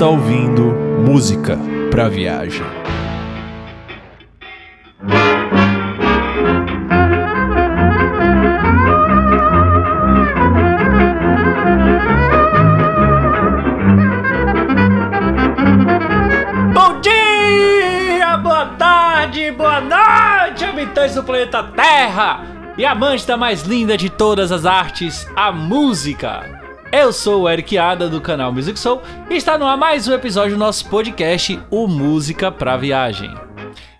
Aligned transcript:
Está 0.00 0.08
ouvindo 0.08 0.62
música 1.06 1.58
pra 1.90 2.08
viagem. 2.08 2.64
Bom 16.72 17.00
dia, 17.02 18.38
boa 18.38 18.64
tarde, 18.78 19.50
boa 19.50 19.82
noite, 19.82 20.64
habitantes 20.64 21.14
do 21.14 21.22
planeta 21.22 21.62
Terra 21.62 22.40
e 22.78 22.86
amantes 22.86 23.26
da 23.26 23.36
mais 23.36 23.64
linda 23.64 23.98
de 23.98 24.08
todas 24.08 24.50
as 24.50 24.64
artes, 24.64 25.28
a 25.36 25.52
música. 25.52 26.59
Eu 26.92 27.12
sou 27.12 27.42
o 27.42 27.48
Eric 27.48 27.78
Ada 27.78 28.08
do 28.08 28.20
canal 28.20 28.52
Music 28.52 28.76
Soul 28.78 29.00
e 29.30 29.36
está 29.36 29.56
no 29.56 29.64
ar 29.64 29.76
mais 29.76 30.08
um 30.08 30.12
episódio 30.12 30.56
do 30.56 30.58
nosso 30.58 30.88
podcast, 30.88 31.60
o 31.70 31.86
Música 31.86 32.50
pra 32.50 32.76
Viagem. 32.76 33.32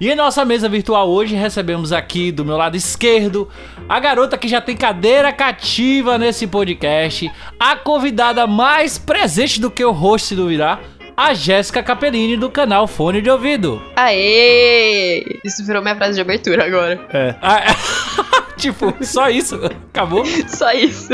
E 0.01 0.11
em 0.11 0.17
nossa 0.17 0.45
mesa 0.45 0.69
virtual 0.69 1.09
hoje 1.09 1.37
recebemos 1.37 1.92
aqui 1.92 2.33
do 2.33 2.45
meu 2.45 2.56
lado 2.56 2.77
esquerdo 2.77 3.48
a 3.89 4.01
garota 4.01 4.37
que 4.37 4.48
já 4.48 4.61
tem 4.61 4.77
cadeira 4.77 5.33
cativa 5.33 6.19
nesse 6.19 6.48
podcast, 6.48 7.31
a 7.61 7.77
convidada 7.77 8.45
mais 8.47 8.98
presente 8.98 9.61
do 9.61 9.70
que 9.70 9.84
o 9.84 9.92
host 9.92 10.34
do 10.34 10.48
Virá, 10.48 10.81
a 11.17 11.33
Jéssica 11.33 11.84
Capellini 11.84 12.36
do 12.36 12.51
canal 12.51 12.89
Fone 12.89 13.23
de 13.23 13.31
Ouvido. 13.31 13.81
Aê! 13.95 15.39
Isso 15.45 15.64
virou 15.64 15.81
minha 15.81 15.95
frase 15.95 16.14
de 16.14 16.20
abertura 16.20 16.64
agora. 16.64 17.01
É. 17.12 17.36
Ah, 17.41 17.62
tipo, 18.59 18.92
só 19.01 19.31
isso? 19.31 19.61
Acabou? 19.92 20.25
Só 20.48 20.73
isso. 20.73 21.12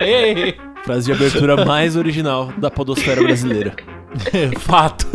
Ei, 0.00 0.56
Frase 0.84 1.06
de 1.06 1.12
abertura 1.12 1.64
mais 1.64 1.96
original 1.96 2.52
da 2.56 2.70
podosfera 2.70 3.22
brasileira. 3.22 3.74
Fato. 4.58 5.06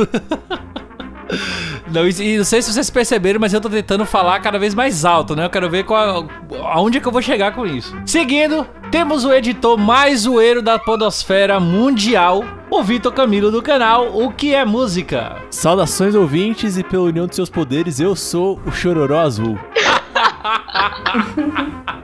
Não, 1.92 2.08
e 2.08 2.38
não 2.38 2.46
sei 2.46 2.62
se 2.62 2.72
vocês 2.72 2.90
perceberam, 2.90 3.40
mas 3.40 3.54
eu 3.54 3.60
tô 3.60 3.70
tentando 3.70 4.06
falar 4.06 4.40
cada 4.40 4.58
vez 4.58 4.74
mais 4.74 5.04
alto, 5.04 5.36
né? 5.36 5.46
Eu 5.46 5.50
quero 5.50 5.70
ver 5.70 5.84
qual, 5.84 6.28
aonde 6.72 6.98
é 6.98 7.02
que 7.02 7.08
eu 7.08 7.12
vou 7.12 7.22
chegar 7.22 7.54
com 7.54 7.66
isso. 7.66 7.96
Seguindo, 8.06 8.66
temos 8.92 9.26
o 9.26 9.34
editor 9.34 9.78
mais 9.78 10.22
zoeiro 10.22 10.62
da 10.62 10.80
podosfera 10.80 11.60
mundial, 11.60 12.44
o 12.70 12.82
Vitor 12.82 13.12
Camilo 13.12 13.52
do 13.52 13.62
canal 13.62 14.18
O 14.18 14.32
Que 14.32 14.54
É 14.54 14.64
Música. 14.64 15.38
Saudações 15.50 16.16
ouvintes 16.16 16.78
e 16.78 16.84
pela 16.84 17.04
união 17.04 17.28
de 17.28 17.36
seus 17.36 17.50
poderes, 17.50 18.00
eu 18.00 18.16
sou 18.16 18.60
o 18.66 18.72
Chororó 18.72 19.20
Azul. 19.20 19.60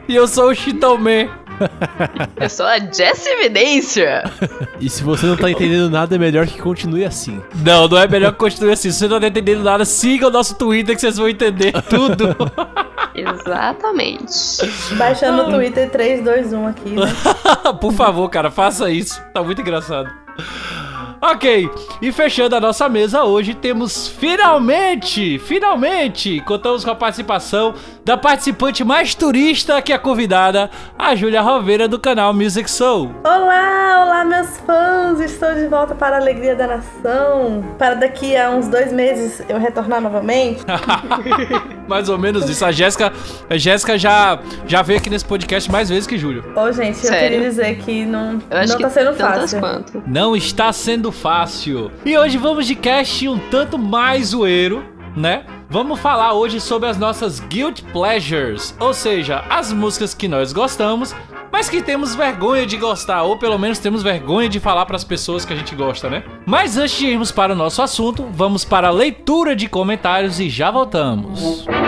E 0.05 0.15
eu 0.15 0.27
sou 0.27 0.49
o 0.49 0.53
Chitaume. 0.53 1.29
Eu 2.39 2.49
sou 2.49 2.65
a 2.65 2.79
Jessie 2.79 3.31
Evidência. 3.33 4.23
E 4.79 4.89
se 4.89 5.03
você 5.03 5.25
não 5.25 5.37
tá 5.37 5.49
entendendo 5.49 5.89
nada, 5.89 6.15
é 6.15 6.17
melhor 6.17 6.47
que 6.47 6.61
continue 6.61 7.05
assim. 7.05 7.41
Não, 7.55 7.87
não 7.87 7.97
é 7.97 8.07
melhor 8.07 8.31
que 8.31 8.37
continue 8.37 8.71
assim. 8.71 8.91
Se 8.91 8.99
você 8.99 9.07
não 9.07 9.19
tá 9.19 9.27
entendendo 9.27 9.63
nada, 9.63 9.85
siga 9.85 10.27
o 10.27 10.31
nosso 10.31 10.55
Twitter 10.55 10.95
que 10.95 11.01
vocês 11.01 11.17
vão 11.17 11.29
entender 11.29 11.73
tudo. 11.83 12.35
Exatamente. 13.15 14.95
Baixando 14.97 15.43
o 15.43 15.51
Twitter 15.51 15.89
321 15.89 16.67
aqui, 16.67 16.89
né? 16.89 17.13
Por 17.79 17.93
favor, 17.93 18.27
cara, 18.29 18.49
faça 18.49 18.89
isso. 18.89 19.21
Tá 19.33 19.43
muito 19.43 19.61
engraçado. 19.61 20.09
Ok, 21.25 21.69
e 22.01 22.11
fechando 22.11 22.53
a 22.53 22.59
nossa 22.59 22.89
mesa 22.89 23.23
hoje, 23.23 23.53
temos 23.53 24.09
finalmente, 24.09 25.39
finalmente, 25.39 26.41
contamos 26.41 26.83
com 26.83 26.91
a 26.91 26.95
participação 26.95 27.73
da 28.03 28.17
participante 28.17 28.83
mais 28.83 29.15
turista 29.15 29.81
que 29.81 29.93
a 29.93 29.97
convidada, 29.97 30.69
a 30.99 31.15
Júlia 31.15 31.41
Roveira 31.41 31.87
do 31.87 31.97
canal 31.97 32.33
Music 32.33 32.69
Soul. 32.69 33.15
Olá, 33.23 34.03
olá 34.03 34.25
meus 34.25 34.57
fãs! 34.57 35.21
Estou 35.21 35.53
de 35.53 35.65
volta 35.67 35.95
para 35.95 36.17
a 36.17 36.19
alegria 36.19 36.57
da 36.57 36.67
nação. 36.67 37.63
Para 37.79 37.93
daqui 37.93 38.35
a 38.35 38.49
uns 38.49 38.67
dois 38.67 38.91
meses 38.91 39.41
eu 39.47 39.57
retornar 39.57 40.01
novamente. 40.01 40.61
mais 41.87 42.09
ou 42.09 42.17
menos 42.17 42.49
isso. 42.49 42.65
A 42.65 42.71
Jéssica, 42.71 43.11
a 43.49 43.57
Jéssica 43.57 43.97
já, 43.97 44.39
já 44.67 44.81
veio 44.81 44.99
aqui 44.99 45.09
nesse 45.09 45.25
podcast 45.25 45.71
mais 45.71 45.89
vezes 45.89 46.07
que 46.07 46.17
Júlio. 46.17 46.43
Ô, 46.55 46.71
gente, 46.71 46.97
eu 46.97 47.09
Sério? 47.11 47.29
queria 47.29 47.49
dizer 47.49 47.75
que 47.77 48.05
não, 48.05 48.39
Eu 48.49 48.57
acho 48.57 48.69
não 48.69 48.77
que 48.77 48.83
tá 48.83 48.89
sendo 48.89 49.13
fácil. 49.13 49.59
quanto. 49.59 50.03
Não 50.07 50.35
está 50.35 50.71
sendo 50.71 51.11
fácil. 51.11 51.91
E 52.05 52.17
hoje 52.17 52.37
vamos 52.37 52.65
de 52.67 52.75
cast 52.75 53.27
um 53.27 53.37
tanto 53.49 53.77
mais 53.77 54.27
zoeiro, 54.27 54.83
né? 55.15 55.43
Vamos 55.69 55.99
falar 55.99 56.33
hoje 56.33 56.59
sobre 56.61 56.87
as 56.87 56.97
nossas 56.97 57.39
guilt 57.39 57.81
pleasures, 57.91 58.75
ou 58.79 58.93
seja, 58.93 59.43
as 59.49 59.71
músicas 59.73 60.13
que 60.13 60.27
nós 60.27 60.53
gostamos, 60.53 61.15
que 61.69 61.81
temos 61.81 62.15
vergonha 62.15 62.65
de 62.65 62.77
gostar, 62.77 63.23
ou 63.23 63.37
pelo 63.37 63.57
menos 63.57 63.79
temos 63.79 64.03
vergonha 64.03 64.49
de 64.49 64.59
falar 64.59 64.85
para 64.85 64.95
as 64.95 65.03
pessoas 65.03 65.45
que 65.45 65.53
a 65.53 65.55
gente 65.55 65.75
gosta, 65.75 66.09
né? 66.09 66.23
Mas 66.45 66.77
antes 66.77 66.97
de 66.97 67.07
irmos 67.07 67.31
para 67.31 67.53
o 67.53 67.55
nosso 67.55 67.81
assunto, 67.81 68.27
vamos 68.31 68.63
para 68.65 68.87
a 68.87 68.91
leitura 68.91 69.55
de 69.55 69.67
comentários 69.67 70.39
e 70.39 70.49
já 70.49 70.71
voltamos. 70.71 71.65
Olá, 71.67 71.82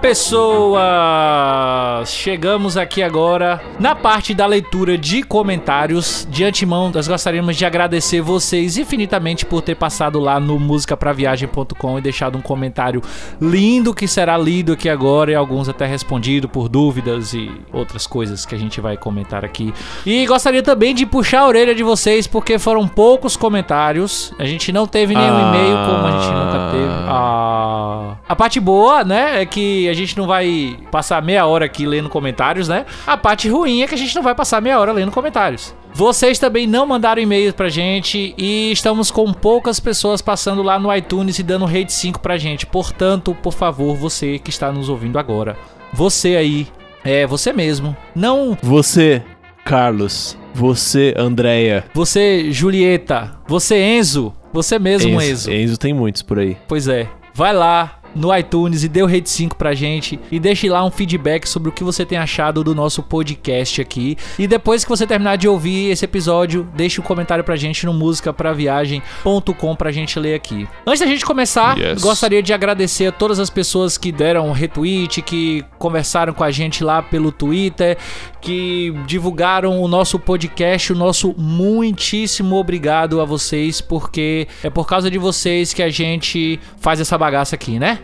pessoas! 0.00 0.78
Chegamos 2.10 2.76
aqui 2.76 3.02
agora 3.02 3.60
na 3.78 3.94
parte 3.94 4.32
da 4.34 4.46
leitura 4.46 4.96
de 4.96 5.22
comentários. 5.22 6.26
De 6.30 6.44
antemão, 6.44 6.90
nós 6.94 7.08
gostaríamos 7.08 7.56
de 7.56 7.64
agradecer 7.64 8.20
vocês 8.20 8.76
infinitamente 8.78 9.44
por 9.44 9.60
ter 9.62 9.74
passado 9.74 10.18
lá 10.20 10.38
no 10.38 10.58
musicapraviagem.com 10.58 11.98
e 11.98 12.00
deixado 12.00 12.38
um 12.38 12.40
comentário 12.40 13.02
lindo 13.40 13.92
que 13.94 14.06
será 14.06 14.36
lido 14.38 14.72
aqui 14.72 14.88
agora 14.88 15.32
e 15.32 15.34
alguns 15.34 15.68
até 15.68 15.86
respondido 15.86 16.48
por 16.48 16.68
dúvidas 16.68 17.32
e 17.34 17.50
outras 17.72 18.06
coisas 18.06 18.46
que 18.46 18.54
a 18.54 18.58
gente 18.58 18.80
vai 18.80 18.96
comentar 18.96 19.44
aqui. 19.44 19.72
E 20.06 20.26
gostaria 20.26 20.62
também 20.62 20.94
de 20.94 21.04
puxar 21.06 21.40
a 21.40 21.46
orelha 21.46 21.74
de 21.74 21.82
vocês 21.82 22.26
porque 22.26 22.58
foram 22.58 22.86
poucos 22.86 23.36
comentários. 23.36 24.32
A 24.38 24.44
gente 24.44 24.72
não 24.72 24.86
teve 24.86 25.14
nenhum 25.14 25.36
Ah. 25.36 25.48
e-mail 25.54 25.76
como 25.86 26.06
a 26.06 26.10
gente 26.20 26.32
nunca 26.32 26.70
teve. 26.72 26.92
Ah. 27.08 28.14
A 28.28 28.36
parte 28.36 28.60
boa, 28.60 29.02
né, 29.04 29.42
é 29.42 29.46
que 29.46 29.87
a 29.88 29.94
gente 29.94 30.16
não 30.16 30.26
vai 30.26 30.78
passar 30.90 31.22
meia 31.22 31.46
hora 31.46 31.64
aqui 31.64 31.86
lendo 31.86 32.08
comentários, 32.08 32.68
né? 32.68 32.86
A 33.06 33.16
parte 33.16 33.48
ruim 33.48 33.82
é 33.82 33.86
que 33.86 33.94
a 33.94 33.98
gente 33.98 34.14
não 34.14 34.22
vai 34.22 34.34
passar 34.34 34.60
meia 34.60 34.78
hora 34.78 34.92
lendo 34.92 35.10
comentários. 35.10 35.74
Vocês 35.92 36.38
também 36.38 36.66
não 36.66 36.86
mandaram 36.86 37.20
e-mail 37.20 37.52
pra 37.52 37.68
gente 37.68 38.34
e 38.38 38.70
estamos 38.70 39.10
com 39.10 39.32
poucas 39.32 39.80
pessoas 39.80 40.22
passando 40.22 40.62
lá 40.62 40.78
no 40.78 40.94
iTunes 40.94 41.38
e 41.38 41.42
dando 41.42 41.64
rate 41.64 41.92
5 41.92 42.20
pra 42.20 42.36
gente. 42.38 42.66
Portanto, 42.66 43.36
por 43.42 43.52
favor, 43.52 43.96
você 43.96 44.38
que 44.38 44.50
está 44.50 44.70
nos 44.70 44.88
ouvindo 44.88 45.18
agora, 45.18 45.56
você 45.92 46.36
aí, 46.36 46.68
é 47.04 47.26
você 47.26 47.52
mesmo, 47.52 47.96
não 48.14 48.56
Você, 48.62 49.22
Carlos. 49.64 50.36
Você, 50.54 51.14
Andréia. 51.16 51.84
você 51.94 52.50
Julieta, 52.50 53.38
você 53.46 53.76
Enzo, 53.76 54.32
você 54.52 54.78
mesmo 54.78 55.20
Enzo. 55.20 55.52
Enzo 55.52 55.78
tem 55.78 55.92
muitos 55.92 56.22
por 56.22 56.38
aí. 56.38 56.56
Pois 56.66 56.88
é. 56.88 57.08
Vai 57.32 57.52
lá 57.52 58.00
no 58.14 58.34
iTunes 58.36 58.84
e 58.84 58.88
dê 58.88 59.02
o 59.02 59.06
rate 59.06 59.28
5 59.30 59.56
pra 59.56 59.74
gente 59.74 60.18
e 60.30 60.38
deixe 60.40 60.68
lá 60.68 60.84
um 60.84 60.90
feedback 60.90 61.46
sobre 61.48 61.68
o 61.68 61.72
que 61.72 61.84
você 61.84 62.04
tem 62.04 62.18
achado 62.18 62.62
do 62.64 62.74
nosso 62.74 63.02
podcast 63.02 63.80
aqui. 63.80 64.16
E 64.38 64.46
depois 64.46 64.84
que 64.84 64.90
você 64.90 65.06
terminar 65.06 65.36
de 65.36 65.48
ouvir 65.48 65.90
esse 65.90 66.04
episódio, 66.04 66.68
deixe 66.74 67.00
um 67.00 67.04
comentário 67.04 67.44
pra 67.44 67.56
gente 67.56 67.84
no 67.86 67.92
musicapraviagem.com 67.94 69.76
pra 69.76 69.90
gente 69.92 70.18
ler 70.18 70.34
aqui. 70.34 70.66
Antes 70.86 71.00
da 71.00 71.06
gente 71.06 71.24
começar, 71.24 71.78
Yes. 71.78 72.00
gostaria 72.02 72.42
de 72.42 72.52
agradecer 72.52 73.06
a 73.06 73.12
todas 73.12 73.38
as 73.38 73.50
pessoas 73.50 73.96
que 73.98 74.10
deram 74.12 74.50
retweet, 74.52 75.22
que 75.22 75.64
conversaram 75.78 76.32
com 76.32 76.44
a 76.44 76.50
gente 76.50 76.82
lá 76.82 77.02
pelo 77.02 77.30
Twitter, 77.32 77.96
que 78.40 78.92
divulgaram 79.06 79.80
o 79.80 79.88
nosso 79.88 80.18
podcast, 80.18 80.92
o 80.92 80.96
nosso 80.96 81.34
muitíssimo 81.36 82.56
obrigado 82.56 83.20
a 83.20 83.24
vocês, 83.24 83.80
porque 83.80 84.46
é 84.62 84.70
por 84.70 84.86
causa 84.86 85.10
de 85.10 85.18
vocês 85.18 85.72
que 85.72 85.82
a 85.82 85.90
gente 85.90 86.58
faz 86.80 87.00
essa 87.00 87.16
bagaça 87.18 87.54
aqui, 87.54 87.78
né? 87.78 87.98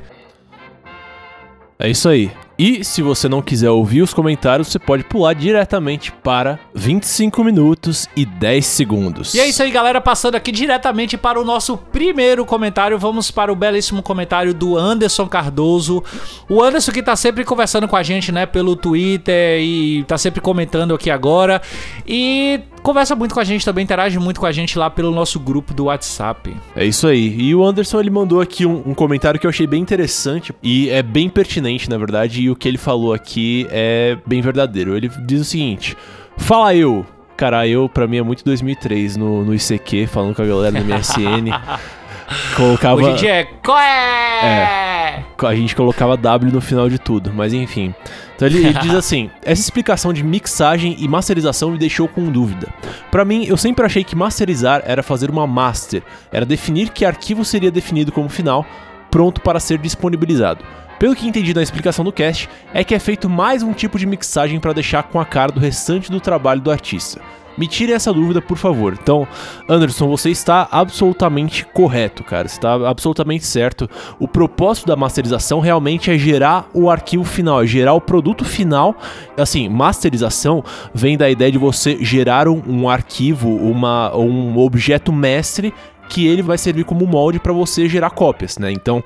É 1.79 1.91
isso 1.91 2.09
aí. 2.09 2.31
E 2.57 2.85
se 2.85 3.03
você 3.03 3.29
não 3.29 3.43
quiser 3.43 3.71
ouvir 3.71 4.01
os 4.01 4.15
comentários, 4.15 4.69
você 4.69 4.79
pode 4.79 5.03
pular 5.03 5.33
diretamente 5.33 6.13
para 6.13 6.59
25 6.73 7.43
minutos 7.43 8.09
e 8.17 8.25
10 8.25 8.65
segundos. 8.65 9.35
E 9.35 9.41
é 9.41 9.49
isso 9.49 9.61
aí, 9.61 9.73
galera. 9.73 10.01
Passando 10.01 10.37
aqui 10.37 10.53
diretamente 10.53 11.17
para 11.17 11.41
o 11.41 11.45
nosso 11.45 11.77
primeiro 11.77 12.45
comentário. 12.45 12.97
Vamos 12.97 13.31
para 13.31 13.53
o 13.53 13.57
belíssimo 13.57 14.03
comentário 14.05 14.55
do 14.55 14.79
Anderson 14.79 15.27
Cardoso. 15.27 16.03
O 16.49 16.63
Anderson 16.63 16.93
que 16.93 17.03
tá 17.03 17.17
sempre 17.17 17.45
conversando 17.45 17.89
com 17.89 17.97
a 17.97 18.05
gente, 18.05 18.31
né, 18.31 18.47
pelo 18.47 18.77
Twitter 18.77 19.61
e 19.61 20.05
tá 20.05 20.17
sempre 20.17 20.41
comentando 20.41 20.95
aqui 20.95 21.11
agora. 21.11 21.61
E 22.07 22.61
conversa 22.85 23.17
muito 23.17 23.35
com 23.35 23.41
a 23.41 23.45
gente 23.45 23.65
também, 23.65 23.83
interage 23.83 24.19
muito 24.19 24.39
com 24.39 24.47
a 24.47 24.53
gente 24.53 24.79
lá 24.79 24.91
pelo 24.91 25.11
nosso 25.11 25.41
grupo 25.41 25.73
do 25.73 25.87
WhatsApp. 25.87 26.55
É 26.77 26.85
isso 26.85 27.09
aí. 27.09 27.35
E 27.41 27.55
o 27.55 27.65
Anderson 27.65 27.99
ele 27.99 28.11
mandou 28.11 28.41
aqui 28.41 28.67
um, 28.67 28.83
um 28.87 28.95
comentário 28.95 29.41
que 29.41 29.47
eu 29.47 29.51
achei 29.51 29.67
bem 29.67 29.81
interessante 29.81 30.55
e 30.63 30.91
é 30.91 31.03
bem 31.03 31.29
pertinente, 31.29 31.89
na 31.89 31.97
verdade. 31.97 32.43
E 32.43 32.51
o 32.51 32.55
que 32.55 32.69
ele 32.69 32.79
falou 32.79 33.15
aqui 33.15 33.67
é 33.71 34.19
bem 34.27 34.43
verdadeiro. 34.43 34.95
Ele 34.95 35.11
diz 35.27 35.41
o 35.41 35.45
seguinte: 35.45 35.97
Fala 36.37 36.77
eu. 36.77 37.07
Cara, 37.37 37.67
eu 37.67 37.89
pra 37.89 38.07
mim 38.07 38.19
é 38.19 38.23
muito 38.23 38.45
2003 38.45 39.17
no, 39.17 39.45
no 39.45 39.55
ICQ, 39.55 40.07
falando 40.07 40.37
com 40.37 40.43
a 40.43 40.47
galera 40.47 40.79
do 40.79 40.85
MSN. 40.85 41.51
colocava. 42.55 42.97
Hoje 42.97 43.11
em 43.11 43.15
dia 43.17 43.35
é. 43.35 43.45
Qual 43.45 43.79
é? 43.79 45.24
A 45.43 45.55
gente 45.55 45.75
colocava 45.75 46.17
W 46.17 46.53
no 46.53 46.61
final 46.61 46.89
de 46.89 46.99
tudo, 46.99 47.33
mas 47.35 47.53
enfim. 47.53 47.95
Então 48.35 48.47
ele, 48.47 48.59
ele 48.59 48.79
diz 48.79 48.95
assim: 48.95 49.31
essa 49.43 49.61
explicação 49.61 50.13
de 50.13 50.23
mixagem 50.23 50.97
e 50.99 51.09
masterização 51.09 51.71
me 51.71 51.79
deixou 51.79 52.09
com 52.09 52.31
dúvida. 52.31 52.69
Para 53.11 53.25
mim, 53.25 53.45
eu 53.45 53.57
sempre 53.57 53.85
achei 53.85 54.05
que 54.05 54.17
masterizar 54.17 54.83
era 54.85 55.03
fazer 55.03 55.31
uma 55.31 55.47
master, 55.47 56.03
era 56.33 56.47
definir 56.47 56.91
que 56.91 57.05
arquivo 57.05 57.45
seria 57.45 57.71
definido 57.71 58.13
como 58.13 58.29
final, 58.29 58.65
pronto 59.11 59.41
para 59.41 59.61
ser 59.61 59.79
disponibilizado. 59.79 60.65
Pelo 60.99 61.15
que 61.15 61.27
entendi 61.27 61.53
na 61.53 61.63
explicação 61.63 62.05
do 62.05 62.13
cast, 62.13 62.49
é 62.73 62.85
que 62.85 62.95
é 62.95 62.99
feito 62.99 63.29
mais 63.29 63.63
um 63.63 63.73
tipo 63.73 63.99
de 63.99 64.07
mixagem 64.07 64.61
para 64.61 64.73
deixar 64.73 65.03
com 65.03 65.21
a 65.21 65.25
cara 65.25 65.53
do 65.53 65.61
restante 65.61 66.11
do 66.11 66.21
trabalho 66.21 66.61
do 66.61 66.71
artista. 66.71 67.21
Me 67.57 67.67
tire 67.67 67.93
essa 67.93 68.13
dúvida, 68.13 68.43
por 68.43 68.57
favor. 68.57 68.97
Então, 69.01 69.27
Anderson, 69.69 70.09
você 70.09 70.31
está 70.31 70.69
absolutamente 70.71 71.65
correto, 71.67 72.25
cara. 72.25 72.49
Você 72.49 72.57
está 72.57 72.75
absolutamente 72.89 73.47
certo. 73.47 73.89
O 74.19 74.27
propósito 74.27 74.87
da 74.87 74.97
masterização 74.97 75.61
realmente 75.61 76.11
é 76.11 76.19
gerar 76.19 76.69
o 76.75 76.91
arquivo 76.91 77.25
final, 77.25 77.63
é 77.63 77.67
gerar 77.67 77.95
o 77.95 78.01
produto 78.01 78.45
final. 78.45 78.97
Assim, 79.37 79.69
masterização 79.69 80.65
vem 80.93 81.17
da 81.17 81.31
ideia 81.31 81.53
de 81.53 81.59
você 81.59 81.99
gerar 82.01 82.49
um, 82.49 82.63
um 82.67 82.89
arquivo, 82.89 83.49
uma, 83.49 84.15
um 84.17 84.59
objeto 84.59 85.13
mestre 85.13 85.73
que 86.09 86.27
ele 86.27 86.43
vai 86.43 86.59
servir 86.59 86.85
como 86.85 87.07
molde 87.07 87.39
para 87.39 87.53
você 87.53 87.89
gerar 87.89 88.11
cópias, 88.11 88.59
né? 88.59 88.71
Então, 88.71 89.03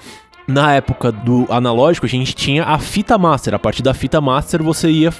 na 0.48 0.74
época 0.74 1.12
do 1.12 1.46
analógico, 1.50 2.06
a 2.06 2.08
gente 2.08 2.34
tinha 2.34 2.64
a 2.64 2.78
fita 2.78 3.18
master. 3.18 3.54
A 3.54 3.58
partir 3.58 3.82
da 3.82 3.92
fita 3.92 4.18
master, 4.18 4.62
você 4.62 4.90
ia, 4.90 5.12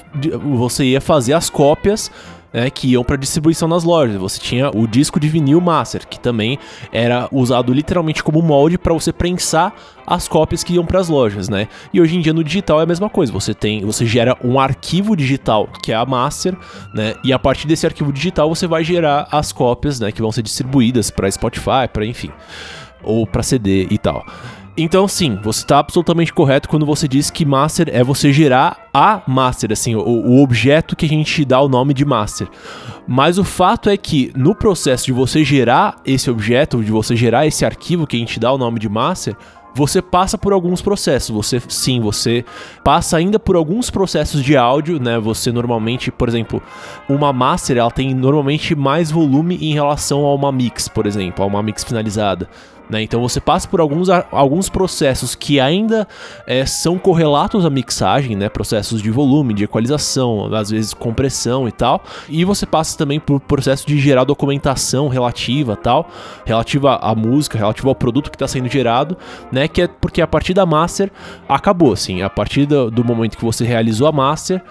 você 0.57 0.85
ia 0.85 0.99
fazer 0.99 1.33
as 1.33 1.51
cópias 1.51 2.11
né, 2.53 2.69
que 2.69 2.89
iam 2.89 3.03
para 3.03 3.15
distribuição 3.15 3.67
nas 3.67 3.83
lojas. 3.83 4.17
Você 4.17 4.39
tinha 4.39 4.69
o 4.69 4.87
disco 4.87 5.19
de 5.19 5.27
vinil 5.27 5.61
master, 5.61 6.07
que 6.07 6.19
também 6.19 6.57
era 6.91 7.27
usado 7.31 7.73
literalmente 7.73 8.23
como 8.23 8.41
molde 8.41 8.77
para 8.77 8.93
você 8.93 9.11
prensar 9.11 9.73
as 10.05 10.27
cópias 10.27 10.63
que 10.63 10.73
iam 10.73 10.85
para 10.85 10.99
as 10.99 11.07
lojas, 11.07 11.49
né? 11.49 11.67
E 11.93 12.01
hoje 12.01 12.17
em 12.17 12.21
dia 12.21 12.33
no 12.33 12.43
digital 12.43 12.79
é 12.79 12.83
a 12.83 12.85
mesma 12.87 13.09
coisa. 13.09 13.31
Você 13.31 13.53
tem, 13.53 13.85
você 13.85 14.05
gera 14.05 14.35
um 14.43 14.59
arquivo 14.59 15.15
digital 15.15 15.69
que 15.83 15.91
é 15.91 15.95
a 15.95 16.05
master, 16.05 16.57
né? 16.93 17.13
E 17.23 17.31
a 17.31 17.37
partir 17.37 17.67
desse 17.67 17.85
arquivo 17.85 18.11
digital 18.11 18.49
você 18.49 18.65
vai 18.65 18.83
gerar 18.83 19.27
as 19.31 19.51
cópias, 19.51 19.99
né, 19.99 20.11
que 20.11 20.21
vão 20.21 20.31
ser 20.31 20.41
distribuídas 20.41 21.11
para 21.11 21.29
Spotify, 21.29 21.87
para 21.91 22.05
enfim, 22.05 22.31
ou 23.03 23.27
para 23.27 23.43
CD 23.43 23.87
e 23.89 23.97
tal. 23.97 24.25
Então, 24.77 25.07
sim, 25.07 25.37
você 25.43 25.61
está 25.61 25.79
absolutamente 25.79 26.33
correto 26.33 26.69
quando 26.69 26.85
você 26.85 27.07
diz 27.07 27.29
que 27.29 27.45
master 27.45 27.89
é 27.91 28.03
você 28.03 28.31
gerar 28.31 28.87
a 28.93 29.21
master, 29.27 29.71
assim, 29.71 29.95
o, 29.95 30.01
o, 30.01 30.41
objeto 30.41 30.95
que 30.95 31.05
a 31.05 31.09
gente 31.09 31.43
dá 31.43 31.59
o 31.59 31.67
nome 31.67 31.93
de 31.93 32.05
master. 32.05 32.47
Mas 33.07 33.37
o 33.37 33.43
fato 33.43 33.89
é 33.89 33.97
que 33.97 34.31
no 34.35 34.55
processo 34.55 35.05
de 35.05 35.11
você 35.11 35.43
gerar 35.43 35.97
esse 36.05 36.29
objeto, 36.29 36.83
de 36.83 36.91
você 36.91 37.15
gerar 37.15 37.45
esse 37.45 37.65
arquivo 37.65 38.07
que 38.07 38.15
a 38.15 38.19
gente 38.19 38.39
dá 38.39 38.51
o 38.51 38.57
nome 38.57 38.79
de 38.79 38.87
master, 38.87 39.35
você 39.73 40.01
passa 40.01 40.37
por 40.37 40.53
alguns 40.53 40.81
processos. 40.81 41.29
Você 41.29 41.61
sim, 41.67 41.99
você 41.99 42.43
passa 42.83 43.17
ainda 43.17 43.39
por 43.39 43.55
alguns 43.55 43.89
processos 43.89 44.43
de 44.43 44.57
áudio, 44.57 44.99
né? 44.99 45.19
Você 45.19 45.51
normalmente, 45.51 46.11
por 46.11 46.27
exemplo, 46.27 46.61
uma 47.07 47.31
master, 47.31 47.77
ela 47.77 47.91
tem 47.91 48.13
normalmente 48.13 48.75
mais 48.75 49.11
volume 49.11 49.55
em 49.61 49.73
relação 49.73 50.25
a 50.25 50.33
uma 50.33 50.51
mix, 50.51 50.87
por 50.87 51.05
exemplo, 51.05 51.43
a 51.43 51.47
uma 51.47 51.61
mix 51.61 51.83
finalizada. 51.83 52.49
Né? 52.89 53.03
Então 53.03 53.21
você 53.21 53.39
passa 53.39 53.67
por 53.67 53.79
alguns, 53.79 54.09
alguns 54.09 54.67
processos 54.67 55.35
que 55.35 55.59
ainda 55.59 56.07
é, 56.47 56.65
são 56.65 56.97
correlatos 56.97 57.65
à 57.65 57.69
mixagem, 57.69 58.35
né? 58.35 58.49
processos 58.49 59.01
de 59.01 59.11
volume, 59.11 59.53
de 59.53 59.63
equalização, 59.63 60.53
às 60.53 60.71
vezes 60.71 60.93
compressão 60.93 61.67
e 61.67 61.71
tal. 61.71 62.03
E 62.27 62.43
você 62.43 62.65
passa 62.65 62.97
também 62.97 63.19
por 63.19 63.39
processo 63.39 63.85
de 63.85 63.99
gerar 63.99 64.23
documentação 64.23 65.07
relativa 65.07 65.75
tal, 65.75 66.09
relativa 66.45 66.95
à 66.95 67.13
música, 67.13 67.57
relativa 67.57 67.89
ao 67.89 67.95
produto 67.95 68.31
que 68.31 68.35
está 68.35 68.47
sendo 68.47 68.67
gerado, 68.67 69.15
né? 69.51 69.67
Que 69.67 69.83
é 69.83 69.87
porque 69.87 70.21
a 70.21 70.27
partir 70.27 70.53
da 70.53 70.65
master 70.65 71.11
acabou, 71.47 71.93
assim, 71.93 72.21
a 72.21 72.29
partir 72.29 72.65
do, 72.65 72.89
do 72.89 73.03
momento 73.03 73.37
que 73.37 73.45
você 73.45 73.63
realizou 73.63 74.07
a 74.07 74.11
master 74.11 74.61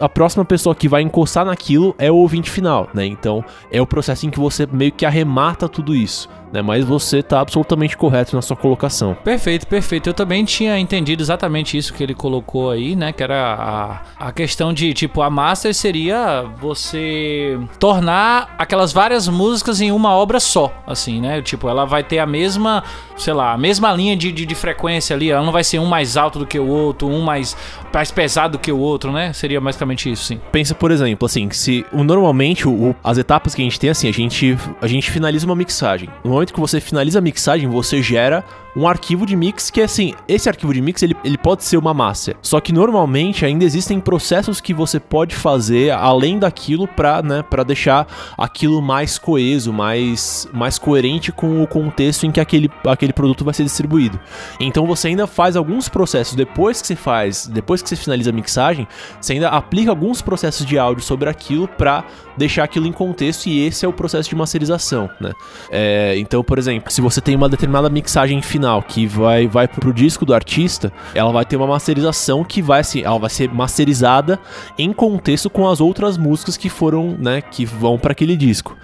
a 0.00 0.08
próxima 0.08 0.44
pessoa 0.44 0.74
que 0.74 0.88
vai 0.88 1.02
encostar 1.02 1.44
naquilo 1.44 1.94
é 1.98 2.10
o 2.10 2.16
ouvinte 2.16 2.50
final, 2.50 2.88
né? 2.94 3.06
Então 3.06 3.44
é 3.70 3.80
o 3.80 3.86
processo 3.86 4.26
em 4.26 4.30
que 4.30 4.38
você 4.38 4.66
meio 4.70 4.92
que 4.92 5.04
arremata 5.04 5.68
tudo 5.68 5.94
isso 5.94 6.28
né? 6.52 6.62
Mas 6.62 6.84
você 6.84 7.18
está 7.18 7.40
absolutamente 7.40 7.96
correto 7.96 8.34
na 8.34 8.42
sua 8.42 8.56
colocação. 8.56 9.14
Perfeito, 9.24 9.66
perfeito. 9.66 10.08
Eu 10.08 10.14
também 10.14 10.44
tinha 10.44 10.78
entendido 10.78 11.22
exatamente 11.22 11.76
isso 11.76 11.92
que 11.92 12.02
ele 12.02 12.14
colocou 12.14 12.70
aí, 12.70 12.96
né? 12.96 13.12
Que 13.12 13.22
era 13.22 14.02
a, 14.18 14.26
a 14.28 14.32
questão 14.32 14.72
de, 14.72 14.92
tipo, 14.94 15.22
a 15.22 15.30
master 15.30 15.74
seria 15.74 16.44
você 16.60 17.58
tornar 17.78 18.54
aquelas 18.58 18.92
várias 18.92 19.28
músicas 19.28 19.80
em 19.80 19.92
uma 19.92 20.14
obra 20.14 20.40
só, 20.40 20.72
assim, 20.86 21.20
né? 21.20 21.42
Tipo, 21.42 21.68
ela 21.68 21.84
vai 21.84 22.02
ter 22.02 22.18
a 22.18 22.26
mesma, 22.26 22.82
sei 23.16 23.34
lá, 23.34 23.52
a 23.52 23.58
mesma 23.58 23.92
linha 23.92 24.16
de, 24.16 24.32
de, 24.32 24.46
de 24.46 24.54
frequência 24.54 25.14
ali. 25.14 25.30
Ela 25.30 25.44
não 25.44 25.52
vai 25.52 25.64
ser 25.64 25.78
um 25.78 25.86
mais 25.86 26.16
alto 26.16 26.38
do 26.38 26.46
que 26.46 26.58
o 26.58 26.66
outro, 26.66 27.08
um 27.08 27.20
mais, 27.20 27.56
mais 27.92 28.10
pesado 28.10 28.52
do 28.52 28.58
que 28.58 28.72
o 28.72 28.78
outro, 28.78 29.12
né? 29.12 29.32
Seria 29.32 29.60
basicamente 29.88 30.10
isso, 30.10 30.24
sim. 30.24 30.40
Pensa, 30.52 30.74
por 30.74 30.90
exemplo, 30.90 31.26
assim, 31.26 31.50
se 31.50 31.84
normalmente 31.92 32.68
o, 32.68 32.94
as 33.02 33.18
etapas 33.18 33.54
que 33.54 33.62
a 33.62 33.64
gente 33.64 33.80
tem, 33.80 33.90
assim, 33.90 34.08
a 34.08 34.12
gente, 34.12 34.56
a 34.80 34.86
gente 34.86 35.10
finaliza 35.10 35.46
uma 35.46 35.56
mixagem. 35.56 36.08
No 36.22 36.30
momento 36.30 36.52
que 36.52 36.60
você 36.60 36.80
finaliza 36.80 37.18
a 37.18 37.22
mixagem, 37.22 37.68
você 37.68 38.02
gera 38.02 38.44
um 38.78 38.86
arquivo 38.86 39.26
de 39.26 39.34
mix 39.34 39.70
que, 39.70 39.80
assim, 39.80 40.14
esse 40.28 40.48
arquivo 40.48 40.72
de 40.72 40.80
mix 40.80 41.02
ele, 41.02 41.16
ele 41.24 41.36
pode 41.36 41.64
ser 41.64 41.76
uma 41.76 41.92
master. 41.92 42.36
Só 42.40 42.60
que 42.60 42.72
normalmente 42.72 43.44
ainda 43.44 43.64
existem 43.64 43.98
processos 43.98 44.60
que 44.60 44.72
você 44.72 45.00
pode 45.00 45.34
fazer 45.34 45.90
além 45.90 46.38
daquilo 46.38 46.86
para 46.86 47.20
né, 47.20 47.44
deixar 47.66 48.06
aquilo 48.38 48.80
mais 48.80 49.18
coeso, 49.18 49.72
mais, 49.72 50.46
mais 50.52 50.78
coerente 50.78 51.32
com 51.32 51.60
o 51.60 51.66
contexto 51.66 52.24
em 52.24 52.30
que 52.30 52.38
aquele, 52.38 52.70
aquele 52.86 53.12
produto 53.12 53.44
vai 53.44 53.52
ser 53.52 53.64
distribuído. 53.64 54.20
Então 54.60 54.86
você 54.86 55.08
ainda 55.08 55.26
faz 55.26 55.56
alguns 55.56 55.88
processos 55.88 56.36
depois 56.36 56.80
que 56.80 56.86
você 56.86 56.96
faz, 56.96 57.48
depois 57.48 57.82
que 57.82 57.88
você 57.88 57.96
finaliza 57.96 58.30
a 58.30 58.32
mixagem, 58.32 58.86
você 59.20 59.32
ainda 59.32 59.48
aplica 59.48 59.90
alguns 59.90 60.22
processos 60.22 60.64
de 60.64 60.78
áudio 60.78 61.02
sobre 61.02 61.28
aquilo 61.28 61.66
para 61.66 62.04
deixar 62.36 62.62
aquilo 62.62 62.86
em 62.86 62.92
contexto 62.92 63.46
e 63.46 63.66
esse 63.66 63.84
é 63.84 63.88
o 63.88 63.92
processo 63.92 64.28
de 64.28 64.36
masterização, 64.36 65.10
né? 65.20 65.32
É, 65.68 66.16
então, 66.18 66.44
por 66.44 66.58
exemplo, 66.58 66.92
se 66.92 67.00
você 67.00 67.20
tem 67.20 67.34
uma 67.34 67.48
determinada 67.48 67.90
mixagem 67.90 68.40
final 68.40 68.67
final 68.68 68.82
que 68.82 69.06
vai, 69.06 69.46
vai 69.46 69.66
pro 69.66 69.94
disco 69.94 70.26
do 70.26 70.34
artista, 70.34 70.92
ela 71.14 71.32
vai 71.32 71.44
ter 71.44 71.56
uma 71.56 71.66
masterização 71.66 72.44
que 72.44 72.60
vai 72.60 72.80
assim, 72.80 73.00
ela 73.00 73.18
vai 73.18 73.30
ser 73.30 73.50
masterizada 73.50 74.38
em 74.76 74.92
contexto 74.92 75.48
com 75.48 75.66
as 75.66 75.80
outras 75.80 76.18
músicas 76.18 76.56
que 76.58 76.68
foram, 76.68 77.16
né, 77.18 77.40
que 77.40 77.64
vão 77.64 77.98
para 77.98 78.12
aquele 78.12 78.36
disco. 78.36 78.76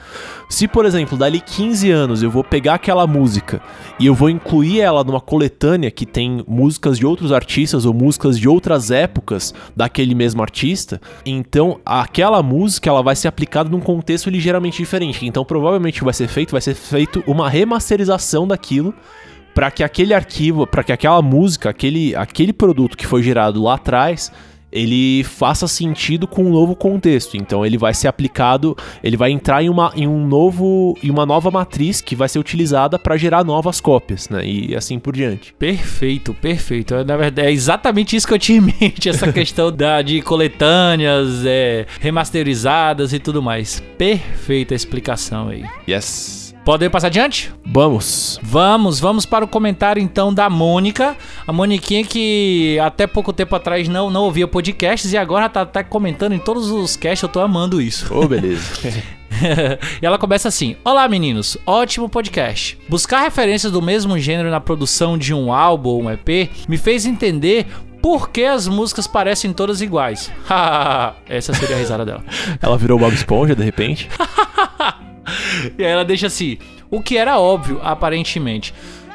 Se, 0.48 0.66
por 0.66 0.86
exemplo, 0.86 1.18
dali 1.18 1.40
15 1.40 1.90
anos 1.90 2.22
eu 2.22 2.30
vou 2.30 2.42
pegar 2.42 2.74
aquela 2.74 3.06
música 3.06 3.60
e 3.98 4.06
eu 4.06 4.14
vou 4.14 4.30
incluir 4.30 4.80
ela 4.80 5.04
numa 5.04 5.20
coletânea 5.20 5.90
que 5.90 6.06
tem 6.06 6.42
músicas 6.46 6.98
de 6.98 7.04
outros 7.04 7.32
artistas 7.32 7.84
ou 7.84 7.92
músicas 7.92 8.38
de 8.38 8.48
outras 8.48 8.90
épocas 8.90 9.52
daquele 9.76 10.14
mesmo 10.14 10.40
artista, 10.40 11.00
então 11.26 11.78
aquela 11.84 12.42
música 12.42 12.88
ela 12.88 13.02
vai 13.02 13.16
ser 13.16 13.28
aplicada 13.28 13.68
num 13.68 13.80
contexto 13.80 14.30
ligeiramente 14.30 14.78
diferente. 14.78 15.26
Então 15.26 15.44
provavelmente 15.44 16.02
vai 16.02 16.14
ser 16.14 16.28
feito, 16.28 16.52
vai 16.52 16.60
ser 16.60 16.74
feito 16.74 17.22
uma 17.26 17.50
remasterização 17.50 18.46
daquilo 18.46 18.94
para 19.54 19.70
que 19.70 19.82
aquele 19.82 20.12
arquivo, 20.12 20.66
para 20.66 20.82
que 20.82 20.92
aquela 20.92 21.23
música, 21.23 21.70
aquele, 21.70 22.14
aquele 22.16 22.52
produto 22.52 22.96
que 22.96 23.06
foi 23.06 23.23
gerado 23.23 23.62
lá 23.62 23.75
atrás, 23.75 24.32
ele 24.75 25.23
faça 25.23 25.68
sentido 25.68 26.26
com 26.26 26.44
um 26.44 26.50
novo 26.50 26.75
contexto. 26.75 27.37
Então 27.37 27.64
ele 27.64 27.78
vai 27.78 27.94
ser 27.94 28.08
aplicado, 28.08 28.76
ele 29.02 29.16
vai 29.16 29.30
entrar 29.30 29.62
em 29.62 29.70
uma, 29.70 29.92
em 29.94 30.08
um 30.08 30.26
novo, 30.26 30.99
em 31.00 31.11
uma 31.11 31.25
nova 31.25 31.49
matriz 31.49 32.00
que 32.00 32.16
vai 32.16 32.28
ser 32.28 32.40
utilizada 32.40 32.99
para 32.99 33.16
gerar 33.16 33.44
novas 33.44 33.80
cópias, 33.80 34.28
né? 34.28 34.44
E 34.44 34.75
assim 34.75 34.99
por 34.99 35.14
diante. 35.14 35.54
Perfeito, 35.54 36.34
perfeito. 36.34 36.92
Na 37.04 37.16
verdade 37.16 37.49
é 37.49 37.52
exatamente 37.52 38.16
isso 38.16 38.26
que 38.26 38.34
eu 38.34 38.38
tinha 38.38 38.58
em 38.58 38.75
mente, 38.80 39.08
essa 39.08 39.32
questão 39.32 39.70
da 39.70 40.02
de 40.02 40.20
coletâneas, 40.20 41.44
é, 41.46 41.87
remasterizadas 42.00 43.12
e 43.12 43.20
tudo 43.20 43.40
mais. 43.40 43.80
Perfeita 43.96 44.75
explicação 44.75 45.49
aí. 45.49 45.64
Yes. 45.88 46.43
Podemos 46.64 46.92
passar 46.92 47.09
adiante? 47.09 47.52
Vamos. 47.66 48.40
Vamos, 48.42 48.99
vamos 48.99 49.26
para 49.26 49.44
o 49.44 49.49
comentário 49.49 50.02
então 50.02 50.33
da 50.33 50.49
Mônica. 50.49 51.14
A 51.47 51.52
Moniquinha 51.52 52.02
que 52.04 52.78
até 52.78 53.06
pouco 53.06 53.35
tempo 53.35 53.54
atrás 53.54 53.87
não, 53.87 54.09
não 54.09 54.23
ouvia 54.23 54.49
podcasts 54.49 55.12
e 55.12 55.18
agora 55.18 55.49
tá, 55.50 55.66
tá 55.66 55.85
comentando 55.85 56.33
em 56.33 56.38
todos 56.38 56.71
os 56.71 56.97
casts. 56.97 57.23
Eu 57.23 57.28
tô 57.28 57.40
amando 57.40 57.83
isso. 57.83 58.12
Ô, 58.14 58.23
oh, 58.23 58.28
beleza. 58.28 58.64
e 60.00 60.06
ela 60.06 60.16
começa 60.16 60.49
assim: 60.49 60.75
Olá 60.83 61.06
meninos, 61.06 61.59
ótimo 61.66 62.09
podcast. 62.09 62.78
Buscar 62.88 63.21
referências 63.21 63.71
do 63.71 63.83
mesmo 63.83 64.18
gênero 64.18 64.50
na 64.50 64.61
produção 64.61 65.18
de 65.18 65.35
um 65.35 65.52
álbum 65.52 65.90
ou 65.90 66.02
um 66.04 66.11
EP 66.11 66.50
me 66.66 66.78
fez 66.78 67.04
entender 67.04 67.66
por 68.00 68.30
que 68.30 68.44
as 68.44 68.66
músicas 68.66 69.06
parecem 69.06 69.52
todas 69.52 69.83
iguais. 69.83 70.33
Essa 71.28 71.52
seria 71.52 71.76
a 71.76 71.78
risada 71.78 72.06
dela. 72.06 72.25
Ela 72.61 72.78
virou 72.78 72.99
Bob 72.99 73.14
Esponja 73.14 73.54
de 73.54 73.64
repente? 73.64 74.09
e 75.78 75.85
aí 75.85 75.90
ela 75.90 76.04
deixa 76.04 76.26
assim: 76.26 76.59
o 76.90 77.02
que 77.02 77.16
era 77.16 77.38
óbvio, 77.38 77.81
aparentemente. 77.83 78.75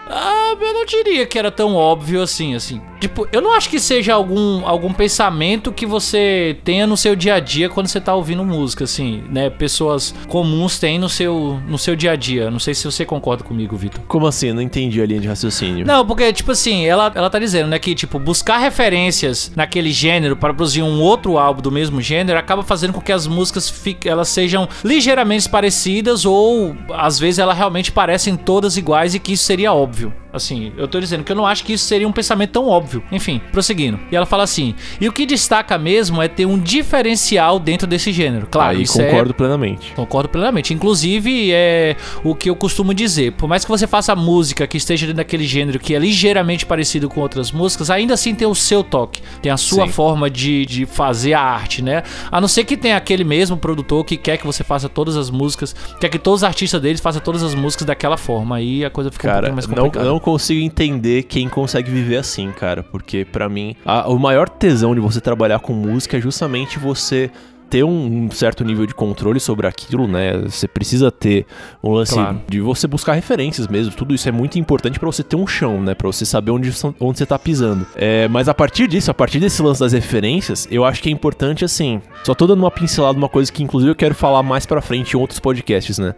Ah, 0.09 0.55
eu 0.59 0.73
não 0.73 0.85
diria 0.85 1.25
que 1.25 1.37
era 1.37 1.51
tão 1.51 1.75
óbvio 1.75 2.21
assim, 2.21 2.55
assim. 2.55 2.81
Tipo, 2.99 3.27
eu 3.31 3.41
não 3.41 3.53
acho 3.53 3.69
que 3.69 3.79
seja 3.79 4.13
algum, 4.13 4.65
algum 4.67 4.91
pensamento 4.91 5.71
que 5.71 5.85
você 5.85 6.57
tenha 6.65 6.85
no 6.85 6.97
seu 6.97 7.15
dia 7.15 7.35
a 7.35 7.39
dia 7.39 7.69
quando 7.69 7.87
você 7.87 8.01
tá 8.01 8.13
ouvindo 8.13 8.43
música, 8.43 8.83
assim, 8.83 9.23
né? 9.29 9.49
Pessoas 9.49 10.13
comuns 10.27 10.79
têm 10.79 10.99
no 10.99 11.07
seu, 11.07 11.61
no 11.67 11.77
seu 11.77 11.95
dia 11.95 12.11
a 12.11 12.15
dia. 12.15 12.51
Não 12.51 12.59
sei 12.59 12.73
se 12.73 12.83
você 12.83 13.05
concorda 13.05 13.43
comigo, 13.43 13.77
Vitor. 13.77 14.01
Como 14.07 14.27
assim? 14.27 14.51
Não 14.51 14.61
entendi 14.61 15.01
a 15.01 15.05
linha 15.05 15.21
de 15.21 15.27
raciocínio. 15.27 15.85
Não, 15.85 16.05
porque, 16.05 16.33
tipo 16.33 16.51
assim, 16.51 16.85
ela, 16.85 17.11
ela 17.15 17.29
tá 17.29 17.39
dizendo, 17.39 17.69
né, 17.69 17.79
que, 17.79 17.95
tipo, 17.95 18.19
buscar 18.19 18.57
referências 18.57 19.51
naquele 19.55 19.91
gênero 19.91 20.35
para 20.35 20.53
produzir 20.53 20.81
um 20.81 20.99
outro 21.01 21.37
álbum 21.37 21.61
do 21.61 21.71
mesmo 21.71 22.01
gênero 22.01 22.37
acaba 22.37 22.63
fazendo 22.63 22.91
com 22.91 22.99
que 22.99 23.11
as 23.11 23.27
músicas 23.27 23.69
fiquem, 23.69 24.11
elas 24.11 24.27
sejam 24.27 24.67
ligeiramente 24.83 25.47
parecidas 25.47 26.25
ou, 26.25 26.75
às 26.93 27.17
vezes, 27.17 27.39
elas 27.39 27.57
realmente 27.57 27.91
parecem 27.91 28.35
todas 28.35 28.75
iguais 28.75 29.15
e 29.15 29.19
que 29.19 29.33
isso 29.33 29.45
seria 29.45 29.71
óbvio 29.71 29.98
óbvio. 30.05 30.13
Assim, 30.31 30.71
eu 30.77 30.87
tô 30.87 30.99
dizendo 30.99 31.23
que 31.23 31.31
eu 31.31 31.35
não 31.35 31.45
acho 31.45 31.63
que 31.63 31.73
isso 31.73 31.85
seria 31.85 32.07
um 32.07 32.11
pensamento 32.11 32.51
tão 32.51 32.67
óbvio. 32.67 33.03
Enfim, 33.11 33.41
prosseguindo. 33.51 33.99
E 34.11 34.15
ela 34.15 34.25
fala 34.25 34.43
assim: 34.43 34.75
e 35.01 35.07
o 35.07 35.11
que 35.11 35.25
destaca 35.25 35.77
mesmo 35.77 36.21
é 36.21 36.27
ter 36.27 36.45
um 36.45 36.57
diferencial 36.57 37.59
dentro 37.59 37.87
desse 37.87 38.11
gênero. 38.11 38.47
Claro, 38.47 38.77
Aí 38.77 38.83
isso 38.83 39.01
é 39.01 39.05
concordo 39.05 39.33
plenamente. 39.33 39.93
Concordo 39.93 40.29
plenamente. 40.29 40.73
Inclusive, 40.73 41.51
é 41.51 41.95
o 42.23 42.35
que 42.35 42.49
eu 42.49 42.55
costumo 42.55 42.93
dizer. 42.93 43.33
Por 43.33 43.47
mais 43.47 43.65
que 43.65 43.71
você 43.71 43.87
faça 43.87 44.15
música 44.15 44.67
que 44.67 44.77
esteja 44.77 45.07
dentro 45.07 45.17
daquele 45.17 45.45
gênero 45.45 45.79
que 45.79 45.95
é 45.95 45.99
ligeiramente 45.99 46.65
parecido 46.65 47.09
com 47.09 47.21
outras 47.21 47.51
músicas, 47.51 47.89
ainda 47.89 48.13
assim 48.13 48.35
tem 48.35 48.47
o 48.47 48.55
seu 48.55 48.83
toque. 48.83 49.21
Tem 49.41 49.51
a 49.51 49.57
sua 49.57 49.85
Sim. 49.85 49.91
forma 49.91 50.29
de, 50.29 50.65
de 50.65 50.85
fazer 50.85 51.33
a 51.33 51.41
arte, 51.41 51.81
né? 51.81 52.03
A 52.31 52.39
não 52.39 52.47
ser 52.47 52.63
que 52.65 52.77
tenha 52.77 52.97
aquele 52.97 53.23
mesmo 53.23 53.57
produtor 53.57 54.05
que 54.05 54.15
quer 54.15 54.37
que 54.37 54.45
você 54.45 54.63
faça 54.63 54.87
todas 54.87 55.17
as 55.17 55.29
músicas, 55.29 55.75
quer 55.99 56.09
que 56.09 56.19
todos 56.19 56.41
os 56.41 56.43
artistas 56.43 56.79
deles 56.81 57.01
façam 57.01 57.21
todas 57.21 57.41
as 57.41 57.55
músicas 57.55 57.87
daquela 57.87 58.17
forma. 58.17 58.57
Aí 58.57 58.85
a 58.85 58.89
coisa 58.89 59.11
fica 59.11 59.27
um 59.27 59.31
Cara, 59.31 59.41
pouquinho 59.41 59.55
mais 59.55 59.67
não, 59.67 59.75
complicada. 59.75 60.18
Não 60.19 60.23
consigo 60.23 60.59
entender 60.61 61.23
quem 61.23 61.47
consegue 61.47 61.89
viver 61.89 62.17
assim, 62.17 62.51
cara. 62.51 62.83
Porque 62.83 63.23
pra 63.25 63.47
mim, 63.47 63.75
a- 63.85 64.07
o 64.09 64.19
maior 64.19 64.49
tesão 64.49 64.93
de 64.93 64.99
você 64.99 65.21
trabalhar 65.21 65.59
com 65.59 65.73
música 65.73 66.17
é 66.17 66.21
justamente 66.21 66.77
você 66.77 67.31
ter 67.69 67.83
um, 67.83 68.29
certo 68.31 68.63
nível 68.63 68.85
de 68.85 68.93
controle 68.93 69.39
sobre 69.39 69.67
aquilo, 69.67 70.07
né? 70.07 70.37
Você 70.39 70.67
precisa 70.67 71.11
ter 71.11 71.45
um 71.83 71.91
lance 71.91 72.13
Claro. 72.13 72.41
de 72.47 72.59
você 72.59 72.87
buscar 72.87 73.13
referências 73.13 73.67
mesmo. 73.67 73.93
Tudo 73.93 74.13
isso 74.13 74.27
é 74.27 74.31
muito 74.31 74.57
importante 74.57 74.99
pra 74.99 75.05
você 75.05 75.23
ter 75.23 75.35
um 75.35 75.45
chão, 75.45 75.81
né? 75.81 75.93
Pra 75.93 76.07
você 76.07 76.25
saber 76.25 76.51
onde, 76.51 76.73
onde 76.99 77.17
você 77.17 77.25
tá 77.25 77.37
pisando. 77.37 77.85
É, 77.95 78.27
mas 78.27 78.49
a 78.49 78.53
partir 78.53 78.87
disso, 78.87 79.11
a 79.11 79.13
partir 79.13 79.39
desse 79.39 79.61
lance 79.61 79.79
das 79.79 79.93
referências, 79.93 80.67
eu 80.71 80.83
acho 80.83 81.01
que 81.01 81.09
é 81.09 81.11
importante, 81.11 81.63
assim. 81.63 82.01
Só 82.23 82.33
tô 82.33 82.47
dando 82.47 82.59
uma 82.59 82.71
pincelada, 82.71 83.17
uma 83.17 83.29
coisa 83.29 83.51
que 83.51 83.63
inclusive 83.63 83.91
eu 83.91 83.95
quero 83.95 84.15
falar 84.15 84.41
mais 84.41 84.65
pra 84.65 84.81
frente 84.81 85.13
em 85.13 85.19
outros 85.19 85.39
podcasts, 85.39 85.99
né? 85.99 86.15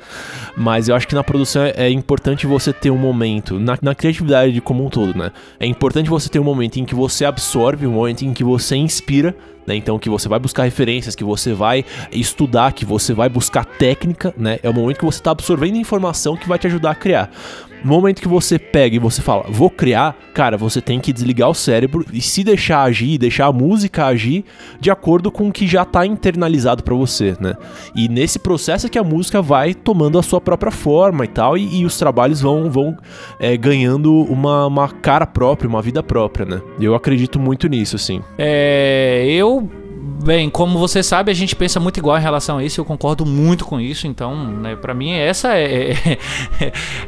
Mas 0.56 0.88
eu 0.88 0.96
acho 0.96 1.08
que 1.08 1.16
na 1.16 1.24
produção 1.24 1.64
é, 1.64 1.74
é 1.76 1.90
importante 1.90 2.48
você 2.48 2.72
ter 2.72 2.90
um 2.92 2.98
momento, 2.98 3.60
na, 3.60 3.78
na 3.82 3.94
criatividade 3.94 4.60
como 4.62 4.86
um 4.86 4.90
todo, 4.90 5.18
né? 5.18 5.32
É 5.60 5.66
importante 5.66 6.10
você 6.10 6.30
ter 6.30 6.40
um 6.40 6.44
momento 6.44 6.78
em 6.80 6.86
que 6.86 6.96
você 6.96 7.26
absorve, 7.26 7.86
um 7.86 7.92
momento 7.92 8.24
em 8.24 8.34
que 8.34 8.44
você 8.44 8.76
inspira, 8.76 9.36
né? 9.66 9.76
Então 9.76 9.98
que 10.00 10.10
você 10.10 10.28
vai 10.28 10.40
buscar 10.40 10.64
referências, 10.64 11.16
que 11.16 11.24
você 11.24 11.54
vai 11.54 11.86
estudar, 12.12 12.74
que 12.74 12.86
você 12.86 13.14
vai 13.14 13.30
buscar 13.30 13.66
técnica, 13.66 14.34
né? 14.38 14.60
É 14.64 14.70
o 14.70 14.74
momento 14.74 15.00
que 15.00 15.06
você 15.06 15.22
tá 15.22 15.32
absorvendo 15.32 15.78
informação 15.78 16.36
que 16.36 16.48
vai 16.48 16.58
te 16.60 16.68
ajudar 16.68 16.92
a 16.92 16.96
criar. 16.96 17.30
No 17.84 17.92
momento 17.92 18.22
que 18.22 18.28
você 18.28 18.60
pega 18.60 18.96
e 18.96 19.00
você 19.00 19.22
fala, 19.22 19.46
vou 19.50 19.70
criar, 19.70 20.16
cara, 20.34 20.58
você 20.58 20.82
tem 20.82 21.00
que 21.00 21.12
desligar 21.12 21.50
o 21.50 21.54
cérebro 21.54 22.06
e 22.14 22.22
se 22.22 22.44
deixar 22.44 22.84
agir, 22.84 23.18
deixar 23.18 23.48
a 23.48 23.52
música 23.52 24.06
agir 24.06 24.46
de 24.80 24.92
acordo 24.92 25.32
com 25.32 25.48
o 25.48 25.52
que 25.52 25.68
já 25.68 25.84
tá 25.84 26.06
internalizado 26.06 26.84
pra 26.84 26.96
você, 26.96 27.36
né? 27.40 27.56
E 27.96 28.08
nesse 28.08 28.40
processo 28.40 28.86
é 28.86 28.90
que 28.90 29.00
a 29.00 29.04
música 29.04 29.42
vai 29.42 29.74
tomando 29.74 30.20
a 30.20 30.24
sua 30.24 30.40
própria 30.40 30.72
forma 30.72 31.26
e 31.26 31.28
tal, 31.28 31.58
e, 31.58 31.82
e 31.82 31.86
os 31.86 31.98
trabalhos 31.98 32.42
vão, 32.42 32.70
vão 32.70 32.98
é, 33.40 33.58
ganhando 33.58 34.14
uma, 34.26 34.68
uma 34.68 34.90
cara 34.90 35.26
própria, 35.26 35.68
uma 35.68 35.82
vida 35.82 36.04
própria, 36.04 36.46
né? 36.46 36.62
Eu 36.80 36.96
acredito 36.96 37.40
muito 37.40 37.68
nisso, 37.68 37.96
assim. 37.96 38.22
É, 38.38 39.26
eu, 39.30 39.70
bem, 40.02 40.50
como 40.50 40.80
você 40.80 41.04
sabe, 41.04 41.32
a 41.32 41.36
gente 41.36 41.56
pensa 41.56 41.80
muito 41.80 41.98
igual 41.98 42.18
em 42.18 42.22
relação 42.22 42.58
a 42.58 42.64
isso, 42.64 42.82
eu 42.82 42.86
concordo 42.86 43.26
muito 43.26 43.66
com 43.66 43.80
isso, 43.80 44.08
então, 44.08 44.36
né, 44.36 44.76
pra 44.76 44.94
mim 44.94 45.12
essa 45.12 45.56
é, 45.56 45.92
é, 45.92 46.18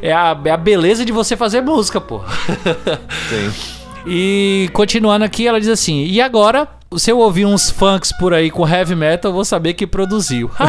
é 0.02 0.12
a, 0.12 0.38
é 0.44 0.50
a 0.50 0.56
beleza 0.56 1.04
de 1.04 1.12
você 1.12 1.36
fazer 1.36 1.60
música, 1.60 2.00
pô. 2.00 2.20
Sim. 3.28 3.74
E 4.06 4.68
continuando 4.72 5.24
aqui, 5.24 5.46
ela 5.46 5.58
diz 5.58 5.68
assim: 5.68 6.04
E 6.04 6.20
agora, 6.20 6.68
se 6.96 7.10
eu 7.10 7.18
ouvir 7.18 7.46
uns 7.46 7.70
funks 7.70 8.12
por 8.12 8.34
aí 8.34 8.50
com 8.50 8.68
heavy 8.68 8.94
metal, 8.94 9.30
eu 9.30 9.34
vou 9.34 9.44
saber 9.44 9.72
que 9.74 9.86
produziu. 9.86 10.50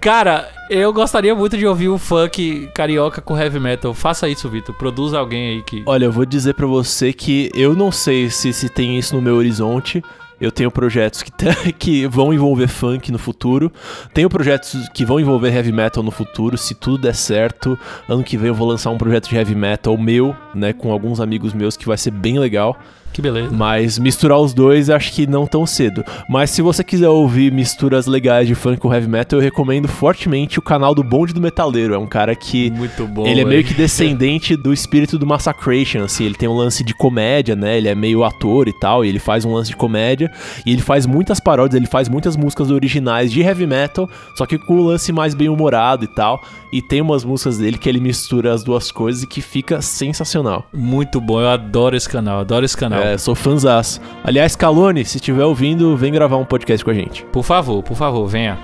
Cara, 0.00 0.48
eu 0.70 0.92
gostaria 0.94 1.34
muito 1.34 1.58
de 1.58 1.66
ouvir 1.66 1.90
um 1.90 1.98
funk 1.98 2.70
carioca 2.74 3.20
com 3.20 3.38
heavy 3.38 3.60
metal. 3.60 3.92
Faça 3.92 4.28
isso, 4.28 4.48
Vitor. 4.48 4.74
Produza 4.74 5.18
alguém 5.18 5.48
aí 5.48 5.62
que. 5.62 5.82
Olha, 5.84 6.06
eu 6.06 6.12
vou 6.12 6.24
dizer 6.24 6.54
pra 6.54 6.66
você 6.66 7.12
que 7.12 7.50
eu 7.54 7.74
não 7.74 7.92
sei 7.92 8.30
se, 8.30 8.50
se 8.52 8.70
tem 8.70 8.98
isso 8.98 9.14
no 9.14 9.20
meu 9.20 9.34
horizonte. 9.34 10.02
Eu 10.40 10.50
tenho 10.50 10.70
projetos 10.70 11.22
que, 11.22 11.30
te- 11.30 11.72
que 11.78 12.06
vão 12.06 12.32
envolver 12.32 12.66
funk 12.68 13.12
no 13.12 13.18
futuro. 13.18 13.70
Tenho 14.14 14.28
projetos 14.30 14.88
que 14.94 15.04
vão 15.04 15.20
envolver 15.20 15.52
heavy 15.54 15.70
metal 15.72 16.02
no 16.02 16.10
futuro. 16.10 16.56
Se 16.56 16.74
tudo 16.74 16.98
der 17.02 17.14
certo, 17.14 17.78
ano 18.08 18.24
que 18.24 18.36
vem 18.36 18.48
eu 18.48 18.54
vou 18.54 18.66
lançar 18.66 18.90
um 18.90 18.98
projeto 18.98 19.28
de 19.28 19.36
heavy 19.36 19.54
metal 19.54 19.96
meu, 19.98 20.34
né, 20.54 20.72
com 20.72 20.90
alguns 20.90 21.20
amigos 21.20 21.52
meus 21.52 21.76
que 21.76 21.86
vai 21.86 21.98
ser 21.98 22.10
bem 22.10 22.38
legal. 22.38 22.78
Que 23.12 23.20
beleza. 23.20 23.50
Mas 23.50 23.98
misturar 23.98 24.38
os 24.38 24.54
dois 24.54 24.88
acho 24.88 25.12
que 25.12 25.26
não 25.26 25.46
tão 25.46 25.66
cedo. 25.66 26.04
Mas 26.28 26.50
se 26.50 26.62
você 26.62 26.84
quiser 26.84 27.08
ouvir 27.08 27.52
misturas 27.52 28.06
legais 28.06 28.46
de 28.46 28.54
funk 28.54 28.78
com 28.78 28.92
heavy 28.92 29.08
metal, 29.08 29.38
eu 29.38 29.42
recomendo 29.42 29.88
fortemente 29.88 30.58
o 30.58 30.62
canal 30.62 30.94
do 30.94 31.02
Bonde 31.02 31.32
do 31.32 31.40
Metaleiro. 31.40 31.94
É 31.94 31.98
um 31.98 32.06
cara 32.06 32.34
que 32.34 32.70
Muito 32.70 33.06
bom. 33.06 33.26
ele 33.26 33.40
é 33.40 33.44
meio 33.44 33.64
que 33.64 33.74
descendente 33.74 34.56
do 34.56 34.72
espírito 34.72 35.18
do 35.18 35.26
Massacration, 35.26 36.04
assim, 36.04 36.24
ele 36.24 36.34
tem 36.34 36.48
um 36.48 36.56
lance 36.56 36.84
de 36.84 36.94
comédia, 36.94 37.56
né? 37.56 37.76
Ele 37.76 37.88
é 37.88 37.94
meio 37.94 38.24
ator 38.24 38.68
e 38.68 38.72
tal, 38.72 39.04
e 39.04 39.08
ele 39.08 39.18
faz 39.18 39.44
um 39.44 39.52
lance 39.52 39.70
de 39.70 39.76
comédia, 39.76 40.30
e 40.64 40.72
ele 40.72 40.82
faz 40.82 41.06
muitas 41.06 41.40
paródias, 41.40 41.76
ele 41.76 41.86
faz 41.86 42.08
muitas 42.08 42.36
músicas 42.36 42.70
originais 42.70 43.32
de 43.32 43.40
heavy 43.40 43.66
metal, 43.66 44.08
só 44.34 44.46
que 44.46 44.58
com 44.58 44.76
um 44.76 44.82
lance 44.82 45.12
mais 45.12 45.34
bem 45.34 45.48
humorado 45.48 46.04
e 46.04 46.08
tal, 46.08 46.42
e 46.72 46.80
tem 46.80 47.00
umas 47.00 47.24
músicas 47.24 47.58
dele 47.58 47.78
que 47.78 47.88
ele 47.88 48.00
mistura 48.00 48.52
as 48.52 48.62
duas 48.62 48.92
coisas 48.92 49.22
e 49.22 49.26
que 49.26 49.40
fica 49.40 49.82
sensacional. 49.82 50.64
Muito 50.72 51.20
bom, 51.20 51.40
eu 51.40 51.48
adoro 51.48 51.96
esse 51.96 52.08
canal, 52.08 52.40
adoro 52.40 52.64
esse 52.64 52.76
canal. 52.76 52.99
É, 52.99 52.99
sou 53.18 53.34
fãzaço. 53.34 54.00
Aliás, 54.24 54.56
Calone, 54.56 55.04
se 55.04 55.16
estiver 55.16 55.44
ouvindo, 55.44 55.96
vem 55.96 56.12
gravar 56.12 56.36
um 56.36 56.44
podcast 56.44 56.84
com 56.84 56.90
a 56.90 56.94
gente. 56.94 57.24
Por 57.26 57.42
favor, 57.42 57.82
por 57.82 57.96
favor, 57.96 58.26
venha. 58.26 58.58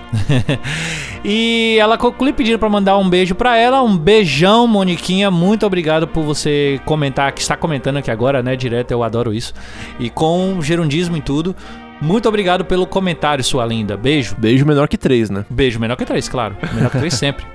e 1.23 1.77
ela 1.79 1.97
conclui 1.97 2.33
pedindo 2.33 2.59
pra 2.59 2.69
mandar 2.69 2.97
um 2.97 3.09
beijo 3.09 3.35
pra 3.35 3.57
ela. 3.57 3.81
Um 3.81 3.97
beijão, 3.97 4.67
Moniquinha. 4.67 5.31
Muito 5.31 5.65
obrigado 5.65 6.07
por 6.07 6.23
você 6.23 6.79
comentar, 6.85 7.31
que 7.31 7.41
está 7.41 7.55
comentando 7.55 7.97
aqui 7.97 8.11
agora, 8.11 8.43
né? 8.43 8.55
Direto, 8.55 8.91
eu 8.91 9.03
adoro 9.03 9.33
isso. 9.33 9.53
E 9.99 10.09
com 10.09 10.61
gerundismo 10.61 11.17
em 11.17 11.21
tudo. 11.21 11.55
Muito 12.01 12.27
obrigado 12.29 12.63
pelo 12.65 12.85
comentário, 12.85 13.43
sua 13.43 13.65
linda. 13.65 13.97
Beijo. 13.97 14.35
Beijo 14.37 14.65
menor 14.65 14.87
que 14.87 14.97
três, 14.97 15.29
né? 15.29 15.45
Beijo, 15.49 15.79
menor 15.79 15.95
que 15.95 16.05
três, 16.05 16.29
claro. 16.29 16.55
Menor 16.73 16.89
que 16.91 16.97
três 16.99 17.13
sempre. 17.15 17.45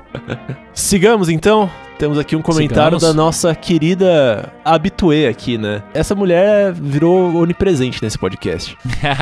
Sigamos 0.74 1.28
então. 1.28 1.70
Temos 1.98 2.18
aqui 2.18 2.34
um 2.34 2.42
comentário 2.42 2.98
Sigamos. 2.98 3.02
da 3.02 3.22
nossa 3.22 3.54
querida 3.54 4.52
habituê 4.64 5.28
aqui, 5.28 5.56
né? 5.56 5.84
Essa 5.94 6.16
mulher 6.16 6.72
virou 6.72 7.36
onipresente 7.36 8.02
nesse 8.02 8.18
podcast. 8.18 8.76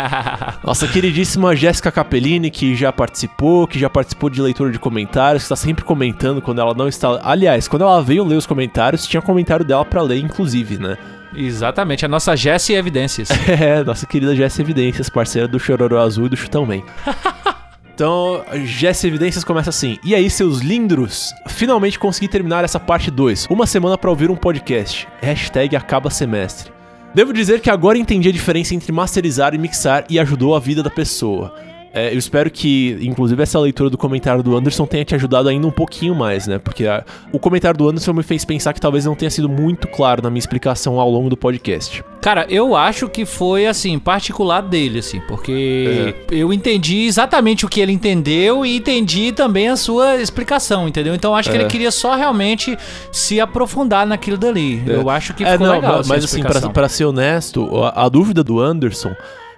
Nossa 0.64 0.88
queridíssima 0.88 1.54
Jéssica 1.54 1.92
Capellini, 1.92 2.50
que 2.50 2.74
já 2.74 2.90
participou, 2.90 3.66
que 3.66 3.78
já 3.78 3.90
participou 3.90 4.30
de 4.30 4.40
leitura 4.40 4.72
de 4.72 4.78
comentários, 4.78 5.42
que 5.42 5.52
está 5.52 5.56
sempre 5.56 5.84
comentando 5.84 6.40
quando 6.40 6.60
ela 6.62 6.72
não 6.72 6.88
está. 6.88 7.20
Aliás, 7.22 7.68
quando 7.68 7.82
ela 7.82 8.00
veio 8.02 8.24
ler 8.24 8.36
os 8.36 8.46
comentários, 8.46 9.06
tinha 9.06 9.20
comentário 9.20 9.64
dela 9.64 9.84
pra 9.84 10.00
ler, 10.00 10.18
inclusive, 10.18 10.78
né? 10.78 10.96
Exatamente, 11.34 12.04
a 12.04 12.08
nossa 12.08 12.36
Jessie 12.36 12.74
Evidências. 12.74 13.28
É, 13.48 13.84
nossa 13.84 14.06
querida 14.06 14.34
Jéssica 14.34 14.62
Evidências, 14.62 15.08
parceira 15.08 15.46
do 15.46 15.58
Chororô 15.58 15.98
Azul 15.98 16.26
e 16.26 16.28
do 16.30 16.36
Chutão 16.36 16.66
Man. 16.66 16.82
Então, 17.92 18.42
Jéssica 18.64 19.08
Evidências 19.08 19.44
começa 19.44 19.68
assim. 19.68 19.98
E 20.02 20.14
aí, 20.14 20.30
seus 20.30 20.60
lindros? 20.60 21.34
Finalmente 21.48 21.98
consegui 21.98 22.28
terminar 22.28 22.64
essa 22.64 22.80
parte 22.80 23.10
2. 23.10 23.48
Uma 23.50 23.66
semana 23.66 23.98
pra 23.98 24.08
ouvir 24.08 24.30
um 24.30 24.36
podcast. 24.36 25.06
Hashtag 25.20 25.76
acaba 25.76 26.08
semestre. 26.08 26.72
Devo 27.14 27.30
dizer 27.30 27.60
que 27.60 27.68
agora 27.68 27.98
entendi 27.98 28.30
a 28.30 28.32
diferença 28.32 28.74
entre 28.74 28.90
masterizar 28.90 29.54
e 29.54 29.58
mixar 29.58 30.06
e 30.08 30.18
ajudou 30.18 30.56
a 30.56 30.58
vida 30.58 30.82
da 30.82 30.88
pessoa. 30.88 31.54
É, 31.92 32.14
eu 32.14 32.18
espero 32.18 32.48
que, 32.50 32.96
inclusive, 33.02 33.42
essa 33.42 33.58
leitura 33.58 33.90
do 33.90 33.98
comentário 33.98 34.44
do 34.44 34.56
Anderson 34.56 34.86
tenha 34.86 35.04
te 35.04 35.12
ajudado 35.16 35.48
ainda 35.48 35.66
um 35.66 35.72
pouquinho 35.72 36.14
mais, 36.14 36.46
né? 36.46 36.56
Porque 36.58 36.86
a- 36.86 37.04
o 37.32 37.38
comentário 37.40 37.76
do 37.76 37.88
Anderson 37.88 38.12
me 38.12 38.22
fez 38.22 38.44
pensar 38.44 38.72
que 38.72 38.80
talvez 38.80 39.04
não 39.04 39.16
tenha 39.16 39.28
sido 39.30 39.48
muito 39.48 39.88
claro 39.88 40.22
na 40.22 40.30
minha 40.30 40.38
explicação 40.38 41.00
ao 41.00 41.10
longo 41.10 41.28
do 41.28 41.36
podcast. 41.36 42.04
Cara, 42.22 42.46
eu 42.48 42.76
acho 42.76 43.08
que 43.08 43.24
foi 43.26 43.66
assim, 43.66 43.98
particular 43.98 44.60
dele, 44.60 45.00
assim, 45.00 45.20
porque 45.26 46.14
eu 46.30 46.52
entendi 46.52 47.06
exatamente 47.06 47.66
o 47.66 47.68
que 47.68 47.80
ele 47.80 47.90
entendeu 47.92 48.64
e 48.64 48.76
entendi 48.76 49.32
também 49.32 49.68
a 49.68 49.74
sua 49.76 50.16
explicação, 50.18 50.86
entendeu? 50.86 51.12
Então 51.14 51.34
acho 51.34 51.50
que 51.50 51.56
É. 51.56 51.60
ele 51.62 51.68
queria 51.68 51.90
só 51.90 52.14
realmente 52.14 52.76
se 53.10 53.40
aprofundar 53.40 54.06
naquilo 54.06 54.36
dali. 54.38 54.80
Eu 54.86 55.10
acho 55.10 55.34
que 55.34 55.42
É, 55.42 55.52
ficou 55.52 55.66
não, 55.66 55.74
legal. 55.74 55.92
ma- 55.94 55.98
essa 56.00 56.08
mas 56.08 56.24
assim, 56.24 56.42
pra 56.72 56.88
ser 56.88 57.04
honesto, 57.06 57.68
a, 57.84 58.04
a 58.04 58.08
dúvida 58.08 58.44
do 58.44 58.60
Anderson 58.60 59.12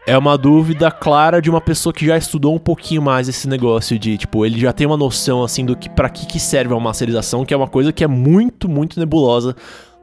é 0.06 0.18
uma 0.18 0.37
dúvida 0.37 0.90
clara 0.90 1.40
de 1.40 1.49
uma 1.49 1.61
pessoa 1.61 1.92
que 1.92 2.04
já 2.04 2.16
estudou 2.16 2.54
um 2.54 2.59
pouquinho 2.59 3.00
mais 3.00 3.28
esse 3.28 3.49
negócio 3.49 3.99
de, 3.99 4.18
tipo, 4.18 4.44
ele 4.44 4.59
já 4.59 4.73
tem 4.73 4.87
uma 4.87 4.97
noção, 4.97 5.42
assim, 5.44 5.64
do 5.64 5.76
que 5.76 5.88
para 5.88 6.09
que, 6.09 6.26
que 6.26 6.40
serve 6.40 6.75
a 6.75 6.80
masterização, 6.80 7.44
que 7.44 7.54
é 7.54 7.56
uma 7.56 7.68
coisa 7.68 7.92
que 7.92 8.02
é 8.02 8.09
muito, 8.09 8.68
muito 8.68 8.99
nebulosa 8.99 9.54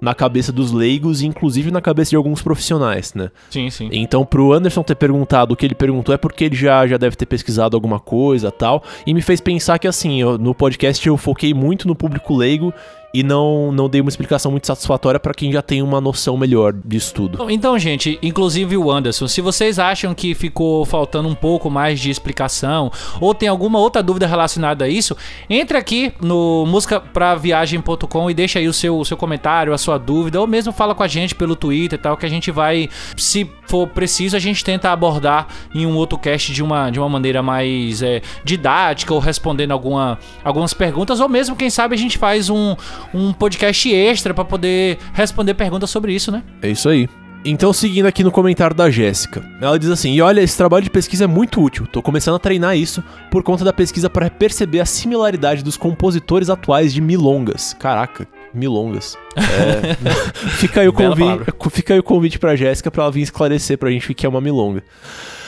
na 0.01 0.13
cabeça 0.15 0.53
dos 0.53 0.71
leigos 0.71 1.21
e 1.21 1.27
inclusive 1.27 1.69
na 1.71 1.81
cabeça 1.81 2.11
de 2.11 2.15
alguns 2.15 2.41
profissionais, 2.41 3.13
né? 3.13 3.29
Sim, 3.49 3.69
sim. 3.69 3.89
Então, 3.91 4.25
pro 4.25 4.53
Anderson 4.53 4.81
ter 4.81 4.95
perguntado 4.95 5.53
o 5.53 5.57
que 5.57 5.65
ele 5.65 5.75
perguntou 5.75 6.15
é 6.15 6.17
porque 6.17 6.45
ele 6.45 6.55
já, 6.55 6.87
já 6.87 6.95
deve 6.95 7.17
ter 7.17 7.25
pesquisado 7.25 7.75
alguma 7.75 7.99
coisa 7.99 8.49
tal. 8.49 8.81
E 9.05 9.13
me 9.13 9.21
fez 9.21 9.41
pensar 9.41 9.77
que, 9.77 9.89
assim, 9.89 10.21
eu- 10.21 10.37
no 10.37 10.55
podcast 10.55 11.05
eu 11.05 11.17
foquei 11.17 11.53
muito 11.53 11.85
no 11.85 11.95
público 11.95 12.33
leigo 12.33 12.73
e 13.13 13.23
não, 13.23 13.71
não 13.71 13.89
dei 13.89 14.01
uma 14.01 14.09
explicação 14.09 14.51
muito 14.51 14.67
satisfatória 14.67 15.19
pra 15.19 15.33
quem 15.33 15.51
já 15.51 15.61
tem 15.61 15.81
uma 15.81 15.99
noção 15.99 16.37
melhor 16.37 16.73
disso 16.73 17.13
tudo. 17.13 17.49
Então, 17.49 17.77
gente, 17.79 18.19
inclusive 18.21 18.77
o 18.77 18.91
Anderson, 18.91 19.27
se 19.27 19.41
vocês 19.41 19.79
acham 19.79 20.13
que 20.13 20.35
ficou 20.35 20.85
faltando 20.85 21.27
um 21.27 21.35
pouco 21.35 21.69
mais 21.69 21.99
de 21.99 22.09
explicação 22.09 22.91
ou 23.19 23.33
tem 23.33 23.49
alguma 23.49 23.79
outra 23.79 24.03
dúvida 24.03 24.27
relacionada 24.27 24.85
a 24.85 24.89
isso, 24.89 25.15
entre 25.49 25.77
aqui 25.77 26.13
no 26.21 26.65
musicapraviagem.com 26.67 28.29
e 28.29 28.33
deixa 28.33 28.59
aí 28.59 28.67
o 28.67 28.73
seu, 28.73 28.99
o 28.99 29.05
seu 29.05 29.17
comentário, 29.17 29.73
a 29.73 29.77
sua 29.77 29.97
dúvida, 29.97 30.39
ou 30.39 30.47
mesmo 30.47 30.71
fala 30.71 30.93
com 30.93 31.03
a 31.03 31.07
gente 31.07 31.33
pelo 31.33 31.55
Twitter 31.55 31.97
e 31.97 32.01
tal, 32.01 32.15
que 32.15 32.25
a 32.25 32.29
gente 32.29 32.51
vai, 32.51 32.89
se 33.17 33.49
for 33.65 33.87
preciso, 33.87 34.35
a 34.35 34.39
gente 34.39 34.63
tenta 34.63 34.91
abordar 34.91 35.47
em 35.73 35.85
um 35.85 35.95
outro 35.95 36.17
cast 36.17 36.51
de 36.51 36.63
uma, 36.63 36.89
de 36.89 36.99
uma 36.99 37.09
maneira 37.09 37.41
mais 37.41 38.01
é, 38.01 38.21
didática 38.43 39.13
ou 39.13 39.19
respondendo 39.19 39.71
alguma, 39.71 40.17
algumas 40.43 40.73
perguntas, 40.73 41.19
ou 41.19 41.29
mesmo, 41.29 41.55
quem 41.55 41.69
sabe, 41.69 41.95
a 41.95 41.97
gente 41.97 42.17
faz 42.17 42.49
um, 42.49 42.75
um 43.13 43.33
podcast 43.33 43.93
extra 43.93 44.33
pra 44.33 44.45
poder 44.45 44.97
responder 45.13 45.53
perguntas 45.53 45.89
sobre 45.89 46.13
isso, 46.13 46.31
né? 46.31 46.43
É 46.61 46.69
isso 46.69 46.89
aí. 46.89 47.07
Então, 47.43 47.71
seguindo 47.71 48.05
aqui 48.05 48.21
no 48.21 48.31
comentário 48.31 48.75
da 48.75 48.89
Jéssica, 48.89 49.41
ela 49.61 49.79
diz 49.79 49.89
assim: 49.89 50.13
E 50.13 50.21
olha, 50.21 50.41
esse 50.41 50.57
trabalho 50.57 50.83
de 50.83 50.89
pesquisa 50.89 51.23
é 51.23 51.27
muito 51.27 51.61
útil. 51.61 51.87
Tô 51.87 52.01
começando 52.01 52.35
a 52.35 52.39
treinar 52.39 52.75
isso 52.75 53.01
por 53.31 53.43
conta 53.43 53.63
da 53.63 53.71
pesquisa 53.71 54.09
para 54.09 54.29
perceber 54.29 54.81
a 54.81 54.85
similaridade 54.85 55.63
dos 55.63 55.77
compositores 55.77 56.49
atuais 56.49 56.93
de 56.93 56.99
milongas. 56.99 57.73
Caraca, 57.79 58.27
milongas. 58.53 59.17
É, 59.37 59.95
fica, 60.57 60.81
aí 60.81 60.87
o 60.89 60.93
convite, 60.93 61.45
fica 61.71 61.93
aí 61.93 61.99
o 61.99 62.03
convite 62.03 62.37
pra 62.37 62.57
Jéssica 62.57 62.91
pra 62.91 63.03
ela 63.03 63.11
vir 63.11 63.21
esclarecer 63.21 63.77
pra 63.77 63.89
gente 63.89 64.11
o 64.11 64.15
que 64.15 64.25
é 64.25 64.29
uma 64.29 64.41
milonga. 64.41 64.83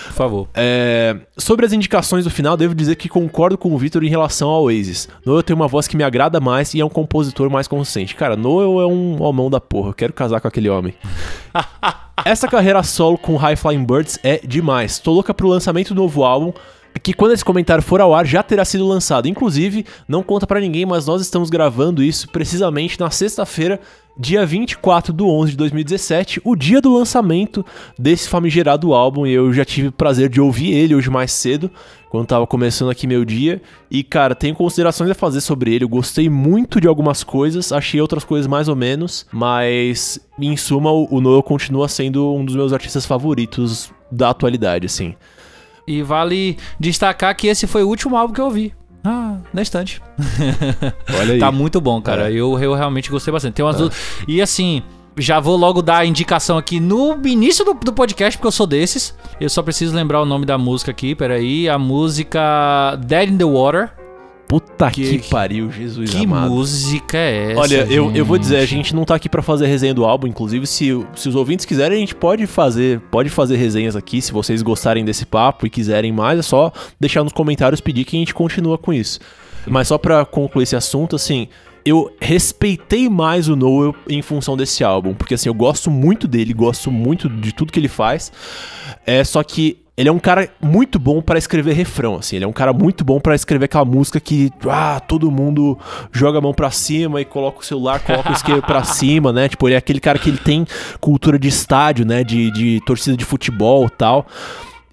Por 0.06 0.14
favor. 0.14 0.48
É, 0.54 1.16
sobre 1.38 1.66
as 1.66 1.74
indicações 1.74 2.24
do 2.24 2.30
final, 2.30 2.58
devo 2.58 2.74
dizer 2.74 2.96
que 2.96 3.10
concordo 3.10 3.58
com 3.58 3.74
o 3.74 3.78
Victor 3.78 4.04
em 4.04 4.10
relação 4.10 4.50
ao 4.50 4.64
Oasis. 4.64 5.08
Noel 5.26 5.44
tem 5.44 5.56
uma 5.56 5.68
voz 5.68 5.88
que 5.88 5.98
me 5.98 6.04
agrada 6.04 6.40
mais 6.40 6.74
e 6.74 6.80
é 6.80 6.86
um 6.86 6.90
compositor 6.90 7.50
mais 7.50 7.68
consistente. 7.68 8.16
Cara, 8.16 8.36
Noel 8.36 8.82
é 8.82 8.88
um 8.88 9.22
homão 9.22 9.50
da 9.50 9.60
porra. 9.60 9.90
Eu 9.90 9.94
quero 9.94 10.14
casar 10.14 10.42
com 10.42 10.48
aquele 10.48 10.70
homem. 10.70 10.94
Essa 12.24 12.48
carreira 12.48 12.84
solo 12.84 13.18
com 13.18 13.36
High 13.36 13.56
Flying 13.56 13.84
Birds 13.84 14.20
é 14.24 14.40
demais. 14.46 15.00
Tô 15.00 15.12
louca 15.12 15.34
pro 15.34 15.48
lançamento 15.48 15.94
do 15.94 16.02
novo 16.02 16.24
álbum. 16.24 16.54
Que 17.02 17.14
quando 17.14 17.32
esse 17.32 17.46
comentário 17.46 17.84
for 17.84 18.02
ao 18.02 18.14
ar 18.14 18.26
já 18.26 18.44
terá 18.44 18.66
sido 18.66 18.88
lançado. 18.88 19.28
Inclusive, 19.28 19.86
não 20.08 20.22
conta 20.22 20.46
pra 20.46 20.60
ninguém, 20.60 20.86
mas 20.86 21.06
nós 21.06 21.22
estamos 21.22 21.50
gravando 21.50 22.04
isso 22.04 22.30
precisamente 22.30 23.00
na 23.00 23.10
sexta-feira, 23.10 23.80
dia 24.18 24.46
24 24.46 25.14
do 25.14 25.28
11 25.28 25.52
de 25.52 25.58
2017, 25.58 26.42
o 26.44 26.56
dia 26.56 26.82
do 26.82 26.94
lançamento 26.94 27.66
desse 27.98 28.30
famigerado 28.30 28.94
álbum. 28.94 29.26
E 29.26 29.32
eu 29.32 29.52
já 29.54 29.64
tive 29.64 29.88
o 29.88 29.92
prazer 29.92 30.30
de 30.30 30.42
ouvir 30.42 30.74
ele 30.74 30.94
hoje 30.94 31.10
mais 31.10 31.32
cedo, 31.32 31.72
quando 32.10 32.28
tava 32.28 32.46
começando 32.46 32.92
aqui 32.92 33.08
meu 33.08 33.24
dia. 33.24 33.62
E, 33.90 34.04
cara, 34.04 34.36
tenho 34.36 34.54
considerações 34.54 35.10
a 35.10 35.16
fazer 35.16 35.42
sobre 35.42 35.74
ele. 35.74 35.86
Eu 35.86 35.90
gostei 35.90 36.30
muito 36.30 36.80
de 36.82 36.88
algumas 36.88 37.24
coisas, 37.24 37.72
achei 37.72 38.02
outras 38.02 38.24
coisas 38.24 38.48
mais 38.48 38.68
ou 38.68 38.76
menos, 38.76 39.26
mas 39.32 40.20
em 40.38 40.56
suma, 40.58 40.92
o 40.92 41.22
Noel 41.22 41.42
continua 41.42 41.88
sendo 41.88 42.36
um 42.36 42.44
dos 42.44 42.56
meus 42.56 42.74
artistas 42.74 43.06
favoritos 43.06 43.92
da 44.12 44.30
atualidade, 44.30 44.86
assim. 44.86 45.16
E 45.88 46.02
vale 46.02 46.58
destacar 46.80 47.36
que 47.36 47.48
esse 47.48 47.68
foi 47.68 47.84
o 47.84 47.88
último 47.88 48.16
álbum 48.16 48.34
que 48.34 48.42
eu 48.42 48.46
ouvi. 48.46 48.74
Ah, 49.04 49.38
na 49.54 49.62
estante. 49.62 50.02
Olha 51.20 51.34
aí. 51.34 51.40
Tá 51.40 51.52
muito 51.52 51.82
bom, 51.82 52.02
cara. 52.02 52.30
É. 52.30 52.34
Eu, 52.34 52.58
eu 52.60 52.74
realmente 52.74 53.10
gostei 53.10 53.32
bastante. 53.32 53.56
Tem 53.56 53.66
umas 53.66 53.78
du- 53.78 53.92
E 54.28 54.40
assim, 54.42 54.84
já 55.18 55.40
vou 55.40 55.58
logo 55.58 55.82
dar 55.82 55.98
a 55.98 56.06
indicação 56.06 56.58
aqui 56.58 56.80
no 56.80 57.20
início 57.26 57.66
do, 57.66 57.74
do 57.74 57.94
podcast, 57.94 58.38
porque 58.38 58.48
eu 58.48 58.52
sou 58.52 58.68
desses. 58.68 59.16
Eu 59.40 59.50
só 59.50 59.64
preciso 59.64 59.96
lembrar 59.96 60.22
o 60.22 60.26
nome 60.26 60.46
da 60.46 60.58
música 60.58 60.92
aqui, 60.92 61.16
peraí. 61.16 61.68
A 61.68 61.80
música 61.80 62.96
Dead 63.04 63.30
in 63.30 63.38
the 63.38 63.44
Water. 63.46 63.92
Puta 64.52 64.92
que, 64.92 65.20
Que- 65.20 65.30
pariu, 65.30 65.72
Jesus 65.72 66.10
que 66.10 66.26
amado. 66.26 66.52
música 66.52 67.18
é 67.18 67.52
essa? 67.52 67.62
Olha, 67.62 67.88
eu, 67.90 68.12
eu 68.14 68.26
vou 68.26 68.38
dizer, 68.38 68.58
a 68.58 68.60
gente? 68.66 68.72
gente 68.72 68.96
não 68.96 69.06
tá 69.06 69.16
aqui 69.16 69.30
pra 69.30 69.42
fazer 69.42 69.66
resenha 69.68 69.94
do 69.94 70.04
álbum, 70.04 70.28
inclusive 70.28 70.68
se, 70.68 70.90
se 71.16 71.30
os 71.30 71.36
ouvintes 71.36 71.66
quiserem, 71.66 71.96
a 71.96 72.00
gente 72.02 72.14
pode 72.14 72.46
fazer, 72.46 73.00
pode 73.10 73.30
fazer 73.30 73.56
resenhas 73.56 73.96
aqui, 73.96 74.22
se 74.22 74.34
vocês 74.34 74.62
gostarem 74.62 75.06
desse 75.06 75.26
papo 75.26 75.66
e 75.66 75.70
quiserem 75.70 76.12
mais, 76.12 76.38
é 76.38 76.42
só 76.42 76.70
deixar 77.00 77.24
nos 77.24 77.32
comentários 77.32 77.80
pedir 77.80 78.04
que 78.04 78.18
a 78.18 78.20
gente 78.20 78.34
continua 78.34 78.78
com 78.78 78.92
isso. 78.92 79.22
Mas 79.66 79.88
só 79.88 79.98
pra 79.98 80.26
concluir 80.26 80.64
esse 80.64 80.76
assunto, 80.76 81.16
assim, 81.16 81.48
eu 81.86 82.12
respeitei 82.20 83.08
mais 83.08 83.48
o 83.48 83.56
Noel 83.56 83.96
em 84.10 84.22
função 84.22 84.58
desse 84.58 84.84
álbum, 84.84 85.14
porque 85.14 85.36
assim, 85.36 85.48
eu 85.48 85.54
gosto 85.54 85.90
muito 85.90 86.28
dele, 86.28 86.54
gosto 86.54 86.92
muito 86.92 87.30
de 87.30 87.54
tudo 87.54 87.72
que 87.72 87.80
ele 87.80 87.88
faz. 87.88 88.32
É 89.06 89.24
só 89.24 89.42
que 89.44 89.78
ele 89.98 90.08
é 90.08 90.12
um 90.12 90.20
cara 90.20 90.50
muito 90.62 90.98
bom 90.98 91.22
pra 91.22 91.38
escrever 91.38 91.74
refrão, 91.74 92.16
assim. 92.16 92.38
Ele 92.38 92.46
é 92.46 92.48
um 92.48 92.54
cara 92.54 92.72
muito 92.72 93.04
bom 93.04 93.20
pra 93.20 93.36
escrever 93.36 93.66
aquela 93.66 93.86
música 93.86 94.20
que, 94.20 94.50
ah, 94.68 95.00
todo 95.00 95.30
mundo 95.30 95.78
joga 96.12 96.38
a 96.38 96.42
mão 96.42 96.54
pra 96.54 96.72
cima 96.72 97.20
e 97.20 97.26
coloca 97.26 97.60
o 97.60 97.64
celular, 97.64 98.00
coloca 98.00 98.30
o 98.30 98.34
isqueiro 98.34 98.62
pra 98.62 98.84
cima, 98.86 99.34
né? 99.34 99.50
Tipo, 99.50 99.68
ele 99.68 99.76
é 99.76 99.78
aquele 99.78 100.00
cara 100.00 100.18
que 100.18 100.30
ele 100.30 100.38
tem 100.38 100.66
cultura 101.00 101.38
de 101.38 101.48
estádio, 101.48 102.06
né? 102.06 102.24
De, 102.24 102.50
de 102.52 102.82
torcida 102.86 103.18
de 103.18 103.26
futebol 103.26 103.86
e 103.86 103.90
tal. 103.90 104.26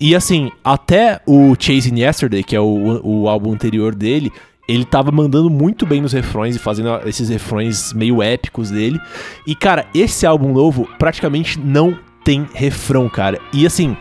E 0.00 0.14
assim, 0.14 0.50
até 0.64 1.20
o 1.26 1.54
Chasing 1.58 2.00
Yesterday, 2.00 2.42
que 2.42 2.54
é 2.54 2.60
o, 2.60 3.00
o 3.02 3.28
álbum 3.28 3.52
anterior 3.52 3.94
dele, 3.94 4.32
ele 4.68 4.84
tava 4.84 5.10
mandando 5.10 5.48
muito 5.48 5.86
bem 5.86 6.00
nos 6.02 6.12
refrões 6.12 6.54
e 6.54 6.58
fazendo 6.58 7.00
esses 7.06 7.28
refrões 7.28 7.92
meio 7.92 8.22
épicos 8.22 8.70
dele. 8.70 9.00
E, 9.46 9.54
cara, 9.54 9.86
esse 9.94 10.26
álbum 10.26 10.52
novo 10.52 10.88
praticamente 10.98 11.58
não 11.58 11.98
tem 12.22 12.46
refrão, 12.52 13.08
cara. 13.08 13.40
E 13.52 13.66
assim, 13.66 13.96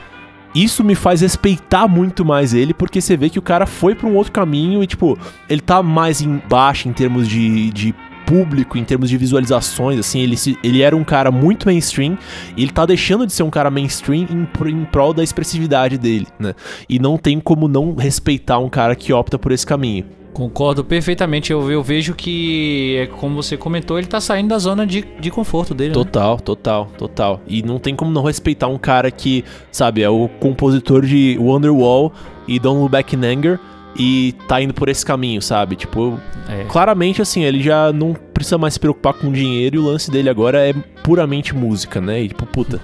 isso 0.55 0.83
me 0.83 0.95
faz 0.95 1.21
respeitar 1.21 1.87
muito 1.87 2.23
mais 2.25 2.53
ele, 2.53 2.73
porque 2.73 2.99
você 3.01 3.15
vê 3.15 3.29
que 3.29 3.39
o 3.39 3.41
cara 3.41 3.65
foi 3.65 3.93
pra 3.95 4.07
um 4.07 4.15
outro 4.15 4.31
caminho 4.31 4.83
e, 4.83 4.87
tipo, 4.87 5.17
ele 5.49 5.61
tá 5.61 5.81
mais 5.83 6.21
embaixo 6.21 6.87
em 6.89 6.93
termos 6.93 7.27
de, 7.27 7.69
de 7.71 7.93
público, 8.25 8.77
em 8.77 8.83
termos 8.83 9.09
de 9.09 9.17
visualizações, 9.17 9.97
assim, 9.99 10.19
ele, 10.19 10.35
se- 10.35 10.57
ele 10.63 10.81
era 10.81 10.95
um 10.95 11.03
cara 11.03 11.31
muito 11.31 11.65
mainstream 11.67 12.17
e 12.57 12.63
ele 12.63 12.71
tá 12.71 12.85
deixando 12.85 13.25
de 13.25 13.31
ser 13.31 13.43
um 13.43 13.49
cara 13.49 13.71
mainstream 13.71 14.27
em, 14.29 14.47
em 14.71 14.85
prol 14.85 15.13
da 15.13 15.23
expressividade 15.23 15.97
dele, 15.97 16.27
né? 16.37 16.53
E 16.89 16.99
não 16.99 17.17
tem 17.17 17.39
como 17.39 17.67
não 17.69 17.95
respeitar 17.95 18.59
um 18.59 18.67
cara 18.69 18.95
que 18.95 19.13
opta 19.13 19.39
por 19.39 19.51
esse 19.53 19.65
caminho. 19.65 20.05
Concordo 20.33 20.83
perfeitamente. 20.83 21.51
Eu, 21.51 21.71
eu 21.71 21.81
vejo 21.81 22.13
que, 22.13 22.95
é 22.99 23.07
como 23.07 23.41
você 23.41 23.57
comentou, 23.57 23.97
ele 23.97 24.07
tá 24.07 24.21
saindo 24.21 24.49
da 24.49 24.59
zona 24.59 24.85
de, 24.85 25.03
de 25.19 25.31
conforto 25.31 25.73
dele. 25.73 25.89
né? 25.89 25.93
Total, 25.95 26.39
total, 26.39 26.85
total. 26.97 27.41
E 27.47 27.63
não 27.63 27.79
tem 27.79 27.95
como 27.95 28.11
não 28.11 28.23
respeitar 28.23 28.67
um 28.67 28.77
cara 28.77 29.09
que, 29.09 29.43
sabe, 29.71 30.03
é 30.03 30.09
o 30.09 30.29
compositor 30.39 31.05
de 31.05 31.37
Wonderwall 31.39 32.13
e 32.47 32.59
Don't 32.59 32.79
Look 32.79 32.91
Back 32.91 33.15
in 33.15 33.25
Anger 33.25 33.59
e 33.99 34.35
tá 34.47 34.61
indo 34.61 34.75
por 34.75 34.89
esse 34.89 35.03
caminho, 35.03 35.41
sabe? 35.41 35.75
Tipo, 35.75 36.19
É. 36.47 36.65
claramente 36.65 37.19
assim, 37.19 37.43
ele 37.43 37.63
já 37.63 37.91
não 37.91 38.13
precisa 38.13 38.57
mais 38.59 38.75
se 38.75 38.79
preocupar 38.79 39.13
com 39.13 39.31
dinheiro 39.31 39.77
e 39.77 39.79
o 39.79 39.83
lance 39.85 40.11
dele 40.11 40.29
agora 40.29 40.59
é 40.69 40.73
puramente 41.03 41.55
música, 41.55 41.99
né? 41.99 42.21
E 42.21 42.27
tipo, 42.27 42.45
puta, 42.45 42.79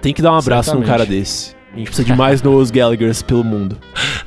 tem 0.00 0.14
que 0.14 0.22
dar 0.22 0.30
um 0.32 0.36
abraço 0.36 0.70
num 0.74 0.82
Certamente. 0.82 0.86
cara 0.86 1.04
desse. 1.04 1.56
A 1.72 1.76
gente 1.78 1.86
precisa 1.86 2.04
de 2.04 2.14
mais 2.14 2.42
Noels 2.42 2.70
Gallaghers 2.70 3.22
pelo 3.22 3.44
mundo. 3.44 3.78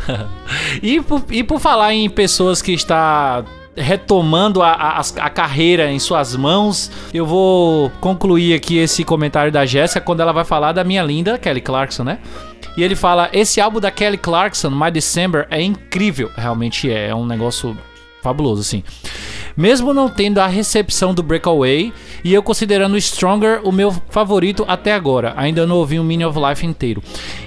E 0.81 1.01
por, 1.01 1.23
e 1.31 1.43
por 1.43 1.59
falar 1.59 1.93
em 1.93 2.09
pessoas 2.09 2.61
que 2.61 2.73
está 2.73 3.45
retomando 3.75 4.61
a, 4.61 4.71
a, 4.71 4.99
a 4.99 5.29
carreira 5.29 5.91
em 5.91 5.99
suas 5.99 6.35
mãos, 6.35 6.91
eu 7.13 7.25
vou 7.25 7.89
concluir 8.01 8.53
aqui 8.53 8.77
esse 8.77 9.03
comentário 9.03 9.51
da 9.51 9.65
Jéssica 9.65 10.01
quando 10.01 10.21
ela 10.21 10.31
vai 10.31 10.43
falar 10.43 10.71
da 10.71 10.83
minha 10.83 11.03
linda 11.03 11.37
Kelly 11.37 11.61
Clarkson, 11.61 12.03
né? 12.03 12.19
E 12.77 12.83
ele 12.83 12.95
fala: 12.95 13.29
esse 13.31 13.61
álbum 13.61 13.79
da 13.79 13.91
Kelly 13.91 14.17
Clarkson, 14.17 14.69
My 14.69 14.91
December, 14.91 15.47
é 15.49 15.61
incrível. 15.61 16.29
Realmente 16.35 16.91
é, 16.91 17.09
é 17.09 17.15
um 17.15 17.25
negócio 17.25 17.75
fabuloso, 18.21 18.61
assim. 18.61 18.83
Mesmo 19.55 19.93
não 19.93 20.09
tendo 20.09 20.39
a 20.39 20.47
recepção 20.47 21.13
do 21.13 21.23
Breakaway, 21.23 21.93
e 22.23 22.33
eu 22.33 22.43
considerando 22.43 22.97
Stronger 22.99 23.61
o 23.63 23.71
meu 23.71 23.91
favorito 24.09 24.65
até 24.67 24.93
agora. 24.93 25.33
Ainda 25.37 25.65
não 25.65 25.77
ouvi 25.77 25.99
o 25.99 26.03
Meaning 26.03 26.25
of 26.25 26.39
Life 26.39 26.65
inteiro. 26.65 27.01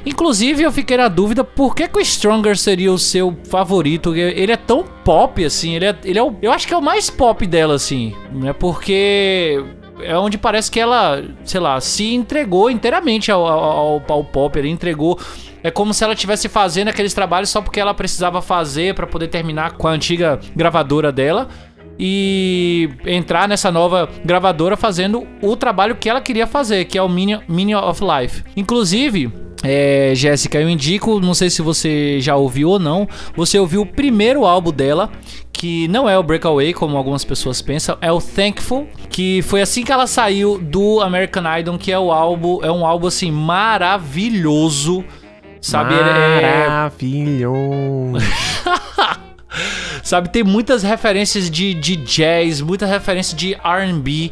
Inclusive, 0.06 0.62
eu 0.62 0.72
fiquei 0.72 0.96
na 0.96 1.08
dúvida 1.08 1.44
por 1.44 1.74
que, 1.74 1.86
que 1.88 1.98
o 1.98 2.04
Stronger 2.04 2.56
seria 2.56 2.92
o 2.92 2.98
seu 2.98 3.36
favorito. 3.48 4.14
Ele 4.14 4.52
é 4.52 4.56
tão 4.56 4.84
pop, 5.04 5.44
assim. 5.44 5.74
Ele 5.74 5.84
é, 5.86 5.96
ele 6.04 6.18
é 6.18 6.22
o, 6.22 6.34
eu 6.40 6.52
acho 6.52 6.66
que 6.66 6.74
é 6.74 6.76
o 6.76 6.82
mais 6.82 7.10
pop 7.10 7.46
dela, 7.46 7.74
assim. 7.74 8.14
Né? 8.32 8.52
Porque 8.52 9.62
é 10.00 10.16
onde 10.16 10.38
parece 10.38 10.70
que 10.70 10.78
ela, 10.80 11.22
sei 11.44 11.60
lá, 11.60 11.80
se 11.80 12.14
entregou 12.14 12.70
inteiramente 12.70 13.30
ao, 13.30 13.46
ao, 13.46 14.02
ao- 14.08 14.24
pop. 14.24 14.58
Ele 14.58 14.68
entregou. 14.68 15.18
É 15.62 15.70
como 15.72 15.92
se 15.92 16.04
ela 16.04 16.12
estivesse 16.14 16.48
fazendo 16.48 16.88
aqueles 16.88 17.12
trabalhos 17.12 17.50
só 17.50 17.60
porque 17.60 17.80
ela 17.80 17.92
precisava 17.92 18.40
fazer 18.40 18.94
pra 18.94 19.06
poder 19.08 19.26
terminar 19.26 19.72
com 19.72 19.88
a 19.88 19.90
antiga 19.90 20.38
gravadora 20.54 21.10
dela 21.10 21.48
e 21.98 22.88
entrar 23.06 23.48
nessa 23.48 23.70
nova 23.72 24.08
gravadora 24.24 24.76
fazendo 24.76 25.26
o 25.42 25.56
trabalho 25.56 25.96
que 25.96 26.08
ela 26.08 26.20
queria 26.20 26.46
fazer, 26.46 26.84
que 26.84 26.96
é 26.96 27.02
o 27.02 27.08
Meaning, 27.08 27.40
Meaning 27.48 27.74
of 27.74 28.00
Life. 28.04 28.44
Inclusive, 28.56 29.32
é, 29.64 30.12
Jéssica, 30.14 30.61
eu 30.61 30.68
indico, 30.68 31.18
não 31.18 31.34
sei 31.34 31.50
se 31.50 31.61
você 31.62 32.20
já 32.20 32.37
ouviu 32.37 32.70
ou 32.70 32.78
não, 32.78 33.08
você 33.34 33.58
ouviu 33.58 33.82
o 33.82 33.87
primeiro 33.87 34.44
álbum 34.44 34.70
dela, 34.70 35.11
que 35.52 35.88
não 35.88 36.08
é 36.08 36.16
o 36.16 36.22
Breakaway, 36.22 36.72
como 36.72 36.96
algumas 36.96 37.24
pessoas 37.24 37.61
pensam, 37.61 37.98
é 38.00 38.12
o 38.12 38.20
Thankful, 38.20 38.87
que 39.11 39.42
foi 39.42 39.61
assim 39.61 39.82
que 39.82 39.90
ela 39.90 40.06
saiu 40.06 40.56
do 40.58 41.00
American 41.00 41.42
Idol, 41.58 41.76
que 41.76 41.90
é 41.90 41.98
o 41.98 42.12
álbum, 42.12 42.61
é 42.62 42.70
um 42.70 42.87
álbum 42.87 43.08
assim 43.08 43.32
maravilhoso. 43.32 45.04
Sabe, 45.61 45.92
ele 45.94 46.08
é- 46.08 46.68
Maravilhoso. 46.68 48.24
Sabe, 50.02 50.28
tem 50.30 50.42
muitas 50.44 50.82
referências 50.82 51.50
de, 51.50 51.74
de 51.74 51.96
jazz, 51.96 52.61
muitas 52.61 52.88
referências 52.88 53.38
de 53.38 53.54
R&B. 53.54 54.30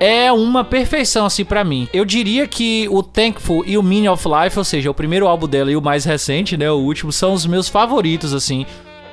É 0.00 0.32
uma 0.32 0.64
perfeição, 0.64 1.24
assim, 1.24 1.44
pra 1.44 1.62
mim. 1.64 1.88
Eu 1.92 2.04
diria 2.04 2.46
que 2.46 2.88
o 2.90 3.02
Thankful 3.02 3.64
e 3.64 3.78
o 3.78 3.82
Meaning 3.82 4.08
of 4.08 4.26
Life, 4.28 4.58
ou 4.58 4.64
seja, 4.64 4.90
o 4.90 4.94
primeiro 4.94 5.26
álbum 5.26 5.46
dela 5.46 5.70
e 5.70 5.76
o 5.76 5.82
mais 5.82 6.04
recente, 6.04 6.56
né, 6.56 6.70
o 6.70 6.76
último, 6.76 7.12
são 7.12 7.32
os 7.32 7.46
meus 7.46 7.68
favoritos, 7.68 8.34
assim, 8.34 8.66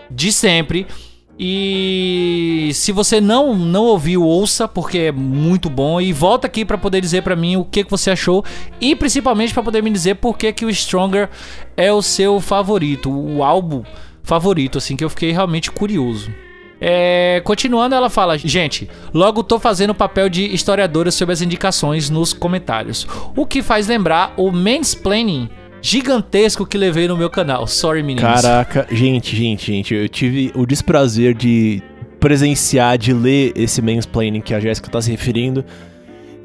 de 0.10 0.32
sempre. 0.32 0.88
E 1.40 2.70
se 2.74 2.92
você 2.92 3.20
não 3.20 3.56
não 3.56 3.86
ouviu, 3.86 4.24
ouça, 4.24 4.68
porque 4.68 4.98
é 4.98 5.12
muito 5.12 5.70
bom. 5.70 6.00
E 6.00 6.14
volta 6.14 6.46
aqui 6.46 6.64
pra 6.64 6.78
poder 6.78 7.02
dizer 7.02 7.24
pra 7.24 7.36
mim 7.36 7.56
o 7.56 7.66
que, 7.66 7.84
que 7.84 7.90
você 7.90 8.12
achou. 8.12 8.44
E 8.80 8.96
principalmente 8.96 9.54
pra 9.54 9.64
poder 9.64 9.82
me 9.82 9.90
dizer 9.90 10.16
por 10.16 10.38
que, 10.38 10.52
que 10.54 10.66
o 10.66 10.70
Stronger 10.70 11.30
é 11.76 11.92
o 11.92 12.02
seu 12.02 12.40
favorito. 12.40 13.10
O 13.10 13.44
álbum 13.44 13.84
favorito, 14.24 14.78
assim, 14.78 14.96
que 14.96 15.04
eu 15.04 15.10
fiquei 15.10 15.32
realmente 15.32 15.72
curioso. 15.72 16.32
É, 16.80 17.42
continuando, 17.44 17.94
ela 17.94 18.10
fala: 18.10 18.38
Gente, 18.38 18.90
logo 19.14 19.44
tô 19.44 19.60
fazendo 19.60 19.92
o 19.92 19.96
papel 19.96 20.28
de 20.28 20.54
historiadora 20.54 21.12
sobre 21.12 21.34
as 21.34 21.42
indicações 21.42 22.10
nos 22.10 22.34
comentários. 22.34 23.08
O 23.36 23.46
que 23.46 23.62
faz 23.62 23.88
lembrar 23.88 24.34
o 24.36 24.52
mansplaining 24.52 25.48
gigantesco 25.82 26.66
que 26.66 26.78
levei 26.78 27.08
no 27.08 27.18
meu 27.18 27.30
canal. 27.30 27.68
Sorry, 27.68 28.02
meninos. 28.02 28.42
Caraca, 28.42 28.88
gente, 28.92 29.36
gente, 29.36 29.72
gente, 29.72 29.94
eu 29.94 30.10
tive 30.10 30.52
o 30.56 30.66
desprazer 30.66 31.34
de 31.34 31.82
presenciar, 32.20 32.98
de 32.98 33.14
ler 33.14 33.52
esse 33.56 33.82
mansplaining 33.82 34.42
que 34.42 34.54
a 34.54 34.60
Jéssica 34.60 34.90
tá 34.90 35.02
se 35.02 35.10
referindo. 35.10 35.66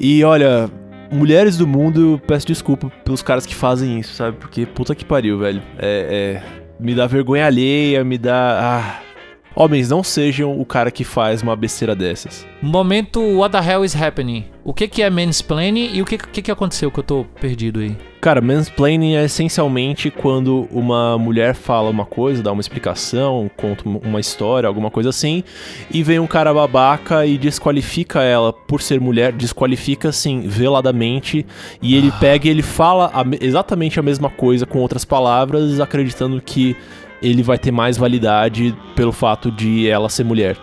E 0.01 0.25
olha, 0.25 0.71
mulheres 1.11 1.57
do 1.57 1.67
mundo, 1.67 2.21
peço 2.27 2.47
desculpa 2.47 2.91
pelos 3.05 3.23
caras 3.23 3.47
que 3.47 3.55
fazem 3.55 4.01
isso, 4.01 4.15
sabe? 4.15 4.37
Porque 4.39 4.65
puta 4.67 4.95
que 4.95 5.05
pariu, 5.05 5.39
velho. 5.39 5.63
É, 5.79 6.43
é, 6.43 6.66
me 6.79 6.95
dá 6.95 7.07
vergonha 7.07 7.47
alheia, 7.47 8.05
me 8.05 8.19
dá. 8.19 8.61
Ah. 8.61 9.06
Homens, 9.59 9.89
não 9.89 10.05
sejam 10.05 10.61
o 10.61 10.67
cara 10.67 10.91
que 10.91 11.03
faz 11.03 11.41
uma 11.41 11.57
besteira 11.57 11.95
dessas. 11.95 12.47
Momento 12.61 13.23
What 13.23 13.53
the 13.53 13.73
hell 13.73 13.87
is 13.87 13.97
happening? 13.97 14.45
O 14.63 14.75
que, 14.75 14.87
que 14.87 15.01
é 15.03 15.09
mansplaining 15.09 15.93
e 15.95 16.03
o 16.03 16.05
que, 16.05 16.19
que, 16.19 16.43
que 16.43 16.51
aconteceu 16.51 16.91
que 16.91 16.99
eu 16.99 17.03
tô 17.03 17.25
perdido 17.41 17.81
aí? 17.81 17.97
Cara, 18.21 18.43
mansplaining 18.43 19.15
é 19.15 19.25
essencialmente 19.25 20.11
quando 20.11 20.69
uma 20.71 21.17
mulher 21.17 21.55
fala 21.55 21.89
uma 21.89 22.05
coisa, 22.05 22.43
dá 22.43 22.53
uma 22.53 22.61
explicação, 22.61 23.51
conta 23.57 23.83
uma 23.89 24.21
história, 24.21 24.67
alguma 24.67 24.91
coisa 24.91 25.09
assim, 25.09 25.43
e 25.91 26.03
vem 26.03 26.19
um 26.19 26.27
cara 26.27 26.53
babaca 26.53 27.25
e 27.25 27.39
desqualifica 27.39 28.23
ela 28.23 28.53
por 28.53 28.83
ser 28.83 29.01
mulher, 29.01 29.33
desqualifica 29.33 30.11
assim, 30.11 30.41
veladamente, 30.41 31.47
e 31.81 31.95
ele 31.97 32.13
pega 32.21 32.47
e 32.47 32.51
ele 32.51 32.63
fala 32.63 33.11
a 33.15 33.25
me- 33.25 33.39
exatamente 33.41 33.99
a 33.99 34.03
mesma 34.03 34.29
coisa 34.29 34.67
com 34.67 34.81
outras 34.81 35.05
palavras, 35.05 35.81
acreditando 35.81 36.43
que 36.45 36.77
ele 37.23 37.43
vai 37.43 37.59
ter 37.59 37.71
mais 37.71 37.97
validade 37.97 38.75
pelo 38.95 39.13
fato 39.13 39.51
de 39.51 39.89
ela 39.89 40.09
ser 40.09 40.25
mulher. 40.25 40.57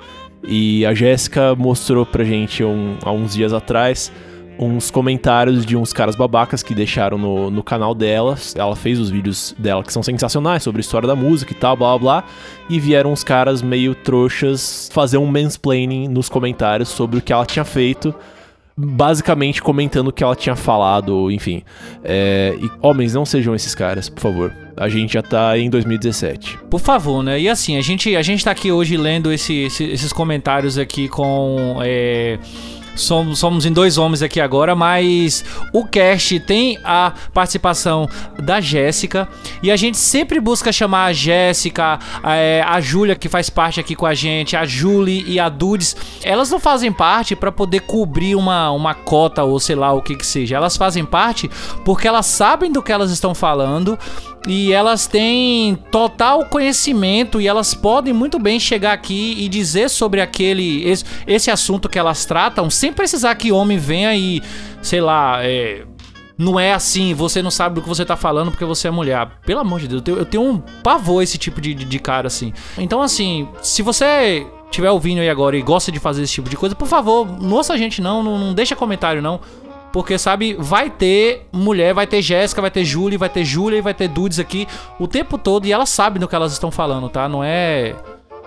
E 0.45 0.85
a 0.85 0.93
Jéssica 0.93 1.55
mostrou 1.55 2.05
pra 2.05 2.23
gente 2.23 2.63
um- 2.63 2.95
há 3.03 3.11
uns 3.11 3.33
dias 3.33 3.53
atrás 3.53 4.11
uns 4.59 4.91
comentários 4.91 5.65
de 5.65 5.75
uns 5.75 5.91
caras 5.91 6.15
babacas 6.15 6.61
que 6.61 6.75
deixaram 6.75 7.17
no, 7.17 7.49
no 7.49 7.63
canal 7.63 7.95
dela. 7.95 8.37
Ela 8.55 8.75
fez 8.75 8.99
os 8.99 9.09
vídeos 9.09 9.55
dela 9.57 9.83
que 9.83 9.91
são 9.91 10.03
sensacionais 10.03 10.61
sobre 10.61 10.79
a 10.79 10.81
história 10.83 11.07
da 11.07 11.15
música 11.15 11.51
e 11.51 11.55
tal, 11.55 11.75
blá 11.75 11.97
blá 11.97 12.21
blá. 12.21 12.23
E 12.69 12.79
vieram 12.79 13.11
uns 13.11 13.23
caras 13.23 13.61
meio 13.63 13.95
trouxas 13.95 14.89
fazer 14.93 15.17
um 15.17 15.25
mansplaining 15.25 16.07
nos 16.07 16.29
comentários 16.29 16.89
sobre 16.89 17.17
o 17.17 17.21
que 17.21 17.33
ela 17.33 17.45
tinha 17.47 17.65
feito. 17.65 18.13
Basicamente 18.75 19.61
comentando 19.61 20.07
o 20.07 20.11
que 20.11 20.23
ela 20.23 20.35
tinha 20.35 20.55
falado, 20.55 21.29
enfim. 21.31 21.61
É, 22.03 22.55
e 22.59 22.69
homens, 22.81 23.13
não 23.13 23.23
sejam 23.25 23.53
esses 23.53 23.75
caras, 23.75 24.09
por 24.09 24.21
favor. 24.21 24.53
A 24.75 24.89
gente 24.89 25.13
já 25.13 25.21
tá 25.21 25.55
em 25.57 25.69
2017. 25.69 26.57
Por 26.69 26.79
favor, 26.79 27.21
né? 27.21 27.39
E 27.39 27.47
assim, 27.47 27.77
a 27.77 27.81
gente, 27.81 28.15
a 28.15 28.21
gente 28.23 28.43
tá 28.43 28.49
aqui 28.49 28.71
hoje 28.71 28.97
lendo 28.97 29.31
esse- 29.31 29.65
esse- 29.65 29.83
esses 29.85 30.11
comentários 30.11 30.77
aqui 30.79 31.07
com. 31.07 31.77
é, 31.83 32.39
Somos, 32.95 33.39
somos 33.39 33.65
em 33.65 33.71
dois 33.71 33.97
homens 33.97 34.21
aqui 34.21 34.39
agora, 34.39 34.75
mas 34.75 35.43
o 35.71 35.85
cast 35.85 36.39
tem 36.41 36.79
a 36.83 37.13
participação 37.33 38.07
da 38.37 38.61
Jéssica 38.61 39.27
e 39.61 39.71
a 39.71 39.75
gente 39.75 39.97
sempre 39.97 40.39
busca 40.39 40.71
chamar 40.71 41.05
a 41.05 41.13
Jéssica, 41.13 41.99
a, 42.21 42.35
é, 42.35 42.61
a 42.61 42.79
Júlia 42.79 43.15
que 43.15 43.27
faz 43.27 43.49
parte 43.49 43.79
aqui 43.79 43.95
com 43.95 44.05
a 44.05 44.13
gente, 44.13 44.55
a 44.55 44.65
Julie 44.65 45.23
e 45.27 45.39
a 45.39 45.49
Dudes. 45.49 45.95
Elas 46.23 46.49
não 46.49 46.59
fazem 46.59 46.91
parte 46.91 47.35
para 47.35 47.51
poder 47.51 47.81
cobrir 47.81 48.35
uma, 48.35 48.69
uma 48.71 48.93
cota 48.93 49.43
ou 49.43 49.59
sei 49.59 49.75
lá 49.75 49.91
o 49.91 50.01
que 50.01 50.15
que 50.15 50.25
seja. 50.25 50.55
Elas 50.55 50.77
fazem 50.77 51.03
parte 51.03 51.49
porque 51.83 52.07
elas 52.07 52.25
sabem 52.25 52.71
do 52.71 52.81
que 52.81 52.91
elas 52.91 53.11
estão 53.11 53.33
falando 53.33 53.97
e 54.47 54.73
elas 54.73 55.07
têm 55.07 55.75
total 55.91 56.45
conhecimento 56.45 57.39
e 57.39 57.47
elas 57.47 57.73
podem 57.73 58.13
muito 58.13 58.37
bem 58.37 58.59
chegar 58.59 58.93
aqui 58.93 59.35
e 59.37 59.47
dizer 59.47 59.89
sobre 59.89 60.19
aquele 60.21 60.87
esse, 60.87 61.05
esse 61.25 61.49
assunto 61.49 61.87
que 61.87 61.97
elas 61.97 62.25
tratam 62.25 62.69
sem 62.69 62.91
precisar 62.91 63.35
que 63.35 63.51
homem 63.51 63.77
venha 63.77 64.15
e 64.15 64.41
sei 64.81 64.99
lá 64.99 65.39
é, 65.41 65.85
não 66.37 66.59
é 66.59 66.73
assim, 66.73 67.13
você 67.13 67.41
não 67.41 67.51
sabe 67.51 67.75
do 67.75 67.81
que 67.81 67.87
você 67.87 68.03
tá 68.03 68.17
falando 68.17 68.51
porque 68.51 68.65
você 68.65 68.87
é 68.87 68.91
mulher. 68.91 69.27
Pelo 69.45 69.59
amor 69.59 69.79
de 69.79 69.87
Deus, 69.87 69.99
eu 69.99 70.03
tenho, 70.03 70.17
eu 70.17 70.25
tenho 70.25 70.43
um 70.43 70.57
pavor 70.57 71.23
esse 71.23 71.37
tipo 71.37 71.61
de, 71.61 71.73
de, 71.73 71.85
de 71.85 71.99
cara 71.99 72.27
assim. 72.27 72.51
Então, 72.77 73.01
assim, 73.01 73.47
se 73.61 73.81
você 73.81 74.45
estiver 74.65 74.89
ouvindo 74.89 75.19
aí 75.19 75.29
agora 75.29 75.55
e 75.55 75.61
gosta 75.61 75.91
de 75.91 75.99
fazer 75.99 76.23
esse 76.23 76.33
tipo 76.33 76.49
de 76.49 76.57
coisa, 76.57 76.75
por 76.75 76.87
favor, 76.87 77.27
ouça 77.51 77.73
a 77.73 77.77
gente 77.77 78.01
não, 78.01 78.23
não, 78.23 78.39
não 78.39 78.53
deixa 78.53 78.75
comentário 78.75 79.21
não. 79.21 79.39
Porque, 79.93 80.17
sabe, 80.17 80.55
vai 80.59 80.89
ter 80.89 81.45
mulher, 81.53 81.93
vai 81.93 82.07
ter 82.07 82.21
Jéssica, 82.21 82.59
vai 82.59 82.71
ter 82.71 82.83
Julie, 82.83 83.15
vai 83.17 83.29
ter 83.29 83.45
Júlia 83.45 83.77
e 83.77 83.81
vai 83.81 83.93
ter 83.93 84.07
Dudes 84.07 84.39
aqui 84.39 84.67
o 84.99 85.07
tempo 85.07 85.37
todo 85.37 85.65
e 85.67 85.71
elas 85.71 85.89
sabem 85.89 86.19
do 86.19 86.27
que 86.27 86.35
elas 86.35 86.51
estão 86.51 86.71
falando, 86.71 87.07
tá? 87.09 87.29
Não 87.29 87.43
é. 87.43 87.93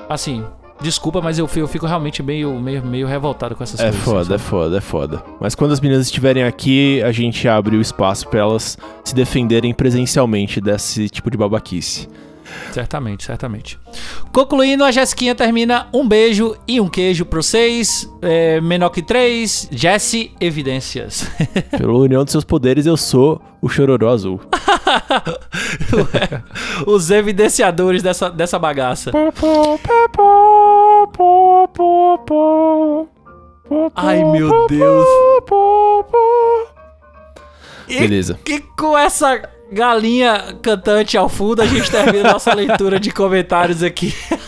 Assim, 0.08 0.44
desculpa, 0.80 1.20
mas 1.22 1.38
eu, 1.38 1.46
fi- 1.46 1.60
eu 1.60 1.68
fico 1.68 1.86
realmente 1.86 2.20
meio, 2.22 2.52
meio, 2.60 2.84
meio 2.84 3.06
revoltado 3.06 3.54
com 3.54 3.62
essas 3.62 3.78
É 3.78 3.84
coisas. 3.84 4.02
foda, 4.02 4.34
é 4.34 4.38
foda, 4.38 4.78
é 4.78 4.80
foda. 4.80 5.22
Mas 5.40 5.54
quando 5.54 5.70
as 5.70 5.80
meninas 5.80 6.06
estiverem 6.06 6.42
aqui, 6.42 7.00
a 7.04 7.12
gente 7.12 7.46
abre 7.48 7.76
o 7.76 7.80
espaço 7.80 8.26
pra 8.28 8.40
elas 8.40 8.76
se 9.04 9.14
defenderem 9.14 9.72
presencialmente 9.72 10.60
desse 10.60 11.08
tipo 11.08 11.30
de 11.30 11.36
babaquice. 11.36 12.08
Certamente, 12.72 13.24
certamente. 13.24 13.78
Concluindo, 14.32 14.84
a 14.84 14.90
Jessiquinha 14.90 15.34
termina 15.34 15.88
um 15.92 16.06
beijo 16.06 16.56
e 16.66 16.80
um 16.80 16.88
queijo 16.88 17.24
pra 17.24 17.40
vocês. 17.42 18.08
É, 18.20 18.60
menor 18.60 18.90
que 18.90 19.02
três, 19.02 19.68
Jesse 19.70 20.32
Evidências. 20.40 21.28
Pela 21.76 21.92
união 21.92 22.22
dos 22.24 22.32
seus 22.32 22.44
poderes, 22.44 22.86
eu 22.86 22.96
sou 22.96 23.40
o 23.60 23.68
Chororó 23.68 24.10
Azul. 24.10 24.40
Os 26.86 27.10
evidenciadores 27.10 28.02
dessa, 28.02 28.30
dessa 28.30 28.58
bagaça. 28.58 29.10
Ai, 33.94 34.24
meu 34.24 34.66
Deus. 34.68 35.06
E 37.88 37.98
Beleza. 38.00 38.38
E 38.46 38.60
com 38.60 38.96
essa 38.96 39.55
galinha 39.70 40.56
cantante 40.62 41.16
ao 41.16 41.28
fundo, 41.28 41.62
a 41.62 41.66
gente 41.66 41.88
termina 41.90 42.32
nossa 42.32 42.52
leitura 42.54 43.00
de 43.00 43.10
comentários 43.10 43.82
aqui. 43.82 44.14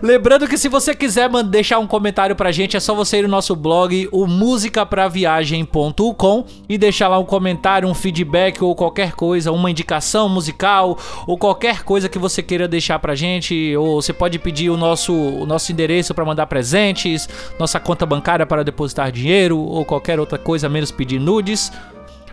Lembrando 0.00 0.46
que 0.48 0.56
se 0.58 0.68
você 0.68 0.94
quiser 0.96 1.30
deixar 1.44 1.78
um 1.78 1.86
comentário 1.86 2.34
pra 2.34 2.50
gente, 2.50 2.76
é 2.76 2.80
só 2.80 2.92
você 2.94 3.18
ir 3.18 3.22
no 3.22 3.28
nosso 3.28 3.54
blog, 3.54 4.08
o 4.10 4.26
musicapraviagem.com 4.26 6.44
e 6.68 6.76
deixar 6.76 7.06
lá 7.06 7.20
um 7.20 7.24
comentário, 7.24 7.88
um 7.88 7.94
feedback 7.94 8.64
ou 8.64 8.74
qualquer 8.74 9.12
coisa, 9.12 9.52
uma 9.52 9.70
indicação 9.70 10.28
musical 10.28 10.98
ou 11.26 11.38
qualquer 11.38 11.84
coisa 11.84 12.08
que 12.08 12.18
você 12.18 12.42
queira 12.42 12.66
deixar 12.66 12.98
pra 12.98 13.14
gente, 13.14 13.76
ou 13.76 14.02
você 14.02 14.12
pode 14.12 14.40
pedir 14.40 14.70
o 14.70 14.76
nosso, 14.76 15.12
o 15.12 15.46
nosso 15.46 15.70
endereço 15.70 16.12
pra 16.14 16.24
mandar 16.24 16.46
presentes, 16.46 17.28
nossa 17.58 17.78
conta 17.78 18.04
bancária 18.04 18.44
para 18.44 18.64
depositar 18.64 19.12
dinheiro 19.12 19.56
ou 19.58 19.84
qualquer 19.84 20.18
outra 20.18 20.38
coisa, 20.38 20.68
menos 20.68 20.90
pedir 20.90 21.20
nudes. 21.20 21.70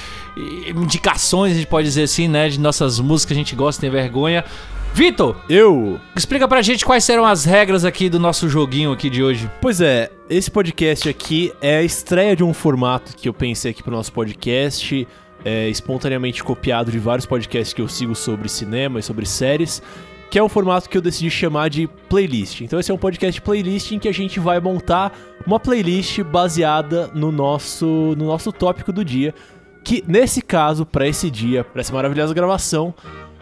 indicações, 0.73 1.51
a 1.51 1.55
gente 1.55 1.67
pode 1.67 1.85
dizer 1.85 2.03
assim, 2.03 2.29
né? 2.29 2.47
De 2.47 2.57
nossas 2.57 2.97
músicas 2.97 3.27
que 3.27 3.33
a 3.33 3.43
gente 3.43 3.55
gosta 3.57 3.81
tem 3.81 3.89
vergonha. 3.89 4.45
Vitor, 4.93 5.35
Eu. 5.47 5.99
explica 6.15 6.47
pra 6.47 6.61
gente 6.61 6.83
quais 6.83 7.03
serão 7.03 7.25
as 7.25 7.45
regras 7.45 7.85
aqui 7.85 8.09
do 8.09 8.19
nosso 8.19 8.49
joguinho 8.49 8.91
aqui 8.91 9.09
de 9.09 9.21
hoje. 9.23 9.49
Pois 9.61 9.79
é, 9.79 10.09
esse 10.29 10.49
podcast 10.49 11.07
aqui 11.07 11.53
é 11.61 11.77
a 11.77 11.83
estreia 11.83 12.35
de 12.35 12.43
um 12.43 12.53
formato 12.53 13.15
que 13.15 13.29
eu 13.29 13.33
pensei 13.33 13.71
aqui 13.71 13.83
pro 13.83 13.91
nosso 13.91 14.11
podcast, 14.11 15.07
é, 15.45 15.69
espontaneamente 15.69 16.43
copiado 16.43 16.91
de 16.91 16.97
vários 16.97 17.27
podcasts 17.27 17.73
que 17.73 17.81
eu 17.81 17.87
sigo 17.87 18.15
sobre 18.15 18.49
cinema 18.49 18.99
e 18.99 19.03
sobre 19.03 19.27
séries, 19.27 19.83
que 20.31 20.39
é 20.39 20.43
um 20.43 20.49
formato 20.49 20.89
que 20.89 20.97
eu 20.97 21.01
decidi 21.01 21.29
chamar 21.29 21.69
de 21.69 21.87
playlist. 22.09 22.61
Então 22.61 22.79
esse 22.79 22.89
é 22.89 22.93
um 22.93 22.97
podcast 22.97 23.39
playlist 23.39 23.91
em 23.91 23.99
que 23.99 24.07
a 24.07 24.13
gente 24.13 24.39
vai 24.39 24.59
montar 24.59 25.15
uma 25.45 25.59
playlist 25.59 26.21
baseada 26.23 27.07
no 27.13 27.31
nosso, 27.31 28.15
no 28.17 28.25
nosso 28.25 28.51
tópico 28.51 28.91
do 28.91 29.05
dia, 29.05 29.33
que 29.83 30.03
nesse 30.07 30.41
caso, 30.41 30.87
pra 30.87 31.07
esse 31.07 31.29
dia, 31.29 31.63
pra 31.63 31.81
essa 31.81 31.93
maravilhosa 31.93 32.33
gravação, 32.33 32.93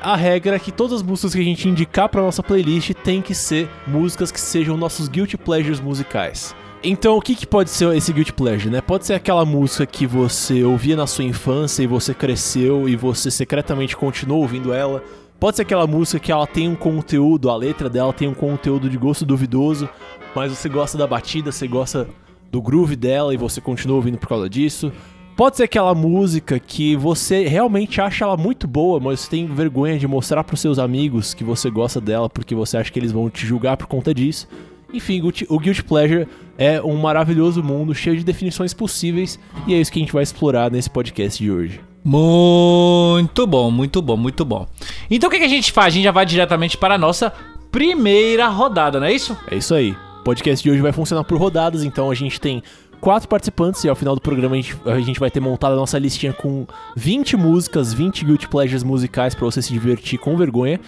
a 0.02 0.16
regra 0.16 0.56
é 0.56 0.60
que 0.60 0.72
todas 0.72 0.94
as 0.94 1.04
músicas 1.04 1.34
que 1.34 1.42
a 1.42 1.44
gente 1.44 1.68
indicar 1.68 2.10
pra 2.10 2.22
nossa 2.22 2.44
playlist 2.44 2.92
tem 3.04 3.22
que 3.22 3.34
ser 3.34 3.70
músicas 3.88 4.32
que 4.32 4.40
sejam 4.40 4.78
nossos 4.78 5.08
guilty 5.08 5.38
pleasures 5.38 5.80
musicais. 5.80 6.56
Então, 6.84 7.18
o 7.18 7.22
que, 7.22 7.36
que 7.36 7.48
pode 7.48 7.72
ser 7.72 7.96
esse 7.96 8.14
guilty 8.14 8.32
pleasure, 8.32 8.70
né? 8.70 8.80
Pode 8.80 9.06
ser 9.06 9.14
aquela 9.16 9.44
música 9.44 9.86
que 9.86 10.06
você 10.06 10.64
ouvia 10.64 10.96
na 10.96 11.08
sua 11.08 11.24
infância 11.24 11.82
e 11.82 11.88
você 11.88 12.14
cresceu 12.14 12.88
e 12.88 12.96
você 12.96 13.32
secretamente 13.32 13.98
continuou 13.98 14.42
ouvindo 14.42 14.72
ela. 14.72 15.04
Pode 15.40 15.56
ser 15.56 15.64
aquela 15.64 15.88
música 15.88 16.20
que 16.20 16.32
ela 16.32 16.46
tem 16.46 16.70
um 16.70 16.76
conteúdo, 16.76 17.50
a 17.50 17.56
letra 17.56 17.90
dela 17.90 18.14
tem 18.14 18.28
um 18.28 18.34
conteúdo 18.34 18.90
de 18.90 18.98
gosto 18.98 19.26
duvidoso, 19.26 19.90
mas 20.36 20.52
você 20.52 20.70
gosta 20.70 20.98
da 20.98 21.08
batida, 21.08 21.52
você 21.52 21.68
gosta 21.68 22.08
do 22.52 22.62
groove 22.62 22.96
dela 22.96 23.34
e 23.34 23.38
você 23.38 23.60
continua 23.60 23.98
ouvindo 23.98 24.18
por 24.18 24.30
causa 24.30 24.50
disso. 24.50 24.92
Pode 25.36 25.58
ser 25.58 25.64
aquela 25.64 25.94
música 25.94 26.58
que 26.60 26.96
você 26.96 27.46
realmente 27.46 28.00
acha 28.00 28.24
ela 28.24 28.38
muito 28.38 28.66
boa, 28.68 29.02
mas 29.02 29.20
você 29.20 29.32
tem 29.32 29.46
vergonha 29.48 30.00
de 30.00 30.08
mostrar 30.08 30.44
pros 30.46 30.62
seus 30.62 30.80
amigos 30.80 31.34
que 31.34 31.44
você 31.44 31.70
gosta 31.70 32.00
dela 32.00 32.30
porque 32.30 32.56
você 32.56 32.78
acha 32.78 32.90
que 32.92 32.98
eles 32.98 33.12
vão 33.12 33.30
te 33.30 33.46
julgar 33.46 33.76
por 33.76 33.86
conta 33.88 34.14
disso. 34.14 34.48
Enfim, 34.94 35.22
o 35.50 35.60
Guilty- 35.60 35.84
Pleasure 35.84 36.26
é 36.58 36.82
um 36.82 36.96
maravilhoso 36.96 37.62
mundo 37.62 37.94
cheio 37.94 38.16
de 38.16 38.24
definições 38.24 38.74
possíveis 38.74 39.38
e 39.68 39.74
é 39.74 39.78
isso 39.78 39.92
que 39.92 40.00
a 40.00 40.04
gente 40.04 40.14
vai 40.14 40.24
explorar 40.24 40.72
nesse 40.72 40.90
podcast 40.90 41.44
de 41.44 41.52
hoje. 41.52 41.82
Muito 42.02 43.46
bom, 43.46 43.70
muito 43.70 44.02
bom, 44.02 44.16
muito 44.16 44.46
bom. 44.46 44.66
Então 45.12 45.28
o 45.28 45.32
que 45.32 45.44
a 45.44 45.48
gente 45.50 45.70
faz? 45.74 45.88
A 45.88 45.90
gente 45.90 46.04
já 46.06 46.12
vai 46.12 46.26
diretamente 46.26 46.78
para 46.78 46.96
a 46.96 46.98
nossa 46.98 47.34
primeira 47.70 48.48
rodada, 48.48 49.02
não 49.02 49.08
é 49.08 49.12
isso? 49.14 49.38
É 49.52 49.58
isso 49.58 49.76
aí. 49.76 49.92
O 50.22 50.24
podcast 50.24 50.64
de 50.64 50.72
hoje 50.72 50.82
vai 50.82 50.94
funcionar 50.94 51.24
por 51.26 51.38
rodadas, 51.38 51.84
então 51.84 52.10
a 52.10 52.16
gente 52.16 52.40
tem 52.40 52.64
quatro 53.06 53.30
participantes 53.30 53.84
e 53.84 53.88
ao 53.88 53.96
final 53.96 54.16
do 54.16 54.22
programa 54.22 54.56
a 54.56 54.58
gente, 54.58 54.76
a 54.84 55.00
gente 55.00 55.20
vai 55.20 55.30
ter 55.30 55.40
montado 55.40 55.74
a 55.74 55.76
nossa 55.76 56.00
listinha 56.00 56.34
com 56.34 56.66
20 56.96 57.38
músicas, 57.38 57.94
20 57.94 58.26
guilty 58.26 58.48
pleasures 58.48 58.84
musicais 58.84 59.36
pra 59.36 59.46
você 59.46 59.62
se 59.62 59.72
divertir 59.72 60.18
com 60.18 60.36
vergonha. 60.36 60.80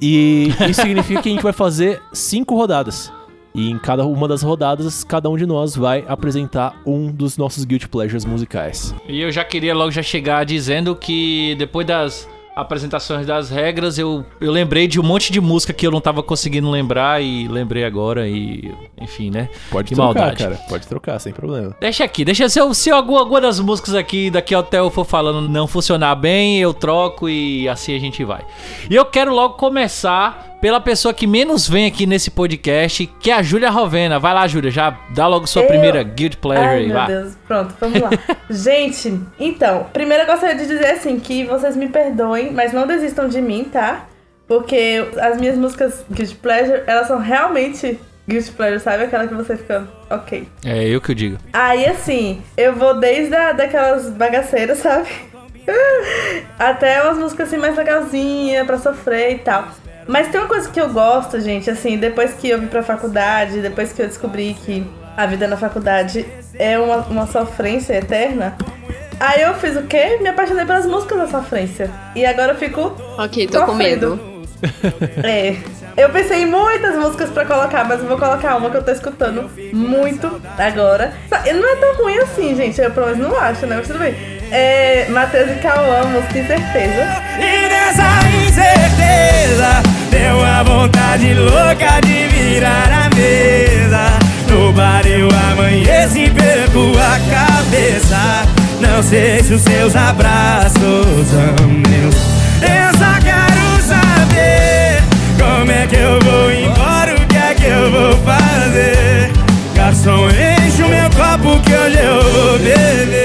E 0.00 0.48
isso 0.70 0.80
significa 0.80 1.20
que 1.20 1.28
a 1.28 1.32
gente 1.32 1.42
vai 1.42 1.52
fazer 1.52 2.00
cinco 2.14 2.56
rodadas. 2.56 3.12
E 3.54 3.70
em 3.70 3.78
cada 3.78 4.06
uma 4.06 4.26
das 4.26 4.40
rodadas, 4.40 5.04
cada 5.04 5.28
um 5.28 5.36
de 5.36 5.44
nós 5.44 5.76
vai 5.76 6.02
apresentar 6.08 6.80
um 6.86 7.12
dos 7.12 7.36
nossos 7.36 7.66
guilty 7.66 7.90
pleasures 7.90 8.24
musicais. 8.24 8.94
E 9.06 9.20
eu 9.20 9.30
já 9.30 9.44
queria 9.44 9.74
logo 9.74 9.90
já 9.90 10.02
chegar 10.02 10.44
dizendo 10.44 10.96
que 10.96 11.54
depois 11.58 11.86
das 11.86 12.26
apresentações 12.60 13.26
das 13.26 13.50
regras, 13.50 13.98
eu, 13.98 14.24
eu 14.40 14.50
lembrei 14.50 14.86
de 14.86 15.00
um 15.00 15.02
monte 15.02 15.32
de 15.32 15.40
música 15.40 15.72
que 15.72 15.86
eu 15.86 15.90
não 15.90 16.00
tava 16.00 16.22
conseguindo 16.22 16.70
lembrar 16.70 17.22
e 17.22 17.48
lembrei 17.48 17.84
agora 17.84 18.28
e 18.28 18.72
enfim, 19.00 19.30
né? 19.30 19.48
Pode 19.70 19.88
Que 19.88 19.94
trocar, 19.94 20.14
maldade. 20.14 20.42
cara. 20.42 20.56
Pode 20.68 20.86
trocar, 20.86 21.18
sem 21.18 21.32
problema. 21.32 21.76
Deixa 21.80 22.04
aqui, 22.04 22.24
deixa 22.24 22.48
se, 22.48 22.58
eu, 22.58 22.72
se 22.74 22.90
alguma, 22.90 23.20
alguma 23.20 23.40
das 23.40 23.58
músicas 23.60 23.94
aqui 23.94 24.30
daqui 24.30 24.54
até 24.54 24.78
eu 24.78 24.90
for 24.90 25.04
falando 25.04 25.48
não 25.48 25.66
funcionar 25.66 26.14
bem, 26.14 26.58
eu 26.58 26.72
troco 26.74 27.28
e 27.28 27.68
assim 27.68 27.94
a 27.94 27.98
gente 27.98 28.22
vai. 28.24 28.44
E 28.88 28.94
eu 28.94 29.04
quero 29.04 29.34
logo 29.34 29.54
começar 29.54 30.49
pela 30.60 30.80
pessoa 30.80 31.14
que 31.14 31.26
menos 31.26 31.66
vem 31.68 31.86
aqui 31.86 32.06
nesse 32.06 32.30
podcast, 32.30 33.06
que 33.18 33.30
é 33.30 33.34
a 33.34 33.42
Júlia 33.42 33.70
Rovena. 33.70 34.18
Vai 34.18 34.34
lá, 34.34 34.46
Júlia, 34.46 34.70
já 34.70 34.96
dá 35.14 35.26
logo 35.26 35.46
sua 35.46 35.62
Eu? 35.62 35.68
primeira 35.68 36.02
guild 36.02 36.36
pleasure 36.36 36.68
Ai, 36.68 36.78
aí, 36.78 36.86
meu 36.86 36.96
vá. 36.96 37.06
Deus. 37.06 37.36
Pronto, 37.46 37.74
vamos 37.80 38.00
lá. 38.00 38.10
Gente, 38.50 39.18
então, 39.38 39.86
primeiro 39.92 40.24
eu 40.24 40.26
gostaria 40.26 40.54
de 40.56 40.66
dizer 40.66 40.90
assim 40.90 41.18
que 41.18 41.44
vocês 41.44 41.76
me 41.76 41.88
perdoem, 41.88 42.52
mas 42.52 42.72
não 42.72 42.86
desistam 42.86 43.26
de 43.28 43.40
mim, 43.40 43.64
tá? 43.64 44.06
Porque 44.46 45.06
as 45.18 45.38
minhas 45.38 45.56
músicas 45.56 46.04
Guilty 46.10 46.34
Pleasure, 46.34 46.82
elas 46.86 47.06
são 47.06 47.18
realmente 47.18 47.98
Guilty 48.28 48.50
Pleasure, 48.52 48.80
sabe? 48.80 49.04
Aquela 49.04 49.26
que 49.26 49.34
você 49.34 49.56
fica, 49.56 49.88
ok. 50.10 50.46
É 50.64 50.86
eu 50.88 51.00
que 51.00 51.12
eu 51.12 51.14
digo. 51.14 51.38
Aí, 51.52 51.86
assim, 51.86 52.42
eu 52.56 52.74
vou 52.74 52.98
desde 52.98 53.34
a, 53.34 53.52
daquelas 53.52 54.10
bagaceiras, 54.10 54.78
sabe? 54.78 55.08
Até 56.58 57.02
umas 57.02 57.18
músicas 57.18 57.48
assim 57.48 57.56
mais 57.58 57.76
legalzinhas 57.76 58.66
pra 58.66 58.78
sofrer 58.78 59.32
e 59.32 59.38
tal. 59.38 59.68
Mas 60.10 60.26
tem 60.26 60.40
uma 60.40 60.48
coisa 60.48 60.68
que 60.68 60.80
eu 60.80 60.88
gosto, 60.88 61.40
gente, 61.40 61.70
assim, 61.70 61.96
depois 61.96 62.34
que 62.34 62.48
eu 62.48 62.58
vim 62.58 62.66
pra 62.66 62.82
faculdade, 62.82 63.60
depois 63.60 63.92
que 63.92 64.02
eu 64.02 64.08
descobri 64.08 64.54
que 64.54 64.84
a 65.16 65.24
vida 65.24 65.46
na 65.46 65.56
faculdade 65.56 66.26
é 66.58 66.76
uma, 66.80 66.96
uma 66.96 67.26
sofrência 67.28 67.94
eterna. 67.94 68.56
Aí 69.20 69.42
eu 69.42 69.54
fiz 69.54 69.76
o 69.76 69.84
quê? 69.84 70.18
Me 70.20 70.28
apaixonei 70.28 70.66
pelas 70.66 70.84
músicas 70.84 71.16
da 71.16 71.28
sofrência. 71.28 71.88
E 72.16 72.26
agora 72.26 72.54
eu 72.54 72.58
fico 72.58 72.92
Ok, 73.16 73.46
tô 73.46 73.60
com 73.60 73.66
Sofrendo. 73.68 74.16
medo. 74.16 74.46
é. 75.24 75.56
Eu 75.96 76.10
pensei 76.10 76.42
em 76.42 76.46
muitas 76.46 76.96
músicas 76.96 77.30
pra 77.30 77.44
colocar, 77.44 77.84
mas 77.84 78.00
eu 78.00 78.08
vou 78.08 78.18
colocar 78.18 78.56
uma 78.56 78.68
que 78.68 78.78
eu 78.78 78.82
tô 78.82 78.90
escutando 78.90 79.48
muito 79.72 80.42
agora. 80.58 81.12
Não 81.30 81.72
é 81.72 81.76
tão 81.76 82.02
ruim 82.02 82.18
assim, 82.18 82.56
gente. 82.56 82.80
Eu 82.80 82.90
pelo 82.90 83.06
menos 83.06 83.28
não 83.28 83.38
acho, 83.38 83.64
né? 83.64 83.76
Mas 83.76 83.86
tudo 83.86 84.00
bem. 84.00 84.39
É 84.52 85.06
Matheus 85.08 85.50
e 85.50 85.54
Cauã, 85.56 86.04
música 86.06 86.38
Incerteza. 86.38 87.22
E 87.38 87.68
nessa 87.68 88.28
incerteza 88.28 89.82
Deu 90.10 90.44
a 90.44 90.62
vontade 90.64 91.34
louca 91.34 92.00
de 92.04 92.26
virar 92.28 92.90
a 92.90 93.14
mesa. 93.14 94.18
No 94.48 94.72
bar 94.72 95.06
eu 95.06 95.28
amanheci 95.52 96.28
perco 96.30 96.92
a 96.98 97.18
cabeça. 97.30 98.44
Não 98.80 99.00
sei 99.02 99.40
se 99.42 99.54
os 99.54 99.62
seus 99.62 99.94
abraços 99.94 101.28
são 101.28 101.68
meus. 101.68 102.16
Eu 102.60 102.98
só 102.98 103.20
quero 103.22 103.82
saber 103.82 105.00
Como 105.38 105.70
é 105.70 105.86
que 105.86 105.96
eu 105.96 106.18
vou 106.20 106.50
embora, 106.50 107.14
o 107.14 107.26
que 107.26 107.36
é 107.36 107.54
que 107.54 107.66
eu 107.66 107.90
vou 107.92 108.16
fazer. 108.24 109.30
Garçom, 109.74 110.28
enche 110.28 110.82
o 110.82 110.88
meu 110.88 111.08
copo 111.10 111.60
que 111.62 111.72
hoje 111.72 111.98
eu 111.98 112.22
vou 112.32 112.58
beber 112.58 113.19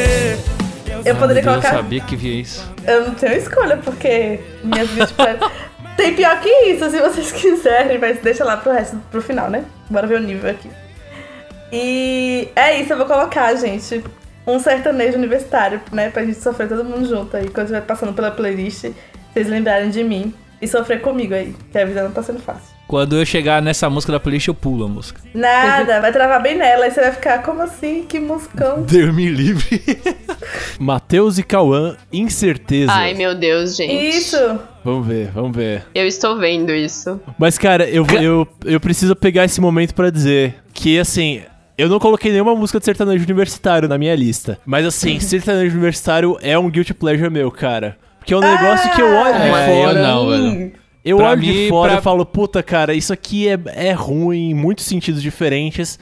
Eu 1.05 1.15
poderia 1.15 1.43
Meu 1.43 1.51
Deus, 1.51 1.63
colocar. 1.63 1.73
Eu 1.77 1.83
sabia 1.83 2.01
que 2.01 2.15
via 2.15 2.41
isso. 2.41 2.73
Eu 2.85 3.05
não 3.05 3.13
tenho 3.13 3.33
escolha, 3.33 3.77
porque 3.77 4.39
minhas 4.63 4.89
vídeos 4.89 5.13
Tem 5.95 6.15
pior 6.15 6.39
que 6.41 6.49
isso, 6.49 6.89
se 6.89 6.99
vocês 6.99 7.31
quiserem, 7.39 7.99
mas 7.99 8.19
deixa 8.19 8.43
lá 8.43 8.57
pro 8.57 8.71
resto, 8.71 8.97
pro 9.11 9.21
final, 9.21 9.49
né? 9.49 9.63
Bora 9.89 10.07
ver 10.07 10.15
o 10.15 10.23
nível 10.23 10.49
aqui. 10.49 10.69
E 11.71 12.49
é 12.55 12.79
isso, 12.79 12.93
eu 12.93 12.97
vou 12.97 13.05
colocar, 13.05 13.53
gente, 13.55 14.03
um 14.47 14.59
sertanejo 14.59 15.17
universitário, 15.17 15.79
né? 15.91 16.09
Pra 16.09 16.25
gente 16.25 16.39
sofrer 16.39 16.67
todo 16.67 16.83
mundo 16.83 17.07
junto 17.07 17.37
aí, 17.37 17.49
quando 17.49 17.67
estiver 17.67 17.81
passando 17.81 18.13
pela 18.13 18.31
playlist, 18.31 18.91
vocês 19.31 19.47
lembrarem 19.47 19.89
de 19.89 20.03
mim 20.03 20.33
e 20.61 20.67
sofrer 20.67 21.01
comigo 21.01 21.33
aí, 21.33 21.55
que 21.71 21.77
a 21.77 21.85
vida 21.85 22.03
não 22.03 22.11
tá 22.11 22.23
sendo 22.23 22.39
fácil. 22.39 22.74
Quando 22.87 23.17
eu 23.17 23.25
chegar 23.25 23.61
nessa 23.61 23.89
música 23.89 24.11
da 24.13 24.19
playlist, 24.19 24.47
eu 24.47 24.53
pulo 24.53 24.85
a 24.85 24.87
música. 24.87 25.19
Nada, 25.33 25.99
vai 25.99 26.11
travar 26.11 26.41
bem 26.41 26.55
nela, 26.55 26.85
aí 26.85 26.91
você 26.91 27.01
vai 27.01 27.11
ficar, 27.11 27.41
como 27.41 27.61
assim? 27.63 28.03
Que 28.07 28.19
muscão. 28.19 28.83
Deus 28.87 29.13
me 29.13 29.27
livre. 29.27 29.81
Matheus 30.79 31.37
e 31.37 31.43
Cauã, 31.43 31.95
incerteza. 32.13 32.91
Ai, 32.91 33.13
meu 33.13 33.33
Deus, 33.33 33.75
gente. 33.75 33.91
Isso! 34.17 34.37
Vamos 34.83 35.07
ver, 35.07 35.31
vamos 35.31 35.55
ver. 35.55 35.83
Eu 35.95 36.05
estou 36.05 36.37
vendo 36.37 36.71
isso. 36.71 37.19
Mas, 37.39 37.57
cara, 37.57 37.89
eu, 37.89 38.05
eu, 38.21 38.47
eu 38.65 38.79
preciso 38.79 39.15
pegar 39.15 39.45
esse 39.45 39.59
momento 39.59 39.95
pra 39.95 40.11
dizer 40.11 40.55
que, 40.71 40.99
assim, 40.99 41.41
eu 41.77 41.89
não 41.89 41.97
coloquei 41.97 42.31
nenhuma 42.31 42.55
música 42.55 42.77
de 42.79 42.85
sertanejo 42.85 43.23
universitário 43.23 43.89
na 43.89 43.97
minha 43.97 44.15
lista. 44.15 44.59
Mas, 44.63 44.85
assim, 44.85 45.17
sertanejo 45.21 45.73
universitário 45.73 46.37
é 46.39 46.57
um 46.57 46.69
guilty 46.69 46.93
pleasure 46.93 47.31
meu, 47.31 47.49
cara. 47.49 47.97
Porque 48.19 48.33
é 48.33 48.37
um 48.37 48.41
negócio 48.41 48.91
que 48.91 49.01
eu 49.01 49.07
olho 49.07 49.33
de 49.33 49.41
É, 49.41 49.49
eu 49.49 49.85
fora. 49.87 50.01
não, 50.01 50.29
velho. 50.29 50.71
Eu 51.05 51.17
Pra 51.17 51.29
olho 51.31 51.41
de 51.41 51.47
mim, 51.53 51.69
fora 51.69 51.91
pra- 51.91 51.99
e 51.99 52.03
falo, 52.03 52.25
puta, 52.25 52.63
cara, 52.63 52.93
isso 52.95 53.13
aqui 53.13 53.47
é, 53.47 53.57
é 53.75 53.91
ruim 53.93 54.49
em 54.49 54.53
muitos 54.55 54.85
sentidos 54.85 55.21
diferentes. 55.21 55.99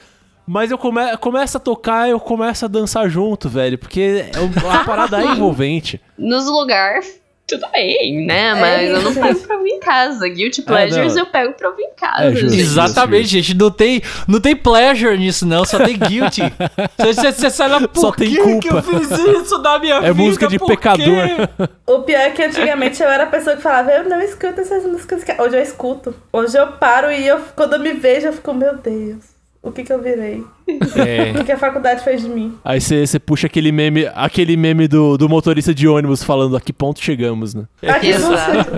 Mas 0.47 0.71
eu 0.71 0.77
come, 0.77 1.15
começo 1.17 1.57
a 1.57 1.59
tocar, 1.59 2.09
eu 2.09 2.19
começo 2.19 2.65
a 2.65 2.67
dançar 2.67 3.09
junto, 3.09 3.47
velho. 3.49 3.77
Porque 3.77 4.25
é 4.33 4.39
um- 4.39 4.69
a 4.71 4.83
parada 4.85 5.21
é 5.21 5.25
envolvente. 5.25 5.99
Nos 6.17 6.45
lugares, 6.45 7.19
tudo 7.59 7.71
bem, 7.71 8.25
né? 8.25 8.53
Mas 8.55 8.89
eu 8.89 9.01
não 9.01 9.13
pego 9.13 9.39
pra 9.39 9.57
ouvir 9.57 9.69
em 9.69 9.79
casa. 9.79 10.27
Guilty 10.27 10.61
É, 10.61 10.63
Pleasures 10.63 11.15
eu 11.15 11.25
pego 11.25 11.53
pra 11.53 11.69
ouvir 11.69 11.83
em 11.83 11.93
casa. 11.95 12.23
É 12.25 12.31
justo. 12.31 12.49
gente. 12.49 12.61
Exatamente, 12.61 13.27
gente. 13.27 13.53
Não 13.55 13.71
tem, 13.71 14.01
não 14.27 14.39
tem 14.39 14.55
pleasure 14.55 15.17
nisso, 15.17 15.45
não. 15.45 15.65
Só 15.65 15.77
tem 15.83 15.97
guilty. 15.97 16.41
Você, 16.99 17.31
você, 17.31 17.49
sai 17.49 17.67
lá, 17.69 17.79
por 17.87 17.99
Só 17.99 18.11
tem 18.11 18.29
que 18.29 18.37
culpa. 18.37 18.59
que 18.59 18.69
eu 18.69 18.81
fiz 18.99 19.09
isso 19.43 19.57
na 19.61 19.79
minha 19.79 19.95
vida? 19.99 20.07
É 20.07 20.13
música 20.13 20.47
de 20.47 20.57
Por 20.59 20.67
pecador. 20.67 21.05
quê? 21.05 21.69
O 21.87 21.99
pior 21.99 22.19
é 22.21 22.29
que 22.31 22.41
antigamente 22.43 23.01
eu 23.01 23.09
era 23.09 23.23
a 23.23 23.27
pessoa 23.27 23.55
que 23.55 23.61
falava, 23.61 23.91
eu 23.91 24.07
não 24.09 24.21
escuto 24.21 24.59
essas 24.61 24.83
músicas. 24.85 25.23
que-" 25.23 25.35
Hoje 25.41 25.57
eu 25.57 25.61
escuto. 25.61 26.15
Hoje 26.31 26.57
eu 26.57 26.67
paro 26.73 27.11
e 27.11 27.27
eu, 27.27 27.39
quando 27.55 27.73
eu 27.73 27.79
me 27.79 27.93
vejo, 27.93 28.27
eu 28.27 28.33
fico, 28.33 28.53
meu 28.53 28.75
Deus, 28.77 29.17
o 29.63 29.71
que 29.71 29.84
que 29.84 29.91
eu 29.93 30.02
virei? 30.02 30.43
O 30.95 30.99
É. 31.02 31.34
que 31.34 31.43
que 31.45 31.52
a 31.52 31.58
faculdade 31.58 32.04
fez 32.04 32.21
de 32.21 32.30
mim? 32.30 32.54
Aí 32.63 32.80
você 32.80 33.19
puxa 33.19 33.47
aquele 33.47 33.69
meme, 33.71 34.06
aquele 34.15 34.56
meme 34.56 34.88
do, 34.88 35.17
do 35.17 35.28
motorista 35.28 35.73
de 35.73 35.88
ônibus 35.88 36.23
falando 36.23 36.56
a 36.56 36.62
que 36.62 36.71
ponto 36.71 37.02
chegamos, 37.04 37.54
né? 37.54 37.65
Aqui 37.86 38.10
Exato. 38.10 38.78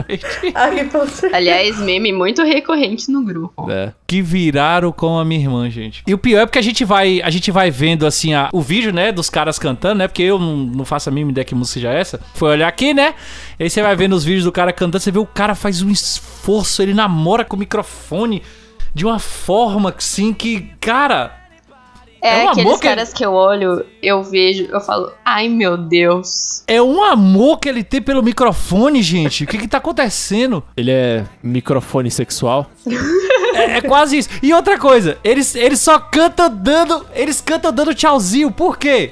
Aqui 0.56 0.84
você. 0.92 1.28
Aliás, 1.34 1.78
meme 1.80 2.12
muito 2.12 2.42
recorrente 2.44 3.12
no 3.12 3.24
grupo. 3.24 3.70
É. 3.70 3.94
que 4.08 4.22
viraram 4.22 4.92
com 4.92 5.18
a 5.20 5.26
minha 5.26 5.40
irmã, 5.42 5.70
gente. 5.70 6.02
E 6.08 6.14
o 6.14 6.18
pior 6.18 6.42
é 6.42 6.46
porque 6.46 6.58
a 6.60 6.62
gente 6.64 6.84
vai, 6.86 7.22
a 7.22 7.30
gente 7.30 7.52
vai 7.52 7.70
vendo 7.70 8.06
assim 8.08 8.34
a, 8.34 8.50
o 8.54 8.62
vídeo, 8.62 8.92
né, 8.94 9.12
dos 9.12 9.30
caras 9.30 9.60
cantando, 9.60 10.00
né? 10.00 10.08
Porque 10.08 10.24
eu 10.24 10.40
não, 10.40 10.56
não 10.58 10.86
faço 10.86 11.10
a 11.10 11.12
mínima 11.12 11.32
ideia 11.32 11.46
que 11.46 11.54
música 11.56 11.80
já 11.82 11.94
é 11.94 12.00
essa. 12.00 12.20
Foi 12.34 12.50
olhar 12.50 12.68
aqui, 12.68 12.94
né? 12.94 13.14
Aí 13.60 13.70
você 13.70 13.82
vai 13.82 13.96
vendo 13.96 14.14
os 14.14 14.24
vídeos 14.24 14.44
do 14.46 14.52
cara 14.52 14.74
cantando, 14.74 15.00
você 15.04 15.12
vê 15.12 15.20
o 15.20 15.26
cara 15.26 15.54
faz 15.56 15.82
um 15.84 15.90
esforço, 15.92 16.82
ele 16.82 16.94
namora 16.96 17.44
com 17.46 17.56
o 17.56 17.60
microfone 17.60 18.42
de 18.96 19.06
uma 19.06 19.20
forma 19.20 19.94
assim 19.96 20.34
que, 20.34 20.72
cara, 20.80 21.42
É, 22.22 22.40
É 22.40 22.46
um 22.46 22.50
aqueles 22.50 22.66
amor 22.66 22.80
que- 22.80 22.88
caras 22.88 23.14
que 23.14 23.24
eu 23.24 23.34
olho, 23.34 23.86
eu 24.02 24.24
vejo, 24.24 24.66
eu 24.72 24.82
falo, 24.82 25.12
ai 25.24 25.48
meu 25.48 25.78
Deus. 25.78 26.64
é 26.68 26.82
um 26.82 27.04
amor 27.04 27.60
que 27.60 27.70
ele 27.70 27.84
tem 27.84 28.02
pelo 28.02 28.24
microfone, 28.24 29.04
gente. 29.04 29.44
O 29.44 29.48
que 29.48 29.60
que 29.60 29.68
tá 29.68 29.78
acontecendo? 29.78 30.64
Ele 30.76 30.90
é 30.90 31.24
microfone 31.44 32.10
sexual. 32.10 32.68
É, 33.56 33.78
é 33.78 33.82
quase 33.82 34.18
isso. 34.18 34.30
E 34.44 34.54
outra 34.54 34.78
coisa, 34.78 35.18
eles, 35.24 35.56
eles 35.56 35.80
só 35.80 35.98
cantam 35.98 36.50
dando. 36.50 37.06
Eles 37.14 37.42
cantam 37.42 37.72
dando 37.72 37.94
tchauzinho. 37.94 38.52
Por 38.52 38.78
quê? 38.78 39.10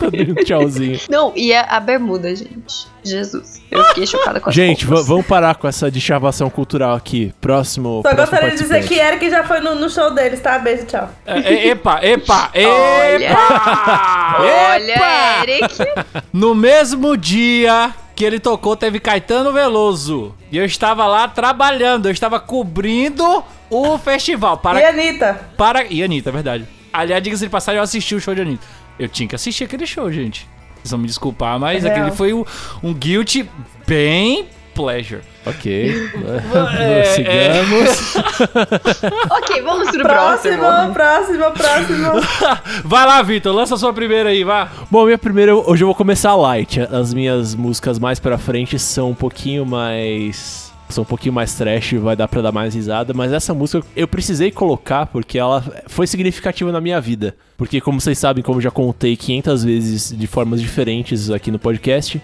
Tá 0.00 0.10
dando 0.10 0.34
tchauzinho. 0.44 1.00
Não, 1.10 1.32
e 1.36 1.52
a, 1.54 1.62
a 1.62 1.80
bermuda, 1.80 2.34
gente. 2.34 2.88
Jesus. 3.04 3.62
Eu 3.70 3.84
fiquei 3.84 4.06
chocada 4.06 4.40
com 4.40 4.48
as 4.48 4.54
Gente, 4.54 4.84
vamos 4.84 5.26
parar 5.26 5.54
com 5.54 5.66
essa 5.66 5.90
deschavação 5.90 6.50
cultural 6.50 6.94
aqui. 6.94 7.32
Próximo. 7.40 8.02
Só 8.02 8.14
próximo 8.14 8.16
gostaria 8.18 8.50
de 8.50 8.62
dizer 8.62 8.86
que 8.86 8.94
Eric 8.94 9.30
já 9.30 9.44
foi 9.44 9.60
no, 9.60 9.74
no 9.74 9.88
show 9.88 10.12
deles, 10.12 10.40
tá? 10.40 10.58
Beijo, 10.58 10.84
tchau. 10.86 11.08
É, 11.26 11.38
é, 11.38 11.68
epa, 11.68 12.00
epa, 12.02 12.50
Olha. 12.54 13.30
epa! 13.30 14.36
Olha! 14.40 15.42
Eric. 15.42 15.84
No 16.32 16.54
mesmo 16.54 17.16
dia 17.16 17.94
que 18.18 18.24
ele 18.24 18.40
tocou, 18.40 18.74
teve 18.74 18.98
Caetano 18.98 19.52
Veloso. 19.52 20.34
E 20.50 20.58
eu 20.58 20.64
estava 20.64 21.06
lá 21.06 21.28
trabalhando, 21.28 22.06
eu 22.06 22.12
estava 22.12 22.40
cobrindo 22.40 23.44
o 23.70 23.96
festival. 23.96 24.56
Para, 24.58 24.80
E 24.80 24.84
Anitta? 24.84 25.34
para... 25.56 25.84
E 25.84 26.02
Anitta, 26.02 26.30
é 26.30 26.32
verdade. 26.32 26.66
Aliás, 26.92 27.22
diga-se 27.22 27.44
de 27.44 27.48
passagem, 27.48 27.76
eu 27.78 27.82
assisti 27.84 28.16
o 28.16 28.20
show 28.20 28.34
de 28.34 28.40
Anitta. 28.40 28.66
Eu 28.98 29.08
tinha 29.08 29.28
que 29.28 29.36
assistir 29.36 29.62
aquele 29.62 29.86
show, 29.86 30.10
gente. 30.10 30.48
Vocês 30.74 30.90
vão 30.90 30.98
me 30.98 31.06
desculpar, 31.06 31.60
mas 31.60 31.84
É 31.84 31.88
aquele 31.90 32.06
real. 32.06 32.16
foi 32.16 32.32
um, 32.34 32.44
um 32.82 32.92
guilty 32.92 33.48
bem 33.86 34.48
pleasure. 34.78 35.20
Ok. 35.44 35.64
É, 36.78 37.04
Sigamos. 37.14 38.16
ok, 39.30 39.62
vamos 39.62 39.90
pro 39.90 40.02
Próximo, 40.02 40.58
próximo. 40.58 40.92
próximo, 40.94 41.44
próximo. 41.52 42.12
Vai 42.84 43.06
lá, 43.06 43.20
Vitor, 43.22 43.54
lança 43.54 43.74
a 43.74 43.78
sua 43.78 43.92
primeira 43.92 44.28
aí, 44.28 44.44
vá. 44.44 44.70
Bom, 44.90 45.04
minha 45.04 45.18
primeira, 45.18 45.54
hoje 45.56 45.82
eu 45.82 45.86
vou 45.88 45.94
começar 45.94 46.34
light. 46.36 46.80
As 46.80 47.12
minhas 47.12 47.54
músicas 47.54 47.98
mais 47.98 48.20
pra 48.20 48.38
frente 48.38 48.78
são 48.78 49.10
um 49.10 49.14
pouquinho 49.14 49.66
mais. 49.66 50.72
São 50.88 51.02
um 51.02 51.06
pouquinho 51.06 51.34
mais 51.34 51.52
trash, 51.54 51.92
vai 51.94 52.16
dar 52.16 52.28
pra 52.28 52.40
dar 52.40 52.52
mais 52.52 52.74
risada, 52.74 53.12
mas 53.12 53.30
essa 53.32 53.52
música 53.52 53.84
eu 53.94 54.08
precisei 54.08 54.50
colocar 54.50 55.04
porque 55.06 55.38
ela 55.38 55.62
foi 55.86 56.06
significativa 56.06 56.72
na 56.72 56.80
minha 56.80 56.98
vida. 57.00 57.34
Porque, 57.58 57.78
como 57.80 58.00
vocês 58.00 58.18
sabem, 58.18 58.42
como 58.42 58.58
eu 58.58 58.62
já 58.62 58.70
contei 58.70 59.14
500 59.16 59.64
vezes 59.64 60.14
de 60.16 60.26
formas 60.26 60.62
diferentes 60.62 61.30
aqui 61.30 61.50
no 61.50 61.58
podcast, 61.58 62.22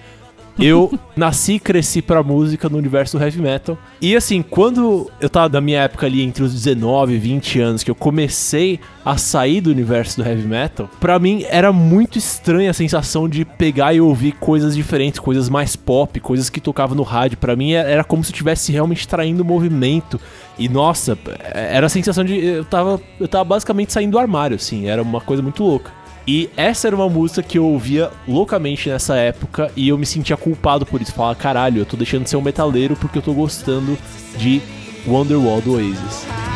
eu 0.59 0.99
nasci 1.17 1.55
e 1.55 1.61
cresci 1.61 2.01
pra 2.01 2.23
música 2.23 2.69
no 2.69 2.79
universo 2.79 3.19
heavy 3.19 3.41
metal. 3.41 3.77
E 4.01 4.15
assim, 4.15 4.43
quando 4.43 5.11
eu 5.21 5.29
tava 5.29 5.49
na 5.49 5.61
minha 5.61 5.81
época 5.81 6.07
ali 6.07 6.23
entre 6.23 6.43
os 6.43 6.53
19 6.53 7.15
e 7.15 7.19
20 7.19 7.61
anos, 7.61 7.83
que 7.83 7.91
eu 7.91 7.95
comecei 7.95 8.79
a 9.05 9.17
sair 9.17 9.61
do 9.61 9.71
universo 9.71 10.23
do 10.23 10.29
heavy 10.29 10.47
metal, 10.47 10.89
pra 11.01 11.19
mim 11.19 11.45
era 11.49 11.73
muito 11.73 12.19
estranha 12.19 12.71
a 12.71 12.75
sensação 12.75 13.29
de 13.29 13.45
pegar 13.45 13.95
e 13.95 14.01
ouvir 14.01 14.33
coisas 14.33 14.75
diferentes, 14.75 15.19
coisas 15.21 15.49
mais 15.49 15.77
pop, 15.77 16.19
coisas 16.21 16.49
que 16.49 16.61
tocavam 16.61 16.97
no 16.97 17.03
rádio. 17.03 17.39
Pra 17.39 17.57
mim 17.57 17.73
era 17.73 18.05
como 18.05 18.23
se 18.23 18.31
eu 18.31 18.35
estivesse 18.35 18.73
realmente 18.73 19.07
traindo 19.09 19.45
movimento. 19.45 20.21
E 20.59 20.69
nossa, 20.69 21.19
era 21.53 21.87
a 21.87 21.91
sensação 21.91 22.25
de 22.25 22.35
eu 22.35 22.65
tava, 22.65 23.01
eu 23.19 23.27
tava 23.27 23.45
basicamente 23.45 23.93
saindo 23.93 24.13
do 24.13 24.19
armário, 24.19 24.55
assim, 24.55 24.87
era 24.87 25.03
uma 25.03 25.21
coisa 25.21 25.43
muito 25.43 25.65
louca. 25.65 26.04
E 26.27 26.49
essa 26.57 26.87
era 26.87 26.97
uma 26.97 27.09
música 27.09 27.43
que 27.43 27.59
eu 27.59 27.67
ouvia 27.67 28.11
loucamente 28.27 28.89
nessa 28.89 29.17
época 29.17 29.71
e 29.77 29.89
eu 29.89 29.99
me 29.99 30.07
sentia 30.07 30.37
culpado 30.37 30.87
por 30.87 31.03
isso. 31.03 31.13
Falava, 31.13 31.35
caralho, 31.35 31.81
eu 31.81 31.87
tô 31.87 31.97
deixando 31.97 32.25
de 32.25 32.31
ser 32.31 32.37
um 32.37 32.43
metaleiro 32.43 32.97
porque 32.97 33.19
eu 33.19 33.23
tô 33.23 33.35
gostando 33.35 33.99
de 34.39 34.63
Wonderwall 35.07 35.61
do 35.61 35.75
Oasis. 35.75 36.54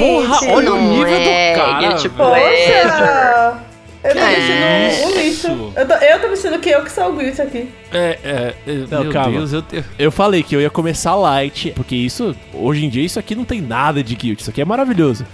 Porra, 0.00 0.52
olha 0.54 0.72
o 0.74 0.80
nível 0.90 1.06
é 1.14 1.52
do 1.54 1.58
cara. 1.60 1.78
guilty 1.80 2.08
velho. 2.08 2.14
Poxa! 2.16 3.58
Eu 4.02 4.12
tô 4.14 4.18
É. 4.18 4.28
me 4.30 4.90
sentindo 4.90 5.06
um 5.06 5.20
lixo. 5.20 5.72
Eu 5.76 5.86
tô, 5.88 5.94
eu 5.94 6.20
tô 6.20 6.28
me 6.28 6.36
sentindo 6.36 6.58
que 6.60 6.70
eu 6.70 6.82
que 6.82 6.90
sou 6.90 7.10
o 7.10 7.16
Guilty 7.16 7.42
aqui. 7.42 7.68
É, 7.92 8.18
é, 8.24 8.54
é, 8.66 8.72
Não, 8.90 9.02
meu 9.04 9.12
calma. 9.12 9.32
Deus, 9.32 9.52
eu 9.52 9.60
tenho... 9.60 9.84
Eu 9.98 10.10
falei 10.10 10.42
que 10.42 10.56
eu 10.56 10.60
ia 10.60 10.70
começar 10.70 11.14
light, 11.16 11.72
porque 11.76 11.94
isso, 11.94 12.34
hoje 12.54 12.86
em 12.86 12.88
dia, 12.88 13.04
isso 13.04 13.18
aqui 13.18 13.34
não 13.34 13.44
tem 13.44 13.60
nada 13.60 14.02
de 14.02 14.14
guilt, 14.14 14.40
isso 14.40 14.48
aqui 14.48 14.62
é 14.62 14.64
maravilhoso. 14.64 15.26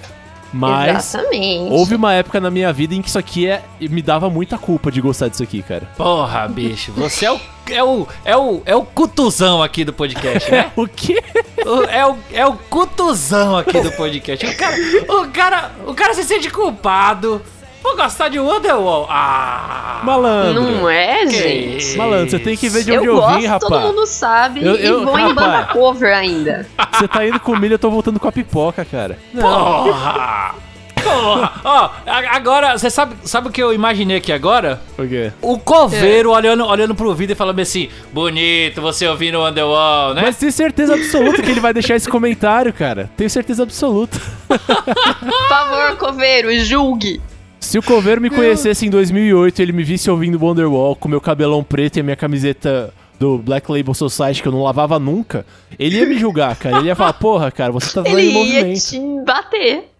Mas 0.52 1.14
Exatamente. 1.14 1.72
houve 1.72 1.94
uma 1.94 2.12
época 2.14 2.40
na 2.40 2.50
minha 2.50 2.72
vida 2.72 2.94
em 2.94 3.02
que 3.02 3.08
isso 3.08 3.18
aqui 3.18 3.46
é, 3.46 3.62
me 3.80 4.00
dava 4.00 4.30
muita 4.30 4.56
culpa 4.56 4.90
de 4.90 5.00
gostar 5.00 5.28
disso 5.28 5.42
aqui, 5.42 5.62
cara. 5.62 5.88
Porra, 5.96 6.46
bicho, 6.48 6.92
você 6.92 7.26
é 7.26 7.32
o, 7.32 7.40
é 7.68 7.82
o, 7.84 8.06
é 8.24 8.36
o, 8.36 8.62
é 8.64 8.76
o 8.76 8.82
cutuzão 8.82 9.62
aqui 9.62 9.84
do 9.84 9.92
podcast, 9.92 10.50
né? 10.50 10.70
O 10.76 10.86
quê? 10.86 11.22
O- 11.64 11.82
é, 11.84 12.06
o, 12.06 12.16
é 12.32 12.46
o 12.46 12.52
cutuzão 12.54 13.56
aqui 13.58 13.80
do 13.80 13.90
podcast. 13.92 14.46
O 14.46 14.56
cara, 14.56 14.76
o 15.08 15.28
cara, 15.32 15.70
o 15.88 15.94
cara 15.94 16.14
se 16.14 16.22
sente 16.24 16.48
culpado 16.50 17.42
por 17.86 17.96
gostar 17.96 18.28
de 18.28 18.38
Wonderwall. 18.40 19.06
Ah, 19.08 20.00
Malandro. 20.02 20.60
Não 20.62 20.88
é, 20.90 21.26
gente? 21.26 21.76
isso? 21.78 21.98
Malandro, 21.98 22.30
você 22.30 22.38
tem 22.38 22.56
que 22.56 22.68
ver 22.68 22.82
de 22.84 22.90
Eu 22.92 22.98
onde 22.98 23.06
eu, 23.08 23.16
gosto, 23.16 23.38
vim, 23.40 23.46
rapaz. 23.46 23.72
todo 23.72 23.80
mundo 23.86 24.06
sabe. 24.06 24.64
Eu- 24.64 24.74
eu- 24.76 25.02
e 25.02 25.04
vou 25.04 25.18
em 25.18 25.28
rapaz. 25.28 25.34
banda 25.34 25.64
cover 25.72 26.16
ainda. 26.16 26.66
Você 26.92 27.06
tá 27.08 27.24
indo 27.26 27.38
com 27.40 27.56
milho, 27.56 27.74
eu 27.74 27.78
tô 27.78 27.90
voltando 27.90 28.18
com 28.18 28.26
a 28.28 28.32
pipoca, 28.32 28.84
cara. 28.84 29.18
Porra! 29.38 30.54
Porra! 31.02 31.52
Ó, 31.64 31.90
a- 32.04 32.34
agora, 32.36 32.76
você 32.76 32.90
sabe, 32.90 33.14
sabe 33.22 33.46
o 33.48 33.50
que 33.52 33.62
eu 33.62 33.72
imaginei 33.72 34.16
aqui 34.16 34.32
agora? 34.32 34.80
Por 34.96 35.06
quê? 35.08 35.30
O 35.40 35.56
coveiro 35.56 36.32
olhando, 36.32 36.66
olhando 36.66 36.96
pro 36.96 37.14
vídeo 37.14 37.32
e 37.34 37.36
falando 37.36 37.60
assim: 37.60 37.88
bonito 38.12 38.82
você 38.82 39.06
ouvindo 39.06 39.38
Wonderwall, 39.38 40.14
né? 40.14 40.22
Mas 40.22 40.36
tenho 40.36 40.50
certeza 40.50 40.94
absoluta 40.94 41.40
que 41.42 41.50
ele 41.50 41.60
vai 41.60 41.72
deixar 41.72 41.94
esse 41.94 42.08
comentário, 42.08 42.72
cara. 42.72 43.08
Tenho 43.16 43.30
certeza 43.30 43.62
absoluta. 43.62 44.18
Por 44.48 45.48
favor, 45.48 45.96
coveiro, 45.96 46.52
julgue. 46.64 47.20
Se 47.66 47.80
o 47.80 47.82
Coveiro 47.82 48.20
me 48.20 48.30
conhecesse 48.30 48.86
em 48.86 48.90
2008 48.90 49.58
e 49.58 49.62
ele 49.62 49.72
me 49.72 49.82
visse 49.82 50.08
ouvindo 50.08 50.38
Wonderwall 50.38 50.94
com 50.94 51.08
meu 51.08 51.20
cabelão 51.20 51.64
preto 51.64 51.96
e 51.96 52.00
a 52.00 52.02
minha 52.04 52.14
camiseta 52.14 52.94
do 53.18 53.38
Black 53.38 53.68
Label 53.68 53.92
Society 53.92 54.40
que 54.40 54.46
eu 54.46 54.52
não 54.52 54.62
lavava 54.62 55.00
nunca, 55.00 55.44
ele 55.76 55.96
ia 55.96 56.06
me 56.06 56.16
julgar, 56.16 56.54
cara. 56.54 56.78
Ele 56.78 56.86
ia 56.86 56.94
falar, 56.94 57.14
porra, 57.14 57.50
cara, 57.50 57.72
você 57.72 57.92
tá 57.92 58.04
fazendo 58.04 58.20
Ele 58.20 58.28
ia 58.28 58.34
movimento. 58.34 58.80
te 58.80 59.00
bater. 59.26 59.90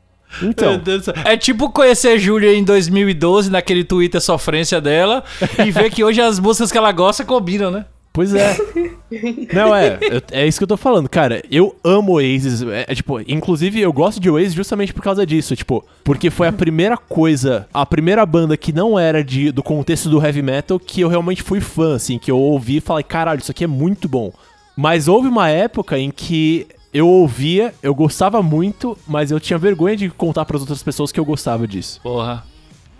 Então. 0.40 0.80
É 1.24 1.36
tipo 1.36 1.68
conhecer 1.72 2.10
a 2.10 2.16
Júlia 2.16 2.54
em 2.54 2.62
2012, 2.62 3.50
naquele 3.50 3.82
Twitter 3.82 4.20
sofrência 4.20 4.80
dela, 4.80 5.24
e 5.66 5.72
ver 5.72 5.90
que 5.90 6.04
hoje 6.04 6.20
as 6.20 6.38
músicas 6.38 6.70
que 6.70 6.78
ela 6.78 6.92
gosta 6.92 7.24
combinam, 7.24 7.72
né? 7.72 7.84
Pois 8.16 8.34
é. 8.34 8.56
Não, 9.52 9.76
é, 9.76 9.98
é 10.32 10.46
isso 10.46 10.58
que 10.58 10.64
eu 10.64 10.68
tô 10.68 10.76
falando, 10.78 11.06
cara. 11.06 11.42
Eu 11.50 11.76
amo 11.84 12.14
Oasis. 12.14 12.62
É, 12.62 12.86
é, 12.88 12.94
tipo, 12.94 13.20
inclusive 13.20 13.78
eu 13.78 13.92
gosto 13.92 14.18
de 14.18 14.30
Oasis 14.30 14.54
justamente 14.54 14.94
por 14.94 15.02
causa 15.02 15.26
disso, 15.26 15.54
tipo, 15.54 15.84
porque 16.02 16.30
foi 16.30 16.48
a 16.48 16.52
primeira 16.52 16.96
coisa, 16.96 17.68
a 17.74 17.84
primeira 17.84 18.24
banda 18.24 18.56
que 18.56 18.72
não 18.72 18.98
era 18.98 19.22
de, 19.22 19.52
do 19.52 19.62
contexto 19.62 20.08
do 20.08 20.24
heavy 20.24 20.40
metal 20.40 20.80
que 20.80 21.02
eu 21.02 21.08
realmente 21.08 21.42
fui 21.42 21.60
fã, 21.60 21.94
assim, 21.94 22.18
que 22.18 22.30
eu 22.30 22.38
ouvi 22.38 22.78
e 22.78 22.80
falei, 22.80 23.04
caralho, 23.04 23.40
isso 23.40 23.50
aqui 23.50 23.64
é 23.64 23.68
muito 23.68 24.08
bom. 24.08 24.32
Mas 24.74 25.08
houve 25.08 25.28
uma 25.28 25.50
época 25.50 25.98
em 25.98 26.10
que 26.10 26.66
eu 26.94 27.06
ouvia, 27.06 27.74
eu 27.82 27.94
gostava 27.94 28.42
muito, 28.42 28.96
mas 29.06 29.30
eu 29.30 29.38
tinha 29.38 29.58
vergonha 29.58 29.94
de 29.94 30.08
contar 30.08 30.46
pras 30.46 30.62
outras 30.62 30.82
pessoas 30.82 31.12
que 31.12 31.20
eu 31.20 31.24
gostava 31.24 31.68
disso. 31.68 32.00
Porra. 32.02 32.42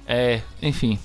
É, 0.07 0.43
enfim. 0.63 0.99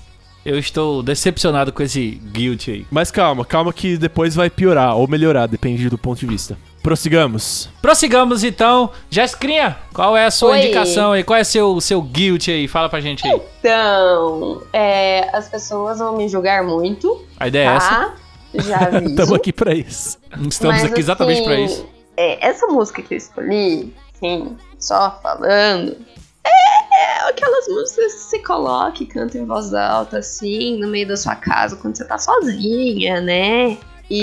Eu 0.44 0.58
estou 0.58 1.02
decepcionado 1.02 1.72
com 1.72 1.82
esse 1.82 2.20
guilty 2.32 2.70
aí. 2.70 2.86
Mas 2.90 3.10
calma, 3.10 3.44
calma 3.44 3.72
que 3.72 3.96
depois 3.96 4.34
vai 4.34 4.50
piorar 4.50 4.96
ou 4.96 5.06
melhorar, 5.06 5.46
depende 5.46 5.88
do 5.88 5.96
ponto 5.96 6.18
de 6.18 6.26
vista. 6.26 6.58
Prossigamos. 6.82 7.68
Prossigamos 7.80 8.42
então. 8.42 8.90
Jessicrinha, 9.08 9.76
qual 9.94 10.16
é 10.16 10.26
a 10.26 10.30
sua 10.32 10.50
Oi. 10.52 10.58
indicação 10.58 11.12
aí? 11.12 11.22
Qual 11.22 11.38
é 11.38 11.44
seu 11.44 11.80
seu 11.80 12.02
guilty 12.02 12.50
aí? 12.50 12.66
Fala 12.66 12.88
pra 12.88 13.00
gente 13.00 13.24
aí. 13.26 13.40
Então, 13.60 14.62
é, 14.72 15.30
as 15.36 15.48
pessoas 15.48 16.00
vão 16.00 16.16
me 16.16 16.28
julgar 16.28 16.64
muito, 16.64 17.22
A 17.38 17.46
ideia 17.46 17.70
é 17.70 17.74
essa. 17.76 17.88
tá? 17.88 18.14
Já 18.54 18.76
aviso. 18.86 19.10
Estamos 19.10 19.32
aqui 19.32 19.52
pra 19.52 19.72
isso. 19.74 20.18
Estamos 20.48 20.82
Mas, 20.82 20.84
aqui 20.90 21.00
exatamente 21.00 21.38
assim, 21.38 21.44
pra 21.46 21.60
isso. 21.60 21.86
é, 22.16 22.48
essa 22.48 22.66
música 22.66 23.00
que 23.00 23.14
eu 23.14 23.18
escolhi, 23.18 23.94
assim, 24.16 24.56
só 24.78 25.20
falando, 25.22 25.92
é, 25.92 25.94
é 25.94 26.21
aquelas 27.32 27.68
músicas 27.68 28.14
que 28.14 28.20
você 28.20 28.38
coloca 28.38 29.02
e 29.02 29.06
canta 29.06 29.38
em 29.38 29.44
voz 29.44 29.74
alta, 29.74 30.18
assim, 30.18 30.78
no 30.78 30.88
meio 30.88 31.08
da 31.08 31.16
sua 31.16 31.34
casa, 31.34 31.76
quando 31.76 31.96
você 31.96 32.04
tá 32.04 32.18
sozinha, 32.18 33.20
né? 33.20 33.76
E, 34.10 34.22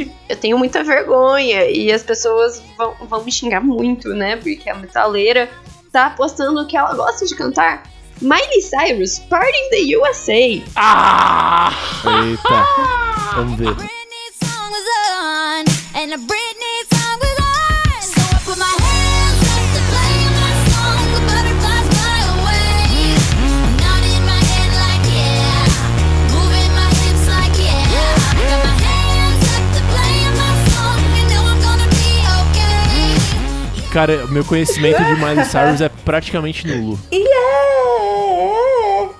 e 0.00 0.12
eu 0.28 0.36
tenho 0.36 0.56
muita 0.56 0.84
vergonha 0.84 1.68
e 1.68 1.90
as 1.90 2.02
pessoas 2.02 2.62
vão, 2.76 2.94
vão 3.08 3.24
me 3.24 3.32
xingar 3.32 3.60
muito, 3.60 4.10
né? 4.10 4.36
Porque 4.36 4.70
a 4.70 4.74
metaleira 4.74 5.50
tá 5.90 6.06
apostando 6.06 6.66
que 6.66 6.76
ela 6.76 6.94
gosta 6.94 7.26
de 7.26 7.34
cantar 7.34 7.82
Miley 8.20 8.62
Cyrus, 8.62 9.18
Party 9.18 9.58
in 9.58 9.70
the 9.70 9.96
USA. 9.98 10.62
Ah! 10.76 11.72
Eita. 12.24 13.34
Vamos 13.34 13.58
ver. 13.58 13.74
Cara, 33.92 34.26
meu 34.28 34.42
conhecimento 34.42 35.04
de 35.04 35.14
Miley 35.16 35.44
Cyrus 35.44 35.82
é 35.82 35.90
praticamente 35.90 36.66
nulo. 36.66 36.98
Yeah! 37.12 38.71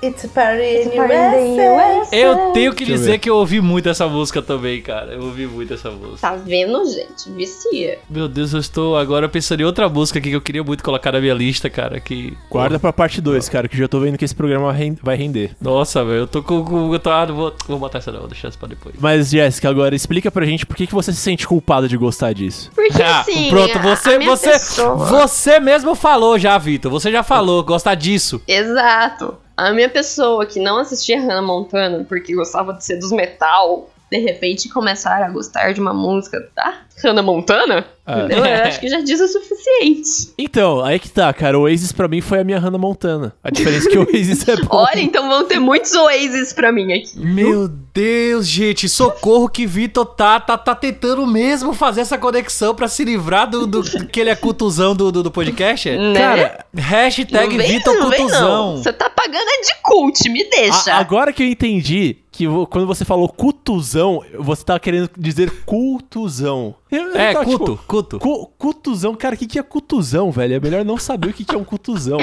It's 0.05 0.25
a 0.25 0.29
party 0.29 0.83
in 0.83 0.91
party 0.97 1.15
in 1.15 1.57
the 1.57 2.01
USA. 2.03 2.17
Eu 2.17 2.53
tenho 2.53 2.73
que 2.75 2.85
Deixa 2.85 2.99
dizer 3.01 3.19
que 3.19 3.31
eu 3.31 3.37
ouvi 3.37 3.61
muito 3.61 3.89
essa 3.89 4.09
música 4.09 4.43
também, 4.43 4.83
cara. 4.83 5.13
Eu 5.13 5.23
ouvi 5.23 5.47
muito 5.47 5.73
essa 5.75 5.91
música. 5.93 6.19
Tá 6.21 6.35
vendo, 6.35 6.85
gente? 6.91 7.31
Vicia. 7.37 7.99
Meu 8.11 8.27
Deus, 8.27 8.53
eu 8.53 8.59
estou 8.59 8.97
agora 8.97 9.29
pensando 9.29 9.61
em 9.61 9.65
outra 9.65 9.89
música 9.89 10.19
aqui 10.19 10.31
que 10.31 10.35
eu 10.37 10.41
queria 10.41 10.65
muito 10.65 10.83
colocar 10.83 11.13
na 11.13 11.21
minha 11.21 11.35
lista, 11.35 11.71
cara. 11.71 12.01
Que. 12.01 12.37
Guarda 12.51 12.81
pra 12.81 12.93
parte 12.93 13.21
2, 13.21 13.49
cara, 13.49 13.69
que 13.69 13.77
já 13.77 13.87
tô 13.87 14.01
vendo 14.01 14.19
que 14.19 14.25
esse 14.25 14.35
programa 14.35 14.75
vai 15.03 15.17
render. 15.17 15.53
Nossa, 15.61 16.05
velho, 16.05 16.19
eu 16.23 16.27
tô 16.27 16.43
com. 16.43 16.65
com 16.65 16.93
eu 16.93 16.99
tô, 16.99 17.09
ah, 17.11 17.25
não 17.27 17.35
vou, 17.37 17.55
vou 17.69 17.79
botar 17.79 17.99
essa 17.99 18.11
não, 18.11 18.21
vou 18.21 18.29
deixar 18.29 18.49
essa 18.49 18.59
pra 18.59 18.67
depois. 18.69 18.97
Mas, 18.99 19.31
Jéssica, 19.31 19.69
agora 19.71 19.95
explica 19.95 20.33
pra 20.33 20.45
gente 20.45 20.67
por 20.67 20.75
que, 20.77 20.87
que 20.89 20.95
você 20.95 21.13
se 21.13 21.19
sente 21.21 21.47
culpada 21.47 21.87
de 21.87 21.97
gostar 21.97 22.33
disso. 22.33 22.73
Porque 22.75 23.01
Ah, 23.03 23.21
assim. 23.21 23.49
pronto, 23.51 23.79
a- 23.79 23.83
você, 23.83 24.15
a 24.15 24.19
minha 24.19 24.31
você, 24.37 24.51
pessoa- 24.51 24.97
você 24.97 25.61
mesmo 25.61 25.95
falou 25.95 26.39
já, 26.41 26.59
Vitor. 26.59 26.91
Você 26.91 27.13
já 27.13 27.23
falou, 27.23 27.63
gostar 27.63 27.95
disso. 27.95 28.43
Exato. 28.49 29.37
A 29.57 29.73
minha 29.73 29.89
pessoa 29.89 30.47
que 30.47 30.59
não 30.59 30.79
assistia 30.79 31.21
Hannah 31.21 31.43
Montana 31.43 32.05
porque 32.09 32.35
gostava 32.35 32.73
de 32.73 32.85
ser 32.85 32.97
dos 32.97 33.13
metal, 33.13 33.91
de 34.13 34.19
repente 34.19 34.69
começar 34.69 35.23
a 35.25 35.31
gostar 35.31 35.73
de 35.73 35.81
uma 35.81 35.95
música 35.95 36.39
da 36.55 36.83
Hannah 37.03 37.23
Montana, 37.23 37.87
Ah. 38.07 38.19
entendeu? 38.21 38.45
Eu 38.45 38.63
acho 38.65 38.79
que 38.79 38.89
já 38.89 39.01
diz 39.01 39.19
o 39.21 39.27
suficiente. 39.27 40.33
Então, 40.39 40.85
aí 40.85 40.99
que 40.99 41.09
tá, 41.09 41.33
cara. 41.33 41.59
O 41.59 41.63
Oasis 41.63 41.91
pra 41.93 42.07
mim 42.07 42.21
foi 42.21 42.41
a 42.41 42.45
minha 42.45 42.59
Hannah 42.59 42.77
Montana. 42.79 43.33
A 43.43 43.51
diferença 43.51 43.89
é 43.89 43.91
que 43.93 43.99
o 43.99 44.07
Oasis 44.07 44.47
é 44.47 44.57
bom. 44.57 44.67
Olha, 44.77 45.01
então 45.01 45.27
vão 45.29 45.45
ter 45.47 45.59
muitos 45.59 45.93
Oasis 45.95 46.53
pra 46.53 46.71
mim 46.71 46.93
aqui. 46.93 47.19
Meu 47.19 47.67
Deus, 47.69 48.47
gente, 48.47 48.89
socorro 48.89 49.49
que 49.49 49.67
Vitor 49.67 50.05
tá, 50.05 50.39
tá, 50.39 50.57
tá 50.59 50.75
tentando 50.75 51.27
mesmo 51.27 51.73
fazer 51.73 52.03
essa 52.03 52.19
conexão 52.19 52.75
pra 52.75 52.87
se 52.89 53.03
livrar 53.05 53.49
do, 53.49 53.67
do 53.67 53.83
que 54.09 54.21
ele 54.21 54.31
é 54.31 54.37
cutuzão 54.37 54.95
do, 54.95 55.11
do, 55.11 55.23
do 55.23 55.31
podcast. 55.31 55.89
Né? 55.91 56.15
Cara, 56.19 56.65
Hashtag 56.77 57.57
Vitor. 57.59 57.97
Cutuzão. 57.97 58.77
Você 58.77 58.93
tá 58.93 59.09
pagando 59.11 59.49
é 59.49 59.61
de 59.63 59.75
cult, 59.83 60.29
me 60.29 60.45
deixa. 60.51 60.93
a- 60.93 60.99
agora 60.99 61.33
que 61.33 61.43
eu 61.43 61.47
entendi 61.47 62.17
que 62.33 62.47
quando 62.71 62.87
você 62.87 63.05
falou 63.05 63.29
cutuzão, 63.29 64.23
você 64.39 64.65
tava 64.65 64.81
querendo 64.81 65.11
dizer 65.19 65.51
cultuzão. 65.67 66.75
Eu- 66.91 67.15
É, 67.15 67.33
tava, 67.35 67.45
cuto, 67.45 67.73
tipo, 67.73 67.85
cuto. 67.87 68.19
Cu, 68.19 68.47
cutuzão, 68.59 69.15
cara, 69.15 69.35
o 69.35 69.39
que, 69.39 69.47
que 69.47 69.59
é 69.59 69.63
cutuzão, 69.63 70.31
velho? 70.33 70.55
É 70.55 70.61
melhor 70.61 70.85
não 70.85 70.97
saber 70.97 71.29
o 71.29 71.33
que, 71.33 71.45
que 71.45 71.55
é 71.55 71.59
um 71.59 71.65
cutuzão. 71.65 72.19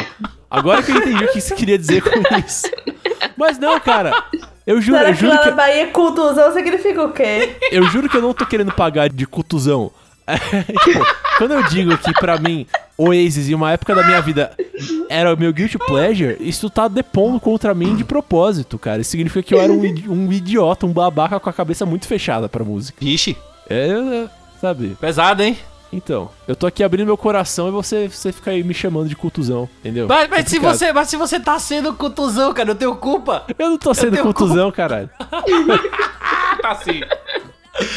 Agora 0.50 0.82
que 0.82 0.92
eu 0.92 0.96
entendi 0.98 1.24
o 1.24 1.32
que 1.32 1.40
você 1.40 1.54
queria 1.56 1.78
dizer 1.78 2.02
com 2.02 2.10
isso. 2.46 2.66
Mas 3.38 3.60
não, 3.60 3.80
cara. 3.80 4.12
Eu 4.66 4.82
juro, 4.82 4.98
Será 4.98 5.10
eu 5.10 5.14
que 5.14 5.20
juro 5.22 5.34
lá 5.34 5.40
que, 5.44 5.50
na 5.50 5.56
Bahia 5.56 5.88
cultuzão 5.88 6.54
significa 6.54 7.04
o 7.04 7.12
quê? 7.12 7.56
eu 7.72 7.84
juro 7.86 8.10
que 8.10 8.18
eu 8.18 8.22
não 8.22 8.34
tô 8.34 8.46
querendo 8.46 8.72
pagar 8.72 9.10
de 9.10 9.26
cutuzão. 9.26 9.92
É, 10.36 10.64
tipo, 10.84 11.06
quando 11.38 11.54
eu 11.54 11.64
digo 11.70 11.98
que 11.98 12.14
pra 12.14 12.38
mim, 12.38 12.66
Oasis, 12.98 13.50
em 13.50 13.54
uma 13.56 13.72
época 13.72 13.96
da 13.96 14.04
minha 14.06 14.22
vida, 14.22 14.52
era 15.10 15.34
o 15.34 15.38
meu 15.38 15.52
guilty 15.54 15.78
pleasure, 15.78 16.38
isso 16.40 16.70
tá 16.70 16.88
depondo 16.88 17.40
contra 17.40 17.74
mim 17.74 17.96
de 17.96 18.04
propósito, 18.04 18.78
cara. 18.78 19.02
Isso 19.02 19.12
significa 19.12 19.42
que 19.42 19.54
eu 19.54 19.60
era 19.62 19.72
um, 19.72 19.82
um 20.10 20.32
idiota, 20.32 20.86
um 20.86 20.94
babaca 20.94 21.40
com 21.40 21.50
a 21.50 21.54
cabeça 21.54 21.86
muito 21.86 22.08
fechada 22.08 22.48
pra 22.50 22.64
música. 22.64 22.98
Vixe, 23.04 23.38
É, 23.70 23.88
é, 23.90 24.28
sabe? 24.60 24.98
pesado, 25.00 25.42
hein? 25.44 25.58
Então, 25.92 26.30
eu 26.48 26.56
tô 26.56 26.68
aqui 26.68 26.84
abrindo 26.84 27.08
meu 27.08 27.18
coração 27.18 27.68
e 27.68 27.72
você, 27.72 28.08
você 28.08 28.32
fica 28.32 28.52
aí 28.52 28.64
me 28.64 28.76
chamando 28.76 29.10
de 29.10 29.16
cutuzão, 29.16 29.68
entendeu? 29.80 30.08
Mas, 30.08 30.30
mas 30.30 30.40
se 30.48 30.58
Complicado. 30.58 30.78
você, 30.78 30.94
mas 30.94 31.10
se 31.10 31.18
você 31.18 31.40
tá 31.40 31.58
sendo 31.58 31.94
cutuzão, 31.96 32.54
cara, 32.54 32.70
eu 32.70 32.76
tenho 32.76 32.96
culpa. 32.96 33.44
Eu 33.58 33.72
não 33.72 33.78
tô 33.80 33.92
sendo 33.96 34.16
cutuzão, 34.20 34.72
caralho. 34.72 35.10
Ah, 35.20 35.42
tá 36.62 36.76
sim. 36.76 37.02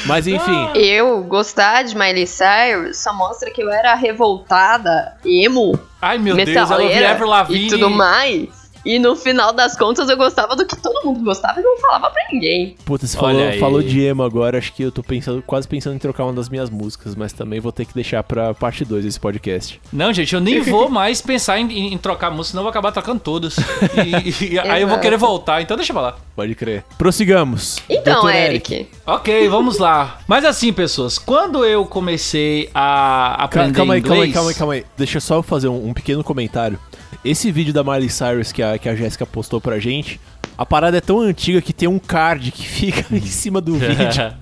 Mas 0.06 0.26
enfim, 0.26 0.70
Eu 0.74 1.22
gostar 1.24 1.82
de 1.82 1.96
Miley 1.96 2.26
Cyrus 2.26 2.98
só 2.98 3.12
mostra 3.12 3.50
que 3.50 3.62
eu 3.62 3.70
era 3.70 3.94
revoltada, 3.94 5.16
emo, 5.24 5.78
Ai, 6.00 6.18
meu 6.18 6.34
Deus, 6.36 6.70
ela 6.70 6.82
Avril 7.12 7.28
Lavigne. 7.28 7.66
e 7.66 7.70
tudo 7.70 7.90
mais. 7.90 8.61
E 8.84 8.98
no 8.98 9.14
final 9.16 9.52
das 9.52 9.76
contas 9.76 10.08
eu 10.08 10.16
gostava 10.16 10.56
do 10.56 10.66
que 10.66 10.76
todo 10.76 11.04
mundo 11.04 11.22
gostava 11.24 11.60
e 11.60 11.62
não 11.62 11.78
falava 11.78 12.10
pra 12.10 12.22
ninguém. 12.32 12.76
puta, 12.84 13.06
você 13.06 13.16
falou, 13.16 13.52
falou 13.58 13.82
de 13.82 14.00
emo 14.02 14.22
agora, 14.22 14.58
acho 14.58 14.72
que 14.72 14.82
eu 14.82 14.90
tô 14.92 15.02
pensando, 15.02 15.42
quase 15.42 15.68
pensando 15.68 15.94
em 15.94 15.98
trocar 15.98 16.24
uma 16.24 16.32
das 16.32 16.48
minhas 16.48 16.68
músicas, 16.68 17.14
mas 17.14 17.32
também 17.32 17.60
vou 17.60 17.70
ter 17.72 17.84
que 17.84 17.94
deixar 17.94 18.22
pra 18.22 18.52
parte 18.54 18.84
2 18.84 19.04
desse 19.04 19.20
podcast. 19.20 19.80
Não, 19.92 20.12
gente, 20.12 20.34
eu 20.34 20.40
nem 20.40 20.60
vou 20.62 20.88
mais 20.88 21.20
pensar 21.20 21.58
em, 21.58 21.92
em- 21.94 21.98
trocar 21.98 22.30
música, 22.30 22.50
senão 22.52 22.60
eu 22.60 22.64
vou 22.64 22.70
acabar 22.70 22.90
trocando 22.92 23.20
todas. 23.20 23.56
E, 23.56 24.54
e- 24.54 24.58
aí 24.58 24.82
eu 24.82 24.88
vou 24.88 24.98
querer 24.98 25.16
voltar, 25.16 25.62
então 25.62 25.76
deixa 25.76 25.92
eu 25.92 25.94
falar. 25.94 26.18
Pode 26.34 26.54
crer. 26.54 26.84
Prossigamos. 26.98 27.78
Então, 27.88 28.22
Dr. 28.22 28.30
Eric, 28.34 28.88
Ok, 29.06 29.48
vamos 29.48 29.78
lá. 29.78 30.18
Mas 30.26 30.44
assim, 30.44 30.72
pessoas, 30.72 31.18
quando 31.18 31.64
eu 31.64 31.84
comecei 31.86 32.70
a 32.74 33.44
aprender 33.44 33.76
calma 33.76 33.94
aí, 33.94 34.00
inglês... 34.00 34.16
calma 34.18 34.24
aí, 34.24 34.32
calma 34.32 34.50
aí, 34.50 34.54
calma 34.54 34.72
aí. 34.74 34.84
Deixa 34.96 35.20
só 35.20 35.36
eu 35.36 35.42
fazer 35.42 35.68
um, 35.68 35.88
um 35.88 35.92
pequeno 35.94 36.24
comentário. 36.24 36.78
Esse 37.24 37.52
vídeo 37.52 37.72
da 37.72 37.84
Miley 37.84 38.10
Cyrus 38.10 38.50
que 38.50 38.62
a, 38.62 38.76
que 38.78 38.88
a 38.88 38.96
Jéssica 38.96 39.24
postou 39.24 39.60
pra 39.60 39.78
gente, 39.78 40.20
a 40.58 40.66
parada 40.66 40.98
é 40.98 41.00
tão 41.00 41.20
antiga 41.20 41.62
que 41.62 41.72
tem 41.72 41.88
um 41.88 41.98
card 41.98 42.50
que 42.50 42.66
fica 42.66 43.04
em 43.14 43.26
cima 43.26 43.60
do 43.60 43.74
vídeo 43.74 44.32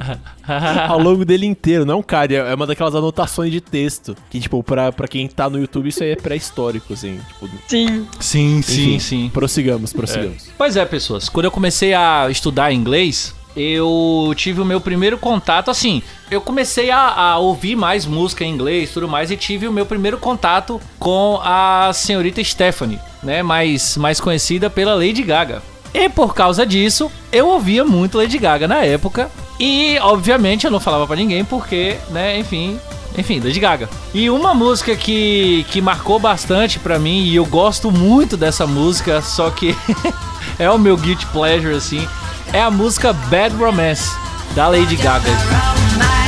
ao 0.89 0.99
longo 0.99 1.25
dele 1.25 1.47
inteiro. 1.47 1.85
Não 1.85 1.95
é 1.95 1.97
um 1.97 2.03
card, 2.03 2.35
é 2.35 2.55
uma 2.55 2.67
daquelas 2.67 2.95
anotações 2.95 3.53
de 3.53 3.61
texto. 3.61 4.17
Que, 4.29 4.41
tipo, 4.41 4.63
pra, 4.63 4.91
pra 4.93 5.07
quem 5.07 5.29
tá 5.29 5.49
no 5.49 5.59
YouTube, 5.59 5.89
isso 5.89 6.03
aí 6.03 6.11
é 6.11 6.17
pré-histórico, 6.17 6.93
assim. 6.93 7.21
Tipo, 7.29 7.49
sim. 7.69 8.07
sim, 8.19 8.63
sim, 8.63 8.83
enfim, 8.95 8.99
sim. 8.99 9.31
Prossigamos, 9.33 9.93
prossigamos. 9.93 10.49
Pois 10.57 10.77
é, 10.77 10.85
pessoas. 10.85 11.29
Quando 11.29 11.45
eu 11.47 11.51
comecei 11.51 11.95
a 11.95 12.29
estudar 12.31 12.73
inglês, 12.73 13.35
eu 13.57 14.33
tive 14.37 14.61
o 14.61 14.65
meu 14.65 14.81
primeiro 14.81 15.19
contato, 15.19 15.71
assim, 15.71 16.03
eu 16.31 16.41
comecei 16.41 16.91
a, 16.91 17.13
a 17.13 17.39
ouvir 17.39 17.77
mais 17.77 18.07
música 18.07 18.45
em 18.45 18.53
inglês 18.53 18.91
tudo 18.93 19.09
mais, 19.09 19.31
e 19.31 19.37
tive 19.37 19.67
o 19.67 19.73
meu 19.73 19.85
primeiro 19.85 20.19
contato 20.19 20.81
com 20.99 21.41
a 21.43 21.91
senhorita 21.93 22.43
Stephanie, 22.43 23.01
né? 23.23 23.43
Mais, 23.43 23.97
mais 23.97 24.21
conhecida 24.21 24.71
pela 24.71 24.95
Lady 24.95 25.23
Gaga. 25.23 25.63
E 25.93 26.09
por 26.09 26.35
causa 26.35 26.65
disso, 26.65 27.11
eu 27.33 27.49
ouvia 27.49 27.85
muito 27.85 28.17
Lady 28.17 28.39
Gaga 28.39 28.69
na 28.69 28.85
época. 28.85 29.31
E, 29.59 29.99
obviamente, 30.01 30.65
eu 30.65 30.71
não 30.71 30.81
falava 30.81 31.07
pra 31.07 31.17
ninguém 31.17 31.45
porque, 31.45 31.97
né, 32.11 32.39
enfim, 32.39 32.79
enfim, 33.19 33.41
Lady 33.41 33.59
Gaga. 33.59 33.91
E 34.15 34.31
uma 34.31 34.55
música 34.55 34.95
que, 34.97 35.67
que 35.71 35.81
marcou 35.81 36.19
bastante 36.19 36.79
pra 36.79 36.99
mim, 36.99 37.25
e 37.25 37.37
eu 37.37 37.45
gosto 37.45 37.91
muito 37.91 38.37
dessa 38.37 38.67
música, 38.67 39.21
só 39.21 39.51
que 39.51 39.77
é 40.59 40.71
o 40.71 40.79
meu 40.79 40.97
guilty 40.97 41.27
pleasure, 41.27 41.75
assim, 41.75 42.07
é 42.53 42.63
a 42.63 42.71
música 42.71 43.13
Bad 43.13 43.55
Romance. 43.57 44.11
da 44.55 44.69
Lady 44.69 44.97
Gaga. 44.97 46.20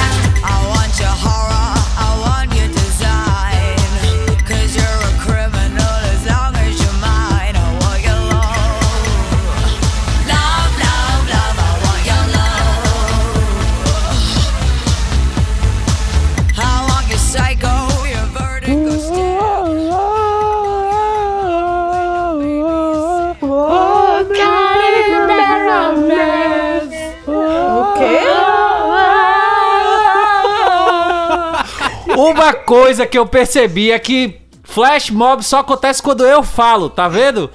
Uma 32.17 32.53
coisa 32.53 33.07
que 33.07 33.17
eu 33.19 33.27
percebi 33.27 33.91
é 33.91 33.99
que 33.99 34.41
flash 34.65 35.11
mob 35.11 35.43
só 35.43 35.59
acontece 35.59 36.03
quando 36.03 36.25
eu 36.25 36.43
falo, 36.43 36.89
tá 36.89 37.09
vendo? 37.09 37.51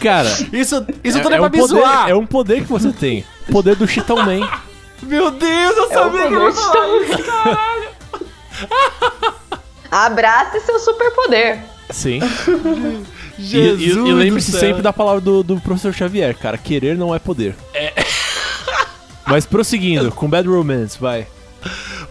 Cara, 0.00 0.28
Isso, 0.52 0.84
isso 1.04 1.18
é, 1.18 1.20
tudo 1.22 1.32
é, 1.32 1.36
é 1.36 1.38
pra 1.38 1.46
um 1.48 1.50
me 1.50 1.58
poder, 1.58 1.74
zoar. 1.74 2.10
é 2.10 2.14
um 2.14 2.26
poder 2.26 2.62
que 2.62 2.68
você 2.68 2.92
tem. 2.92 3.24
O 3.48 3.52
poder 3.52 3.76
do 3.76 3.86
Chitão 3.86 4.16
Man. 4.16 4.48
Meu 5.02 5.30
Deus, 5.30 5.76
eu 5.76 5.88
sabia 5.88 6.28
que 6.28 6.34
eu 6.34 6.52
falar 6.52 6.98
isso. 7.00 7.90
Abrace 9.90 10.60
seu 10.60 10.78
superpoder. 10.78 11.58
Sim. 11.90 12.20
E, 13.40 13.42
Jesus 13.42 13.80
e, 13.80 14.10
e 14.10 14.12
lembre-se 14.12 14.50
do 14.50 14.58
céu. 14.58 14.68
sempre 14.68 14.82
da 14.82 14.92
palavra 14.92 15.18
do, 15.22 15.42
do 15.42 15.58
professor 15.58 15.94
Xavier, 15.94 16.36
cara. 16.36 16.58
Querer 16.58 16.94
não 16.94 17.14
é 17.14 17.18
poder. 17.18 17.56
Mas 19.26 19.46
prosseguindo, 19.46 20.12
com 20.12 20.28
Bad 20.28 20.46
Romance, 20.46 20.98
vai. 21.00 21.26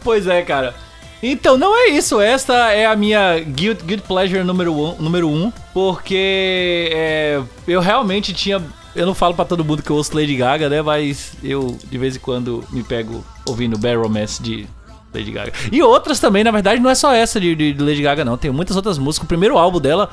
Pois 0.03 0.25
é, 0.25 0.41
cara. 0.41 0.73
Então, 1.21 1.57
não 1.57 1.75
é 1.77 1.89
isso. 1.89 2.19
Esta 2.21 2.71
é 2.71 2.85
a 2.85 2.95
minha 2.95 3.39
Guild, 3.39 3.83
guild 3.83 4.03
Pleasure 4.03 4.43
número 4.43 4.73
um, 4.73 4.95
número 4.99 5.27
um 5.29 5.51
porque 5.73 6.89
é, 6.93 7.41
eu 7.67 7.81
realmente 7.81 8.33
tinha. 8.33 8.61
Eu 8.95 9.05
não 9.05 9.13
falo 9.13 9.33
pra 9.33 9.45
todo 9.45 9.63
mundo 9.63 9.83
que 9.83 9.89
eu 9.89 9.95
ouço 9.95 10.15
Lady 10.15 10.35
Gaga, 10.35 10.67
né? 10.69 10.81
Mas 10.81 11.33
eu, 11.43 11.77
de 11.85 11.97
vez 11.97 12.15
em 12.15 12.19
quando, 12.19 12.63
me 12.71 12.83
pego 12.83 13.23
ouvindo 13.45 13.77
Bad 13.77 13.97
Romance 13.97 14.41
de 14.41 14.65
Lady 15.13 15.31
Gaga. 15.31 15.51
E 15.71 15.81
outras 15.83 16.19
também, 16.19 16.43
na 16.43 16.51
verdade, 16.51 16.81
não 16.81 16.89
é 16.89 16.95
só 16.95 17.13
essa 17.13 17.39
de, 17.39 17.53
de- 17.55 17.73
de 17.73 17.83
Lady 17.83 18.01
Gaga, 18.01 18.23
não. 18.25 18.37
Tem 18.37 18.49
muitas 18.51 18.75
outras 18.75 18.97
músicas. 18.97 19.25
O 19.25 19.27
primeiro 19.27 19.57
álbum 19.57 19.79
dela 19.79 20.09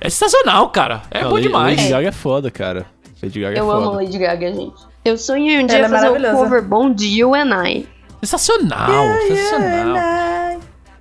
é 0.00 0.08
sensacional, 0.08 0.68
cara. 0.70 1.02
É 1.10 1.20
Não, 1.22 1.28
bom 1.30 1.34
Lady- 1.34 1.46
demais. 1.48 1.76
Lady 1.78 1.90
Gaga 1.90 2.08
é 2.08 2.12
foda, 2.12 2.50
cara. 2.50 2.86
Lady 3.22 3.40
Gaga 3.40 3.56
é 3.56 3.60
Eu 3.60 3.66
foda. 3.66 3.78
amo 3.78 3.92
Lady 3.94 4.18
Gaga, 4.18 4.52
gente. 4.52 4.74
Eu 5.04 5.18
sonhei 5.18 5.62
um 5.62 5.66
dia 5.66 5.78
Ela 5.78 5.86
é 5.86 5.90
fazer 5.90 6.06
o 6.08 6.12
maravilhosa. 6.12 6.44
cover 6.44 6.62
bom 6.62 6.92
de 6.92 7.06
You 7.20 7.34
and 7.34 7.50
I. 7.68 7.86
Sensacional, 8.22 8.88
sensacional. 9.28 10.43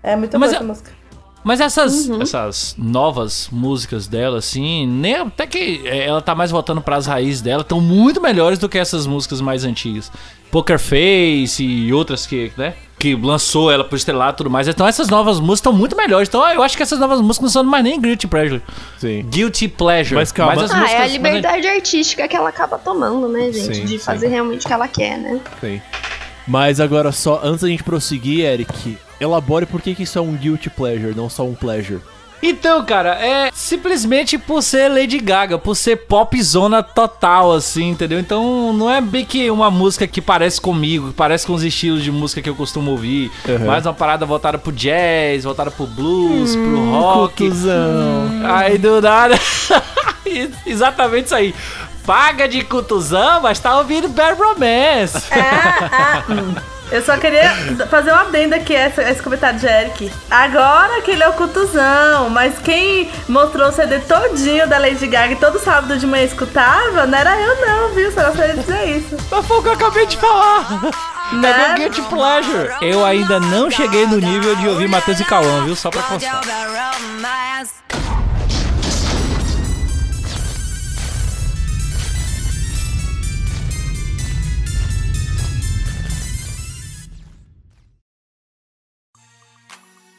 É 0.04 0.16
muito 0.16 0.38
Mas 0.38 0.52
boa 0.52 0.54
é- 0.54 0.58
essa 0.58 0.64
música. 0.68 1.04
Mas 1.44 1.60
essas, 1.60 2.10
essas 2.10 2.74
novas 2.78 3.50
músicas 3.52 4.08
dela, 4.08 4.38
assim, 4.38 4.88
nem, 4.88 5.16
até 5.16 5.46
que 5.46 5.82
é, 5.84 6.08
ela 6.08 6.22
tá 6.22 6.34
mais 6.34 6.52
voltando 6.52 6.80
pras 6.80 7.06
raízes 7.06 7.42
dela, 7.42 7.64
estão 7.64 7.82
muito 7.82 8.22
melhores 8.22 8.58
do 8.58 8.70
que 8.70 8.78
essas 8.78 9.06
músicas 9.06 9.42
mais 9.42 9.66
antigas. 9.66 10.10
Poker 10.50 10.80
Face 10.80 11.62
e 11.62 11.92
outras 11.92 12.26
que, 12.26 12.50
né, 12.56 12.76
que 12.98 13.14
lançou 13.14 13.70
ela 13.70 13.84
pro 13.84 13.98
estrelato 13.98 14.36
e 14.36 14.38
tudo 14.38 14.50
mais. 14.50 14.70
Então 14.70 14.88
essas 14.88 15.10
novas 15.10 15.38
músicas 15.42 15.60
estão 15.60 15.74
muito 15.74 15.98
melhores. 15.98 16.30
Então 16.30 16.48
eu 16.50 16.64
acho 16.64 16.78
que 16.78 16.84
essas 16.84 17.00
novas 17.00 17.20
músicas 17.20 17.42
não 17.42 17.50
são 17.50 17.64
mais 17.70 17.84
nem 17.84 18.00
Guilty 18.00 18.28
Pleasure. 18.28 18.62
Sim. 18.98 19.26
Guilty 19.30 19.68
Pleasure. 19.68 20.16
Mas 20.16 20.32
calma. 20.32 20.64
as 20.64 20.72
Ah, 20.72 20.90
é 20.90 20.96
a 20.96 21.00
mais 21.00 21.12
liberdade 21.12 21.68
artística 21.68 22.26
que 22.26 22.38
ela 22.38 22.48
acaba 22.48 22.78
tomando, 22.78 23.28
né, 23.28 23.52
gente? 23.52 23.76
Sim, 23.76 23.86
de 23.86 24.00
sim. 24.00 24.06
fazer 24.06 24.28
realmente 24.30 24.64
o 24.64 24.68
que 24.68 24.74
ela 24.74 24.88
quer, 24.88 25.18
né? 25.18 25.42
Sim. 25.60 25.82
Mas 26.48 26.80
agora 26.80 27.12
só, 27.12 27.42
antes 27.44 27.62
da 27.62 27.68
gente 27.68 27.84
prosseguir, 27.84 28.46
Eric, 28.46 28.98
elabore 29.24 29.66
por 29.66 29.82
que, 29.82 29.96
que 29.96 30.04
isso 30.04 30.20
é 30.20 30.22
um 30.22 30.34
guilty 30.34 30.70
pleasure, 30.70 31.16
não 31.16 31.30
só 31.30 31.46
um 31.46 31.56
pleasure. 31.56 32.02
Então, 32.46 32.84
cara, 32.84 33.12
é 33.26 33.50
simplesmente 33.54 34.38
por 34.38 34.62
ser 34.62 34.90
Lady 34.90 35.18
Gaga, 35.18 35.58
por 35.58 35.76
ser 35.76 35.96
popzona 35.96 36.84
total, 36.84 37.54
assim, 37.54 37.92
entendeu? 37.92 38.20
Então 38.20 38.74
não 38.74 38.92
é 38.92 39.00
bem 39.00 39.24
que 39.24 39.50
uma 39.50 39.72
música 39.72 40.06
que 40.06 40.22
parece 40.22 40.60
comigo, 40.60 41.08
que 41.08 41.14
parece 41.14 41.48
com 41.48 41.54
os 41.54 41.64
estilos 41.64 42.04
de 42.04 42.12
música 42.12 42.42
que 42.42 42.50
eu 42.50 42.56
costumo 42.56 42.92
ouvir. 42.92 43.32
Uhum. 43.48 43.66
Mais 43.66 43.86
uma 43.86 43.94
parada 43.94 44.26
voltada 44.26 44.58
pro 44.58 44.74
jazz, 44.74 45.46
voltada 45.46 45.72
pro 45.72 45.88
blues, 45.88 46.54
pro 46.54 46.92
rock. 46.92 47.46
Cutuzão. 47.46 48.30
Aí 48.44 48.78
do 48.78 49.00
nada. 49.00 49.40
Exatamente 50.66 51.28
isso 51.28 51.36
aí. 51.36 51.56
Paga 52.06 52.50
de 52.50 52.62
cutuzão, 52.62 53.42
mas 53.42 53.58
tá 53.58 53.78
ouvindo 53.78 54.10
Bad 54.10 54.38
Romance. 54.38 55.30
Eu 56.94 57.02
só 57.02 57.18
queria 57.18 57.50
fazer 57.90 58.12
uma 58.12 58.22
adenda 58.22 58.56
aqui 58.56 58.76
a 58.76 58.86
esse, 58.88 59.20
comentário 59.24 59.60
de 59.60 59.66
Eric. 59.66 60.12
Agora 60.30 61.02
que 61.02 61.10
ele 61.10 61.24
é 61.24 61.28
o 61.28 61.34
cutuzão, 61.34 62.30
mas 62.30 62.60
quem 62.60 63.10
mostrou 63.28 63.70
o 63.70 63.72
CD 63.72 63.98
todinho 64.02 64.68
da 64.70 64.78
Lady 64.78 65.08
Gaga 65.08 65.34
e 65.34 65.36
todo 65.36 65.58
sábado 65.58 65.98
de 65.98 66.06
manhã 66.06 66.24
escutava, 66.24 67.08
não 67.08 67.18
era 67.18 67.36
eu 67.42 67.66
não, 67.66 67.96
viu? 67.96 68.12
Só 68.12 68.26
gostaria 68.26 68.54
de 68.54 68.60
dizer 68.60 68.98
isso. 68.98 69.18
Mas 69.32 69.44
foi 69.48 69.58
o 69.58 69.64
que 69.64 69.70
eu 69.70 69.74
acabei 69.74 70.06
de 70.06 70.18
falar. 70.18 70.68
É 71.32 71.36
Né? 71.36 71.68
meu 71.70 71.78
guilty 71.78 72.02
pleasure. 72.04 72.76
Eu 72.80 73.04
ainda 73.04 73.40
não 73.40 73.72
cheguei 73.72 74.06
no 74.06 74.18
nível 74.18 74.56
de 74.56 74.68
ouvir 74.68 74.88
Matheus 74.88 75.20
e 75.20 75.24
Cauã, 75.24 75.66
viu? 75.66 75.76
Só 75.76 75.90
pra 75.90 76.04
constar. 76.04 76.42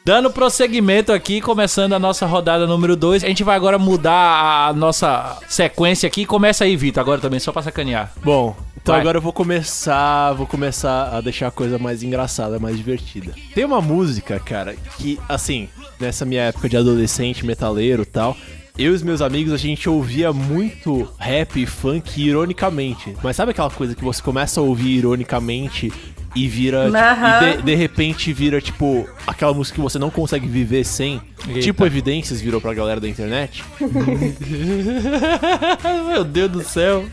Dando 0.07 0.30
prosseguimento 0.30 1.14
aqui, 1.14 1.40
começando 1.40 1.94
a 1.94 1.98
nossa 1.98 2.26
rodada 2.26 2.66
número 2.66 2.94
2. 2.94 3.24
A 3.24 3.26
gente 3.26 3.42
vai 3.42 3.57
agora 3.57 3.78
mudar 3.78 4.68
a 4.68 4.72
nossa 4.74 5.38
sequência 5.48 6.07
aqui. 6.07 6.26
Começa 6.26 6.64
aí, 6.64 6.76
Vitor, 6.76 7.00
agora 7.00 7.22
também, 7.22 7.40
só 7.40 7.50
pra 7.50 7.62
sacanear. 7.62 8.12
Bom, 8.22 8.55
então 8.76 8.92
Vai. 8.92 9.00
agora 9.00 9.16
eu 9.16 9.22
vou 9.22 9.32
começar, 9.32 10.34
vou 10.34 10.46
começar 10.46 11.09
a 11.09 11.22
deixar 11.22 11.46
a 11.46 11.50
coisa 11.50 11.78
mais 11.78 12.02
engraçada, 12.02 12.59
mais 12.59 12.76
divertida. 12.76 13.32
Tem 13.55 13.64
uma 13.64 13.80
música, 13.80 14.38
cara, 14.38 14.76
que 14.98 15.18
assim, 15.26 15.70
nessa 15.98 16.26
minha 16.26 16.42
época 16.42 16.68
de 16.68 16.76
adolescente, 16.76 17.46
metaleiro 17.46 18.02
e 18.02 18.07
tal, 18.07 18.36
eu 18.76 18.92
e 18.92 18.94
os 18.94 19.02
meus 19.02 19.22
amigos 19.22 19.55
a 19.55 19.57
gente 19.57 19.88
ouvia 19.88 20.34
muito 20.34 21.09
rap 21.18 21.62
e 21.62 21.64
funk 21.64 22.20
ironicamente. 22.20 23.16
Mas 23.22 23.36
sabe 23.36 23.52
aquela 23.52 23.70
coisa 23.70 23.94
que 23.94 24.05
você 24.05 24.20
começa 24.20 24.61
a 24.61 24.62
ouvir 24.62 24.98
ironicamente 24.98 25.90
e 26.35 26.49
vira 26.49 26.87
tipo, 26.87 26.97
e 26.97 27.57
de, 27.57 27.62
de 27.62 27.74
repente 27.74 28.32
vira 28.32 28.61
tipo 28.61 29.07
aquela 29.26 29.53
música 29.55 29.76
que 29.76 29.80
você 29.80 29.99
não 29.99 30.11
consegue 30.11 30.47
viver 30.49 30.85
sem, 30.85 31.20
Eita. 31.47 31.61
tipo 31.61 31.85
evidências 31.87 32.41
virou 32.41 32.61
pra 32.61 32.74
galera 32.74 33.01
da 33.01 33.09
internet? 33.09 33.62
Meu 36.09 36.24
Deus 36.24 36.51
do 36.51 36.62
céu. 36.64 37.05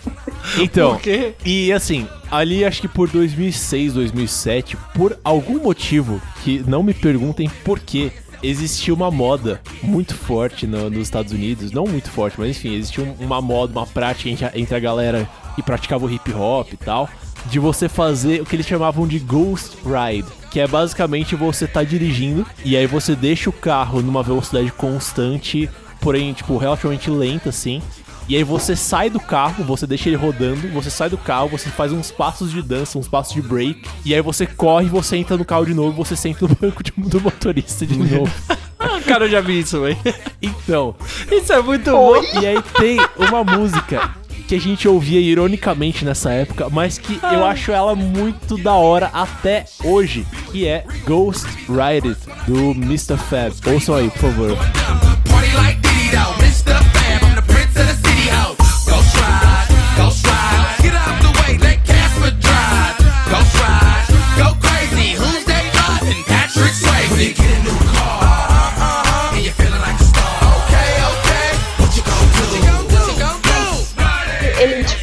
Então, 0.59 0.93
Por 0.93 1.01
quê? 1.01 1.33
E 1.45 1.71
assim, 1.71 2.07
ali 2.29 2.65
acho 2.65 2.81
que 2.81 2.87
por 2.87 3.09
2006, 3.09 3.93
2007, 3.93 4.77
por 4.95 5.17
algum 5.23 5.59
motivo 5.59 6.21
que 6.43 6.59
não 6.67 6.83
me 6.83 6.93
perguntem 6.93 7.49
por 7.63 7.79
quê, 7.79 8.11
existia 8.43 8.93
uma 8.93 9.11
moda 9.11 9.61
muito 9.83 10.15
forte 10.15 10.65
no- 10.65 10.89
nos 10.89 11.03
Estados 11.03 11.31
Unidos, 11.31 11.71
não 11.71 11.85
muito 11.85 12.09
forte, 12.09 12.39
mas 12.39 12.49
enfim, 12.49 12.73
existia 12.73 13.03
um- 13.03 13.13
uma 13.23 13.39
moda, 13.41 13.71
uma 13.71 13.85
prática 13.85 14.29
entre, 14.29 14.59
entre 14.59 14.75
a 14.75 14.79
galera 14.79 15.29
que 15.55 15.61
praticava 15.61 16.05
o 16.05 16.11
hip 16.11 16.33
hop 16.33 16.73
e 16.73 16.77
tal, 16.77 17.07
de 17.47 17.59
você 17.59 17.87
fazer 17.89 18.41
o 18.41 18.45
que 18.45 18.55
eles 18.55 18.65
chamavam 18.67 19.07
de 19.07 19.19
ghost 19.19 19.77
ride, 19.85 20.27
que 20.49 20.59
é 20.59 20.67
basicamente 20.67 21.35
você 21.35 21.65
tá 21.67 21.83
dirigindo 21.83 22.45
e 22.63 22.75
aí 22.77 22.85
você 22.87 23.15
deixa 23.15 23.49
o 23.49 23.53
carro 23.53 24.01
numa 24.01 24.21
velocidade 24.23 24.71
constante, 24.71 25.69
porém 25.99 26.33
tipo 26.33 26.57
relativamente 26.57 27.09
lenta 27.09 27.49
assim, 27.49 27.81
e 28.29 28.35
aí 28.37 28.43
você 28.43 28.75
sai 28.75 29.09
do 29.09 29.19
carro, 29.19 29.63
você 29.63 29.85
deixa 29.85 30.07
ele 30.07 30.15
rodando, 30.15 30.67
você 30.69 30.89
sai 30.89 31.09
do 31.09 31.17
carro, 31.17 31.49
você 31.49 31.69
faz 31.69 31.91
uns 31.91 32.11
passos 32.11 32.51
de 32.51 32.61
dança, 32.61 32.97
uns 32.97 33.07
passos 33.07 33.33
de 33.33 33.41
break, 33.41 33.81
e 34.05 34.13
aí 34.13 34.21
você 34.21 34.45
corre, 34.45 34.87
você 34.87 35.17
entra 35.17 35.35
no 35.35 35.43
carro 35.43 35.65
de 35.65 35.73
novo, 35.73 35.91
você 36.05 36.15
senta 36.15 36.47
no 36.47 36.55
banco 36.55 36.81
de- 36.83 36.93
do 36.95 37.19
motorista 37.19 37.85
de 37.85 37.97
novo. 37.99 38.31
Cara, 39.05 39.25
eu 39.25 39.29
já 39.29 39.41
vi 39.41 39.59
isso, 39.59 39.81
velho. 39.81 39.97
Então, 40.41 40.95
Isso 41.29 41.51
é 41.51 41.61
muito 41.61 41.91
bom. 41.91 42.15
e 42.41 42.45
aí 42.45 42.61
tem 42.77 42.97
uma 43.17 43.43
música 43.43 44.15
que 44.51 44.55
a 44.55 44.59
gente 44.59 44.85
ouvia 44.85 45.21
ironicamente 45.21 46.03
nessa 46.03 46.29
época, 46.33 46.67
mas 46.69 46.97
que 46.97 47.17
eu 47.23 47.45
acho 47.45 47.71
ela 47.71 47.95
muito 47.95 48.57
da 48.57 48.73
hora 48.73 49.09
até 49.13 49.63
hoje, 49.81 50.27
que 50.51 50.67
é 50.67 50.83
Ghost 51.05 51.47
Ride 51.69 52.09
It, 52.09 52.19
do 52.45 52.71
Mr. 52.71 53.15
Fab. 53.15 53.53
Ouçam 53.71 53.95
aí, 53.95 54.09
por 54.09 54.19
favor. 54.19 54.57
Party 55.29 55.55
like 55.55 55.79
Diddy 55.79 56.09
though, 56.09 56.43
Mr. 56.43 56.83
Fab, 56.91 57.00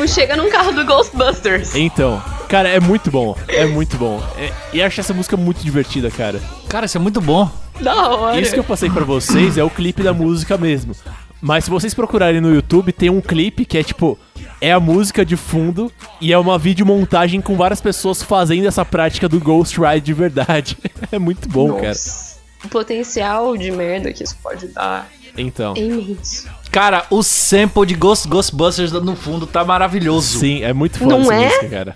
chega 0.08 0.36
num 0.36 0.50
carro 0.50 0.72
do 0.72 0.84
Ghostbusters. 0.84 1.74
Então, 1.74 2.22
cara, 2.48 2.68
é 2.68 2.80
muito 2.80 3.10
bom. 3.10 3.36
É 3.46 3.64
muito 3.66 3.96
bom. 3.96 4.22
É- 4.36 4.52
e 4.72 4.82
acho 4.82 5.00
essa 5.00 5.12
música 5.14 5.36
muito 5.36 5.62
divertida, 5.62 6.10
cara. 6.10 6.40
Cara, 6.68 6.86
isso 6.86 6.96
é 6.96 7.00
muito 7.00 7.20
bom. 7.20 7.50
Da 7.80 8.08
hora. 8.10 8.40
Isso 8.40 8.52
que 8.52 8.58
eu 8.58 8.64
passei 8.64 8.90
pra 8.90 9.04
vocês 9.04 9.56
é 9.56 9.62
o 9.64 9.70
clipe 9.70 10.02
da 10.02 10.12
música 10.12 10.56
mesmo. 10.58 10.94
Mas 11.40 11.64
se 11.64 11.70
vocês 11.70 11.94
procurarem 11.94 12.40
no 12.40 12.52
YouTube, 12.52 12.92
tem 12.92 13.08
um 13.10 13.20
clipe 13.20 13.64
que 13.64 13.78
é 13.78 13.82
tipo. 13.82 14.18
É 14.60 14.72
a 14.72 14.80
música 14.80 15.24
de 15.24 15.36
fundo 15.36 15.92
e 16.20 16.32
é 16.32 16.38
uma 16.38 16.58
videomontagem 16.58 17.40
com 17.40 17.56
várias 17.56 17.80
pessoas 17.80 18.20
fazendo 18.20 18.66
essa 18.66 18.84
prática 18.84 19.28
do 19.28 19.38
Ghost 19.38 19.78
Ride 19.80 20.00
de 20.00 20.12
verdade. 20.12 20.76
É 21.12 21.18
muito 21.18 21.48
bom, 21.48 21.74
cara. 21.74 21.88
Nossa. 21.88 22.38
O 22.64 22.68
potencial 22.68 23.56
de 23.56 23.70
merda 23.70 24.12
que 24.12 24.24
isso 24.24 24.36
pode 24.42 24.66
dar 24.68 25.08
Então. 25.36 25.74
é 25.76 25.80
imenso. 25.80 26.48
Cara, 26.70 27.06
o 27.10 27.22
sample 27.22 27.86
de 27.86 27.94
Ghost, 27.94 28.28
Ghostbusters 28.28 28.92
no 28.92 29.16
fundo 29.16 29.46
tá 29.46 29.64
maravilhoso. 29.64 30.38
Sim, 30.38 30.62
é 30.62 30.72
muito 30.72 30.98
foda 30.98 31.16
Não 31.18 31.22
essa 31.22 31.34
é? 31.34 31.46
música, 31.46 31.68
cara. 31.68 31.94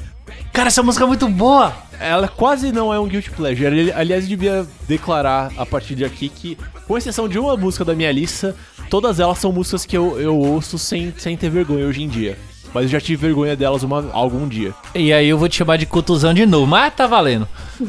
Cara, 0.53 0.68
essa 0.68 0.83
música 0.83 1.05
é 1.05 1.07
muito 1.07 1.29
boa. 1.29 1.73
Ela 2.01 2.27
quase 2.27 2.73
não 2.73 2.93
é 2.93 2.99
um 2.99 3.07
guilty 3.07 3.31
pleasure. 3.31 3.66
Ali- 3.66 3.93
Aliás, 3.93 4.25
eu 4.25 4.31
devia 4.31 4.66
declarar 4.89 5.53
a 5.57 5.64
partir 5.64 5.95
de 5.95 6.05
aqui 6.05 6.29
que, 6.29 6.59
com 6.87 6.97
exceção 6.99 7.29
de 7.29 7.39
uma 7.39 7.57
música 7.57 7.85
da 7.85 7.95
minha 7.95 8.11
lista, 8.11 8.57
todas 8.91 9.20
elas 9.20 9.39
são 9.39 9.53
músicas 9.53 9.85
que 9.87 9.97
eu, 9.97 10.18
eu 10.20 10.37
ouço 10.37 10.79
sem, 10.79 11.12
sem 11.16 11.37
ter 11.37 11.49
vergonha 11.51 11.87
hoje 11.87 12.03
em 12.03 12.09
dia. 12.09 12.37
Mas 12.75 12.85
eu 12.85 12.89
já 12.91 13.01
tive 13.01 13.27
vergonha 13.27 13.55
delas 13.57 13.83
uma, 13.83 14.11
algum 14.12 14.49
dia. 14.49 14.73
E 14.95 15.12
aí 15.12 15.29
eu 15.29 15.37
vou 15.39 15.49
te 15.49 15.57
chamar 15.57 15.77
de 15.77 15.87
cutuzão 15.87 16.33
de 16.33 16.47
novo, 16.47 16.66
mas 16.66 16.95
tá 16.95 17.07
valendo. 17.07 17.47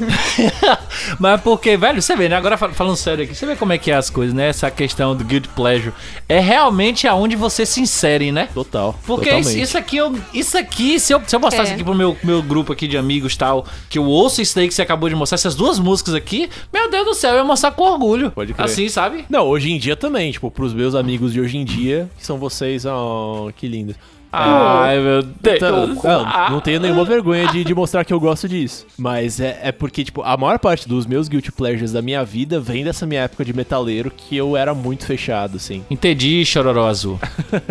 mas 1.20 1.42
porque, 1.42 1.78
velho, 1.78 2.02
você 2.02 2.16
vê, 2.16 2.28
né? 2.30 2.36
Agora 2.36 2.58
fal- 2.58 2.74
falando 2.74 2.96
sério 2.96 3.24
aqui, 3.24 3.36
você 3.36 3.46
vê 3.46 3.56
como 3.56 3.74
é 3.74 3.78
que 3.78 3.92
é 3.92 3.96
as 3.96 4.10
coisas, 4.10 4.34
né? 4.34 4.48
Essa 4.50 4.70
questão 4.72 5.16
do 5.16 5.24
guilty 5.24 5.48
pleasure. 5.50 5.94
É 6.28 6.40
realmente 6.40 7.08
aonde 7.08 7.36
você 7.36 7.66
se 7.66 7.82
insere, 7.82 8.32
né? 8.32 8.50
Total. 8.54 8.98
Porque 9.06 9.30
isso, 9.34 9.58
isso 9.58 9.78
aqui, 9.78 9.98
eu, 9.98 10.16
isso 10.34 10.58
aqui, 10.58 11.00
se 11.00 11.14
eu, 11.14 11.22
se 11.26 11.36
eu 11.36 11.40
mostrasse 11.40 11.72
É. 11.72 11.74
aqui 11.76 11.84
pro 11.84 11.96
meu, 11.96 12.18
meu 12.24 12.42
grupo 12.42 12.74
aqui 12.74 12.88
de 12.88 12.98
amigos 12.98 13.36
tal, 13.38 13.66
que 13.90 13.98
eu 13.98 14.04
ouço 14.06 14.42
isso 14.42 14.56
daí 14.56 14.68
que 14.68 14.74
você 14.74 14.82
acabou 14.82 15.10
de 15.10 15.16
mostrar, 15.16 15.36
essas 15.36 15.56
duas 15.56 15.80
músicas 15.80 16.14
aqui, 16.14 16.50
meu 16.72 16.90
Deus 16.90 17.06
do 17.06 17.14
céu, 17.14 17.32
eu 17.32 17.38
ia 17.38 17.44
mostrar 17.44 17.72
com 17.72 17.84
orgulho. 17.84 18.32
Pode 18.32 18.54
crer. 18.54 18.66
Assim, 18.66 18.90
sabe? 18.90 19.26
Não, 19.30 19.46
hoje 19.48 19.72
em 19.72 19.78
dia 19.78 19.96
também, 19.96 20.32
tipo, 20.32 20.50
pros 20.52 20.74
meus 20.74 20.96
amigos 20.96 21.34
de 21.34 21.40
hoje 21.42 21.58
em 21.58 21.66
dia, 21.66 22.10
que 22.18 22.26
são 22.26 22.38
vocês, 22.38 22.86
oh, 22.86 23.52
que 23.56 23.68
lindo. 23.68 23.96
Ai, 24.36 25.00
meu 25.00 25.22
Deus. 25.22 25.56
Então, 25.56 25.88
não, 25.88 26.50
não 26.50 26.60
tenho 26.60 26.80
nenhuma 26.80 27.06
vergonha 27.06 27.48
de, 27.48 27.64
de 27.64 27.76
mostrar 27.76 28.04
que 28.04 28.12
eu 28.12 28.20
gosto 28.20 28.50
disso. 28.50 28.88
Mas 28.98 29.40
é, 29.40 29.60
é 29.62 29.72
porque, 29.72 30.04
tipo, 30.04 30.24
a 30.24 30.36
maior 30.36 30.58
parte 30.58 30.90
dos 30.90 31.06
meus 31.06 31.28
guilty 31.28 31.52
pleasures 31.52 31.92
da 31.92 32.02
minha 32.02 32.24
vida 32.24 32.60
vem 32.60 32.84
dessa 32.84 33.06
minha 33.06 33.22
época 33.22 33.46
de 33.46 33.54
metaleiro 33.54 34.10
que 34.10 34.36
eu 34.36 34.58
era 34.58 34.74
muito 34.74 35.06
fechado, 35.06 35.58
assim. 35.58 35.84
Entendi, 35.90 36.44
chororó 36.44 36.88
azul. 36.88 37.20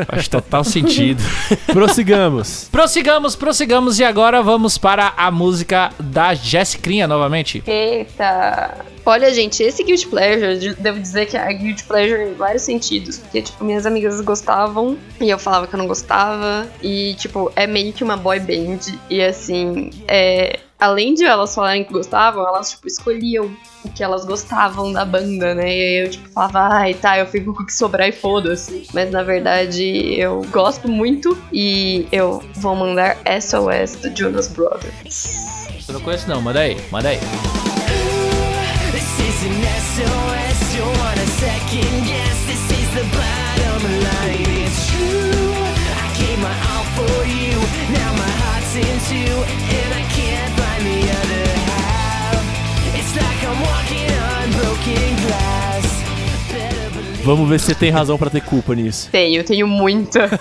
Faz 0.06 0.28
total 0.28 0.62
sentido. 0.62 1.22
Prossigamos. 1.72 2.68
Prossigamos, 2.70 3.34
prossigamos 3.34 3.98
e 3.98 4.04
agora 4.04 4.40
vamos 4.40 4.78
para 4.78 5.12
a 5.16 5.30
música 5.30 5.90
da 5.98 6.32
Jessicrinha 6.32 7.08
novamente. 7.08 7.62
Eita! 7.66 8.92
Olha, 9.04 9.34
gente, 9.34 9.62
esse 9.62 9.82
Guilty 9.82 10.06
Pleasure, 10.06 10.58
de- 10.58 10.74
devo 10.74 11.00
dizer 11.00 11.26
que 11.26 11.36
é 11.36 11.52
Guilty 11.52 11.82
Pleasure 11.84 12.22
em 12.22 12.34
vários 12.34 12.62
sentidos. 12.62 13.18
Porque, 13.18 13.42
tipo, 13.42 13.64
minhas 13.64 13.84
amigas 13.84 14.20
gostavam 14.20 14.96
e 15.20 15.28
eu 15.28 15.38
falava 15.38 15.66
que 15.66 15.74
eu 15.74 15.78
não 15.78 15.88
gostava. 15.88 16.68
E, 16.80 17.14
tipo, 17.14 17.50
é 17.56 17.66
meio 17.66 17.92
que 17.92 18.04
uma 18.04 18.16
boy 18.16 18.38
band. 18.38 18.78
E, 19.10 19.20
assim, 19.20 19.90
é, 20.06 20.60
além 20.78 21.14
de 21.14 21.24
elas 21.24 21.52
falarem 21.52 21.82
que 21.82 21.92
gostavam, 21.92 22.46
elas, 22.46 22.70
tipo, 22.70 22.86
escolhiam 22.86 23.50
o 23.84 23.90
que 23.90 24.04
elas 24.04 24.24
gostavam 24.24 24.92
da 24.92 25.04
banda, 25.04 25.52
né? 25.52 25.66
E 25.66 25.82
aí 25.82 26.04
eu, 26.06 26.10
tipo, 26.10 26.28
falava, 26.28 26.60
ai, 26.72 26.94
tá, 26.94 27.18
eu 27.18 27.26
fico 27.26 27.52
com 27.52 27.64
o 27.64 27.66
que 27.66 27.74
sobrar 27.74 28.08
e 28.08 28.12
foda-se. 28.12 28.86
Mas, 28.94 29.10
na 29.10 29.24
verdade, 29.24 30.14
eu 30.16 30.42
gosto 30.52 30.86
muito 30.88 31.36
e 31.52 32.06
eu 32.12 32.40
vou 32.54 32.76
mandar 32.76 33.16
SOS 33.40 33.96
do 33.96 34.16
Jonas 34.16 34.46
Brothers. 34.46 35.26
Eu 35.88 35.94
não 35.94 36.00
conheço 36.00 36.28
não, 36.28 36.40
manda 36.40 36.60
aí, 36.60 36.76
manda 36.92 37.08
aí. 37.08 37.18
This 39.42 39.50
is 39.50 39.58
an 39.58 39.64
SOS, 39.64 40.76
you 40.76 40.84
want 40.84 41.18
a 41.18 41.26
second 41.42 42.06
guess. 42.06 42.46
This 42.46 42.62
is 42.78 42.88
the 42.94 43.02
bottom 43.10 43.82
line, 44.06 44.46
it's 44.62 44.86
true. 44.86 45.50
I 45.98 46.08
gave 46.16 46.38
my 46.38 46.54
all 46.70 46.86
for 46.94 47.26
you, 47.26 47.58
now 47.90 48.10
my 48.22 48.32
heart's 48.38 48.76
in 48.76 48.96
two, 49.10 49.34
and 49.74 49.90
I 49.98 50.04
can't 50.14 50.52
find 50.54 50.82
the 50.86 51.02
other 51.20 51.46
half. 51.66 52.38
It's 52.94 53.16
like 53.16 53.42
I'm 53.42 53.58
walking 53.66 54.10
on 54.30 54.46
broken 54.62 55.16
glass. 55.26 55.86
Better 56.52 56.90
believe. 56.90 57.24
Vamos 57.24 57.48
ver 57.48 57.58
se 57.58 57.66
você 57.66 57.74
tem 57.74 57.90
razão 57.90 58.16
pra 58.16 58.30
ter 58.30 58.42
culpa 58.42 58.76
nisso. 58.76 59.08
Tenho, 59.10 59.42
tenho 59.42 59.66
muita. 59.66 60.30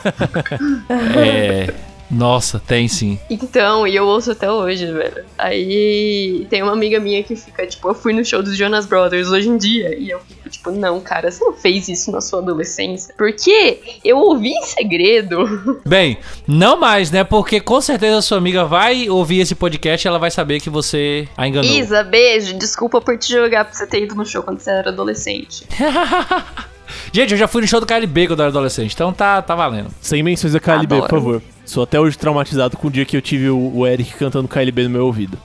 É. 1.17 1.90
Nossa, 2.11 2.59
tem 2.59 2.87
sim. 2.87 3.17
Então, 3.29 3.87
e 3.87 3.95
eu 3.95 4.05
ouço 4.05 4.31
até 4.31 4.51
hoje, 4.51 4.91
velho. 4.91 5.23
Aí 5.37 6.45
tem 6.49 6.61
uma 6.61 6.73
amiga 6.73 6.99
minha 6.99 7.23
que 7.23 7.35
fica, 7.35 7.65
tipo, 7.65 7.87
eu 7.87 7.93
fui 7.93 8.11
no 8.11 8.23
show 8.25 8.43
dos 8.43 8.57
Jonas 8.57 8.85
Brothers 8.85 9.29
hoje 9.29 9.47
em 9.47 9.57
dia. 9.57 9.97
E 9.97 10.09
eu 10.09 10.19
fico, 10.19 10.49
tipo, 10.49 10.71
não, 10.71 10.99
cara, 10.99 11.31
você 11.31 11.43
não 11.43 11.53
fez 11.53 11.87
isso 11.87 12.11
na 12.11 12.19
sua 12.19 12.39
adolescência. 12.39 13.13
Porque 13.17 13.79
eu 14.03 14.17
ouvi 14.17 14.49
em 14.49 14.63
segredo. 14.63 15.81
Bem, 15.87 16.17
não 16.45 16.77
mais, 16.77 17.09
né? 17.09 17.23
Porque 17.23 17.61
com 17.61 17.79
certeza 17.79 18.17
a 18.17 18.21
sua 18.21 18.37
amiga 18.37 18.65
vai 18.65 19.09
ouvir 19.09 19.39
esse 19.39 19.55
podcast 19.55 20.05
e 20.05 20.09
ela 20.09 20.19
vai 20.19 20.29
saber 20.29 20.59
que 20.59 20.69
você 20.69 21.27
a 21.37 21.47
enganou. 21.47 21.71
Isa, 21.71 22.03
beijo. 22.03 22.57
Desculpa 22.57 22.99
por 22.99 23.17
te 23.17 23.31
jogar 23.31 23.65
por 23.65 23.73
você 23.73 23.87
ter 23.87 24.03
ido 24.03 24.15
no 24.15 24.25
show 24.25 24.43
quando 24.43 24.59
você 24.59 24.69
era 24.69 24.89
adolescente. 24.89 25.65
Gente, 27.13 27.31
eu 27.31 27.37
já 27.37 27.47
fui 27.47 27.61
no 27.61 27.67
show 27.67 27.79
do 27.79 27.85
KLB 27.85 28.27
quando 28.27 28.39
eu 28.39 28.43
era 28.43 28.51
adolescente, 28.51 28.93
então 28.93 29.13
tá, 29.13 29.41
tá 29.41 29.55
valendo. 29.55 29.89
Sem 30.01 30.21
menções 30.21 30.53
a 30.55 30.59
KLB, 30.59 30.95
Adoro. 30.95 31.01
por 31.01 31.09
favor. 31.09 31.41
Sou 31.71 31.83
até 31.83 31.97
hoje 31.97 32.17
traumatizado 32.17 32.75
com 32.75 32.89
o 32.89 32.91
dia 32.91 33.05
que 33.05 33.15
eu 33.15 33.21
tive 33.21 33.49
o, 33.49 33.87
Eric 33.87 34.13
cantando 34.15 34.45
KLB 34.45 34.83
no 34.83 34.89
meu 34.89 35.05
ouvido. 35.05 35.37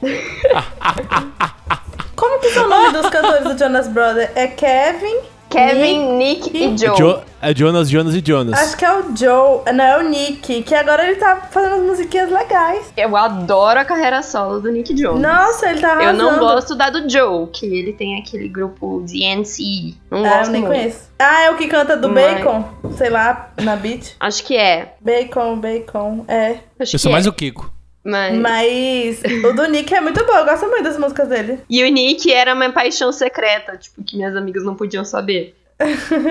Como 2.16 2.40
que 2.40 2.50
são 2.50 2.66
o 2.66 2.68
nome 2.68 2.92
dos 2.92 3.08
cantores 3.08 3.44
do 3.44 3.56
Jonas 3.56 3.86
Brothers? 3.86 4.32
É 4.34 4.48
Kevin? 4.48 5.20
Kevin, 5.48 6.16
Nick 6.18 6.50
e 6.56 6.64
É, 6.64 6.76
Joe. 6.76 6.96
Jo- 6.96 7.20
é 7.40 7.54
Jonas, 7.54 7.88
Jonas 7.88 8.14
e 8.14 8.22
Jonas. 8.24 8.58
Acho 8.58 8.76
que 8.76 8.84
é 8.84 8.92
o 8.98 9.16
Joe. 9.16 9.60
Não, 9.72 9.84
é 9.84 9.98
o 9.98 10.08
Nick. 10.08 10.62
Que 10.62 10.74
agora 10.74 11.06
ele 11.06 11.16
tá 11.16 11.36
fazendo 11.50 11.76
umas 11.76 11.86
musiquinhas 11.86 12.30
legais. 12.30 12.92
Eu 12.96 13.16
adoro 13.16 13.78
a 13.80 13.84
carreira 13.84 14.22
solo 14.22 14.60
do 14.60 14.70
Nick 14.70 14.92
Jones. 14.94 15.20
Nossa, 15.20 15.70
ele 15.70 15.80
tá 15.80 15.88
Eu 15.88 15.92
arrasando. 16.10 16.18
não 16.18 16.38
gosto 16.38 16.74
da 16.74 16.90
do 16.90 17.08
Joe, 17.08 17.46
que 17.52 17.64
ele 17.66 17.92
tem 17.92 18.18
aquele 18.18 18.48
grupo 18.48 19.02
DNC. 19.06 19.94
Não 20.10 20.24
Ah, 20.24 20.28
gosto 20.28 20.46
eu 20.46 20.52
nem 20.52 20.60
muito. 20.62 20.74
conheço. 20.76 21.10
Ah, 21.18 21.42
é 21.42 21.50
o 21.50 21.56
que 21.56 21.66
canta 21.68 21.96
do 21.96 22.08
Mas- 22.08 22.38
Bacon? 22.38 22.64
Sei 22.96 23.08
lá, 23.10 23.50
na 23.62 23.76
beat. 23.76 24.14
Acho 24.20 24.44
que 24.44 24.56
é. 24.56 24.94
Bacon, 25.00 25.56
Bacon, 25.58 26.24
é. 26.28 26.58
Acho 26.78 26.96
Eu 26.96 26.98
sou 26.98 27.08
que 27.08 27.12
mais 27.12 27.26
é. 27.26 27.30
o 27.30 27.32
Kiko. 27.32 27.72
Mas... 28.06 28.38
Mas 28.38 29.22
o 29.44 29.52
do 29.52 29.64
Nick 29.66 29.92
é 29.94 30.00
muito 30.00 30.24
bom, 30.24 30.32
eu 30.34 30.44
gosto 30.44 30.66
muito 30.68 30.84
das 30.84 30.98
músicas 30.98 31.28
dele. 31.28 31.58
E 31.68 31.82
o 31.82 31.88
Nick 31.90 32.32
era 32.32 32.54
minha 32.54 32.72
paixão 32.72 33.10
secreta, 33.12 33.76
tipo, 33.76 34.02
que 34.04 34.16
minhas 34.16 34.36
amigas 34.36 34.64
não 34.64 34.74
podiam 34.74 35.04
saber. 35.04 35.54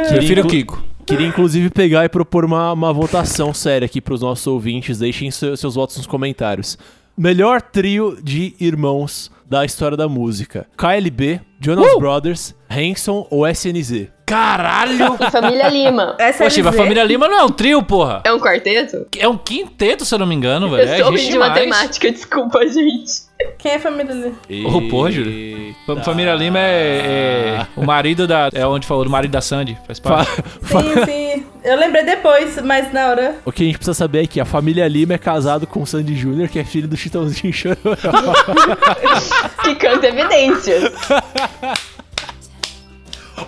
Prefiro 0.09 0.43
o 0.43 0.47
Kiko. 0.47 0.83
Queria 1.05 1.27
inclusive 1.27 1.69
pegar 1.69 2.03
e 2.03 2.09
propor 2.09 2.43
uma, 2.45 2.73
uma 2.73 2.91
votação 2.91 3.53
séria 3.53 3.85
aqui 3.85 4.01
pros 4.01 4.21
nossos 4.21 4.47
ouvintes. 4.47 4.97
Deixem 4.97 5.29
seu- 5.29 5.55
seus 5.55 5.75
votos 5.75 5.97
nos 5.97 6.07
comentários. 6.07 6.77
Melhor 7.15 7.61
trio 7.61 8.17
de 8.23 8.55
irmãos 8.59 9.31
da 9.47 9.63
história 9.63 9.95
da 9.95 10.09
música: 10.09 10.65
KLB, 10.75 11.39
Jonas 11.61 11.93
Uh! 11.93 11.99
Brothers, 11.99 12.55
Hanson 12.69 13.27
ou 13.29 13.45
SNZ? 13.47 14.07
Caralho! 14.25 15.15
E 15.19 15.29
Família 15.31 15.67
Lima. 15.69 16.15
Essa 16.17 16.43
Poxa, 16.45 16.67
a 16.67 16.71
família 16.71 17.03
Lima 17.03 17.27
não 17.27 17.39
é 17.39 17.43
um 17.43 17.49
trio, 17.49 17.83
porra. 17.83 18.21
É 18.23 18.33
um 18.33 18.39
quarteto? 18.39 19.05
É 19.17 19.27
um 19.27 19.37
quinteto, 19.37 20.03
se 20.05 20.13
eu 20.15 20.19
não 20.19 20.25
me 20.25 20.33
engano, 20.35 20.69
velho. 20.69 20.87
Eu 20.89 20.93
É 20.93 20.97
sou 20.97 21.11
gente 21.17 21.25
de 21.27 21.31
demais. 21.33 21.51
matemática, 21.53 22.11
desculpa, 22.11 22.65
gente. 22.67 23.25
Quem 23.57 23.73
é 23.73 23.75
a 23.75 23.79
família 23.79 24.15
dele? 24.15 24.65
Ô, 24.65 24.81
porra, 24.89 25.11
Júlio. 25.11 25.75
Fam- 25.85 26.01
Família 26.03 26.33
Lima 26.35 26.57
é, 26.57 27.59
é 27.61 27.67
o 27.75 27.85
marido 27.85 28.25
da. 28.25 28.49
É 28.53 28.65
onde 28.65 28.87
falou, 28.87 29.05
o 29.05 29.09
marido 29.09 29.31
da 29.31 29.41
Sandy. 29.41 29.77
Faz 29.85 29.99
parte. 29.99 30.31
Fa- 30.61 30.81
Sim, 30.81 31.05
sim. 31.05 31.45
Eu 31.63 31.77
lembrei 31.77 32.03
depois, 32.03 32.59
mas 32.63 32.91
na 32.93 33.07
hora. 33.09 33.35
O 33.43 33.51
que 33.51 33.63
a 33.63 33.65
gente 33.65 33.77
precisa 33.77 33.93
saber 33.93 34.23
é 34.23 34.27
que 34.27 34.39
a 34.39 34.45
família 34.45 34.87
Lima 34.87 35.13
é 35.15 35.17
casado 35.17 35.67
com 35.67 35.81
o 35.81 35.85
Sandy 35.85 36.15
Jr., 36.15 36.47
que 36.49 36.59
é 36.59 36.63
filho 36.63 36.87
do 36.87 36.95
Chitãozinho 36.95 37.51
Chororó. 37.53 37.75
Que 39.63 39.75
canta 39.75 40.07
evidências. 40.07 40.91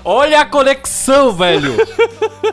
Olha 0.03 0.41
a 0.41 0.45
conexão, 0.45 1.33
velho! 1.33 1.75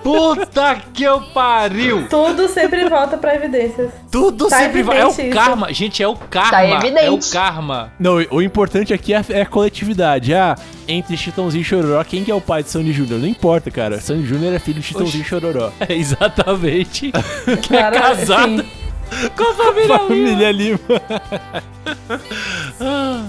Puta 0.02 0.76
que 0.92 1.04
eu 1.04 1.20
pariu! 1.32 2.08
Tudo 2.08 2.48
sempre 2.48 2.88
volta 2.88 3.16
pra 3.16 3.34
evidências. 3.34 3.90
Tudo 4.10 4.48
Tá 4.48 4.58
sempre 4.58 4.82
vai. 4.82 4.98
É 5.00 5.06
o 5.06 5.10
isso. 5.10 5.30
karma. 5.30 5.72
Gente, 5.72 6.02
é 6.02 6.08
o 6.08 6.16
karma. 6.16 6.50
Tá 6.50 6.66
evidente. 6.66 7.06
É 7.06 7.10
o 7.10 7.18
karma. 7.18 7.92
Não, 7.98 8.16
o 8.30 8.42
importante 8.42 8.92
aqui 8.92 9.12
é 9.14 9.18
a, 9.18 9.24
é 9.30 9.42
a 9.42 9.46
coletividade. 9.46 10.34
Ah, 10.34 10.56
entre 10.88 11.16
Chitãozinho 11.16 11.62
e 11.62 11.64
Chororó, 11.64 12.02
quem 12.04 12.24
que 12.24 12.30
é 12.30 12.34
o 12.34 12.40
pai 12.40 12.62
de 12.62 12.70
Sandy 12.70 12.92
Jr.? 12.92 13.18
Não 13.18 13.28
importa, 13.28 13.70
cara. 13.70 14.00
Sandy 14.00 14.26
Jr. 14.26 14.54
é 14.54 14.58
filho 14.58 14.80
de 14.80 14.86
Chitãozinho 14.86 15.22
e 15.22 15.24
Chororó. 15.24 15.70
É 15.88 15.94
exatamente. 15.94 17.12
que 17.62 17.76
é 17.76 17.90
casado 17.90 18.62
sim. 18.62 19.28
com 19.36 19.44
a 19.44 19.54
família 19.54 19.86
Lima. 19.86 19.98
Família 19.98 20.52
Lima. 20.52 20.80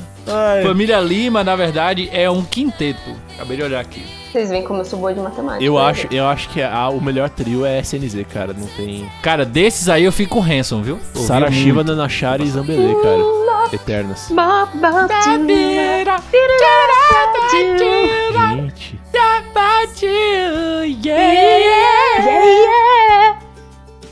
Ai. 0.28 0.63
Família 0.63 0.99
Lima, 0.99 1.43
na 1.43 1.55
verdade, 1.55 2.09
é 2.11 2.30
um 2.30 2.43
quinteto. 2.43 3.15
Acabei 3.36 3.57
de 3.57 3.63
olhar 3.63 3.80
aqui. 3.80 4.03
Vocês 4.32 4.49
veem 4.49 4.63
como 4.63 4.82
eu 4.82 4.86
sou 4.86 4.99
boa 4.99 5.13
de 5.13 5.19
matemática. 5.21 5.63
Eu 5.63 5.76
né, 5.76 5.82
acho, 5.86 6.07
eu 6.11 6.28
acho 6.28 6.49
que 6.49 6.61
a- 6.61 6.89
o 6.89 6.99
melhor 7.01 7.30
trio 7.30 7.65
é 7.65 7.80
SNZ, 7.80 8.26
cara. 8.26 8.53
Não 8.53 8.67
tem. 8.67 9.09
Cara, 9.21 9.45
desses 9.45 9.88
aí 9.88 10.03
eu 10.03 10.11
fico 10.11 10.36
com 10.36 10.39
o 10.41 10.43
Hanson, 10.43 10.82
viu? 10.82 10.99
Sara. 11.13 11.49
Shiva, 11.51 11.84
Nana 11.86 12.09
Chara 12.09 12.43
e 12.43 12.47
Zambelê, 12.49 12.93
cara. 12.95 13.36
Eternas. 13.71 14.30
Gente. 18.51 18.99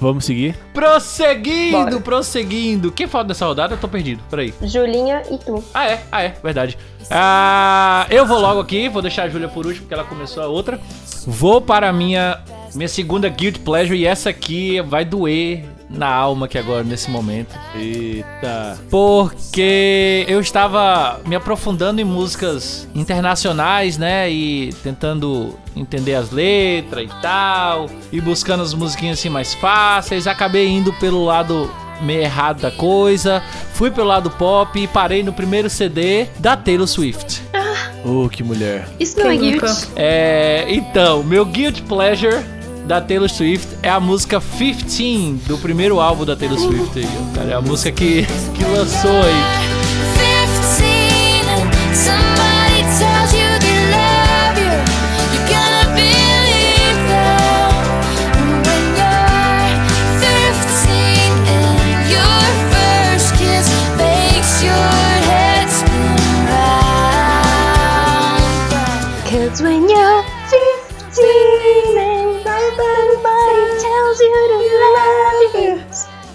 Vamos 0.03 0.25
seguir? 0.25 0.53
Prosseguindo, 0.73 1.77
Bora. 1.77 1.99
prosseguindo. 2.01 2.91
Quem 2.91 3.07
falta 3.07 3.29
dessa 3.29 3.45
rodada? 3.45 3.75
Eu 3.75 3.77
tô 3.77 3.87
perdido. 3.87 4.21
Peraí. 4.29 4.53
Julinha 4.61 5.21
e 5.31 5.37
tu. 5.37 5.63
Ah, 5.73 5.87
é, 5.87 6.03
ah, 6.11 6.21
é, 6.21 6.35
verdade. 6.43 6.77
Ah, 7.09 8.05
eu 8.09 8.25
vou 8.25 8.37
logo 8.37 8.59
aqui, 8.59 8.89
vou 8.89 9.01
deixar 9.01 9.23
a 9.23 9.29
Júlia 9.29 9.47
por 9.47 9.65
último, 9.65 9.83
porque 9.83 9.93
ela 9.93 10.03
começou 10.03 10.43
a 10.43 10.47
outra. 10.47 10.77
Vou 11.25 11.61
para 11.61 11.87
a 11.87 11.93
minha, 11.93 12.37
minha 12.75 12.89
segunda 12.89 13.29
Guild 13.29 13.59
Pleasure 13.59 13.97
e 13.97 14.05
essa 14.05 14.29
aqui 14.29 14.81
vai 14.81 15.05
doer 15.05 15.63
na 15.93 16.07
alma 16.07 16.47
aqui 16.47 16.57
agora, 16.57 16.83
nesse 16.83 17.09
momento. 17.09 17.57
Eita. 17.75 18.77
Porque 18.89 20.25
eu 20.27 20.41
estava 20.41 21.21
me 21.25 21.35
aprofundando 21.35 22.01
em 22.01 22.03
músicas 22.03 22.87
internacionais, 22.95 23.97
né? 23.97 24.29
E 24.29 24.73
tentando 24.83 25.57
entender 25.75 26.15
as 26.15 26.31
letras 26.31 27.05
e 27.05 27.21
tal. 27.21 27.89
E 28.11 28.19
buscando 28.19 28.63
as 28.63 28.73
musiquinhas 28.73 29.19
assim 29.19 29.29
mais 29.29 29.53
fáceis. 29.53 30.25
Acabei 30.25 30.67
indo 30.67 30.91
pelo 30.93 31.23
lado 31.23 31.69
meio 32.01 32.21
errado 32.21 32.61
da 32.61 32.71
coisa. 32.71 33.41
Fui 33.73 33.91
pelo 33.91 34.07
lado 34.07 34.29
pop 34.31 34.77
e 34.79 34.87
parei 34.87 35.23
no 35.23 35.31
primeiro 35.31 35.69
CD 35.69 36.25
da 36.39 36.57
Taylor 36.57 36.87
Swift. 36.87 37.41
Oh, 38.05 38.27
que 38.27 38.43
mulher. 38.43 38.87
Isso 38.99 39.17
não 39.17 39.29
é 39.29 39.37
guilt. 39.37 39.63
É, 39.95 40.65
então, 40.67 41.23
meu 41.23 41.45
guilty 41.45 41.81
pleasure 41.83 42.43
da 42.85 43.01
Taylor 43.01 43.29
Swift 43.29 43.67
é 43.81 43.89
a 43.89 43.99
música 43.99 44.41
15 44.41 45.47
do 45.47 45.57
primeiro 45.57 45.99
álbum 45.99 46.25
da 46.25 46.35
Taylor 46.35 46.59
Swift. 46.59 46.99
Aí, 46.99 47.07
cara, 47.33 47.51
é 47.51 47.53
a 47.53 47.61
música 47.61 47.91
que, 47.91 48.25
que 48.25 48.63
lançou 48.65 49.21
aí. 49.21 49.63
15 51.93 52.32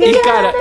E 0.01 0.13
cara, 0.21 0.53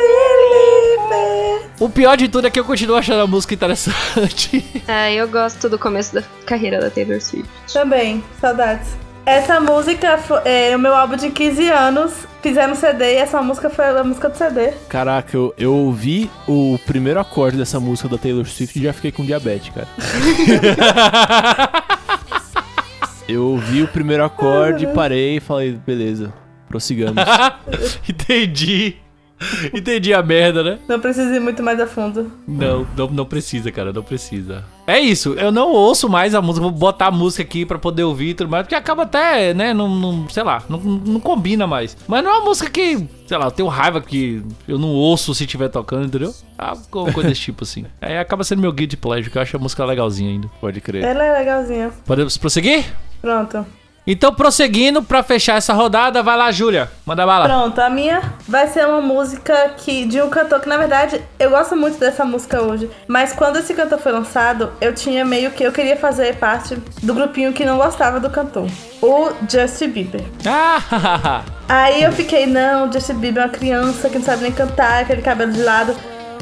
o 1.79 1.89
pior 1.89 2.17
de 2.17 2.27
tudo 2.27 2.47
é 2.47 2.49
que 2.49 2.59
eu 2.59 2.65
continuo 2.65 2.95
achando 2.95 3.21
a 3.21 3.27
música 3.27 3.53
interessante. 3.53 4.65
Ah, 4.87 5.09
eu 5.11 5.27
gosto 5.27 5.69
do 5.69 5.77
começo 5.77 6.15
da 6.15 6.23
carreira 6.45 6.79
da 6.79 6.89
Taylor 6.89 7.21
Swift. 7.21 7.47
Também, 7.71 8.23
saudades. 8.41 8.87
Essa 9.25 9.59
música 9.59 10.17
fo- 10.17 10.39
é 10.45 10.73
o 10.75 10.79
meu 10.79 10.95
álbum 10.95 11.17
de 11.17 11.29
15 11.29 11.69
anos. 11.69 12.13
Fizeram 12.41 12.73
CD 12.75 13.13
e 13.13 13.17
essa 13.17 13.41
música 13.41 13.69
foi 13.69 13.85
a 13.85 14.03
música 14.03 14.29
do 14.29 14.37
CD. 14.37 14.71
Caraca, 14.87 15.35
eu, 15.35 15.53
eu 15.57 15.73
ouvi 15.75 16.31
o 16.47 16.79
primeiro 16.85 17.19
acorde 17.19 17.57
dessa 17.57 17.77
música 17.79 18.07
da 18.07 18.17
Taylor 18.17 18.45
Swift 18.47 18.79
e 18.79 18.83
já 18.83 18.93
fiquei 18.93 19.11
com 19.11 19.25
diabetes, 19.25 19.73
cara. 19.75 19.87
eu 23.27 23.43
ouvi 23.43 23.83
o 23.83 23.87
primeiro 23.89 24.23
acorde, 24.23 24.87
parei 24.87 25.37
e 25.37 25.39
falei, 25.41 25.73
beleza, 25.73 26.33
prossigamos. 26.69 27.21
Entendi. 28.07 28.95
Entendi 29.73 30.13
a 30.13 30.23
merda, 30.23 30.63
né? 30.63 30.79
Não 30.87 30.99
precisa 30.99 31.35
ir 31.35 31.39
muito 31.39 31.61
mais 31.61 31.79
a 31.79 31.85
fundo. 31.87 32.31
Não, 32.47 32.87
não, 32.95 33.07
não 33.07 33.25
precisa, 33.25 33.71
cara, 33.71 33.93
não 33.93 34.01
precisa. 34.03 34.63
É 34.87 34.99
isso, 34.99 35.33
eu 35.33 35.51
não 35.51 35.69
ouço 35.71 36.07
mais 36.09 36.33
a 36.33 36.41
música, 36.41 36.63
vou 36.63 36.71
botar 36.71 37.07
a 37.07 37.11
música 37.11 37.43
aqui 37.43 37.65
pra 37.65 37.77
poder 37.77 38.03
ouvir 38.03 38.29
e 38.29 38.33
tudo 38.33 38.49
mais, 38.49 38.63
porque 38.63 38.73
acaba 38.75 39.03
até, 39.03 39.53
né, 39.53 39.73
não, 39.73 39.87
não- 39.89 40.29
sei 40.29 40.43
lá, 40.43 40.63
não, 40.69 40.79
não 40.79 41.19
combina 41.19 41.67
mais. 41.67 41.95
Mas 42.07 42.23
não 42.23 42.31
é 42.31 42.37
uma 42.37 42.45
música 42.45 42.69
que, 42.69 43.05
sei 43.27 43.37
lá, 43.37 43.45
eu 43.45 43.51
tenho 43.51 43.67
raiva 43.67 43.99
que 44.01 44.41
eu 44.67 44.79
não 44.79 44.89
ouço 44.89 45.35
se 45.35 45.43
estiver 45.43 45.67
tocando, 45.69 46.05
entendeu? 46.05 46.33
Alguma 46.57 47.11
coisa 47.11 47.29
desse 47.29 47.41
tipo 47.51 47.63
assim. 47.63 47.85
Aí 48.01 48.17
acaba 48.17 48.43
sendo 48.43 48.61
meu 48.61 48.71
guilty 48.71 48.95
pleasure, 48.97 49.29
que 49.29 49.37
eu 49.37 49.41
acho 49.41 49.55
a 49.57 49.59
música 49.59 49.83
legalzinha 49.85 50.31
ainda. 50.31 50.49
Pode 50.61 50.79
crer. 50.81 51.03
Ela 51.03 51.23
é 51.25 51.37
legalzinha. 51.39 51.91
Podemos 52.05 52.37
prosseguir? 52.37 52.85
Pronto. 53.21 53.65
Então, 54.09 54.33
prosseguindo, 54.33 55.03
pra 55.03 55.21
fechar 55.21 55.57
essa 55.57 55.73
rodada, 55.73 56.23
vai 56.23 56.37
lá, 56.37 56.49
Júlia, 56.49 56.89
manda 57.05 57.25
bala. 57.25 57.45
Pronto, 57.45 57.77
a 57.81 57.89
minha 57.89 58.21
vai 58.47 58.65
ser 58.69 58.87
uma 58.87 59.01
música 59.01 59.73
que 59.75 60.05
de 60.05 60.21
um 60.21 60.29
cantor 60.29 60.61
que, 60.61 60.69
na 60.69 60.77
verdade, 60.77 61.21
eu 61.37 61.49
gosto 61.49 61.75
muito 61.75 61.99
dessa 61.99 62.23
música 62.23 62.61
hoje. 62.61 62.89
Mas 63.05 63.33
quando 63.33 63.57
esse 63.57 63.73
cantor 63.73 63.99
foi 63.99 64.13
lançado, 64.13 64.71
eu 64.79 64.93
tinha 64.93 65.25
meio 65.25 65.51
que 65.51 65.61
eu 65.61 65.73
queria 65.73 65.97
fazer 65.97 66.37
parte 66.37 66.75
do 67.03 67.13
grupinho 67.13 67.51
que 67.51 67.65
não 67.65 67.77
gostava 67.77 68.17
do 68.17 68.29
cantor. 68.29 68.67
O 69.01 69.29
Justin 69.49 69.89
Bieber. 69.89 70.23
Ah, 70.45 71.43
Aí 71.67 72.01
eu 72.01 72.13
fiquei, 72.13 72.45
não, 72.45 72.89
Justin 72.89 73.15
Bieber 73.15 73.43
é 73.43 73.45
uma 73.47 73.51
criança 73.51 74.09
que 74.09 74.17
não 74.17 74.25
sabe 74.25 74.43
nem 74.43 74.53
cantar, 74.53 75.01
aquele 75.01 75.21
cabelo 75.21 75.51
de 75.51 75.61
lado. 75.61 75.93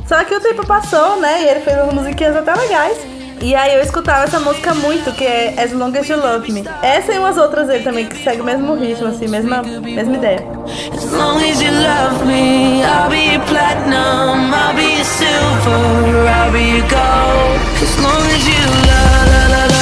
Só 0.06 0.24
que 0.24 0.36
o 0.36 0.40
tempo 0.40 0.68
passou, 0.68 1.20
né? 1.20 1.42
E 1.42 1.48
ele 1.48 1.62
fez 1.62 1.76
umas 1.78 1.96
musiquinhas 1.96 2.36
até 2.36 2.54
legais. 2.54 3.15
E 3.42 3.54
aí 3.54 3.76
eu 3.76 3.82
escutava 3.82 4.24
essa 4.24 4.40
música 4.40 4.74
muito, 4.74 5.12
que 5.12 5.24
é 5.24 5.54
As 5.62 5.72
Long 5.72 5.92
As 5.98 6.08
You 6.08 6.18
Love 6.18 6.52
Me. 6.52 6.64
Essa 6.82 7.14
e 7.14 7.20
umas 7.20 7.38
outras 7.38 7.68
dele 7.68 7.84
também, 7.84 8.06
que 8.08 8.24
segue 8.24 8.42
o 8.42 8.44
mesmo 8.44 8.76
ritmo, 8.76 9.08
assim, 9.08 9.28
mesma, 9.28 9.62
mesma 9.62 10.16
ideia. 10.16 10.46
As 10.94 11.12
long 11.12 11.38
as 11.38 11.62
you 11.62 11.72
love 11.72 12.26
me, 12.26 12.82
I'll 12.82 13.10
be 13.10 13.40
platinum, 13.48 14.54
I'll 14.54 14.74
be 14.74 15.04
silver, 15.04 16.28
I'll 16.28 16.52
be 16.52 16.82
gold. 16.90 17.60
As 17.82 17.98
long 18.02 18.26
as 18.26 18.48
you 18.48 18.66
love, 18.88 19.30
la, 19.32 19.68
la, 19.68 19.75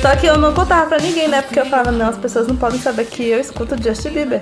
Só 0.00 0.14
que 0.16 0.26
eu 0.26 0.38
não 0.38 0.52
contava 0.54 0.86
pra 0.86 0.98
ninguém, 0.98 1.28
né? 1.28 1.42
Porque 1.42 1.58
eu 1.58 1.66
falava, 1.66 1.90
não, 1.90 2.08
as 2.08 2.16
pessoas 2.16 2.46
não 2.46 2.56
podem 2.56 2.78
saber 2.78 3.06
que 3.06 3.24
eu 3.24 3.40
escuto 3.40 3.80
Justin 3.82 4.10
Bieber. 4.10 4.40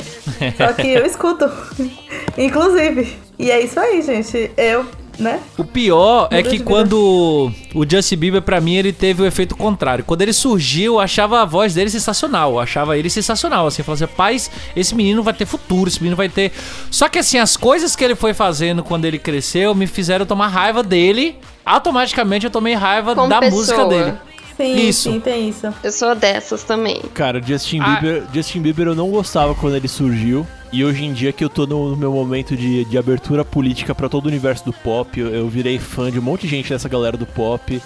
Só 0.56 0.72
que 0.72 0.88
eu 0.88 1.06
escuto. 1.06 1.50
Inclusive. 2.36 3.16
E 3.38 3.50
é 3.50 3.60
isso 3.62 3.80
aí, 3.80 4.02
gente. 4.02 4.50
Eu, 4.56 4.86
né? 5.18 5.40
O 5.56 5.64
pior 5.64 6.28
é 6.30 6.42
que 6.42 6.58
quando 6.58 7.50
o 7.74 7.84
Justin 7.88 8.16
Bieber, 8.16 8.42
pra 8.42 8.60
mim, 8.60 8.74
ele 8.74 8.92
teve 8.92 9.22
o 9.22 9.26
efeito 9.26 9.56
contrário. 9.56 10.04
Quando 10.04 10.22
ele 10.22 10.32
surgiu, 10.32 10.94
eu 10.94 11.00
achava 11.00 11.40
a 11.40 11.44
voz 11.44 11.74
dele 11.74 11.90
sensacional. 11.90 12.52
Eu 12.52 12.60
achava 12.60 12.98
ele 12.98 13.08
sensacional. 13.08 13.66
Assim, 13.66 13.80
eu 13.82 13.84
falava 13.84 14.04
assim, 14.04 14.14
paz, 14.14 14.50
esse 14.76 14.94
menino 14.94 15.22
vai 15.22 15.34
ter 15.34 15.46
futuro, 15.46 15.88
esse 15.88 16.00
menino 16.00 16.16
vai 16.16 16.28
ter. 16.28 16.52
Só 16.90 17.08
que 17.08 17.18
assim, 17.18 17.38
as 17.38 17.56
coisas 17.56 17.96
que 17.96 18.04
ele 18.04 18.14
foi 18.14 18.34
fazendo 18.34 18.82
quando 18.82 19.04
ele 19.04 19.18
cresceu 19.18 19.74
me 19.74 19.86
fizeram 19.86 20.26
tomar 20.26 20.48
raiva 20.48 20.82
dele. 20.82 21.36
Automaticamente 21.64 22.44
eu 22.46 22.50
tomei 22.50 22.74
raiva 22.74 23.14
Como 23.14 23.28
da 23.28 23.40
pessoa. 23.40 23.58
música 23.60 23.84
dele. 23.86 24.14
Sim, 24.56 24.88
Isso. 24.88 25.10
sim, 25.12 25.18
tem 25.18 25.48
isso. 25.48 25.72
Eu 25.82 25.90
sou 25.90 26.14
dessas 26.14 26.62
também. 26.62 27.00
Cara, 27.12 27.42
Justin 27.42 27.80
Ah. 27.80 27.96
Bieber, 28.00 28.22
Justin 28.32 28.60
Bieber 28.60 28.86
eu 28.86 28.94
não 28.94 29.10
gostava 29.10 29.52
quando 29.54 29.74
ele 29.74 29.88
surgiu. 29.88 30.46
E 30.72 30.84
hoje 30.84 31.04
em 31.04 31.12
dia 31.12 31.32
que 31.32 31.42
eu 31.44 31.48
tô 31.48 31.66
no, 31.66 31.96
meu 31.96 32.12
momento 32.12 32.56
de, 32.56 32.84
de 32.84 32.96
abertura 32.98 33.44
política 33.44 33.94
pra 33.94 34.08
todo 34.08 34.26
o 34.26 34.28
universo 34.28 34.64
do 34.64 34.72
pop, 34.72 35.18
eu, 35.18 35.28
eu 35.34 35.48
virei 35.48 35.78
fã 35.78 36.10
de 36.10 36.18
um 36.18 36.22
monte 36.22 36.42
de 36.42 36.48
gente 36.48 36.68
dessa 36.68 36.88
galera 36.88 37.16
do 37.16 37.26
pop. 37.26 37.80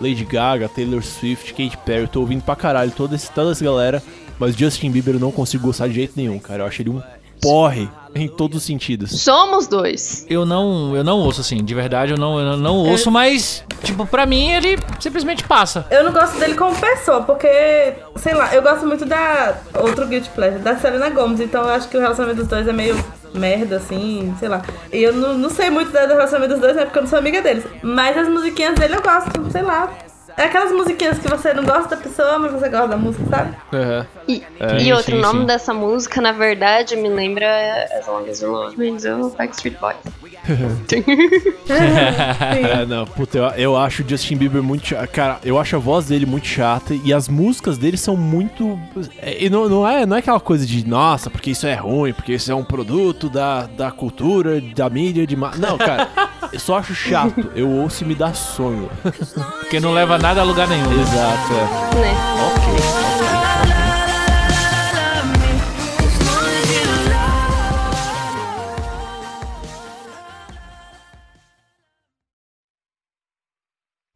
Lady 0.00 0.24
Gaga, 0.24 0.68
Taylor 0.68 1.02
Swift, 1.02 1.52
Katy 1.52 1.76
Perry, 1.84 2.02
eu 2.02 2.08
tô 2.08 2.20
ouvindo 2.20 2.42
pra 2.42 2.54
caralho 2.56 2.90
toda, 2.92 3.14
esse, 3.16 3.30
toda 3.30 3.52
essa 3.52 3.64
galera. 3.64 4.02
Mas 4.40 4.56
Justin 4.56 4.90
Bieber 4.90 5.14
eu 5.14 5.20
não 5.20 5.32
consigo 5.32 5.66
gostar 5.66 5.88
de 5.88 5.94
jeito 5.94 6.12
nenhum, 6.16 6.38
cara. 6.38 6.62
Eu 6.62 6.66
acho 6.66 6.82
ele 6.82 6.90
um 6.90 7.02
porre 7.40 7.88
em 8.14 8.26
todos 8.26 8.58
os 8.58 8.62
sentidos. 8.64 9.20
Somos 9.22 9.66
dois. 9.68 10.26
Eu 10.28 10.44
não, 10.46 10.96
eu 10.96 11.04
não 11.04 11.18
ouço 11.18 11.40
assim, 11.40 11.62
de 11.62 11.74
verdade 11.74 12.12
eu 12.12 12.18
não, 12.18 12.40
eu 12.40 12.56
não 12.56 12.76
ouço, 12.76 13.10
mas, 13.10 13.62
tipo, 13.84 14.06
pra 14.06 14.26
mim 14.26 14.50
ele 14.50 14.76
simplesmente 14.98 15.44
passa. 15.44 15.86
Eu 15.90 16.02
não 16.04 16.12
gosto 16.12 16.38
dele 16.38 16.54
como 16.54 16.74
pessoa, 16.76 17.22
porque, 17.22 17.48
sei 18.16 18.34
lá, 18.34 18.52
eu 18.54 18.62
gosto 18.62 18.86
muito 18.86 19.04
da. 19.04 19.56
Outro 19.74 20.06
Guilty 20.06 20.28
Pleasure, 20.30 20.60
da 20.62 20.76
Selena 20.76 21.10
Gomez, 21.10 21.40
então 21.40 21.62
eu 21.62 21.68
acho 21.70 21.88
que 21.88 21.96
o 21.96 22.00
relacionamento 22.00 22.40
dos 22.40 22.48
dois 22.48 22.66
é 22.66 22.72
meio 22.72 22.96
merda, 23.34 23.76
assim, 23.76 24.34
sei 24.40 24.48
lá. 24.48 24.62
E 24.92 25.02
eu 25.02 25.12
não, 25.12 25.36
não 25.36 25.50
sei 25.50 25.68
muito 25.70 25.92
da- 25.92 26.06
do 26.06 26.14
relacionamento 26.14 26.54
dos 26.54 26.60
dois, 26.62 26.74
né? 26.74 26.84
Porque 26.86 26.98
eu 26.98 27.02
não 27.02 27.08
sou 27.10 27.18
amiga 27.18 27.42
deles. 27.42 27.62
Mas 27.82 28.16
as 28.16 28.26
musiquinhas 28.28 28.74
dele 28.74 28.96
eu 28.96 29.02
gosto, 29.02 29.30
sei 29.52 29.62
lá. 29.62 29.92
É 30.38 30.44
aquelas 30.44 30.70
musiquinhas 30.72 31.18
que 31.18 31.28
você 31.28 31.52
não 31.52 31.64
gosta 31.64 31.96
da 31.96 31.96
pessoa, 31.96 32.38
mas 32.38 32.52
você 32.52 32.68
gosta 32.68 32.88
da 32.88 32.96
música, 32.96 33.24
sabe? 33.28 33.54
Aham. 33.72 34.06
E, 34.28 34.42
É, 34.60 34.76
e 34.76 34.80
sim, 34.80 34.92
outro 34.92 35.16
sim, 35.16 35.20
nome 35.20 35.40
sim. 35.40 35.46
dessa 35.46 35.74
música, 35.74 36.20
na 36.20 36.32
verdade, 36.32 36.94
me 36.96 37.08
lembra 37.08 37.46
As 37.98 38.06
Long 38.06 38.24
As 38.30 38.40
You 38.40 38.50
Love 38.52 38.76
Me 38.78 38.92
do 38.96 39.30
Backstreet 39.36 39.76
Boys. 39.80 39.96
É, 41.68 42.86
não, 42.86 43.04
puta, 43.04 43.36
eu, 43.38 43.44
eu 43.56 43.76
acho 43.76 44.02
o 44.02 44.08
Justin 44.08 44.36
Bieber 44.36 44.62
muito 44.62 44.86
chato. 44.88 45.08
Cara, 45.10 45.38
eu 45.44 45.58
acho 45.58 45.76
a 45.76 45.78
voz 45.78 46.06
dele 46.06 46.24
muito 46.26 46.46
chata 46.46 46.94
e 46.94 47.12
as 47.12 47.28
músicas 47.28 47.76
dele 47.78 47.96
são 47.96 48.16
muito. 48.16 48.78
é, 49.20 49.44
E 49.44 49.50
não, 49.50 49.68
não, 49.68 49.86
é, 49.88 50.06
não 50.06 50.16
é 50.16 50.20
aquela 50.20 50.40
coisa 50.40 50.64
de, 50.64 50.86
nossa, 50.86 51.28
porque 51.30 51.50
isso 51.50 51.66
é 51.66 51.74
ruim, 51.74 52.12
porque 52.12 52.32
isso 52.34 52.50
é 52.50 52.54
um 52.54 52.64
produto 52.64 53.28
da, 53.28 53.66
da 53.66 53.90
cultura, 53.90 54.60
da 54.60 54.88
mídia, 54.88 55.26
de. 55.26 55.36
ma-". 55.36 55.52
Não, 55.56 55.76
cara, 55.76 56.08
eu 56.52 56.58
só 56.60 56.78
acho 56.78 56.94
chato. 56.94 57.50
Eu 57.54 57.68
ouço 57.68 58.04
e 58.04 58.06
me 58.06 58.14
dá 58.14 58.32
sono. 58.32 58.88
Porque 59.60 59.80
não 59.80 59.92
leva 59.92 60.16
nada 60.18 60.27
a 60.36 60.42
lugar 60.42 60.68
nenhum. 60.68 61.00
Exato, 61.00 61.52
é. 61.54 62.00
Né? 62.00 62.28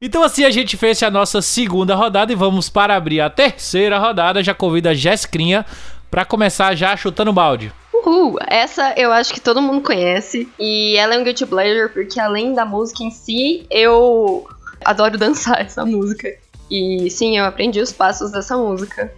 Então 0.05 0.23
assim 0.25 0.45
a 0.45 0.51
gente 0.51 0.77
fecha 0.77 1.07
a 1.07 1.11
nossa 1.11 1.41
segunda 1.41 1.95
rodada 1.95 2.33
e 2.33 2.37
vamos 2.37 2.69
para 2.69 2.97
abrir 2.97 3.21
a 3.21 3.31
terceira 3.31 3.99
rodada. 3.99 4.43
Já 4.43 4.53
convido 4.53 4.89
a 4.89 4.95
Jessicrinha 4.95 5.65
pra 6.11 6.25
começar 6.25 6.75
já 6.75 6.95
chutando 6.97 7.33
balde. 7.33 7.73
Uhul, 7.95 8.37
essa 8.49 8.93
eu 8.97 9.13
acho 9.13 9.33
que 9.33 9.41
todo 9.41 9.63
mundo 9.63 9.81
conhece. 9.81 10.49
E 10.59 10.97
ela 10.97 11.15
é 11.15 11.19
um 11.19 11.25
guilty 11.25 11.47
pleasure 11.47 11.89
porque 11.93 12.19
além 12.19 12.53
da 12.53 12.67
música 12.67 13.05
em 13.05 13.11
si, 13.11 13.65
eu 13.71 14.45
adoro 14.85 15.19
dançar 15.19 15.61
essa 15.61 15.85
música. 15.85 16.29
E 16.71 17.11
sim, 17.11 17.37
eu 17.39 17.45
aprendi 17.45 17.81
os 17.81 17.93
passos 17.93 18.31
dessa 18.31 18.57
música. 18.57 19.13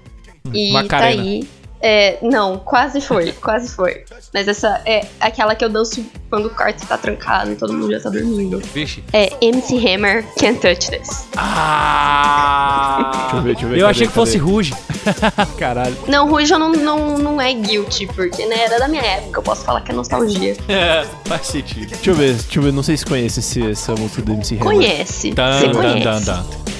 E 0.52 0.72
Macarena. 0.72 1.16
tá 1.16 1.22
aí. 1.22 1.48
É, 1.86 2.16
não, 2.22 2.56
quase 2.56 2.98
foi, 2.98 3.32
quase 3.32 3.70
foi. 3.70 4.04
Mas 4.32 4.48
essa 4.48 4.80
é 4.86 5.06
aquela 5.20 5.54
que 5.54 5.62
eu 5.62 5.68
danço 5.68 6.02
quando 6.30 6.46
o 6.46 6.50
quarto 6.50 6.86
tá 6.86 6.96
trancado 6.96 7.52
e 7.52 7.56
todo 7.56 7.74
mundo 7.74 7.92
já 7.92 8.00
tá 8.00 8.08
dormindo. 8.08 8.58
Vixe. 8.72 9.04
É 9.12 9.30
MC 9.38 9.76
Hammer 9.76 10.24
Can't 10.40 10.60
Touch 10.60 10.90
This. 10.90 11.28
Ah! 11.36 13.10
Deixa 13.24 13.36
eu 13.36 13.42
ver, 13.42 13.52
deixa 13.52 13.66
eu 13.66 13.68
ver. 13.68 13.76
Eu 13.76 13.80
cadê, 13.80 13.90
achei 13.90 14.06
que 14.06 14.14
cadê? 14.14 14.26
fosse 14.26 14.38
Ruge. 14.38 14.74
Caralho. 15.58 15.94
Não, 16.08 16.26
Ruja 16.26 16.58
não, 16.58 16.72
não, 16.72 17.18
não 17.18 17.38
é 17.38 17.52
guilty, 17.52 18.06
porque 18.06 18.46
né, 18.46 18.64
era 18.64 18.78
da 18.78 18.88
minha 18.88 19.02
época, 19.02 19.40
eu 19.40 19.42
posso 19.42 19.62
falar 19.62 19.82
que 19.82 19.92
é 19.92 19.94
nostalgia. 19.94 20.56
É, 20.66 21.04
faz 21.26 21.48
sentido. 21.48 21.90
Deixa 21.90 22.10
eu 22.10 22.14
ver, 22.14 22.32
deixa 22.32 22.58
eu 22.60 22.62
ver. 22.62 22.72
Não 22.72 22.82
sei 22.82 22.96
se 22.96 23.04
conhece 23.04 23.40
esse, 23.40 23.70
essa 23.70 23.94
música 23.94 24.22
do 24.22 24.32
MC 24.32 24.54
Hammer. 24.54 24.64
Conhece, 24.64 25.34
você 25.34 25.68
conhece. 25.68 26.02
tan, 26.02 26.22
tan, 26.22 26.22
tan, 26.22 26.73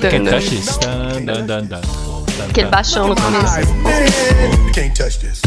Can't 0.00 0.28
touch 0.28 0.50
this. 0.50 0.78
Aquele 2.48 2.68
baixão 2.68 3.08
no 3.08 3.14
começo. 3.14 3.60
You 3.60 4.72
can't 4.72 4.94
touch 4.94 5.18
this. 5.20 5.40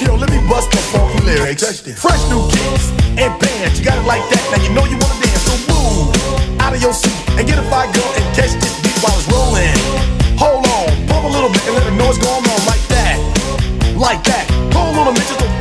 Yo, 0.00 0.16
let 0.16 0.30
me 0.30 0.38
bust 0.48 0.70
the 0.70 0.78
funky 0.78 1.20
lyrics. 1.24 1.80
Fresh 1.96 2.28
new 2.28 2.46
kicks 2.50 2.92
and 3.16 3.32
bands. 3.40 3.78
You 3.78 3.84
got 3.84 3.98
it 3.98 4.06
like 4.06 4.22
that. 4.30 4.42
Now 4.50 4.62
you 4.62 4.70
know 4.70 4.84
you 4.84 4.98
wanna 4.98 5.20
dance. 5.22 5.42
So 5.42 5.56
move 5.72 6.60
out 6.60 6.74
of 6.74 6.82
your 6.82 6.92
seat 6.92 7.12
and 7.38 7.46
get 7.46 7.58
a 7.58 7.62
fire 7.70 7.90
girl 7.92 8.12
and 8.16 8.24
catch 8.36 8.52
this 8.60 8.80
beat 8.82 8.98
while 9.02 9.16
it's 9.16 9.26
rolling. 9.32 9.72
Hold 10.38 10.66
on, 10.66 11.06
pump 11.08 11.24
a 11.24 11.28
little 11.28 11.50
bit 11.50 11.62
and 11.66 11.74
let 11.74 11.84
them 11.84 11.96
know 11.96 12.06
what's 12.06 12.18
going 12.18 12.44
on 12.44 12.66
like 12.66 12.86
that. 12.88 13.18
Like 13.96 14.22
that. 14.24 14.46
Pull 14.70 14.92
little 14.92 15.12
bitches 15.12 15.38
to 15.38 15.57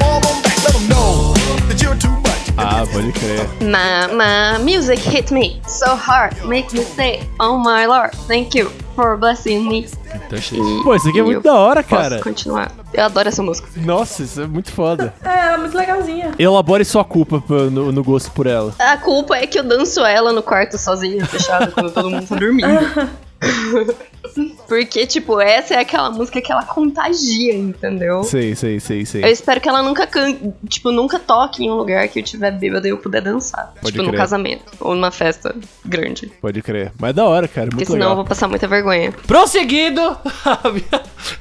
pode 2.91 3.11
crer. 3.13 3.47
My, 3.61 4.13
my 4.13 4.63
music 4.63 4.99
hit 5.01 5.31
me 5.33 5.61
so 5.67 5.95
hard, 5.95 6.35
make 6.45 6.73
me 6.73 6.83
say, 6.83 7.21
oh 7.39 7.57
my 7.57 7.85
lord, 7.85 8.11
thank 8.27 8.57
you 8.57 8.69
for 8.95 9.17
blessing 9.17 9.67
me. 9.67 9.83
This. 10.29 10.51
E- 10.51 10.83
Pô, 10.83 10.95
isso 10.95 11.09
aqui 11.09 11.19
é 11.19 11.23
muito 11.23 11.41
da 11.41 11.53
hora, 11.53 11.83
posso 11.83 12.01
cara. 12.01 12.21
continuar. 12.21 12.71
Eu 12.93 13.03
adoro 13.05 13.27
essa 13.29 13.43
música. 13.43 13.67
Nossa, 13.77 14.23
isso 14.23 14.41
é 14.41 14.47
muito 14.47 14.71
foda. 14.71 15.13
É, 15.23 15.27
ela 15.29 15.53
é 15.53 15.57
muito 15.57 15.77
legalzinha. 15.77 16.31
Elabore 16.39 16.83
sua 16.85 17.03
culpa 17.03 17.43
no, 17.49 17.91
no 17.91 18.03
gosto 18.03 18.31
por 18.31 18.47
ela. 18.47 18.73
A 18.79 18.97
culpa 18.97 19.35
é 19.37 19.45
que 19.45 19.59
eu 19.59 19.63
danço 19.63 20.03
ela 20.05 20.31
no 20.33 20.41
quarto 20.41 20.77
sozinha, 20.77 21.25
fechado, 21.25 21.71
quando 21.71 21.91
todo 21.91 22.09
mundo 22.09 22.25
tá 22.27 22.35
dormindo. 22.35 22.67
Porque, 24.67 25.05
tipo, 25.07 25.39
essa 25.39 25.75
é 25.75 25.79
aquela 25.79 26.09
música 26.11 26.41
que 26.41 26.51
ela 26.51 26.63
contagia, 26.63 27.55
entendeu? 27.55 28.23
Sei, 28.23 28.55
sei, 28.55 28.79
sei, 28.79 29.01
Eu 29.01 29.05
sei. 29.05 29.23
espero 29.31 29.59
que 29.61 29.69
ela 29.69 29.81
nunca 29.81 30.05
can... 30.05 30.35
tipo, 30.67 30.91
nunca 30.91 31.17
toque 31.17 31.63
em 31.63 31.71
um 31.71 31.75
lugar 31.75 32.07
que 32.07 32.19
eu 32.19 32.23
tiver 32.23 32.51
bêbado 32.51 32.85
e 32.85 32.89
eu 32.91 32.97
puder 32.97 33.21
dançar. 33.21 33.73
Pode 33.81 33.93
tipo, 33.93 34.03
no 34.03 34.09
crer. 34.09 34.19
casamento. 34.19 34.63
Ou 34.79 34.93
numa 34.93 35.11
festa 35.11 35.55
grande. 35.85 36.31
Pode 36.41 36.61
crer. 36.61 36.91
Mas 36.99 37.15
da 37.15 37.25
hora, 37.25 37.47
cara. 37.47 37.67
Porque 37.67 37.77
Muito 37.77 37.87
senão 37.93 37.97
eu 38.05 38.09
legal. 38.09 38.15
vou 38.17 38.25
passar 38.25 38.47
muita 38.47 38.67
vergonha. 38.67 39.11
Prosseguindo, 39.25 40.01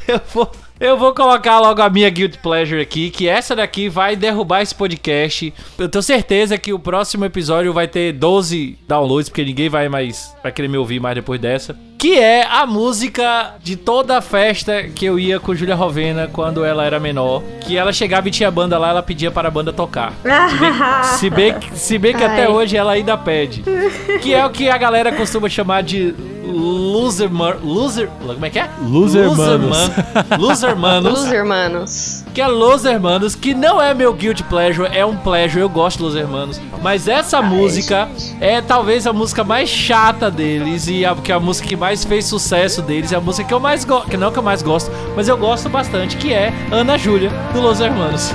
eu 0.09 0.21
vou, 0.33 0.51
eu 0.79 0.97
vou 0.97 1.15
colocar 1.15 1.59
logo 1.59 1.81
a 1.81 1.89
minha 1.89 2.11
Guilty 2.11 2.39
Pleasure 2.39 2.81
aqui, 2.81 3.11
que 3.11 3.29
essa 3.29 3.57
daqui 3.57 3.89
vai 3.89 4.15
derrubar 4.15 4.61
esse 4.61 4.75
podcast. 4.75 5.53
Eu 5.79 5.89
tenho 5.89 6.03
certeza 6.03 6.59
que 6.59 6.73
o 6.73 6.79
próximo 6.79 7.25
episódio 7.25 7.73
vai 7.73 7.89
ter 7.89 8.13
12 8.13 8.79
downloads, 8.87 9.29
porque 9.29 9.45
ninguém 9.45 9.69
vai 9.69 9.89
mais 9.89 10.35
vai 10.43 10.53
querer 10.53 10.69
me 10.69 10.77
ouvir 10.77 11.01
mais 11.01 11.15
depois 11.15 11.41
dessa. 11.41 11.77
Que 12.07 12.21
é 12.21 12.47
a 12.49 12.65
música 12.65 13.55
de 13.61 13.75
toda 13.75 14.19
a 14.19 14.21
festa 14.21 14.85
que 14.85 15.05
eu 15.05 15.19
ia 15.19 15.41
com 15.41 15.53
Julia 15.57 15.75
Rovena 15.75 16.31
quando 16.33 16.65
ela 16.65 16.85
era 16.85 17.01
menor. 17.01 17.43
Que 17.63 17.77
ela 17.77 17.93
chegava 17.93 18.29
e 18.29 18.31
tinha 18.31 18.49
banda 18.49 18.79
lá, 18.79 18.91
ela 18.91 19.03
pedia 19.03 19.29
para 19.33 19.49
a 19.49 19.51
banda 19.51 19.73
tocar. 19.73 20.13
Se 21.19 21.29
bem, 21.29 21.55
que- 21.55 21.77
se 21.77 21.99
bem 21.99 22.15
que 22.15 22.23
até 22.23 22.43
Ai. 22.45 22.49
hoje 22.49 22.77
ela 22.77 22.93
ainda 22.93 23.17
pede. 23.19 23.65
Que 24.23 24.33
é 24.33 24.47
o 24.47 24.51
que 24.51 24.69
a 24.71 24.79
galera 24.79 25.11
costuma 25.11 25.49
chamar 25.49 25.83
de 25.83 26.15
loser, 26.47 27.29
man- 27.29 27.57
loser, 27.61 28.09
como 28.25 28.47
é 28.47 28.51
que 28.51 28.61
é? 28.61 28.71
Loser 28.89 29.29
manos. 29.37 29.69
man- 29.69 30.37
loser 30.39 30.77
manos. 30.79 31.21
Os 31.25 31.33
hermanos. 31.33 32.25
Que 32.37 32.43
é 32.43 32.49
Los 32.49 32.85
Hermanos, 32.85 33.35
que 33.35 33.55
não 33.55 33.81
é 33.81 33.95
meu 33.95 34.13
guilty 34.13 34.43
pleasure, 34.43 34.87
é 34.93 35.07
um 35.07 35.17
pleasure, 35.17 35.63
eu 35.63 35.71
gosto 35.71 36.01
dos 36.01 36.15
Hermanos. 36.15 36.61
Mas 36.83 37.09
essa 37.09 37.41
música 37.41 38.11
é 38.43 38.61
talvez 38.61 39.07
a 39.07 39.13
música 39.15 39.43
mais 39.43 39.71
chata 39.71 40.31
deles 40.31 40.87
e 40.87 41.03
a, 41.03 41.15
que 41.15 41.33
é 41.33 41.35
a 41.35 41.41
música 41.41 41.67
que 41.67 41.75
mais 41.75 42.05
fez 42.05 42.27
sucesso 42.27 42.83
deles, 42.83 43.11
é 43.11 43.17
a 43.17 43.23
música 43.23 43.49
que 43.49 43.55
eu 43.55 43.59
mais 43.59 43.87
gosto, 43.87 44.11
que 44.11 44.19
não 44.19 44.31
que 44.31 44.39
eu 44.39 44.43
mais 44.43 44.61
gosto, 44.61 44.93
mas 45.17 45.29
eu 45.29 45.39
gosto 45.39 45.71
bastante, 45.71 46.19
que 46.19 46.31
é 46.31 46.53
Ana 46.71 46.99
Júlia, 46.99 47.31
do 47.55 47.61
Los 47.63 47.81
Hermanos. 47.81 48.31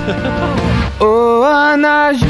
Ô 0.98 1.44
Ana 1.44 2.12
Júlia 2.12 2.28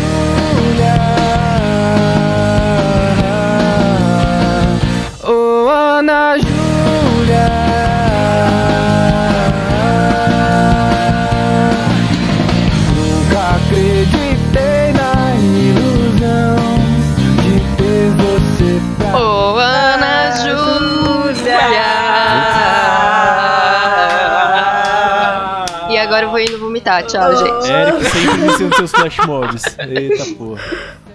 Ô 5.24 5.70
Ana 5.70 6.36
Júlia 6.36 7.91
Tchau, 27.06 27.36
gente. 27.36 27.70
Eric 27.70 28.04
sempre 28.04 28.40
iniciando 28.40 28.76
seus 28.76 28.90
flash 28.90 29.18
mobs. 29.26 29.62
Eita 29.78 30.24
porra. 30.36 30.60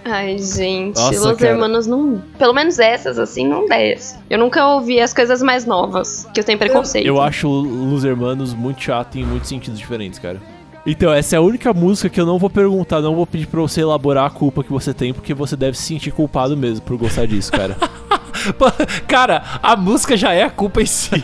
Ai, 0.04 0.38
gente. 0.38 0.96
Nossa, 0.96 1.28
Los 1.28 1.38
cara. 1.38 1.52
Hermanos 1.52 1.86
não. 1.86 2.22
Pelo 2.38 2.54
menos 2.54 2.78
essas, 2.78 3.18
assim, 3.18 3.46
não 3.46 3.66
desce. 3.66 4.16
Eu 4.30 4.38
nunca 4.38 4.66
ouvi 4.66 5.00
as 5.00 5.12
coisas 5.12 5.42
mais 5.42 5.66
novas, 5.66 6.26
que 6.32 6.40
eu 6.40 6.44
tenho 6.44 6.58
preconceito. 6.58 7.06
Eu 7.06 7.20
acho 7.20 7.48
Los 7.48 8.04
Hermanos 8.04 8.54
muito 8.54 8.82
chato 8.82 9.18
em 9.18 9.24
muitos 9.24 9.48
sentidos 9.48 9.78
diferentes, 9.78 10.18
cara. 10.18 10.40
Então, 10.86 11.12
essa 11.12 11.36
é 11.36 11.38
a 11.38 11.42
única 11.42 11.74
música 11.74 12.08
que 12.08 12.18
eu 12.18 12.24
não 12.24 12.38
vou 12.38 12.48
perguntar, 12.48 13.02
não 13.02 13.14
vou 13.14 13.26
pedir 13.26 13.46
pra 13.46 13.60
você 13.60 13.82
elaborar 13.82 14.24
a 14.24 14.30
culpa 14.30 14.64
que 14.64 14.72
você 14.72 14.94
tem, 14.94 15.12
porque 15.12 15.34
você 15.34 15.54
deve 15.54 15.76
se 15.76 15.82
sentir 15.82 16.10
culpado 16.10 16.56
mesmo 16.56 16.82
por 16.82 16.96
gostar 16.96 17.26
disso, 17.26 17.52
cara. 17.52 17.76
Cara, 19.06 19.42
a 19.62 19.76
música 19.76 20.16
já 20.16 20.32
é 20.32 20.44
a 20.44 20.50
culpa 20.50 20.80
em 20.80 20.86
si. 20.86 21.10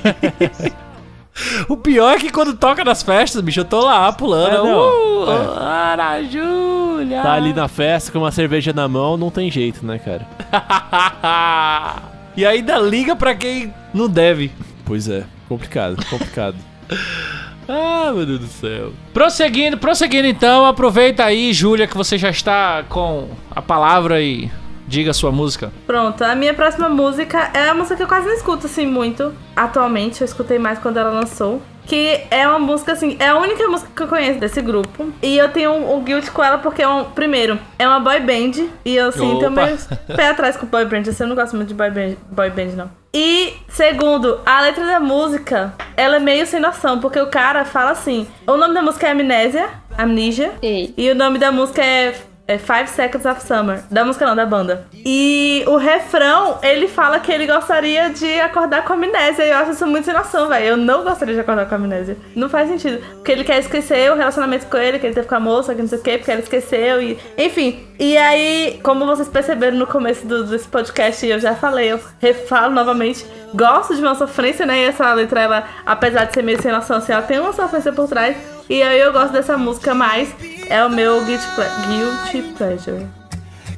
O 1.68 1.76
pior 1.76 2.16
é 2.16 2.18
que 2.18 2.30
quando 2.30 2.54
toca 2.54 2.84
nas 2.84 3.02
festas, 3.02 3.40
bicho, 3.40 3.60
eu 3.60 3.64
tô 3.64 3.80
lá 3.80 4.12
pulando. 4.12 4.54
É, 4.54 4.70
não. 4.70 5.24
uh, 5.24 5.30
Ana 5.58 6.22
Júlia. 6.22 7.22
Tá 7.22 7.34
ali 7.34 7.52
na 7.52 7.68
festa 7.68 8.12
com 8.12 8.18
uma 8.18 8.30
cerveja 8.30 8.72
na 8.72 8.88
mão, 8.88 9.16
não 9.16 9.30
tem 9.30 9.50
jeito, 9.50 9.84
né, 9.84 9.98
cara? 9.98 10.26
e 12.36 12.44
ainda 12.46 12.78
liga 12.78 13.16
pra 13.16 13.34
quem 13.34 13.72
não 13.92 14.08
deve. 14.08 14.50
Pois 14.84 15.08
é, 15.08 15.24
complicado, 15.48 16.04
complicado. 16.06 16.56
Ah, 17.66 18.12
meu 18.14 18.26
Deus 18.26 18.40
do 18.40 18.46
céu. 18.46 18.92
Prosseguindo, 19.14 19.78
prosseguindo 19.78 20.28
então, 20.28 20.66
aproveita 20.66 21.24
aí, 21.24 21.50
Júlia, 21.50 21.86
que 21.86 21.96
você 21.96 22.18
já 22.18 22.28
está 22.28 22.84
com 22.90 23.26
a 23.50 23.62
palavra 23.62 24.20
e 24.20 24.50
diga 24.86 25.10
a 25.10 25.14
sua 25.14 25.32
música. 25.32 25.72
Pronto, 25.86 26.22
a 26.22 26.34
minha 26.34 26.54
próxima 26.54 26.88
música 26.88 27.50
é 27.54 27.66
uma 27.66 27.74
música 27.74 27.96
que 27.96 28.02
eu 28.02 28.08
quase 28.08 28.26
não 28.26 28.34
escuto 28.34 28.66
assim 28.66 28.86
muito. 28.86 29.32
Atualmente, 29.56 30.20
eu 30.20 30.24
escutei 30.24 30.58
mais 30.58 30.78
quando 30.78 30.98
ela 30.98 31.10
lançou. 31.10 31.60
que 31.86 32.22
é 32.30 32.48
uma 32.48 32.58
música 32.58 32.92
assim, 32.92 33.16
é 33.20 33.28
a 33.28 33.36
única 33.36 33.66
música 33.68 33.90
que 33.94 34.02
eu 34.02 34.08
conheço 34.08 34.40
desse 34.40 34.60
grupo. 34.62 35.12
E 35.22 35.36
eu 35.36 35.50
tenho 35.50 35.70
um, 35.70 35.96
um 35.96 36.02
guilt 36.02 36.30
com 36.30 36.42
ela 36.42 36.56
porque, 36.58 36.82
é 36.82 36.88
um, 36.88 37.04
primeiro, 37.04 37.58
é 37.78 37.86
uma 37.86 38.00
boy 38.00 38.20
band. 38.20 38.68
E 38.84 38.96
eu, 38.96 39.08
assim, 39.08 39.26
meio 39.34 39.52
pé 40.16 40.28
atrás 40.28 40.56
com 40.56 40.66
boy 40.66 40.84
band. 40.86 41.02
Assim, 41.08 41.24
eu 41.24 41.28
não 41.28 41.36
gosto 41.36 41.54
muito 41.56 41.68
de 41.68 41.74
boy 41.74 41.90
band, 41.90 42.14
boy 42.30 42.48
band, 42.50 42.74
não. 42.76 42.90
E, 43.12 43.52
segundo, 43.68 44.40
a 44.44 44.62
letra 44.62 44.84
da 44.86 44.98
música, 44.98 45.74
ela 45.96 46.16
é 46.16 46.18
meio 46.18 46.46
sem 46.46 46.58
noção, 46.58 46.98
porque 47.00 47.20
o 47.20 47.28
cara 47.28 47.64
fala 47.64 47.90
assim: 47.90 48.26
o 48.46 48.56
nome 48.56 48.74
da 48.74 48.82
música 48.82 49.06
é 49.06 49.10
Amnésia, 49.12 49.68
Amnesia, 49.96 50.52
Ei. 50.62 50.92
e 50.96 51.10
o 51.10 51.14
nome 51.14 51.38
da 51.38 51.52
música 51.52 51.80
é, 51.84 52.14
é 52.46 52.58
Five 52.58 52.88
Seconds 52.88 53.24
of 53.24 53.42
Summer. 53.42 53.82
Da 53.90 54.04
música 54.04 54.26
não, 54.26 54.36
da 54.36 54.44
banda. 54.44 54.86
E 54.92 55.64
o 55.66 55.76
refrão, 55.76 56.58
ele 56.62 56.88
fala 56.88 57.18
que 57.18 57.32
ele 57.32 57.46
gostaria 57.46 58.10
de 58.10 58.40
acordar 58.40 58.84
com 58.84 58.92
amnésia. 58.92 59.44
E 59.44 59.50
eu 59.50 59.56
acho 59.56 59.70
isso 59.72 59.86
muito 59.86 60.04
sem 60.04 60.14
noção, 60.14 60.48
velho. 60.48 60.66
Eu 60.66 60.76
não 60.76 61.04
gostaria 61.04 61.34
de 61.34 61.40
acordar 61.40 61.66
com 61.66 61.74
amnésia. 61.74 62.16
Não 62.36 62.48
faz 62.48 62.68
sentido. 62.68 63.02
Porque 63.14 63.32
ele 63.32 63.44
quer 63.44 63.58
esquecer 63.58 64.12
o 64.12 64.16
relacionamento 64.16 64.66
com 64.66 64.76
ele, 64.76 64.98
que 64.98 65.06
ele 65.06 65.14
teve 65.14 65.26
com 65.26 65.34
a 65.34 65.40
moça, 65.40 65.74
que 65.74 65.80
não 65.80 65.88
sei 65.88 65.98
o 65.98 66.02
quê, 66.02 66.18
porque 66.18 66.30
ele 66.30 66.42
esqueceu. 66.42 67.02
E... 67.02 67.18
Enfim. 67.38 67.86
E 67.98 68.16
aí, 68.18 68.78
como 68.82 69.06
vocês 69.06 69.28
perceberam 69.28 69.78
no 69.78 69.86
começo 69.86 70.26
do, 70.26 70.44
desse 70.44 70.68
podcast, 70.68 71.26
eu 71.26 71.38
já 71.38 71.54
falei, 71.54 71.92
eu 71.92 72.00
refalo 72.20 72.74
novamente. 72.74 73.24
Gosto 73.54 73.94
de 73.94 74.02
uma 74.02 74.14
sofrência, 74.14 74.66
né? 74.66 74.80
E 74.80 74.84
essa 74.84 75.14
letra, 75.14 75.40
ela, 75.40 75.64
apesar 75.86 76.24
de 76.24 76.34
ser 76.34 76.42
meio 76.42 76.60
sem 76.60 76.72
noção, 76.72 76.98
assim, 76.98 77.12
ela 77.12 77.22
tem 77.22 77.38
uma 77.38 77.52
sofrência 77.52 77.92
por 77.92 78.08
trás. 78.08 78.36
E 78.68 78.82
aí 78.82 78.98
eu 78.98 79.12
gosto 79.12 79.32
dessa 79.32 79.58
música 79.58 79.94
mais. 79.94 80.28
É 80.68 80.84
o 80.84 80.88
meu 80.88 81.24
guilty, 81.24 81.44
guilty 81.86 82.42
pleasure. 82.56 83.06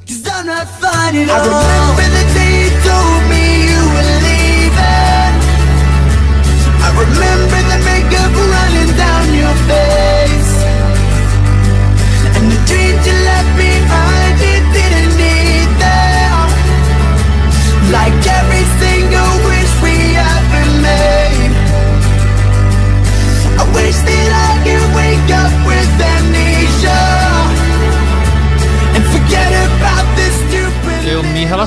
I 0.09 0.23
remember 1.39 2.07
the 2.15 2.23
day 2.33 2.69
you. 2.85 3.77
I 6.79 6.89
remember 6.91 7.61
the 7.67 7.77
running 8.53 8.91
down 8.95 9.25
your 9.35 9.55
face. 9.67 10.53
And 12.37 12.49
the 12.49 12.59
you 12.65 14.63
didn't 14.71 15.17
need 15.17 15.69
them. 15.83 16.47
Like 17.91 18.15
every 18.39 18.65
single 18.79 19.33
wish 19.49 19.73
we 19.83 20.15
ever 20.15 20.65
made. 20.81 21.53
I 23.59 23.63
wish 23.75 23.99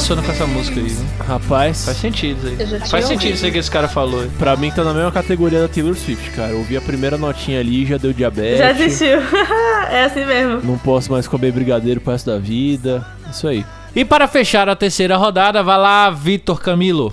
relaciono 0.00 0.22
com 0.22 0.32
essa 0.32 0.46
música 0.46 0.80
aí, 0.80 0.90
né? 0.90 1.06
Rapaz, 1.26 1.84
Faz 1.84 1.96
sentido 1.98 2.48
isso 2.48 2.74
aí. 2.74 2.88
Faz 2.88 3.04
sentido 3.04 3.34
isso 3.34 3.44
aí 3.44 3.52
que 3.52 3.58
esse 3.58 3.70
cara 3.70 3.86
falou. 3.86 4.26
pra 4.38 4.56
mim 4.56 4.70
tá 4.70 4.82
na 4.82 4.94
mesma 4.94 5.12
categoria 5.12 5.60
da 5.60 5.68
Taylor 5.68 5.94
Swift, 5.94 6.30
cara. 6.30 6.52
Eu 6.52 6.58
ouvi 6.58 6.76
a 6.76 6.80
primeira 6.80 7.18
notinha 7.18 7.60
ali, 7.60 7.84
já 7.84 7.98
deu 7.98 8.12
diabetes. 8.12 8.58
Já 8.58 8.72
desistiu. 8.72 9.18
é 9.90 10.04
assim 10.04 10.24
mesmo. 10.24 10.62
Não 10.62 10.78
posso 10.78 11.12
mais 11.12 11.28
comer 11.28 11.52
brigadeiro 11.52 12.00
pro 12.00 12.12
resto 12.12 12.30
da 12.30 12.38
vida. 12.38 13.06
Isso 13.30 13.46
aí. 13.46 13.64
E 13.94 14.04
para 14.04 14.26
fechar 14.26 14.68
a 14.68 14.76
terceira 14.76 15.16
rodada, 15.16 15.62
vai 15.62 15.76
lá, 15.76 16.08
Vitor 16.10 16.60
Camilo. 16.60 17.12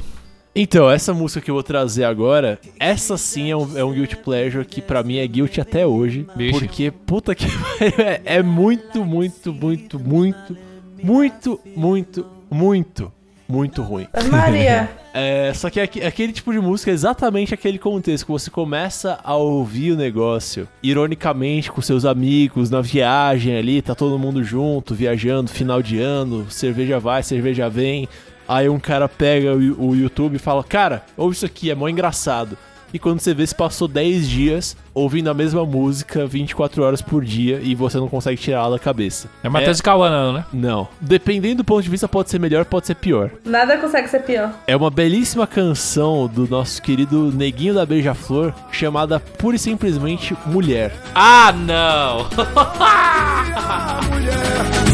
Então, 0.55 0.89
essa 0.89 1.13
música 1.13 1.41
que 1.41 1.51
eu 1.51 1.55
vou 1.55 1.63
trazer 1.63 2.05
agora, 2.05 2.57
essa 2.79 3.17
sim 3.17 3.51
é 3.51 3.55
um, 3.55 3.77
é 3.77 3.83
um 3.83 3.91
guilty 3.91 4.15
pleasure 4.15 4.65
que 4.65 4.81
pra 4.81 5.03
mim 5.03 5.17
é 5.17 5.27
guilty 5.27 5.59
até 5.59 5.85
hoje. 5.85 6.25
Vixe. 6.35 6.59
Porque, 6.59 6.89
puta 6.89 7.35
que 7.35 7.45
é, 8.01 8.37
é 8.37 8.43
muito, 8.43 9.03
muito, 9.03 9.53
muito, 9.53 9.99
muito, 9.99 10.57
muito, 11.03 11.59
muito, 11.75 12.25
muito, 12.49 13.11
muito 13.47 13.81
ruim. 13.81 14.07
Maria. 14.31 14.89
É, 15.19 15.51
só 15.55 15.67
que 15.71 15.79
aque- 15.79 16.03
aquele 16.03 16.31
tipo 16.31 16.53
de 16.53 16.59
música 16.59 16.91
é 16.91 16.93
exatamente 16.93 17.51
aquele 17.51 17.79
contexto 17.79 18.23
que 18.27 18.31
você 18.31 18.51
começa 18.51 19.19
a 19.23 19.33
ouvir 19.35 19.93
o 19.93 19.95
negócio 19.95 20.67
ironicamente 20.83 21.71
com 21.71 21.81
seus 21.81 22.05
amigos 22.05 22.69
na 22.69 22.81
viagem 22.81 23.57
ali, 23.57 23.81
tá 23.81 23.95
todo 23.95 24.19
mundo 24.19 24.43
junto, 24.43 24.93
viajando, 24.93 25.49
final 25.49 25.81
de 25.81 25.99
ano, 25.99 26.45
cerveja 26.51 26.99
vai, 26.99 27.23
cerveja 27.23 27.67
vem. 27.67 28.07
Aí 28.47 28.69
um 28.69 28.77
cara 28.79 29.09
pega 29.09 29.55
o, 29.55 29.87
o 29.89 29.95
YouTube 29.95 30.35
e 30.35 30.39
fala: 30.39 30.63
Cara, 30.63 31.03
ouve 31.17 31.35
isso 31.35 31.47
aqui, 31.47 31.71
é 31.71 31.75
mó 31.75 31.89
engraçado. 31.89 32.55
E 32.93 32.99
quando 32.99 33.19
você 33.19 33.33
vê, 33.33 33.45
se 33.45 33.55
passou 33.55 33.87
10 33.87 34.27
dias 34.27 34.77
ouvindo 34.93 35.29
a 35.29 35.33
mesma 35.33 35.65
música 35.65 36.25
24 36.25 36.83
horas 36.83 37.01
por 37.01 37.23
dia 37.23 37.59
e 37.61 37.75
você 37.75 37.97
não 37.97 38.07
consegue 38.07 38.41
tirar 38.41 38.59
ela 38.59 38.71
da 38.71 38.79
cabeça. 38.79 39.29
É 39.43 39.49
Matheus 39.49 39.79
e 39.79 39.83
Cauã, 39.83 40.09
não, 40.09 40.33
né? 40.33 40.45
Não. 40.51 40.87
Dependendo 40.99 41.57
do 41.57 41.63
ponto 41.63 41.83
de 41.83 41.89
vista, 41.89 42.07
pode 42.07 42.29
ser 42.29 42.39
melhor, 42.39 42.65
pode 42.65 42.87
ser 42.87 42.95
pior. 42.95 43.29
Nada 43.45 43.77
consegue 43.77 44.07
ser 44.09 44.21
pior. 44.21 44.51
É 44.65 44.75
uma 44.75 44.89
belíssima 44.89 45.45
canção 45.45 46.27
do 46.27 46.47
nosso 46.47 46.81
querido 46.81 47.31
Neguinho 47.31 47.73
da 47.75 47.85
Beija-Flor, 47.85 48.53
chamada 48.71 49.19
pura 49.19 49.55
e 49.55 49.59
simplesmente 49.59 50.35
Mulher. 50.45 50.93
Ah, 51.13 51.51
não! 51.51 52.27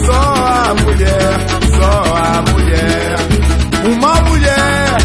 Só 0.05 0.13
a 0.13 0.73
mulher, 0.75 1.39
só 1.77 2.15
a 2.15 2.41
mulher. 2.51 3.15
Uma 3.85 4.21
mulher, 4.21 4.97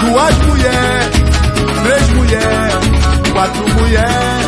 duas 0.00 0.38
mulheres, 0.46 1.19
três 1.82 2.08
mulheres, 2.10 2.74
quatro 3.32 3.68
mulheres, 3.74 4.46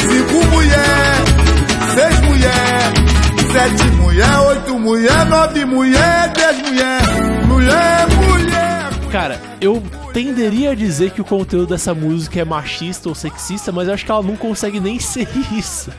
cinco 0.00 0.46
mulheres, 0.50 1.28
seis 1.94 2.20
mulheres, 2.20 3.52
sete 3.52 3.84
mulheres, 3.96 4.38
oito 4.48 4.78
mulheres, 4.78 5.28
nove 5.28 5.64
mulheres, 5.64 6.32
dez 6.34 6.58
mulheres. 6.62 7.08
Mulher, 7.46 8.06
mulher. 8.08 9.10
Cara, 9.10 9.40
eu 9.60 9.82
tenderia 10.12 10.72
a 10.72 10.74
dizer 10.74 11.10
que 11.10 11.20
o 11.20 11.24
conteúdo 11.24 11.68
dessa 11.68 11.94
música 11.94 12.40
é 12.40 12.44
machista 12.44 13.08
ou 13.08 13.14
sexista, 13.14 13.70
mas 13.70 13.86
eu 13.88 13.94
acho 13.94 14.04
que 14.04 14.10
ela 14.10 14.22
não 14.22 14.36
consegue 14.36 14.80
nem 14.80 14.98
ser 15.00 15.28
isso. 15.52 15.90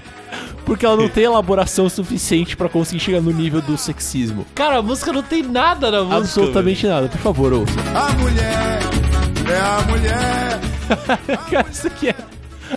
Porque 0.65 0.83
ela 0.85 0.97
não 0.97 1.07
tem 1.07 1.25
elaboração 1.25 1.87
suficiente 1.87 2.57
pra 2.57 2.67
conseguir 2.67 2.99
chegar 2.99 3.21
no 3.21 3.31
nível 3.31 3.61
do 3.61 3.77
sexismo. 3.77 4.45
Cara, 4.55 4.79
a 4.79 4.81
música 4.81 5.13
não 5.13 5.21
tem 5.21 5.43
nada 5.43 5.91
na 5.91 5.99
música. 5.99 6.17
Absolutamente 6.17 6.87
nada. 6.87 7.07
Por 7.07 7.19
favor, 7.19 7.53
ouça. 7.53 7.73
A 7.93 8.11
mulher, 8.13 8.79
é 9.47 9.59
a 9.59 9.81
mulher. 9.87 10.59
Cara, 11.49 11.65
isso 11.71 11.87
aqui 11.87 12.09
é, 12.09 12.15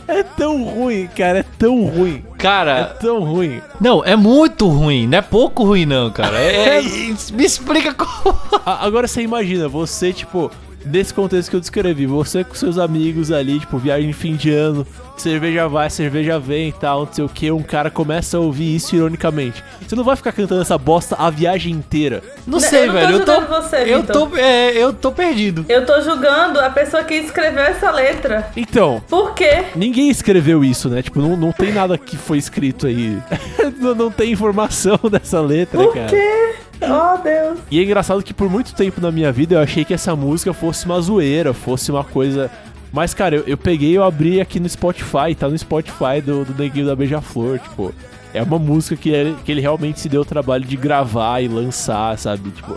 é 0.06 0.22
tão 0.22 0.62
ruim, 0.64 1.06
cara. 1.16 1.38
É 1.40 1.44
tão 1.58 1.84
ruim. 1.84 2.12
velho. 2.12 2.24
É 2.34 2.36
Cara, 2.38 2.84
tão 3.00 3.20
ruim. 3.24 3.60
não, 3.80 4.04
é 4.04 4.14
muito 4.16 4.68
ruim. 4.68 5.06
Não 5.06 5.18
é 5.18 5.22
pouco 5.22 5.64
ruim, 5.64 5.86
não, 5.86 6.10
cara. 6.10 6.38
É, 6.40 6.78
é- 6.78 6.82
me 7.32 7.44
explica 7.44 7.92
como. 7.94 8.38
Agora 8.64 9.08
você 9.08 9.22
imagina, 9.22 9.68
você, 9.68 10.12
tipo, 10.12 10.50
nesse 10.90 11.12
contexto 11.14 11.50
que 11.50 11.56
eu 11.56 11.60
descrevi, 11.60 12.06
você 12.06 12.42
com 12.44 12.54
seus 12.54 12.78
amigos 12.78 13.30
ali, 13.30 13.60
tipo, 13.60 13.78
viagem 13.78 14.08
de 14.08 14.12
fim 14.14 14.34
de 14.36 14.50
ano, 14.50 14.86
cerveja 15.16 15.68
vai, 15.68 15.90
cerveja 15.90 16.38
vem 16.38 16.68
e 16.68 16.72
tal, 16.72 17.06
não 17.06 17.12
sei 17.12 17.24
o 17.24 17.28
que, 17.28 17.50
um 17.50 17.62
cara 17.62 17.90
começa 17.90 18.36
a 18.36 18.40
ouvir 18.40 18.74
isso 18.74 18.94
ironicamente. 18.94 19.62
Você 19.86 19.94
não 19.96 20.04
vai 20.04 20.16
ficar 20.16 20.32
cantando 20.32 20.62
essa 20.62 20.78
bosta 20.78 21.16
a 21.18 21.30
viagem 21.30 21.72
inteira. 21.72 22.22
Não 22.46 22.58
Não, 22.58 22.60
sei, 22.60 22.82
eu 22.82 22.86
não 22.86 22.92
velho. 22.94 23.12
Eu 23.16 23.24
tô, 23.24 23.32
julgando 23.32 23.62
você, 23.62 23.76
eu 23.76 24.02
tô, 24.04 24.36
é, 24.36 24.72
eu 24.76 24.92
tô 24.92 25.12
perdido. 25.12 25.64
Eu 25.68 25.84
tô 25.86 26.00
julgando 26.00 26.60
a 26.60 26.70
pessoa 26.70 27.02
que 27.04 27.14
escreveu 27.14 27.62
essa 27.62 27.90
letra. 27.90 28.50
Então, 28.56 29.02
Por 29.08 29.34
quê? 29.34 29.64
ninguém 29.74 30.08
escreveu 30.10 30.64
isso, 30.64 30.88
né? 30.88 31.02
Tipo, 31.02 31.20
não, 31.20 31.36
não 31.36 31.52
tem 31.52 31.72
nada 31.72 31.98
que 31.98 32.16
foi 32.16 32.38
escrito 32.38 32.86
aí. 32.86 33.18
não, 33.80 33.94
não 33.94 34.10
tem 34.10 34.32
informação 34.32 34.98
dessa 35.10 35.40
letra, 35.40 35.78
Por 35.82 35.94
cara. 35.94 36.06
quê? 36.08 36.54
Oh, 36.80 37.22
Deus. 37.22 37.58
E 37.70 37.78
é 37.80 37.82
engraçado 37.82 38.22
que 38.22 38.32
por 38.32 38.48
muito 38.48 38.74
tempo 38.74 39.00
na 39.00 39.10
minha 39.10 39.32
vida 39.32 39.56
eu 39.56 39.60
achei 39.60 39.84
que 39.84 39.94
essa 39.94 40.14
música 40.14 40.52
fosse 40.52 40.86
uma 40.86 41.00
zoeira, 41.00 41.52
fosse 41.52 41.90
uma 41.90 42.04
coisa. 42.04 42.50
Mas, 42.92 43.12
cara, 43.12 43.36
eu, 43.36 43.44
eu 43.46 43.56
peguei 43.56 43.96
eu 43.96 44.02
abri 44.02 44.40
aqui 44.40 44.58
no 44.60 44.68
Spotify, 44.68 45.34
tá 45.36 45.48
no 45.48 45.58
Spotify 45.58 46.20
do, 46.24 46.44
do 46.44 46.54
Neguinho 46.54 46.86
da 46.86 46.96
Beija-Flor, 46.96 47.58
tipo. 47.58 47.94
É 48.32 48.42
uma 48.42 48.58
música 48.58 48.94
que 48.94 49.08
ele, 49.08 49.36
que 49.42 49.50
ele 49.50 49.60
realmente 49.60 50.00
se 50.00 50.08
deu 50.08 50.20
o 50.20 50.24
trabalho 50.24 50.64
de 50.64 50.76
gravar 50.76 51.40
e 51.40 51.48
lançar, 51.48 52.16
sabe? 52.18 52.50
Tipo. 52.50 52.76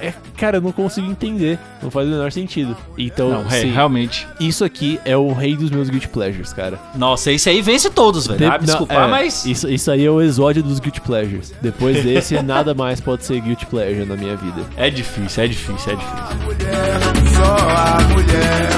É, 0.00 0.12
cara, 0.36 0.56
eu 0.58 0.60
não 0.62 0.72
consigo 0.72 1.06
entender. 1.10 1.58
Não 1.82 1.90
faz 1.90 2.06
o 2.08 2.10
menor 2.10 2.32
sentido. 2.32 2.76
Então, 2.96 3.28
Não, 3.30 3.46
é, 3.46 3.60
sim, 3.60 3.70
realmente. 3.70 4.26
isso 4.38 4.64
aqui 4.64 4.98
é 5.04 5.16
o 5.16 5.32
rei 5.32 5.54
dos 5.56 5.70
meus 5.70 5.88
guilty 5.90 6.08
pleasures, 6.08 6.52
cara. 6.52 6.78
Nossa, 6.94 7.30
esse 7.32 7.48
aí 7.50 7.60
vence 7.62 7.90
todos, 7.90 8.26
velho. 8.26 8.46
Ah, 8.48 8.56
De- 8.56 8.60
me 8.60 8.66
desculpar, 8.66 8.98
não, 8.98 9.04
é, 9.06 9.10
mas. 9.10 9.44
Isso, 9.44 9.68
isso 9.68 9.90
aí 9.90 10.04
é 10.04 10.10
o 10.10 10.20
exódio 10.20 10.62
dos 10.62 10.78
guilty 10.80 11.00
pleasures. 11.00 11.52
Depois 11.60 12.00
desse, 12.04 12.40
nada 12.42 12.74
mais 12.74 13.00
pode 13.00 13.24
ser 13.24 13.40
guilty 13.40 13.66
pleasure 13.66 14.04
na 14.06 14.16
minha 14.16 14.36
vida. 14.36 14.62
É 14.76 14.88
difícil, 14.90 15.44
é 15.44 15.46
difícil, 15.48 15.92
é 15.92 15.96
difícil. 15.96 16.36
mulher, 16.44 17.00
só 17.36 17.56
a 17.68 18.00
mulher. 18.08 18.70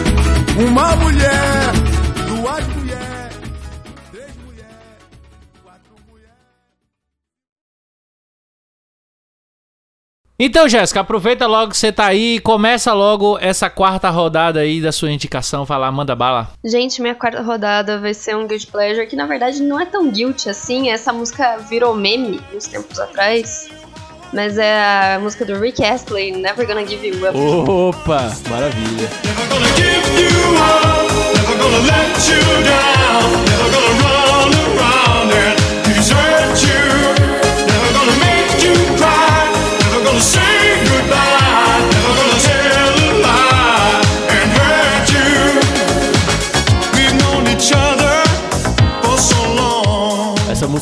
Uma 0.68 0.97
mulher, 0.97 1.73
duas 2.29 2.66
Então, 10.39 10.68
Jéssica, 10.68 11.01
aproveita 11.01 11.47
logo 11.47 11.70
que 11.70 11.76
você 11.76 11.93
tá 11.93 12.07
aí 12.07 12.37
e 12.37 12.41
começa 12.41 12.93
logo 12.93 13.39
essa 13.41 13.70
quarta 13.70 14.11
rodada 14.11 14.61
aí 14.61 14.80
da 14.80 14.91
sua 14.91 15.11
indicação. 15.12 15.64
Vai 15.64 15.78
lá, 15.78 15.93
manda 15.93 16.16
bala. 16.16 16.49
Gente, 16.64 17.01
minha 17.01 17.14
quarta 17.14 17.41
rodada 17.43 17.99
vai 17.99 18.12
ser 18.12 18.35
um 18.37 18.47
Guilty 18.47 18.66
Pleasure 18.66 19.07
que 19.07 19.14
na 19.14 19.26
verdade 19.26 19.62
não 19.62 19.78
é 19.78 19.87
tão 19.87 20.11
guilty 20.11 20.49
assim. 20.51 20.91
Essa 20.91 21.12
música 21.12 21.59
virou 21.68 21.95
meme 21.95 22.41
uns 22.53 22.66
tempos 22.66 22.99
atrás. 22.99 23.68
Mas 24.33 24.57
é 24.57 25.14
a 25.14 25.18
música 25.20 25.45
do 25.45 25.61
Rick 25.61 25.85
Astley, 25.85 26.33
Never 26.33 26.66
Gonna 26.66 26.87
Give 26.87 27.07
You 27.07 27.28
Up. 27.28 27.37
Opa, 27.37 28.33
maravilha. 28.49 29.11
Never 29.22 29.47
gonna 29.47 29.68
give 29.76 30.09
you 30.18 30.57
up, 30.57 31.12
never 31.37 31.57
gonna 31.59 31.83
let 31.87 32.28
you 32.28 32.41
down, 32.64 33.45
never 33.45 33.70
gonna 33.70 33.93
run 34.03 34.55
around 34.55 34.62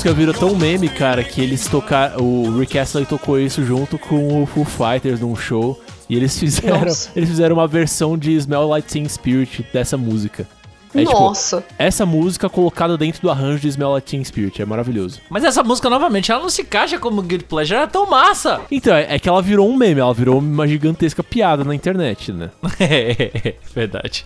música 0.00 0.14
virou 0.14 0.32
tão 0.32 0.56
meme, 0.56 0.88
cara, 0.88 1.22
que 1.22 1.42
eles 1.42 1.68
tocaram. 1.68 2.24
O 2.24 2.58
Rick 2.58 2.78
Astley 2.78 3.04
tocou 3.04 3.38
isso 3.38 3.62
junto 3.62 3.98
com 3.98 4.42
o 4.42 4.46
Foo 4.46 4.64
Fighters 4.64 5.20
num 5.20 5.36
show. 5.36 5.78
E 6.08 6.16
eles 6.16 6.38
fizeram, 6.38 6.86
Nossa. 6.86 7.10
eles 7.14 7.28
fizeram 7.28 7.56
uma 7.56 7.66
versão 7.66 8.16
de 8.16 8.32
Smell 8.32 8.66
Like 8.66 8.88
Teen 8.88 9.06
Spirit 9.06 9.66
dessa 9.74 9.98
música. 9.98 10.48
É, 10.94 11.04
tipo, 11.04 11.12
Nossa. 11.12 11.62
essa 11.78 12.06
música 12.06 12.48
colocada 12.48 12.96
dentro 12.96 13.20
do 13.20 13.30
arranjo 13.30 13.60
de 13.60 13.68
Smell 13.68 13.90
Like 13.90 14.10
Teen 14.10 14.24
Spirit. 14.24 14.62
É 14.62 14.64
maravilhoso. 14.64 15.20
Mas 15.28 15.44
essa 15.44 15.62
música, 15.62 15.90
novamente, 15.90 16.32
ela 16.32 16.40
não 16.40 16.48
se 16.48 16.62
encaixa 16.62 16.98
como 16.98 17.20
Guilty 17.20 17.44
Pleasure, 17.44 17.76
ela 17.76 17.84
é 17.84 17.86
tão 17.86 18.06
massa. 18.06 18.62
Então, 18.70 18.96
é 18.96 19.16
é 19.16 19.18
que 19.18 19.28
ela 19.28 19.42
virou 19.42 19.68
um 19.68 19.76
meme, 19.76 20.00
ela 20.00 20.14
virou 20.14 20.38
uma 20.38 20.66
gigantesca 20.66 21.22
piada 21.22 21.62
na 21.62 21.74
internet, 21.74 22.32
né? 22.32 22.48
É, 22.80 23.54
verdade. 23.74 24.24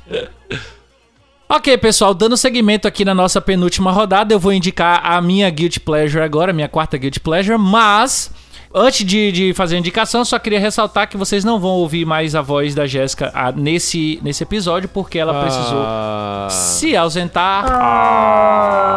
Ok, 1.54 1.78
pessoal, 1.78 2.12
dando 2.12 2.36
seguimento 2.36 2.88
aqui 2.88 3.04
na 3.04 3.14
nossa 3.14 3.40
penúltima 3.40 3.92
rodada, 3.92 4.34
eu 4.34 4.40
vou 4.40 4.52
indicar 4.52 5.00
a 5.04 5.20
minha 5.20 5.48
Guilty 5.48 5.78
Pleasure 5.78 6.24
agora, 6.24 6.50
a 6.50 6.52
minha 6.54 6.68
quarta 6.68 6.98
Guilty 6.98 7.20
Pleasure, 7.20 7.56
mas 7.56 8.28
antes 8.74 9.06
de, 9.06 9.30
de 9.30 9.54
fazer 9.54 9.76
a 9.76 9.78
indicação, 9.78 10.24
só 10.24 10.36
queria 10.36 10.58
ressaltar 10.58 11.08
que 11.08 11.16
vocês 11.16 11.44
não 11.44 11.60
vão 11.60 11.70
ouvir 11.70 12.04
mais 12.04 12.34
a 12.34 12.42
voz 12.42 12.74
da 12.74 12.88
Jéssica 12.88 13.30
ah, 13.32 13.52
nesse, 13.52 14.18
nesse 14.20 14.42
episódio, 14.42 14.88
porque 14.88 15.16
ela 15.16 15.42
precisou 15.42 15.84
Ah, 15.86 16.48
se 16.50 16.96
ausentar. 16.96 17.66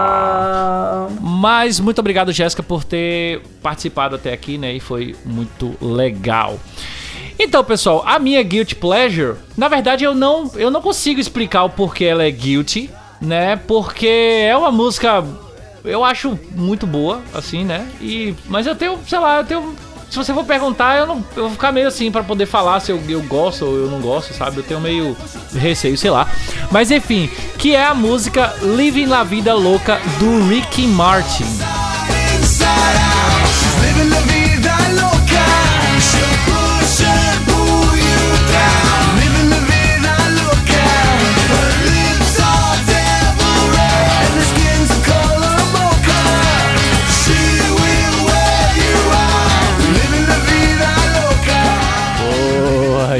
Ah, 0.07 1.07
Mas 1.21 1.79
muito 1.79 1.99
obrigado, 1.99 2.31
Jéssica, 2.31 2.63
por 2.63 2.83
ter 2.83 3.39
participado 3.61 4.15
até 4.15 4.33
aqui, 4.33 4.57
né? 4.57 4.73
E 4.73 4.79
foi 4.79 5.15
muito 5.23 5.75
legal. 5.79 6.59
Então, 7.39 7.63
pessoal, 7.63 8.03
a 8.05 8.17
minha 8.17 8.41
guilty 8.41 8.75
pleasure, 8.75 9.35
na 9.55 9.67
verdade, 9.67 10.03
eu 10.03 10.15
não, 10.15 10.51
eu 10.55 10.71
não 10.71 10.81
consigo 10.81 11.19
explicar 11.19 11.63
o 11.63 11.69
porquê 11.69 12.05
ela 12.05 12.23
é 12.23 12.31
guilty, 12.31 12.89
né? 13.21 13.55
Porque 13.55 14.07
é 14.07 14.55
uma 14.55 14.71
música 14.71 15.23
eu 15.83 16.03
acho 16.03 16.37
muito 16.51 16.85
boa, 16.85 17.21
assim, 17.33 17.63
né? 17.63 17.87
E 18.01 18.35
mas 18.45 18.67
eu 18.67 18.75
tenho, 18.75 18.99
sei 19.07 19.19
lá, 19.19 19.37
eu 19.37 19.45
tenho 19.45 19.75
se 20.09 20.15
você 20.15 20.33
for 20.33 20.45
perguntar, 20.45 20.97
eu 20.97 21.05
não 21.05 21.23
eu 21.35 21.43
vou 21.43 21.51
ficar 21.51 21.71
meio 21.71 21.87
assim 21.87 22.09
pra 22.11 22.23
poder 22.23 22.45
falar 22.45 22.79
se 22.79 22.91
eu, 22.91 23.01
eu 23.09 23.21
gosto 23.23 23.65
ou 23.65 23.75
eu 23.75 23.87
não 23.89 23.99
gosto, 23.99 24.33
sabe? 24.33 24.57
Eu 24.57 24.63
tenho 24.63 24.79
meio 24.79 25.15
receio, 25.53 25.97
sei 25.97 26.09
lá. 26.09 26.29
Mas 26.71 26.91
enfim, 26.91 27.29
que 27.57 27.75
é 27.75 27.85
a 27.85 27.93
música 27.93 28.53
Living 28.61 29.05
La 29.05 29.23
Vida 29.23 29.53
Louca 29.53 29.99
do 30.19 30.47
Ricky 30.47 30.87
Martin. 30.87 31.45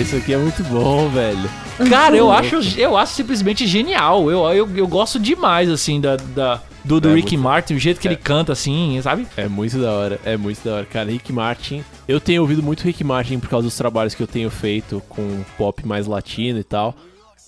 Isso 0.08 0.16
aqui 0.16 0.34
é 0.34 0.38
muito 0.38 0.64
bom, 0.64 1.10
velho. 1.10 1.50
Cara, 1.90 2.16
eu 2.16 2.32
acho, 2.32 2.56
eu 2.80 2.96
acho 2.96 3.14
simplesmente 3.14 3.68
genial. 3.68 4.32
Eu, 4.32 4.46
eu, 4.54 4.70
eu 4.78 4.88
gosto 4.88 5.20
demais, 5.20 5.70
assim, 5.70 6.00
da, 6.00 6.16
da- 6.16 6.62
do, 6.86 7.02
do 7.02 7.10
É 7.10 7.16
Ricky 7.16 7.36
muito- 7.36 7.44
Martin, 7.50 7.74
o 7.74 7.80
jeito 7.80 8.00
que 8.00 8.08
ele 8.08 8.16
canta, 8.16 8.54
assim, 8.54 8.98
sabe? 9.02 9.28
É 9.36 9.50
muito 9.50 9.78
da 9.78 9.92
hora, 9.92 10.20
é 10.24 10.38
muito 10.38 10.64
da 10.64 10.76
hora. 10.76 10.86
Cara, 10.86 11.12
Rick 11.12 11.34
Martin. 11.34 11.84
Eu 12.08 12.22
tenho 12.22 12.42
ouvido 12.42 12.64
muito 12.64 12.84
Rick 12.84 13.04
Martin 13.04 13.38
por 13.40 13.50
causa 13.50 13.68
dos 13.68 13.76
trabalhos 13.76 14.16
que 14.16 14.24
eu 14.24 14.28
tenho 14.28 14.50
feito 14.50 15.04
com 15.10 15.44
pop 15.58 15.86
mais 15.86 16.08
latino 16.08 16.58
e 16.58 16.64
tal. 16.64 16.96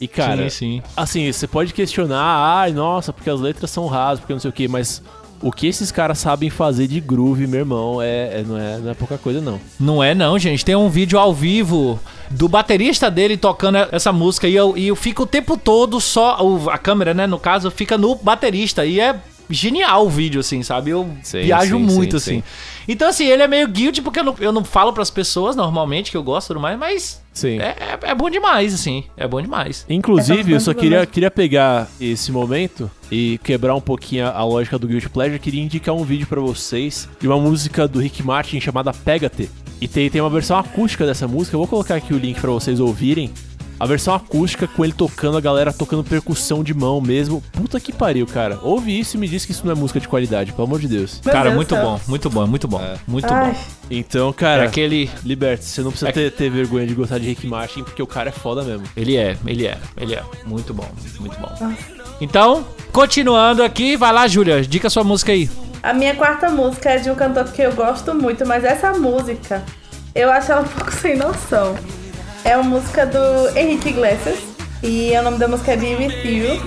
E, 0.01 0.07
cara, 0.07 0.49
sim, 0.49 0.82
sim. 0.82 0.84
assim, 0.97 1.32
você 1.32 1.47
pode 1.47 1.74
questionar, 1.74 2.22
ai, 2.24 2.72
nossa, 2.74 3.12
porque 3.14 3.30
as 3.30 3.39
letras 3.39 3.70
são 3.72 3.86
rasas, 3.88 4.20
porque 4.20 4.34
não 4.34 4.39
sei 4.39 4.49
o 4.49 4.53
quê, 4.53 4.68
mas 4.68 5.01
o 5.42 5.52
que 5.52 5.68
esses 5.68 5.92
caras 5.92 6.20
sabem 6.20 6.50
fazer 6.50 6.88
de 6.88 7.00
groove, 7.00 7.48
meu 7.48 7.60
irmão, 7.62 8.02
é, 8.02 8.40
é- 8.40 8.44
não, 8.46 8.58
é, 8.58 8.78
não 8.78 8.92
é 8.92 8.94
pouca 8.94 9.18
coisa, 9.18 9.40
não. 9.40 9.60
Não 9.80 10.04
é 10.04 10.14
não, 10.14 10.38
gente. 10.38 10.66
Tem 10.66 10.76
um 10.76 10.90
vídeo 10.90 11.18
ao 11.18 11.34
vivo 11.34 12.00
do 12.30 12.48
baterista 12.48 13.10
dele 13.10 13.38
tocando 13.38 13.78
essa 13.92 14.12
música 14.12 14.48
e 14.48 14.56
eu, 14.56 14.78
e 14.78 14.88
eu 14.88 14.96
fico 14.96 15.24
o 15.24 15.28
tempo 15.28 15.58
todo 15.58 16.00
só. 16.02 16.38
a 16.72 16.78
câmera, 16.78 17.14
né, 17.14 17.26
no 17.26 17.40
caso, 17.40 17.72
fica 17.72 17.98
no 17.98 18.16
baterista. 18.16 18.86
E 18.86 19.00
é 19.00 19.16
genial 19.50 20.06
o 20.06 20.10
vídeo, 20.10 20.40
assim, 20.42 20.62
sabe? 20.62 20.92
Eu 20.92 21.10
Sim, 21.24 21.42
viajo 21.42 21.78
sim, 21.78 21.84
muito, 21.84 22.20
sim, 22.20 22.32
assim. 22.38 22.44
Então, 22.92 23.08
assim, 23.08 23.28
ele 23.28 23.44
é 23.44 23.48
meio 23.48 23.68
guilty 23.68 24.02
porque 24.02 24.20
eu 24.20 24.24
não, 24.24 24.36
eu 24.40 24.52
não 24.52 24.64
falo 24.64 24.92
pras 24.92 25.12
pessoas 25.12 25.56
normalmente 25.56 26.10
que 26.10 26.18
eu 26.18 26.24
gosto 26.24 26.48
e 26.48 26.50
tudo 26.50 26.60
mais, 26.60 26.78
mas 26.78 27.22
Sim. 27.32 27.60
é, 27.60 27.76
é, 27.80 28.00
é 28.02 28.16
bom 28.16 28.32
demais, 28.32 28.74
assim. 28.74 29.04
É 29.16 29.28
bom 29.28 29.40
demais. 29.40 29.86
Inclusive, 29.88 30.54
eu 30.54 30.60
só 30.60 30.72
bastante 30.72 30.80
queria, 30.80 31.06
queria 31.06 31.30
pegar 31.30 31.88
esse 32.02 32.32
momento 32.32 32.90
e 33.12 33.40
quebrar 33.44 33.76
um 33.76 33.82
pouquinho 33.82 34.26
a, 34.26 34.44
lógica 34.44 34.80
do 34.80 34.88
Guilty 34.88 35.08
Pleasure. 35.08 35.38
Queria 35.38 35.62
indicar 35.62 35.94
um 35.94 36.04
vídeo 36.04 36.26
pra 36.26 36.42
vocês 36.42 37.08
de 37.20 37.28
uma 37.28 37.38
música 37.38 37.88
do 37.88 38.00
Rick 38.00 38.24
Martin 38.24 38.60
chamada 38.60 38.92
Pega-te. 38.92 39.52
E 39.80 39.88
tem, 39.88 40.10
tem 40.10 40.20
uma 40.20 40.30
versão 40.32 40.58
acústica 40.58 41.06
dessa 41.06 41.28
música. 41.28 41.56
Eu 41.56 41.60
vou 41.60 41.68
colocar 41.68 41.94
aqui 41.94 42.12
o 42.12 42.18
link 42.18 42.42
pra 42.42 42.50
vocês 42.50 42.80
ouvirem. 42.80 43.32
A 43.80 43.86
versão 43.86 44.13
acústica 44.13 44.67
com 44.67 44.84
ele 44.84 44.91
tocando, 44.93 45.38
a 45.38 45.41
galera 45.41 45.71
tocando 45.71 46.03
percussão 46.03 46.63
de 46.63 46.73
mão 46.73 46.99
mesmo. 46.99 47.41
Puta 47.53 47.80
que 47.80 47.93
pariu, 47.93 48.27
cara. 48.27 48.59
Ouve 48.61 48.99
isso 48.99 49.15
e 49.15 49.19
me 49.19 49.27
diz 49.27 49.45
que 49.45 49.51
isso 49.53 49.65
não 49.65 49.71
é 49.71 49.75
música 49.75 49.99
de 49.99 50.07
qualidade, 50.07 50.51
pelo 50.51 50.67
amor 50.67 50.80
de 50.80 50.88
Deus. 50.88 51.21
Meu 51.23 51.32
Cara, 51.34 51.45
Deus 51.45 51.55
muito 51.55 51.73
céu. 51.75 51.84
bom, 51.84 51.99
muito 52.07 52.30
bom, 52.30 52.45
muito 52.47 52.67
bom. 52.67 52.82
Muito 53.07 53.34
Ai, 53.34 53.51
bom. 53.53 53.57
Então, 53.89 54.30
É 54.30 54.34
cara, 54.34 54.63
aquele. 54.65 55.09
liberte 55.23 55.63
você 55.63 55.82
não 55.82 55.91
precisa 55.91 56.09
É- 56.09 56.11
ter, 56.11 56.32
ter 56.32 56.49
vergonha 56.49 56.86
de 56.86 56.93
gostar 56.93 57.19
de 57.19 57.27
Rick 57.27 57.47
Martin, 57.47 57.84
porque 57.84 58.01
o 58.03 58.07
cara 58.07 58.30
é 58.30 58.34
foda 58.34 58.63
mesmo. 58.63 58.84
Ele 58.97 59.15
é, 59.15 59.38
ele 59.45 59.65
é, 59.65 59.77
ele 59.95 60.13
é. 60.13 60.23
Muito 60.45 60.73
bom, 60.73 60.88
muito 61.19 61.39
bom. 61.39 61.73
Então, 62.19 62.65
continuando 62.91 63.63
aqui, 63.63 63.95
vai 63.95 64.11
lá, 64.11 64.27
Júlia, 64.27 64.61
dica 64.61 64.89
sua 64.89 65.03
música 65.05 65.32
aí. 65.32 65.49
A 65.82 65.93
minha 65.93 66.13
quarta 66.15 66.49
música 66.49 66.89
é 66.89 66.97
de 66.97 67.09
um 67.09 67.15
cantor 67.15 67.45
que 67.45 67.61
eu 67.61 67.71
gosto 67.73 68.13
muito, 68.13 68.45
mas 68.45 68.65
essa 68.65 68.91
música 68.91 69.63
eu 70.13 70.30
acho 70.30 70.51
ela 70.51 70.61
um 70.61 70.65
pouco 70.67 70.91
sem 70.91 71.15
noção. 71.15 71.75
É 72.44 72.56
uma 72.56 72.64
música 72.64 73.06
do 73.06 73.58
Henrique 73.58 73.90
Iglesias 73.90 74.40
e 74.82 75.12
o 75.18 75.22
nome 75.24 75.38
da 75.38 75.48
música 75.48 75.74
é 75.74 75.78
Be 75.78 75.96
With 75.96 76.26
You. 76.26 76.60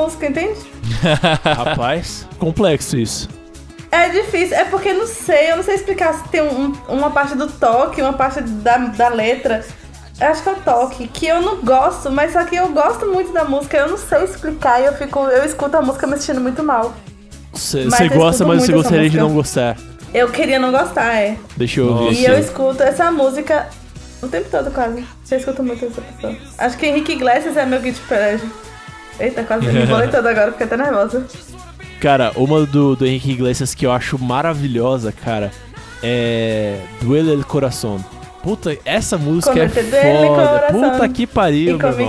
Música, 0.00 0.26
entende? 0.26 0.58
Rapaz, 1.44 2.26
complexo 2.38 2.96
isso. 2.96 3.28
É 3.90 4.08
difícil, 4.08 4.56
é 4.56 4.64
porque 4.64 4.92
não 4.92 5.06
sei, 5.06 5.50
eu 5.50 5.56
não 5.56 5.64
sei 5.64 5.74
explicar 5.74 6.14
se 6.14 6.28
tem 6.28 6.40
um- 6.42 6.72
uma 6.88 7.10
parte 7.10 7.34
do 7.34 7.48
toque, 7.48 8.00
uma 8.00 8.12
parte 8.12 8.40
da, 8.40 8.76
da 8.78 9.08
letra. 9.08 9.64
Eu 10.20 10.28
acho 10.28 10.42
que 10.42 10.48
é 10.48 10.52
o 10.52 10.56
toque, 10.56 11.08
que 11.08 11.26
eu 11.26 11.40
não 11.42 11.56
gosto, 11.56 12.10
mas 12.10 12.32
só 12.32 12.44
que 12.44 12.54
eu 12.54 12.68
gosto 12.68 13.06
muito 13.06 13.32
da 13.32 13.42
música, 13.44 13.78
eu 13.78 13.88
não 13.88 13.96
sei 13.96 14.22
explicar 14.24 14.80
e 14.80 14.84
eu 14.84 14.92
fico, 14.94 15.18
eu 15.20 15.44
escuto 15.44 15.76
a 15.76 15.82
música 15.82 16.06
me 16.06 16.16
sentindo 16.18 16.40
muito 16.40 16.62
mal. 16.62 16.94
Você 17.52 18.08
gosta, 18.10 18.44
mas 18.44 18.62
você 18.62 18.72
gostaria 18.72 19.10
de 19.10 19.16
música. 19.16 19.22
não 19.22 19.34
gostar. 19.34 19.76
Eu 20.14 20.28
queria 20.30 20.58
não 20.58 20.70
gostar, 20.70 21.14
é. 21.14 21.36
Deixa 21.56 21.80
eu 21.80 21.88
ouvir. 21.88 22.20
E 22.20 22.24
eu 22.26 22.38
escuto 22.38 22.82
essa 22.82 23.10
música 23.10 23.68
o 24.22 24.28
tempo 24.28 24.48
todo, 24.50 24.70
quase. 24.70 25.04
Eu 25.30 25.38
escuto 25.38 25.62
muito 25.62 25.84
essa 25.86 26.00
pessoa. 26.00 26.36
Acho 26.58 26.76
que 26.76 26.86
Henrique 26.86 27.12
Iglesias 27.12 27.56
é 27.56 27.64
meu 27.66 27.80
guilty 27.80 28.00
pleasure. 28.02 28.50
Eita, 29.20 29.44
quase 29.44 29.66
me 29.66 29.86
toda 30.10 30.30
agora, 30.30 30.52
fiquei 30.52 30.66
até 30.66 30.76
nervosa. 30.76 31.26
Cara, 32.00 32.32
uma 32.34 32.64
do, 32.64 32.96
do 32.96 33.06
Henrique 33.06 33.32
Iglesias 33.32 33.74
que 33.74 33.84
eu 33.84 33.92
acho 33.92 34.18
maravilhosa, 34.18 35.12
cara, 35.12 35.50
é 36.02 36.78
Duele 37.00 37.32
el 37.32 37.44
Corazón. 37.44 38.00
Puta, 38.42 38.74
essa 38.86 39.18
música 39.18 39.52
Como 39.52 39.62
é 39.62 39.68
foda. 39.68 40.66
Puta 40.72 41.08
que 41.10 41.26
pariu, 41.26 41.74
e 41.74 41.78
meu 41.78 41.90
irmão. 41.90 42.08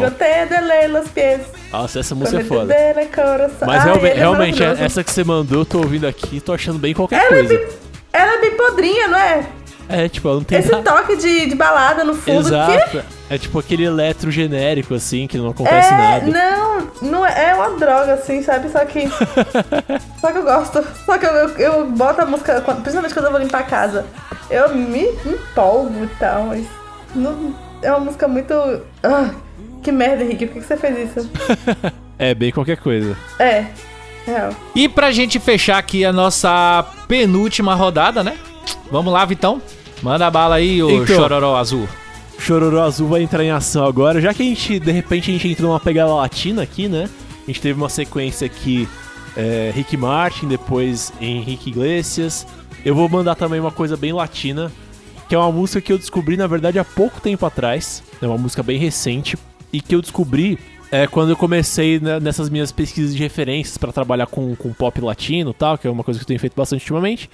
Nossa, 1.73 1.99
essa 1.99 2.15
música 2.15 2.39
é 2.39 2.43
foda. 2.45 2.73
coração. 3.13 3.67
Mas 3.67 3.85
ele 3.85 4.07
é 4.07 4.13
realmente, 4.13 4.59
maravilhoso. 4.59 4.83
essa 4.85 5.03
que 5.03 5.11
você 5.11 5.25
mandou, 5.25 5.59
eu 5.59 5.65
tô 5.65 5.79
ouvindo 5.79 6.07
aqui 6.07 6.39
tô 6.39 6.53
achando 6.53 6.79
bem 6.79 6.93
qualquer 6.93 7.17
Ela 7.17 7.25
é, 7.25 7.29
coisa. 7.45 7.57
bem, 7.57 7.67
ela 8.13 8.33
é 8.33 8.39
bem 8.39 8.51
podrinha, 8.55 9.07
não 9.09 9.17
é? 9.17 9.45
É, 9.89 10.07
tipo, 10.07 10.25
ela 10.29 10.37
não 10.37 10.43
tem 10.45 10.57
Esse 10.59 10.71
nada. 10.71 10.89
toque 10.89 11.17
de, 11.17 11.47
de 11.47 11.55
balada 11.55 12.05
no 12.05 12.13
fundo. 12.13 12.47
Exato. 12.47 12.91
Que? 12.91 13.20
É 13.31 13.37
tipo 13.37 13.57
aquele 13.57 13.85
eletro 13.85 14.29
genérico, 14.29 14.93
assim, 14.93 15.25
que 15.25 15.37
não 15.37 15.51
acontece 15.51 15.87
é, 15.87 15.97
nada. 15.97 16.25
não, 16.25 16.91
não 17.01 17.25
é, 17.25 17.51
é 17.51 17.55
uma 17.55 17.77
droga, 17.77 18.15
assim, 18.15 18.43
sabe? 18.43 18.67
Só 18.69 18.83
que. 18.83 19.07
só 20.19 20.33
que 20.33 20.37
eu 20.37 20.43
gosto. 20.43 20.85
Só 21.05 21.17
que 21.17 21.25
eu, 21.25 21.31
eu, 21.31 21.49
eu 21.57 21.91
boto 21.91 22.19
a 22.21 22.25
música, 22.25 22.59
principalmente 22.59 23.13
quando 23.13 23.27
eu 23.27 23.31
vou 23.31 23.39
limpar 23.39 23.61
a 23.61 23.63
casa. 23.63 24.05
Eu 24.49 24.75
me 24.75 25.05
empolgo 25.25 26.03
e 26.03 26.07
tal, 26.19 26.43
mas. 26.47 26.67
Não, 27.15 27.55
é 27.81 27.89
uma 27.91 28.01
música 28.01 28.27
muito. 28.27 28.53
Ah, 29.01 29.29
que 29.81 29.93
merda, 29.93 30.25
Henrique, 30.25 30.47
por 30.47 30.55
que 30.55 30.59
que 30.59 30.67
você 30.67 30.75
fez 30.75 31.15
isso? 31.15 31.31
É, 32.19 32.35
bem 32.35 32.51
qualquer 32.51 32.77
coisa. 32.77 33.17
É, 33.39 33.65
real. 34.27 34.51
E 34.75 34.87
pra 34.87 35.09
gente 35.09 35.39
fechar 35.39 35.79
aqui 35.79 36.05
a 36.05 36.13
nossa 36.13 36.85
penúltima 37.07 37.73
rodada, 37.73 38.23
né? 38.23 38.37
Vamos 38.91 39.11
lá, 39.11 39.25
Vitão. 39.25 39.59
Manda 40.03 40.29
bala 40.29 40.57
aí, 40.57 40.83
ô 40.83 41.01
Então. 41.01 41.15
chororó 41.15 41.55
azul. 41.55 41.89
Chororô 42.41 42.81
Azul 42.81 43.07
vai 43.07 43.21
entrar 43.21 43.43
em 43.43 43.51
ação 43.51 43.85
agora, 43.85 44.19
já 44.19 44.33
que 44.33 44.41
a 44.41 44.45
gente, 44.45 44.79
de 44.79 44.91
repente, 44.91 45.29
a 45.29 45.33
gente 45.33 45.47
entrou 45.47 45.69
numa 45.69 45.79
pegada 45.79 46.11
latina 46.11 46.63
aqui, 46.63 46.87
né? 46.87 47.07
A 47.43 47.45
gente 47.45 47.61
teve 47.61 47.79
uma 47.79 47.87
sequência 47.87 48.47
aqui, 48.47 48.87
é, 49.37 49.71
Rick 49.75 49.95
Martin, 49.95 50.47
depois 50.47 51.13
Henrique 51.21 51.69
Iglesias. 51.69 52.47
Eu 52.83 52.95
vou 52.95 53.07
mandar 53.07 53.35
também 53.35 53.59
uma 53.59 53.71
coisa 53.71 53.95
bem 53.95 54.11
latina, 54.11 54.71
que 55.29 55.35
é 55.35 55.37
uma 55.37 55.51
música 55.51 55.79
que 55.79 55.93
eu 55.93 55.99
descobri, 55.99 56.35
na 56.35 56.47
verdade, 56.47 56.79
há 56.79 56.83
pouco 56.83 57.21
tempo 57.21 57.45
atrás. 57.45 58.01
É 58.19 58.25
uma 58.25 58.39
música 58.39 58.63
bem 58.63 58.79
recente, 58.79 59.37
e 59.71 59.79
que 59.79 59.93
eu 59.93 60.01
descobri 60.01 60.57
é, 60.91 61.05
quando 61.05 61.29
eu 61.29 61.37
comecei 61.37 61.99
né, 61.99 62.19
nessas 62.19 62.49
minhas 62.49 62.71
pesquisas 62.71 63.15
de 63.15 63.21
referências 63.21 63.77
pra 63.77 63.91
trabalhar 63.91 64.25
com, 64.25 64.55
com 64.55 64.73
pop 64.73 64.99
latino 64.99 65.51
e 65.51 65.53
tal, 65.53 65.77
que 65.77 65.87
é 65.87 65.91
uma 65.91 66.03
coisa 66.03 66.19
que 66.19 66.23
eu 66.23 66.27
tenho 66.27 66.39
feito 66.39 66.55
bastante 66.55 66.81
ultimamente. 66.81 67.29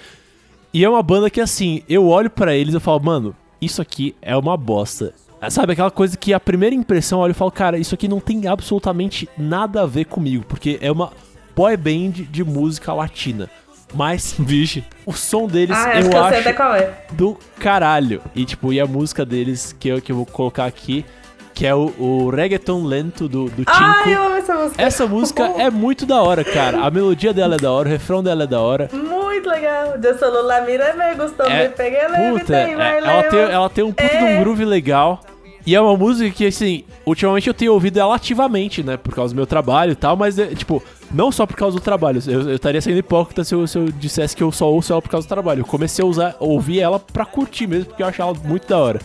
E 0.73 0.83
é 0.83 0.89
uma 0.89 1.01
banda 1.01 1.29
que, 1.29 1.39
assim, 1.39 1.81
eu 1.87 2.07
olho 2.07 2.29
pra 2.29 2.53
eles 2.53 2.75
e 2.75 2.79
falo, 2.81 2.99
mano, 2.99 3.33
isso 3.61 3.81
aqui 3.81 4.15
é 4.21 4.35
uma 4.35 4.55
bosta. 4.57 5.13
Sabe, 5.49 5.73
aquela 5.73 5.91
coisa 5.91 6.17
que 6.17 6.33
a 6.33 6.39
primeira 6.39 6.75
impressão 6.75 7.19
eu 7.19 7.23
olho 7.23 7.31
e 7.31 7.35
falo, 7.35 7.51
cara, 7.51 7.77
isso 7.77 7.93
aqui 7.93 8.07
não 8.07 8.19
tem 8.19 8.47
absolutamente 8.47 9.29
nada 9.37 9.83
a 9.83 9.85
ver 9.85 10.05
comigo, 10.05 10.43
porque 10.47 10.79
é 10.81 10.91
uma 10.91 11.11
boy 11.55 11.77
band 11.77 12.23
de 12.31 12.43
música 12.43 12.91
latina. 12.93 13.47
Mas, 13.93 14.35
Vixe. 14.39 14.83
o 15.05 15.13
som 15.13 15.47
deles 15.47 15.77
Ah, 15.77 15.91
acho 15.91 15.99
eu 16.07 16.09
que 16.09 16.15
eu 16.15 16.23
acho 16.23 16.39
até 16.39 16.53
qual 16.53 16.75
é. 16.75 16.93
do 17.13 17.37
caralho. 17.59 18.21
E, 18.35 18.45
tipo, 18.45 18.73
e 18.73 18.79
a 18.79 18.87
música 18.87 19.23
deles 19.23 19.75
que 19.79 19.87
eu, 19.87 20.01
que 20.01 20.11
eu 20.11 20.15
vou 20.15 20.25
colocar 20.25 20.65
aqui, 20.65 21.05
que 21.53 21.65
é 21.65 21.73
o, 21.73 21.93
o 21.97 22.29
reggaeton 22.29 22.83
lento 22.83 23.27
do, 23.29 23.45
do 23.45 23.63
Tinko. 23.63 23.71
Ai, 23.71 24.15
eu 24.15 24.23
amo 24.23 24.35
essa 24.35 24.55
música. 24.55 24.81
Essa 24.81 25.07
música 25.07 25.43
é 25.57 25.69
muito 25.69 26.05
da 26.05 26.21
hora, 26.21 26.43
cara. 26.43 26.81
A 26.83 26.91
melodia 26.91 27.33
dela 27.33 27.55
é 27.55 27.57
da 27.59 27.71
hora, 27.71 27.87
o 27.87 27.91
refrão 27.91 28.21
dela 28.23 28.43
é 28.43 28.47
da 28.47 28.59
hora. 28.59 28.89
Muito 28.91 29.26
legal. 29.47 29.95
Eu 30.01 30.17
solo 30.19 30.41
la 30.43 30.61
mira, 30.61 30.93
me 30.93 31.15
gustou, 31.15 31.45
É, 31.45 31.63
me 31.63 31.69
peguei, 31.69 32.01
puta, 32.01 32.17
levitei, 32.19 32.55
é, 32.55 32.97
ela, 32.99 33.23
tem, 33.23 33.39
ela 33.39 33.69
tem 33.69 33.83
um 33.83 33.91
puto 33.91 34.09
de 34.09 34.15
É. 34.17 34.37
um 34.37 34.41
groove 34.41 34.65
legal. 34.65 35.21
E 35.65 35.75
é 35.75 35.81
uma 35.81 35.97
música 35.97 36.29
que, 36.33 36.45
assim, 36.47 36.85
ultimamente 37.05 37.47
eu 37.47 37.53
tenho 37.53 37.73
ouvido 37.73 37.99
ela 37.99 38.15
ativamente, 38.15 38.81
né? 38.81 38.95
Por 38.95 39.13
causa 39.13 39.33
do 39.33 39.35
meu 39.37 39.45
trabalho 39.45 39.91
e 39.91 39.95
tal, 39.95 40.15
mas, 40.15 40.39
é, 40.39 40.45
tipo, 40.47 40.81
não 41.11 41.29
só 41.29 41.45
por 41.45 41.57
causa 41.57 41.75
do 41.75 41.81
trabalho. 41.81 42.21
Eu, 42.25 42.49
eu 42.49 42.55
estaria 42.55 42.79
sendo 42.79 42.97
hipócrita 42.97 43.43
se 43.43 43.53
eu, 43.53 43.67
se 43.67 43.77
eu 43.77 43.91
dissesse 43.91 44.33
que 44.33 44.41
eu 44.41 44.49
só 44.49 44.71
ouço 44.71 44.93
ela 44.93 45.01
por 45.01 45.09
causa 45.09 45.27
do 45.27 45.29
trabalho. 45.29 45.61
Eu 45.61 45.65
comecei 45.65 46.01
a 46.03 46.07
usar, 46.07 46.35
ouvir 46.39 46.79
ela 46.79 46.99
pra 46.99 47.25
curtir 47.25 47.67
mesmo, 47.67 47.87
porque 47.87 48.01
eu 48.01 48.07
acho 48.07 48.21
ela 48.21 48.33
muito 48.45 48.65
da 48.65 48.77
hora. 48.77 49.01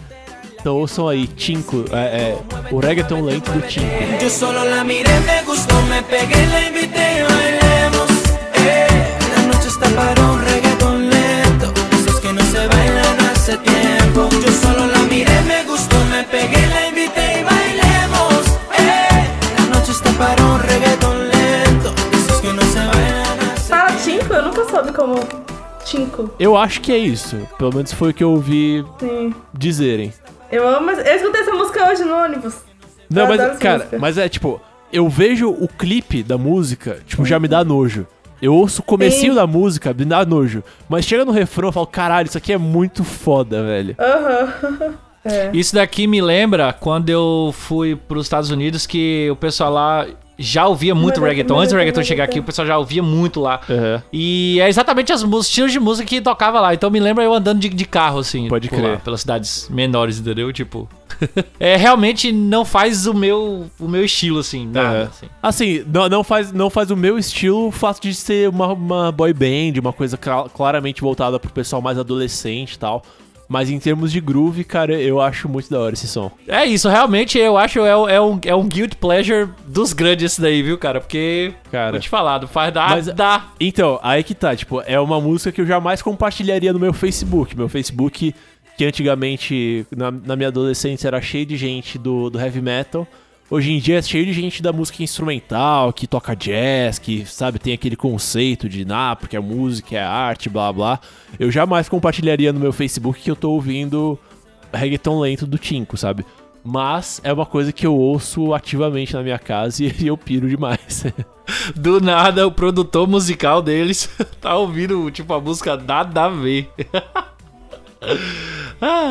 Então 0.60 0.76
ouçam 0.76 1.08
aí, 1.08 1.26
Tinko, 1.26 1.84
é, 1.92 1.96
é, 1.98 2.38
o 2.70 2.78
reggaeton 2.78 3.22
lento 3.22 3.50
do 3.50 3.60
Tinko. 3.62 3.84
Yo 4.22 4.30
solo 4.30 4.62
la 4.64 4.84
miré, 4.84 5.18
me 5.18 5.42
gustó, 5.44 5.74
me 5.82 6.00
pegué, 6.02 6.46
la 6.46 6.60
invité 6.68 7.24
bailemos. 7.28 8.21
Está 9.72 9.88
para 9.96 10.22
un 10.22 10.40
reggaetón 10.44 11.08
lento, 11.10 11.72
esos 11.92 12.20
que 12.20 12.32
no 12.32 12.40
se 12.42 12.66
bailan 12.66 13.20
hace 13.32 13.56
tiempo. 13.58 14.28
Yo 14.44 14.52
solo 14.52 14.86
la 14.86 14.98
miré, 15.10 15.40
me 15.42 15.64
gustó, 15.64 15.96
me 16.10 16.22
pegué, 16.24 16.66
la 16.68 16.88
invité 16.88 17.40
y 17.40 17.44
bailemos. 17.44 18.44
Eh, 18.78 19.26
la 19.58 19.74
noche 19.74 19.92
está 19.92 20.10
para 20.12 20.44
un 20.44 20.60
reggaetón 20.60 21.28
lento, 21.28 21.94
esos 22.12 22.40
que 22.40 22.52
no 22.52 22.62
se 22.62 22.78
bailan 22.78 23.40
hace 23.54 23.68
Fala 23.72 23.96
Tinko, 24.04 24.34
eu 24.34 24.42
nunca 24.42 24.64
soube 24.70 24.92
como 24.92 25.14
Tinko. 25.84 26.30
Eu 26.38 26.56
acho 26.56 26.80
que 26.80 26.92
é 26.92 26.98
isso. 26.98 27.36
Pelo 27.58 27.74
menos 27.74 27.92
foi 27.92 28.10
o 28.10 28.14
que 28.14 28.22
eu 28.22 28.30
ouvi 28.30 28.84
Sim. 29.00 29.34
dizerem. 29.52 30.12
Eu 30.50 30.68
amo, 30.68 30.86
mas 30.86 30.98
eu 30.98 31.16
escutei 31.16 31.40
essa 31.40 31.52
música 31.52 31.88
hoje 31.90 32.04
no 32.04 32.14
ônibus. 32.14 32.54
Não, 33.10 33.22
Eu 33.22 33.28
mas, 33.28 33.58
cara, 33.58 33.78
música. 33.78 33.98
mas 33.98 34.18
é 34.18 34.28
tipo, 34.28 34.60
eu 34.92 35.08
vejo 35.08 35.50
o 35.50 35.66
clipe 35.66 36.22
da 36.22 36.36
música, 36.38 36.98
tipo, 37.06 37.24
já 37.24 37.40
me 37.40 37.48
dá 37.48 37.64
nojo. 37.64 38.06
Eu 38.42 38.54
ouço 38.54 38.80
o 38.80 38.84
comecinho 38.84 39.32
Sim. 39.32 39.36
da 39.36 39.46
música, 39.46 39.94
me 39.94 40.04
dá 40.04 40.24
nojo. 40.26 40.64
Mas 40.88 41.04
chega 41.04 41.24
no 41.24 41.30
refrão 41.30 41.68
eu 41.68 41.72
falo, 41.72 41.86
caralho, 41.86 42.26
isso 42.26 42.36
aqui 42.36 42.52
é 42.52 42.58
muito 42.58 43.04
foda, 43.04 43.62
velho. 43.62 43.94
Aham. 43.98 44.94
É. 45.24 45.50
Isso 45.52 45.76
daqui 45.76 46.08
me 46.08 46.20
lembra 46.20 46.72
quando 46.72 47.08
eu 47.08 47.54
fui 47.56 47.94
pros 47.94 48.26
Estados 48.26 48.50
Unidos 48.50 48.88
que 48.88 49.28
o 49.30 49.36
pessoal 49.36 49.72
lá 49.72 50.06
já 50.42 50.66
ouvia 50.66 50.94
muito 50.94 51.20
Reggaeton, 51.20 51.28
reggaeton. 51.28 51.58
Antes 51.60 51.72
do 51.72 51.78
reggaeton 51.78 52.02
chegar 52.02 52.24
aqui, 52.24 52.40
o 52.40 52.42
pessoal 52.42 52.66
já 52.66 52.76
ouvia 52.76 53.02
muito 53.02 53.40
lá. 53.40 53.60
Uhum. 53.68 54.02
E 54.12 54.60
é 54.60 54.68
exatamente 54.68 55.12
as 55.12 55.22
músicas, 55.22 55.46
estilos 55.46 55.72
de 55.72 55.80
música 55.80 56.06
que 56.08 56.20
tocava 56.20 56.60
lá. 56.60 56.74
Então 56.74 56.90
me 56.90 57.00
lembra 57.00 57.24
eu 57.24 57.32
andando 57.32 57.60
de, 57.60 57.68
de 57.68 57.84
carro, 57.84 58.18
assim. 58.18 58.48
Pode 58.48 58.68
crer. 58.68 58.82
lá, 58.82 58.96
pelas 58.96 59.20
cidades 59.20 59.68
menores, 59.70 60.18
entendeu? 60.18 60.52
Tipo. 60.52 60.88
é, 61.60 61.76
realmente 61.76 62.32
não 62.32 62.64
faz 62.64 63.06
o 63.06 63.14
meu, 63.14 63.66
o 63.78 63.86
meu 63.86 64.04
estilo, 64.04 64.40
assim, 64.40 64.66
nada. 64.66 64.96
É. 64.96 65.02
assim. 65.02 65.26
Assim, 65.42 65.84
não, 65.86 66.08
não, 66.08 66.24
faz, 66.24 66.52
não 66.52 66.68
faz 66.70 66.90
o 66.90 66.96
meu 66.96 67.18
estilo 67.18 67.68
o 67.68 67.70
fato 67.70 68.00
de 68.00 68.14
ser 68.14 68.48
uma, 68.48 68.72
uma 68.72 69.12
boy 69.12 69.32
band, 69.32 69.78
uma 69.78 69.92
coisa 69.92 70.16
cla- 70.16 70.48
claramente 70.48 71.00
voltada 71.00 71.38
pro 71.38 71.50
pessoal 71.50 71.80
mais 71.80 71.98
adolescente 71.98 72.74
e 72.74 72.78
tal. 72.78 73.02
Mas 73.52 73.68
em 73.68 73.78
termos 73.78 74.10
de 74.10 74.18
groove, 74.18 74.64
cara, 74.64 74.98
eu 74.98 75.20
acho 75.20 75.46
muito 75.46 75.68
da 75.68 75.78
hora 75.78 75.92
esse 75.92 76.08
som. 76.08 76.30
É 76.48 76.64
isso, 76.64 76.88
realmente 76.88 77.36
eu 77.38 77.58
acho 77.58 77.80
é, 77.80 77.90
é 78.14 78.20
um, 78.20 78.40
é 78.46 78.54
um 78.54 78.66
guilt 78.66 78.94
pleasure 78.94 79.46
dos 79.66 79.92
grandes 79.92 80.32
esse 80.32 80.40
daí, 80.40 80.62
viu, 80.62 80.78
cara? 80.78 81.02
Porque, 81.02 81.52
Cara. 81.70 81.90
vou 81.90 82.00
te 82.00 82.08
falar, 82.08 82.40
faz 82.48 82.72
dar, 82.72 82.88
Mas- 82.88 83.06
dá. 83.08 83.48
Então, 83.60 84.00
aí 84.02 84.24
que 84.24 84.34
tá, 84.34 84.56
tipo, 84.56 84.80
é 84.86 84.98
uma 84.98 85.20
música 85.20 85.52
que 85.52 85.60
eu 85.60 85.66
jamais 85.66 86.00
compartilharia 86.00 86.72
no 86.72 86.78
meu 86.78 86.94
Facebook. 86.94 87.54
Meu 87.54 87.68
Facebook, 87.68 88.34
que 88.78 88.84
antigamente, 88.86 89.86
na, 89.94 90.10
na 90.10 90.34
minha 90.34 90.48
adolescência, 90.48 91.06
era 91.08 91.20
cheio 91.20 91.44
de 91.44 91.58
gente 91.58 91.98
do, 91.98 92.30
do 92.30 92.40
heavy 92.40 92.62
metal. 92.62 93.06
Hoje 93.52 93.70
em 93.70 93.78
dia 93.78 93.98
é 93.98 94.02
cheio 94.02 94.24
de 94.24 94.32
gente 94.32 94.62
da 94.62 94.72
música 94.72 95.02
instrumental, 95.02 95.92
que 95.92 96.06
toca 96.06 96.34
jazz, 96.34 96.98
que, 96.98 97.26
sabe, 97.26 97.58
tem 97.58 97.74
aquele 97.74 97.96
conceito 97.96 98.66
de, 98.66 98.86
ah, 98.88 99.14
porque 99.14 99.36
a 99.36 99.42
música 99.42 99.94
é 99.94 100.02
arte, 100.02 100.48
blá 100.48 100.72
blá. 100.72 100.98
Eu 101.38 101.50
jamais 101.50 101.86
compartilharia 101.86 102.50
no 102.50 102.58
meu 102.58 102.72
Facebook 102.72 103.20
que 103.20 103.30
eu 103.30 103.36
tô 103.36 103.50
ouvindo 103.50 104.18
reggaeton 104.72 105.20
lento 105.20 105.46
do 105.46 105.58
Tinko, 105.58 105.98
sabe? 105.98 106.24
Mas 106.64 107.20
é 107.22 107.30
uma 107.30 107.44
coisa 107.44 107.74
que 107.74 107.86
eu 107.86 107.94
ouço 107.94 108.54
ativamente 108.54 109.12
na 109.12 109.22
minha 109.22 109.38
casa 109.38 109.84
e 110.00 110.06
eu 110.06 110.16
piro 110.16 110.48
demais. 110.48 111.04
Do 111.76 112.00
nada, 112.00 112.46
o 112.46 112.52
produtor 112.52 113.06
musical 113.06 113.60
deles 113.60 114.08
tá 114.40 114.56
ouvindo, 114.56 115.10
tipo, 115.10 115.34
a 115.34 115.40
música 115.40 115.76
nada 115.76 116.24
a 116.24 116.28
ver. 116.30 116.70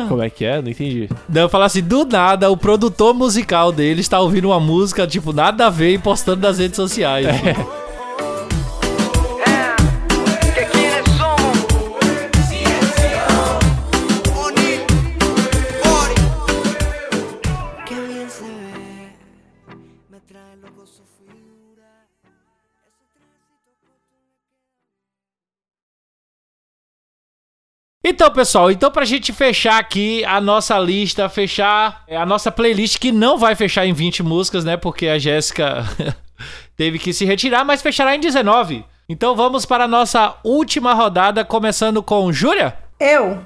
Como 0.08 0.22
é 0.22 0.28
que 0.28 0.44
é? 0.44 0.60
Não 0.60 0.70
entendi. 0.70 1.08
Não, 1.28 1.42
eu 1.42 1.48
falo 1.48 1.64
assim, 1.64 1.82
do 1.82 2.04
nada, 2.04 2.50
o 2.50 2.56
produtor 2.56 3.14
musical 3.14 3.72
deles 3.72 4.06
tá 4.06 4.20
ouvindo 4.20 4.48
uma 4.48 4.60
música, 4.60 5.06
tipo, 5.06 5.32
nada 5.32 5.66
a 5.66 5.70
ver 5.70 5.94
e 5.94 5.98
postando 5.98 6.42
nas 6.42 6.58
redes 6.58 6.76
sociais. 6.76 7.26
¿Que 7.26 7.82
Então, 28.04 28.28
pessoal, 28.30 28.70
então 28.70 28.90
pra 28.90 29.04
gente 29.04 29.32
fechar 29.32 29.78
aqui 29.78 30.24
a 30.24 30.40
nossa 30.40 30.76
lista, 30.78 31.28
fechar 31.28 32.02
é, 32.08 32.16
a 32.16 32.26
nossa 32.26 32.50
playlist, 32.50 32.98
que 32.98 33.12
não 33.12 33.38
vai 33.38 33.54
fechar 33.54 33.86
em 33.86 33.92
20 33.92 34.24
músicas, 34.24 34.64
né? 34.64 34.76
Porque 34.76 35.06
a 35.06 35.18
Jéssica 35.18 35.84
teve 36.76 36.98
que 36.98 37.12
se 37.12 37.24
retirar, 37.24 37.64
mas 37.64 37.80
fechará 37.80 38.16
em 38.16 38.20
19. 38.20 38.84
Então 39.08 39.36
vamos 39.36 39.64
para 39.64 39.84
a 39.84 39.88
nossa 39.88 40.34
última 40.42 40.94
rodada, 40.94 41.44
começando 41.44 42.02
com 42.02 42.32
Júlia. 42.32 42.76
Eu. 42.98 43.44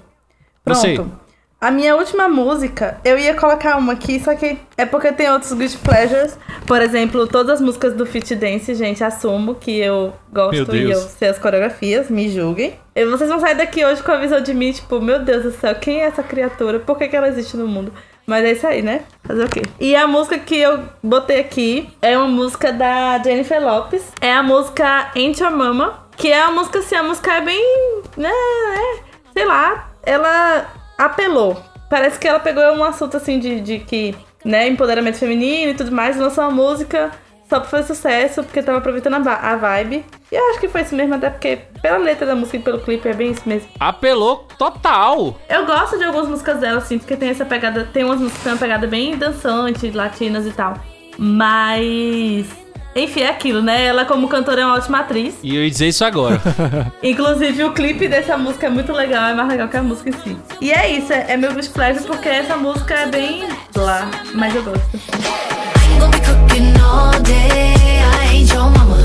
Pronto. 0.65 0.81
Você. 0.81 1.26
A 1.59 1.71
minha 1.71 1.97
última 1.97 2.29
música, 2.29 3.01
eu 3.03 3.19
ia 3.19 3.33
colocar 3.35 3.79
uma 3.79 3.95
aqui, 3.95 4.21
só 4.21 4.35
que 4.35 4.59
é 4.77 4.85
porque 4.85 5.11
tem 5.11 5.31
outros 5.31 5.55
good 5.55 5.75
pleasures. 5.79 6.39
Por 6.67 6.83
exemplo, 6.83 7.27
todas 7.27 7.55
as 7.55 7.61
músicas 7.63 7.95
do 7.95 8.05
Fit 8.05 8.35
Dance, 8.35 8.75
gente, 8.75 9.03
assumo 9.03 9.55
que 9.55 9.79
eu 9.79 10.13
gosto 10.31 10.77
e 10.77 10.91
eu 10.91 11.01
sei 11.01 11.29
as 11.29 11.39
coreografias, 11.39 12.11
me 12.11 12.29
julguem. 12.29 12.75
E 12.95 13.07
vocês 13.07 13.31
vão 13.31 13.41
sair 13.41 13.55
daqui 13.55 13.83
hoje 13.83 14.03
com 14.03 14.13
a 14.13 14.19
visão 14.19 14.41
de 14.43 14.53
mim, 14.53 14.71
tipo, 14.71 15.01
meu 15.01 15.21
Deus 15.21 15.45
do 15.45 15.51
céu, 15.51 15.75
quem 15.77 16.03
é 16.03 16.05
essa 16.05 16.23
criatura? 16.23 16.79
Por 16.79 16.99
que, 16.99 17.09
que 17.09 17.17
ela 17.17 17.29
existe 17.29 17.57
no 17.57 17.67
mundo? 17.67 17.91
Mas 18.27 18.45
é 18.45 18.53
isso 18.53 18.67
aí, 18.67 18.83
né? 18.83 19.05
Fazer 19.23 19.45
o 19.45 19.49
quê? 19.49 19.63
E 19.81 19.97
a 19.97 20.07
música 20.07 20.39
que 20.39 20.59
eu 20.59 20.81
botei 21.03 21.41
aqui 21.41 21.89
é 22.03 22.19
uma 22.19 22.29
música 22.29 22.71
da 22.71 23.19
Jennifer 23.23 23.65
Lopes. 23.65 24.03
É 24.21 24.33
a 24.33 24.43
música 24.43 25.11
Ain't 25.15 25.43
Your 25.43 25.53
Mama. 25.53 26.05
Que 26.17 26.33
é 26.33 26.43
a 26.43 26.51
música, 26.51 26.81
assim, 26.81 26.97
a 26.97 27.03
música 27.03 27.33
é 27.33 27.41
bem. 27.41 28.03
né? 28.17 28.29
né, 28.29 29.03
Sei 29.33 29.45
lá. 29.45 29.91
Ela 30.03 30.67
apelou. 30.99 31.57
Parece 31.89 32.19
que 32.19 32.27
ela 32.27 32.41
pegou 32.41 32.65
um 32.73 32.85
assunto 32.85 33.17
assim 33.17 33.39
de, 33.39 33.61
de 33.61 33.79
que 33.79 34.15
né, 34.45 34.69
empoderamento 34.69 35.19
feminino 35.19 35.73
e 35.73 35.75
tudo 35.75 35.93
mais, 35.93 36.17
lançou 36.17 36.45
uma 36.45 36.51
música 36.51 37.11
só 37.49 37.61
pra 37.61 37.69
fazer 37.69 37.95
sucesso, 37.95 38.43
porque 38.43 38.63
tava 38.63 38.79
aproveitando 38.79 39.27
a, 39.27 39.35
a 39.35 39.57
vibe. 39.57 40.05
E 40.31 40.35
eu 40.35 40.51
acho 40.51 40.61
que 40.61 40.69
foi 40.69 40.83
isso 40.83 40.95
mesmo, 40.95 41.15
até 41.15 41.31
porque 41.31 41.61
pela 41.81 41.99
letra 41.99 42.27
da 42.27 42.35
música 42.35 42.57
e 42.57 42.61
pelo 42.61 42.81
clipe 42.81 43.09
é 43.09 43.13
bem 43.13 43.31
isso 43.31 43.43
mesmo. 43.49 43.69
Apelou 43.79 44.47
total. 44.59 45.39
Eu 45.49 45.65
gosto 45.65 45.97
de 45.97 46.05
algumas 46.05 46.29
músicas 46.29 46.59
dela, 46.59 46.79
assim, 46.79 46.99
porque 46.99 47.17
tem 47.17 47.29
essa 47.29 47.45
pegada. 47.45 47.89
Tem 47.93 48.05
umas 48.05 48.21
músicas 48.21 48.39
que 48.39 48.45
tem 48.45 48.53
uma 48.53 48.59
pegada 48.59 48.87
bem 48.87 49.17
dançante, 49.17 49.91
latinas 49.91 50.47
e 50.47 50.53
tal. 50.53 50.75
Mas. 51.19 52.66
Enfim, 52.97 53.21
é 53.21 53.29
aquilo, 53.29 53.61
né? 53.61 53.85
Ela, 53.85 54.07
como 54.07 54.27
cantora, 54.27 54.63
é 54.63 54.65
uma 54.65 54.75
ótima 54.75 55.01
atriz. 55.01 55.35
E 55.43 55.55
eu 55.55 55.63
ia 55.63 55.71
dizer 55.71 55.89
isso 55.89 56.03
agora. 56.03 56.41
Inclusive, 57.03 57.65
o 57.65 57.73
clipe 57.73 58.09
dessa 58.09 58.39
música 58.39 58.69
é 58.69 58.71
muito 58.71 58.91
legal, 58.91 59.29
é 59.29 59.35
mais 59.35 59.49
legal 59.51 59.69
que 59.69 59.77
a 59.77 59.83
música 59.83 60.09
em 60.09 60.13
si. 60.15 60.37
E 60.63 60.73
é 60.73 60.91
isso, 60.91 61.13
é, 61.13 61.27
é 61.29 61.37
meu 61.37 61.53
guilty 61.53 61.69
pleasure 61.69 62.07
porque 62.07 62.29
essa 62.31 62.57
música 62.57 62.95
é 62.95 63.07
bem 63.07 63.45
lá, 63.77 64.11
mas 64.35 64.55
eu 64.55 64.63
gosto. 64.63 64.81
I 64.97 65.93
ain't 65.93 66.01
gonna 66.01 66.11
be 66.11 66.21
cooking 66.21 66.73
all 66.83 67.21
day. 67.21 68.01
I 68.01 68.35
ain't 68.35 68.51
your 68.51 68.71
mama. 68.71 68.97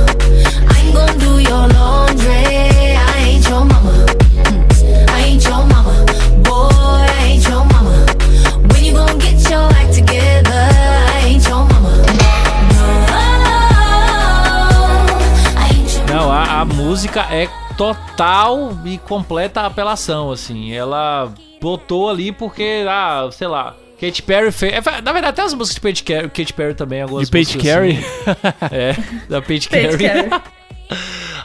I 0.69 0.85
ain't 0.85 0.93
gonna 0.93 1.13
do 1.15 1.41
your 1.41 1.67
laundry. 1.73 2.70
Música 16.91 17.21
é 17.33 17.47
total 17.77 18.77
e 18.83 18.97
completa 18.97 19.61
apelação, 19.61 20.29
assim. 20.29 20.73
Ela 20.73 21.33
botou 21.61 22.09
ali 22.09 22.33
porque, 22.33 22.85
ah, 22.85 23.29
sei 23.31 23.47
lá. 23.47 23.77
Katy 23.97 24.21
Perry 24.23 24.51
fez. 24.51 24.73
é, 24.73 24.81
Na 25.01 25.13
verdade, 25.13 25.27
até 25.27 25.41
as 25.41 25.53
músicas 25.53 25.93
de 25.93 26.03
Katy 26.03 26.03
Perry, 26.03 26.29
Katy 26.29 26.53
Perry 26.53 26.73
também, 26.73 27.01
algumas 27.01 27.29
De 27.29 27.37
músicas 27.37 27.63
Carey? 27.63 27.91
assim. 27.97 28.75
é, 28.75 28.93
da 29.29 29.41
Carey. 29.41 29.97
Carey. 29.97 30.29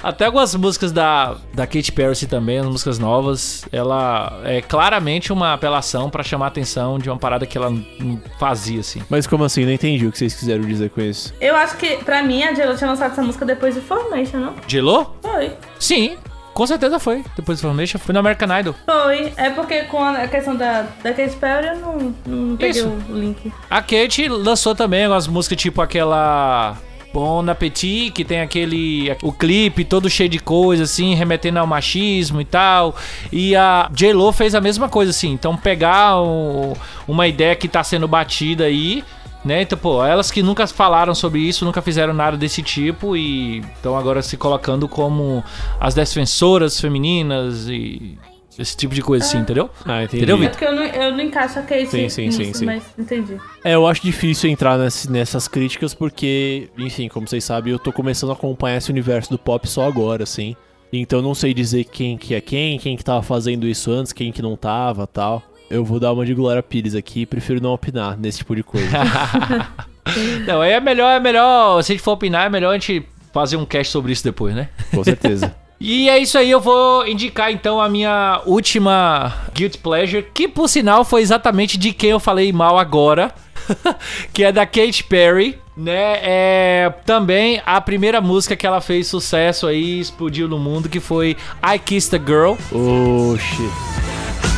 Até 0.02 0.26
algumas 0.26 0.54
músicas 0.54 0.92
da, 0.92 1.36
da 1.52 1.66
Katy 1.66 1.92
Perry 1.92 2.26
também, 2.26 2.58
as 2.58 2.66
músicas 2.66 2.98
novas, 2.98 3.64
ela 3.72 4.40
é 4.44 4.60
claramente 4.60 5.32
uma 5.32 5.52
apelação 5.52 6.08
pra 6.08 6.22
chamar 6.22 6.46
a 6.46 6.48
atenção 6.48 6.98
de 6.98 7.10
uma 7.10 7.18
parada 7.18 7.46
que 7.46 7.58
ela 7.58 7.70
não 7.70 8.20
fazia, 8.38 8.80
assim. 8.80 9.02
Mas 9.10 9.26
como 9.26 9.44
assim? 9.44 9.64
Não 9.64 9.72
entendi 9.72 10.06
o 10.06 10.12
que 10.12 10.18
vocês 10.18 10.34
quiseram 10.34 10.62
dizer 10.64 10.90
com 10.90 11.00
isso. 11.00 11.34
Eu 11.40 11.56
acho 11.56 11.76
que, 11.76 11.96
pra 12.04 12.22
mim, 12.22 12.42
a 12.42 12.52
J.Lo 12.52 12.76
tinha 12.76 12.88
lançado 12.88 13.12
essa 13.12 13.22
música 13.22 13.44
depois 13.44 13.74
de 13.74 13.80
Formation, 13.80 14.38
não? 14.38 14.54
Gelô? 14.68 15.06
Foi. 15.22 15.52
Sim, 15.78 16.16
com 16.56 16.66
certeza 16.66 16.98
foi. 16.98 17.22
Depois 17.36 17.58
do 17.58 17.68
Formation, 17.68 17.98
foi 17.98 18.12
no 18.14 18.20
American 18.20 18.58
Idol. 18.58 18.74
Foi. 18.86 19.32
É 19.36 19.50
porque 19.50 19.82
com 19.82 20.02
a 20.02 20.26
questão 20.26 20.56
da, 20.56 20.86
da 21.02 21.12
Katy 21.12 21.36
Perry 21.36 21.66
eu 21.66 21.76
não, 21.76 22.14
não 22.26 22.56
peguei 22.56 22.80
Isso. 22.80 22.88
o 23.10 23.12
link. 23.18 23.52
A 23.68 23.82
Kate 23.82 24.28
lançou 24.28 24.74
também 24.74 25.04
algumas 25.04 25.26
músicas 25.26 25.58
tipo 25.58 25.82
aquela 25.82 26.78
Bon 27.16 27.48
Appetit, 27.48 28.10
que 28.10 28.22
tem 28.26 28.42
aquele 28.42 29.16
o 29.22 29.32
clipe 29.32 29.86
todo 29.86 30.10
cheio 30.10 30.28
de 30.28 30.38
coisa 30.38 30.82
assim, 30.82 31.14
remetendo 31.14 31.58
ao 31.58 31.66
machismo 31.66 32.42
e 32.42 32.44
tal. 32.44 32.94
E 33.32 33.56
a 33.56 33.88
J-Lo 33.90 34.30
fez 34.32 34.54
a 34.54 34.60
mesma 34.60 34.86
coisa 34.86 35.12
assim. 35.12 35.32
Então 35.32 35.56
pegar 35.56 36.20
o- 36.20 36.74
uma 37.08 37.26
ideia 37.26 37.56
que 37.56 37.68
tá 37.68 37.82
sendo 37.82 38.06
batida 38.06 38.64
aí, 38.64 39.02
né? 39.42 39.62
Então, 39.62 39.78
pô, 39.78 40.04
elas 40.04 40.30
que 40.30 40.42
nunca 40.42 40.66
falaram 40.66 41.14
sobre 41.14 41.40
isso, 41.40 41.64
nunca 41.64 41.80
fizeram 41.80 42.12
nada 42.12 42.36
desse 42.36 42.62
tipo 42.62 43.16
e 43.16 43.60
estão 43.76 43.96
agora 43.96 44.20
se 44.20 44.36
colocando 44.36 44.86
como 44.86 45.42
as 45.80 45.94
defensoras 45.94 46.78
femininas 46.78 47.66
e 47.66 48.18
esse 48.58 48.76
tipo 48.76 48.94
de 48.94 49.02
coisa 49.02 49.24
assim, 49.24 49.38
entendeu? 49.38 49.68
Ah, 49.84 50.02
entendi. 50.04 50.18
Entendeu, 50.24 50.36
É 50.36 50.38
Vitor? 50.40 50.50
porque 50.52 50.64
eu 50.64 50.72
não, 50.74 50.84
eu 50.84 51.12
não 51.12 51.20
encaixo 51.20 51.58
a 51.58 51.62
Kate 51.62 51.86
Sim, 51.88 52.08
sim, 52.08 52.26
nisso, 52.26 52.42
sim, 52.44 52.52
sim. 52.54 52.64
mas 52.64 52.82
entendi. 52.98 53.36
É, 53.64 53.74
eu 53.74 53.86
acho 53.86 54.02
difícil 54.02 54.48
entrar 54.50 54.78
nesse- 54.78 55.10
nessas 55.10 55.46
críticas 55.48 55.92
porque, 55.94 56.68
enfim, 56.78 57.08
como 57.08 57.26
vocês 57.28 57.44
sabem, 57.44 57.72
eu 57.72 57.78
tô 57.78 57.92
começando 57.92 58.30
a 58.30 58.32
acompanhar 58.32 58.76
esse 58.78 58.90
universo 58.90 59.30
do 59.30 59.38
pop 59.38 59.68
só 59.68 59.86
agora, 59.86 60.22
assim. 60.22 60.56
Então 60.92 61.18
eu 61.18 61.22
não 61.22 61.34
sei 61.34 61.52
dizer 61.52 61.84
quem 61.84 62.16
que 62.16 62.34
é 62.34 62.40
quem, 62.40 62.78
quem 62.78 62.96
que 62.96 63.04
tava 63.04 63.20
fazendo 63.22 63.66
isso 63.66 63.90
antes, 63.90 64.12
quem 64.12 64.30
que 64.32 64.40
não 64.40 64.56
tava 64.56 65.06
tal. 65.06 65.42
Eu 65.68 65.84
vou 65.84 65.98
dar 65.98 66.12
uma 66.12 66.24
de 66.24 66.32
Glória 66.32 66.62
Pires 66.62 66.94
aqui, 66.94 67.26
prefiro 67.26 67.60
não 67.60 67.72
opinar 67.72 68.16
nesse 68.16 68.38
tipo 68.38 68.54
de 68.54 68.62
coisa. 68.62 68.86
Não, 70.46 70.60
aí 70.62 70.70
é 70.70 70.80
melhor, 70.80 71.10
é 71.10 71.18
melhor, 71.18 71.82
se 71.82 71.90
a 71.90 71.94
gente 71.96 72.02
for 72.04 72.12
opinar, 72.12 72.46
é 72.46 72.48
melhor 72.48 72.70
a 72.70 72.74
gente 72.74 73.04
fazer 73.32 73.56
um 73.56 73.64
cast 73.66 73.92
sobre 73.92 74.12
isso 74.12 74.22
depois, 74.22 74.54
né? 74.54 74.68
Com 74.94 75.02
certeza. 75.02 75.52
E 75.78 76.08
é 76.08 76.18
isso 76.18 76.38
aí, 76.38 76.50
eu 76.50 76.60
vou 76.60 77.06
indicar 77.06 77.52
então 77.52 77.80
a 77.80 77.88
minha 77.88 78.40
última 78.46 79.32
Guilty 79.52 79.78
Pleasure, 79.78 80.26
que 80.32 80.48
por 80.48 80.68
sinal 80.68 81.04
foi 81.04 81.20
exatamente 81.20 81.76
de 81.76 81.92
quem 81.92 82.10
eu 82.10 82.20
falei 82.20 82.50
mal 82.50 82.78
agora, 82.78 83.34
que 84.32 84.42
é 84.42 84.50
da 84.50 84.64
Katy 84.64 85.04
Perry, 85.04 85.58
né? 85.76 86.18
É 86.22 86.94
também 87.04 87.60
a 87.66 87.78
primeira 87.80 88.22
música 88.22 88.56
que 88.56 88.66
ela 88.66 88.80
fez 88.80 89.06
sucesso 89.06 89.66
aí, 89.66 90.00
explodiu 90.00 90.48
no 90.48 90.58
mundo, 90.58 90.88
que 90.88 90.98
foi 91.00 91.36
I 91.62 91.78
Kissed 91.78 92.16
a 92.16 92.18
Girl. 92.18 92.54
Oh, 92.72 93.36
shit. 93.36 94.55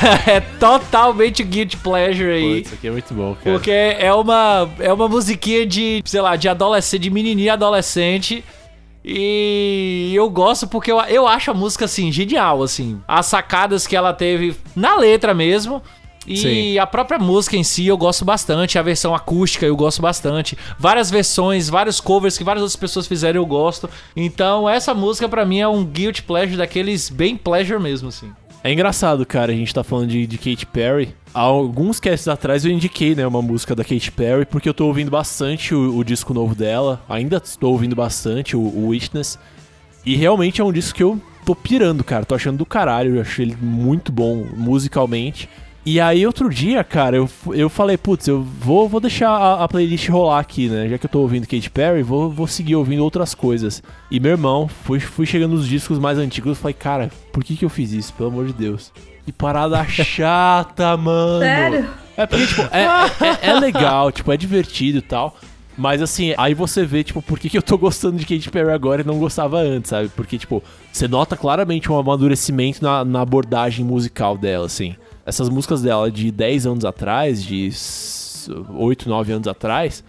é 0.26 0.40
totalmente 0.40 1.42
Guilty 1.42 1.76
Pleasure 1.76 2.30
aí. 2.30 2.56
Putz, 2.56 2.66
isso 2.66 2.74
aqui 2.74 2.88
é 2.88 2.90
muito 2.90 3.14
bom, 3.14 3.34
cara. 3.34 3.56
Porque 3.56 3.70
é 3.70 4.12
uma, 4.12 4.68
é 4.78 4.92
uma 4.92 5.08
musiquinha 5.08 5.66
de, 5.66 6.02
sei 6.04 6.20
lá, 6.20 6.36
de 6.36 6.48
adolescente, 6.48 7.02
de 7.02 7.10
menininha 7.10 7.54
adolescente. 7.54 8.44
E 9.04 10.12
eu 10.14 10.28
gosto 10.28 10.66
porque 10.66 10.92
eu, 10.92 11.00
eu 11.00 11.26
acho 11.26 11.50
a 11.50 11.54
música, 11.54 11.86
assim, 11.86 12.12
genial, 12.12 12.62
assim. 12.62 13.00
As 13.08 13.26
sacadas 13.26 13.86
que 13.86 13.96
ela 13.96 14.12
teve 14.12 14.56
na 14.76 14.96
letra 14.96 15.32
mesmo. 15.34 15.82
E 16.26 16.36
Sim. 16.36 16.78
a 16.78 16.86
própria 16.86 17.18
música 17.18 17.56
em 17.56 17.64
si 17.64 17.86
eu 17.86 17.96
gosto 17.96 18.24
bastante. 18.24 18.78
A 18.78 18.82
versão 18.82 19.14
acústica 19.14 19.64
eu 19.64 19.74
gosto 19.74 20.02
bastante. 20.02 20.56
Várias 20.78 21.10
versões, 21.10 21.68
vários 21.68 21.98
covers 21.98 22.36
que 22.36 22.44
várias 22.44 22.62
outras 22.62 22.76
pessoas 22.76 23.06
fizeram 23.06 23.40
eu 23.40 23.46
gosto. 23.46 23.88
Então 24.14 24.68
essa 24.68 24.92
música 24.92 25.28
pra 25.28 25.46
mim 25.46 25.60
é 25.60 25.66
um 25.66 25.82
guilty 25.84 26.22
pleasure 26.22 26.58
daqueles 26.58 27.08
bem 27.08 27.36
pleasure 27.36 27.80
mesmo, 27.80 28.08
assim. 28.08 28.30
É 28.62 28.70
engraçado, 28.70 29.24
cara, 29.24 29.52
a 29.52 29.54
gente 29.54 29.72
tá 29.72 29.82
falando 29.82 30.10
de, 30.10 30.26
de 30.26 30.36
Katy 30.36 30.66
Perry. 30.66 31.14
Há 31.32 31.40
alguns 31.40 31.98
casts 31.98 32.28
atrás 32.28 32.64
eu 32.64 32.70
indiquei, 32.70 33.14
né, 33.14 33.26
uma 33.26 33.40
música 33.40 33.74
da 33.74 33.82
Katy 33.82 34.12
Perry, 34.12 34.44
porque 34.44 34.68
eu 34.68 34.74
tô 34.74 34.86
ouvindo 34.86 35.10
bastante 35.10 35.74
o, 35.74 35.96
o 35.96 36.04
disco 36.04 36.34
novo 36.34 36.54
dela. 36.54 37.02
Ainda 37.08 37.40
estou 37.42 37.72
ouvindo 37.72 37.96
bastante 37.96 38.54
o, 38.54 38.60
o 38.60 38.88
Witness. 38.88 39.38
E 40.04 40.14
realmente 40.14 40.60
é 40.60 40.64
um 40.64 40.72
disco 40.72 40.94
que 40.94 41.02
eu 41.02 41.18
tô 41.46 41.54
pirando, 41.54 42.04
cara. 42.04 42.26
Tô 42.26 42.34
achando 42.34 42.58
do 42.58 42.66
caralho. 42.66 43.16
Eu 43.16 43.22
achei 43.22 43.46
ele 43.46 43.56
muito 43.60 44.12
bom 44.12 44.46
musicalmente. 44.54 45.48
E 45.84 45.98
aí, 45.98 46.26
outro 46.26 46.50
dia, 46.50 46.84
cara, 46.84 47.16
eu, 47.16 47.28
eu 47.52 47.70
falei, 47.70 47.96
putz, 47.96 48.28
eu 48.28 48.42
vou, 48.42 48.86
vou 48.86 49.00
deixar 49.00 49.30
a, 49.30 49.64
a 49.64 49.68
playlist 49.68 50.08
rolar 50.10 50.38
aqui, 50.38 50.68
né? 50.68 50.88
Já 50.88 50.98
que 50.98 51.06
eu 51.06 51.10
tô 51.10 51.20
ouvindo 51.20 51.46
Katy 51.46 51.70
Perry, 51.70 52.02
vou, 52.02 52.30
vou 52.30 52.46
seguir 52.46 52.76
ouvindo 52.76 53.02
outras 53.02 53.34
coisas. 53.34 53.82
E 54.10 54.20
meu 54.20 54.32
irmão, 54.32 54.68
fui, 54.68 55.00
fui 55.00 55.24
chegando 55.24 55.54
nos 55.54 55.66
discos 55.66 55.98
mais 55.98 56.18
antigos 56.18 56.58
e 56.58 56.60
falei, 56.60 56.74
cara, 56.74 57.10
por 57.32 57.42
que 57.42 57.56
que 57.56 57.64
eu 57.64 57.70
fiz 57.70 57.92
isso? 57.92 58.12
Pelo 58.12 58.28
amor 58.28 58.46
de 58.46 58.52
Deus. 58.52 58.92
Que 59.24 59.32
parada 59.32 59.82
chata, 59.88 60.96
mano. 60.98 61.40
Sério? 61.40 61.88
É 62.14 62.26
porque, 62.26 62.46
tipo, 62.46 62.62
é, 62.62 62.84
é, 63.46 63.50
é 63.50 63.54
legal, 63.54 64.12
tipo, 64.12 64.30
é 64.30 64.36
divertido 64.36 64.98
e 64.98 65.02
tal. 65.02 65.34
Mas 65.78 66.02
assim, 66.02 66.34
aí 66.36 66.52
você 66.52 66.84
vê, 66.84 67.02
tipo, 67.02 67.22
por 67.22 67.38
que, 67.38 67.48
que 67.48 67.56
eu 67.56 67.62
tô 67.62 67.78
gostando 67.78 68.18
de 68.18 68.26
Katy 68.26 68.50
Perry 68.50 68.70
agora 68.70 69.00
e 69.00 69.06
não 69.06 69.18
gostava 69.18 69.58
antes, 69.60 69.88
sabe? 69.88 70.10
Porque, 70.10 70.36
tipo, 70.36 70.62
você 70.92 71.08
nota 71.08 71.38
claramente 71.38 71.90
um 71.90 71.98
amadurecimento 71.98 72.84
na, 72.84 73.02
na 73.02 73.22
abordagem 73.22 73.82
musical 73.82 74.36
dela, 74.36 74.66
assim. 74.66 74.94
Essas 75.30 75.48
músicas 75.48 75.80
dela 75.80 76.10
de 76.10 76.30
10 76.32 76.66
anos 76.66 76.84
atrás, 76.84 77.40
de 77.42 77.68
s- 77.68 78.50
8, 78.68 79.08
9 79.08 79.32
anos 79.32 79.46
atrás, 79.46 80.02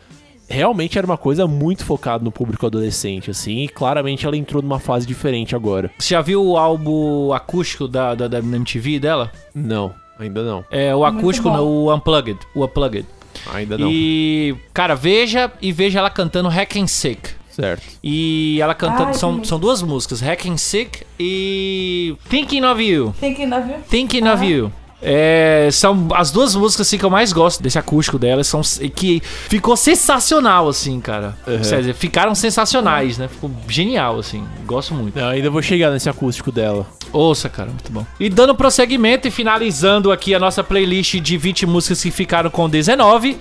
realmente 0.50 0.98
era 0.98 1.06
uma 1.06 1.16
coisa 1.18 1.46
muito 1.46 1.86
focada 1.86 2.24
no 2.24 2.32
público 2.32 2.66
adolescente, 2.66 3.30
assim. 3.30 3.60
E 3.60 3.68
claramente 3.68 4.26
ela 4.26 4.36
entrou 4.36 4.64
numa 4.64 4.80
fase 4.80 5.06
diferente 5.06 5.56
agora. 5.56 5.92
Você 6.00 6.16
já 6.16 6.22
viu 6.22 6.44
o 6.44 6.58
álbum 6.58 7.32
acústico 7.34 7.88
da, 7.88 8.16
da, 8.16 8.28
da 8.28 8.40
MTV 8.40 9.00
dela? 9.00 9.32
Não, 9.54 9.94
ainda 10.18 10.44
não. 10.44 10.66
É 10.72 10.94
o 10.96 11.06
acústico, 11.06 11.50
bom. 11.50 11.56
não, 11.58 11.68
o 11.68 11.94
Unplugged. 11.96 12.40
O 12.56 12.66
Unplugged. 12.66 13.06
Ainda 13.54 13.78
não. 13.78 13.88
E, 13.92 14.56
cara, 14.74 14.96
veja 14.96 15.52
e 15.62 15.72
veja 15.72 16.00
ela 16.00 16.10
cantando 16.10 16.50
Hack 16.50 16.76
and 16.78 16.88
Sick. 16.88 17.30
Certo. 17.50 17.84
E 18.04 18.58
ela 18.62 18.74
cantando. 18.74 19.10
Ai, 19.10 19.14
são, 19.14 19.44
são 19.44 19.60
duas 19.60 19.82
músicas, 19.84 20.20
Hack 20.22 20.48
and 20.48 20.58
Sick 20.58 21.04
e 21.20 22.16
Thinking 22.30 22.64
of 22.64 22.82
You. 22.82 23.14
Ir 23.22 23.46
na 23.46 23.60
viu? 23.60 23.76
Thinking 23.90 24.28
of 24.28 24.44
You. 24.46 24.72
É, 25.02 25.70
são 25.72 26.10
as 26.14 26.32
duas 26.32 26.56
músicas 26.56 26.88
assim, 26.88 26.98
que 26.98 27.04
eu 27.04 27.10
mais 27.10 27.34
gosto 27.34 27.62
desse 27.62 27.80
acústico 27.80 28.20
dela, 28.20 28.44
são 28.44 28.62
que 28.96 29.22
ficou 29.50 29.76
sensacional, 29.76 30.70
assim, 30.70 31.00
cara. 31.00 31.36
Quer 31.46 31.80
dizer, 31.80 31.94
ficaram 31.94 32.36
sensacionais, 32.36 33.18
né? 33.18 33.28
Ficou 33.28 33.50
genial, 33.68 34.20
assim. 34.20 34.44
Gosto 34.66 34.94
muito. 34.94 35.18
Não, 35.20 35.30
ainda 35.30 35.50
vou 35.50 35.62
chegar 35.62 35.92
nesse 35.92 36.10
acústico 36.10 36.52
dela. 36.52 36.86
Ouça, 37.12 37.50
cara, 37.50 37.70
muito 37.70 37.92
bom. 37.92 38.06
E 38.20 38.30
dando 38.30 38.56
prosseguimento 38.56 39.28
e 39.28 39.32
finalizando 39.32 40.12
aqui 40.12 40.34
a 40.36 40.40
nossa 40.40 40.64
playlist 40.64 41.16
de 41.16 41.38
20 41.38 41.66
músicas 41.66 42.02
que 42.02 42.12
ficaram 42.12 42.50
com 42.50 42.70
19, 42.70 43.38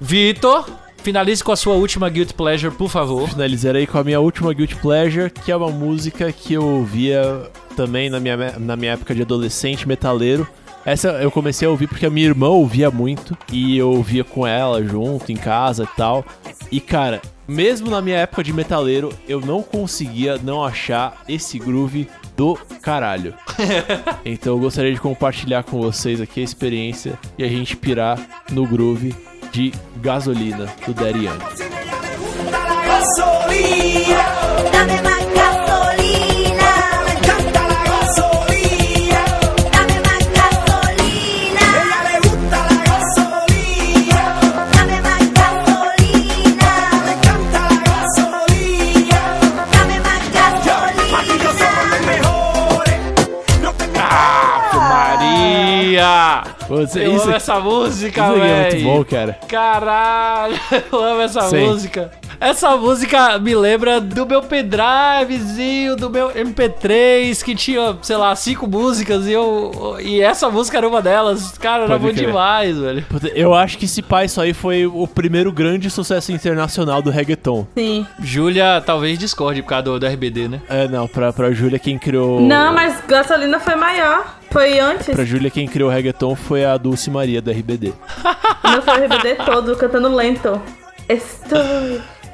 Vitor, 0.00 0.66
finalize 1.02 1.44
com 1.44 1.52
a 1.52 1.56
sua 1.56 1.74
última 1.74 2.08
Guilty 2.08 2.34
Pleasure, 2.34 2.74
por 2.74 2.88
favor. 2.88 3.28
Finalizarei 3.28 3.86
com 3.86 3.98
a 3.98 4.04
minha 4.04 4.18
última 4.18 4.52
Guilty 4.52 4.76
Pleasure, 4.76 5.30
que 5.30 5.52
é 5.52 5.56
uma 5.56 5.70
música 5.70 6.32
que 6.32 6.54
eu 6.54 6.64
ouvia 6.64 7.42
também 7.76 8.10
na 8.10 8.18
minha, 8.18 8.36
na 8.58 8.76
minha 8.76 8.92
época 8.92 9.14
de 9.14 9.22
adolescente 9.22 9.86
metaleiro. 9.86 10.46
Essa 10.84 11.08
eu 11.22 11.30
comecei 11.30 11.66
a 11.66 11.70
ouvir 11.70 11.86
porque 11.86 12.06
a 12.06 12.10
minha 12.10 12.26
irmã 12.26 12.48
ouvia 12.48 12.90
muito 12.90 13.36
e 13.50 13.76
eu 13.78 13.90
ouvia 13.90 14.24
com 14.24 14.46
ela 14.46 14.82
junto 14.82 15.30
em 15.30 15.36
casa 15.36 15.84
e 15.84 15.96
tal. 15.96 16.24
E 16.70 16.80
cara, 16.80 17.20
mesmo 17.46 17.90
na 17.90 18.00
minha 18.00 18.18
época 18.18 18.42
de 18.42 18.52
metaleiro, 18.52 19.12
eu 19.28 19.40
não 19.40 19.62
conseguia 19.62 20.38
não 20.38 20.64
achar 20.64 21.22
esse 21.28 21.58
groove 21.58 22.08
do 22.36 22.56
caralho. 22.80 23.34
então 24.24 24.54
eu 24.54 24.58
gostaria 24.58 24.92
de 24.92 25.00
compartilhar 25.00 25.62
com 25.62 25.80
vocês 25.80 26.20
aqui 26.20 26.40
a 26.40 26.44
experiência 26.44 27.18
e 27.38 27.44
a 27.44 27.48
gente 27.48 27.76
pirar 27.76 28.18
no 28.50 28.66
groove 28.66 29.14
de 29.52 29.72
gasolina 30.00 30.66
do 30.86 30.94
Daddy 30.94 31.26
Yankee. 31.26 31.72
Dame 34.72 35.02
más 35.02 35.24
gasolina. 35.34 35.51
Maria! 56.02 56.42
Putz, 56.66 56.96
Eu 56.96 57.14
isso, 57.14 57.24
amo 57.24 57.32
essa 57.36 57.60
música, 57.60 58.32
velho. 58.32 58.44
é 58.44 58.70
muito 58.70 58.84
bom, 58.84 59.04
cara. 59.04 59.38
Caralho, 59.48 60.58
eu 60.92 60.98
amo 60.98 61.20
essa 61.22 61.42
Sim. 61.42 61.66
música. 61.66 62.10
Essa 62.42 62.76
música 62.76 63.38
me 63.38 63.54
lembra 63.54 64.00
do 64.00 64.26
meu 64.26 64.42
pendrivezinho, 64.42 65.94
do 65.94 66.10
meu 66.10 66.30
MP3, 66.30 67.40
que 67.40 67.54
tinha, 67.54 67.96
sei 68.02 68.16
lá, 68.16 68.34
cinco 68.34 68.66
músicas 68.66 69.28
e 69.28 69.32
eu. 69.32 69.96
E 70.00 70.20
essa 70.20 70.50
música 70.50 70.76
era 70.78 70.88
uma 70.88 71.00
delas. 71.00 71.56
Cara, 71.56 71.84
era 71.84 71.92
Pode 71.92 72.02
bom 72.04 72.12
crer. 72.12 72.26
demais, 72.26 72.76
velho. 72.76 73.02
Puta, 73.08 73.28
Eu 73.28 73.54
acho 73.54 73.78
que 73.78 73.84
esse 73.84 74.02
pai, 74.02 74.24
isso 74.24 74.40
aí 74.40 74.52
foi 74.52 74.86
o 74.86 75.06
primeiro 75.06 75.52
grande 75.52 75.88
sucesso 75.88 76.32
internacional 76.32 77.00
do 77.00 77.10
reggaeton. 77.10 77.64
Sim. 77.78 78.04
Júlia 78.20 78.82
talvez 78.84 79.20
discorde 79.20 79.62
por 79.62 79.68
causa 79.68 79.84
do, 79.84 80.00
do 80.00 80.06
RBD, 80.06 80.48
né? 80.48 80.60
É, 80.68 80.88
não, 80.88 81.06
pra, 81.06 81.32
pra 81.32 81.52
Júlia 81.52 81.78
quem 81.78 81.96
criou. 81.96 82.40
Não, 82.40 82.74
mas 82.74 83.00
gasolina 83.06 83.60
foi 83.60 83.76
maior. 83.76 84.36
Foi 84.50 84.80
antes. 84.80 85.14
Pra 85.14 85.24
Júlia 85.24 85.48
quem 85.48 85.68
criou 85.68 85.88
o 85.90 85.92
reggaeton 85.92 86.34
foi 86.34 86.64
a 86.64 86.76
Dulce 86.76 87.08
Maria 87.08 87.40
do 87.40 87.52
RBD. 87.52 87.92
O 88.64 88.68
meu 88.68 88.82
foi 88.82 88.98
o 89.00 89.04
RBD 89.04 89.36
todo, 89.46 89.76
cantando 89.76 90.12
lento. 90.12 90.60
Estou 91.08 91.60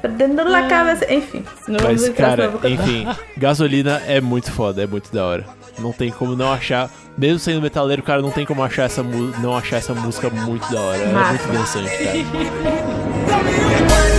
perdendo 0.01 0.41
a 0.41 0.63
cabeça. 0.67 1.11
Enfim. 1.13 1.43
Não 1.67 1.79
Mas, 1.83 2.07
cara, 2.09 2.51
enfim, 2.65 3.07
gasolina 3.37 4.01
é 4.07 4.19
muito 4.21 4.51
foda, 4.51 4.83
é 4.83 4.87
muito 4.87 5.11
da 5.13 5.25
hora. 5.25 5.45
Não 5.77 5.91
tem 5.93 6.11
como 6.11 6.35
não 6.35 6.51
achar. 6.51 6.89
Mesmo 7.17 7.39
sendo 7.39 7.61
metaleiro, 7.61 8.01
cara, 8.03 8.21
não 8.21 8.31
tem 8.31 8.45
como 8.45 8.63
achar 8.63 8.83
essa 8.83 9.03
mu- 9.03 9.33
não 9.41 9.55
achar 9.57 9.77
essa 9.77 9.93
música 9.93 10.29
muito 10.29 10.69
da 10.71 10.79
hora. 10.79 10.97
É 11.01 11.07
muito 11.07 11.47
dançante, 11.51 11.89
cara. 12.03 12.19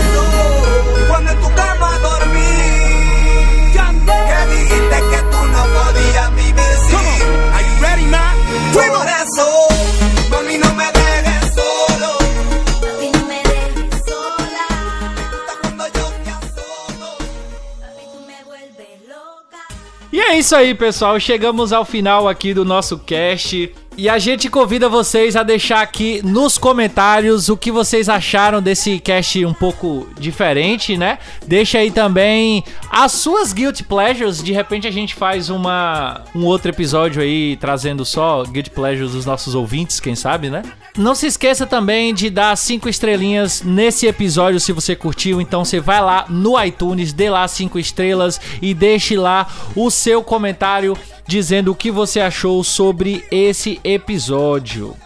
E 20.13 20.21
é 20.21 20.37
isso 20.39 20.57
aí, 20.57 20.75
pessoal. 20.75 21.19
Chegamos 21.21 21.73
ao 21.73 21.85
final 21.85 22.29
aqui 22.29 22.53
do 22.53 22.65
nosso 22.65 22.99
cast. 22.99 23.73
E 24.01 24.09
a 24.09 24.19
gente 24.19 24.49
convida 24.49 24.89
vocês 24.89 25.37
a 25.37 25.43
deixar 25.43 25.83
aqui 25.83 26.23
nos 26.25 26.57
comentários 26.57 27.51
o 27.51 27.57
que 27.57 27.71
vocês 27.71 28.09
acharam 28.09 28.63
desse 28.63 28.99
cast 28.99 29.45
um 29.45 29.53
pouco 29.53 30.09
diferente, 30.19 30.97
né? 30.97 31.19
Deixa 31.47 31.77
aí 31.77 31.91
também 31.91 32.65
as 32.91 33.13
suas 33.13 33.53
guilty 33.53 33.85
pleasures. 33.85 34.43
De 34.43 34.55
repente 34.55 34.89
a 34.89 34.91
gente 34.91 35.15
faz 35.15 35.51
uma 35.51 36.23
um 36.35 36.47
outro 36.47 36.71
episódio 36.71 37.21
aí 37.21 37.59
trazendo 37.61 38.03
só 38.03 38.43
guilty 38.45 38.71
pleasures 38.71 39.13
dos 39.13 39.27
nossos 39.27 39.55
ouvintes, 39.55 40.01
quem 40.01 40.15
sabe, 40.15 40.49
né? 40.49 40.63
Não 40.97 41.15
se 41.15 41.27
esqueça 41.27 41.67
também 41.67 42.15
de 42.15 42.31
dar 42.31 42.57
cinco 42.57 42.89
estrelinhas 42.89 43.63
nesse 43.63 44.07
episódio 44.07 44.59
se 44.59 44.73
você 44.73 44.97
curtiu. 44.97 45.43
Então 45.43 45.63
você 45.63 45.79
vai 45.79 46.01
lá 46.01 46.25
no 46.27 46.59
iTunes, 46.65 47.13
dê 47.13 47.29
lá 47.29 47.47
cinco 47.47 47.79
estrelas 47.79 48.41
e 48.63 48.73
deixe 48.73 49.15
lá 49.15 49.47
o 49.77 49.91
seu 49.91 50.23
comentário 50.23 50.97
dizendo 51.31 51.71
o 51.71 51.77
que 51.77 51.93
você 51.93 52.19
achou 52.19 52.65
sobre 52.65 53.25
esse 53.31 53.79
episódio. 53.85 53.90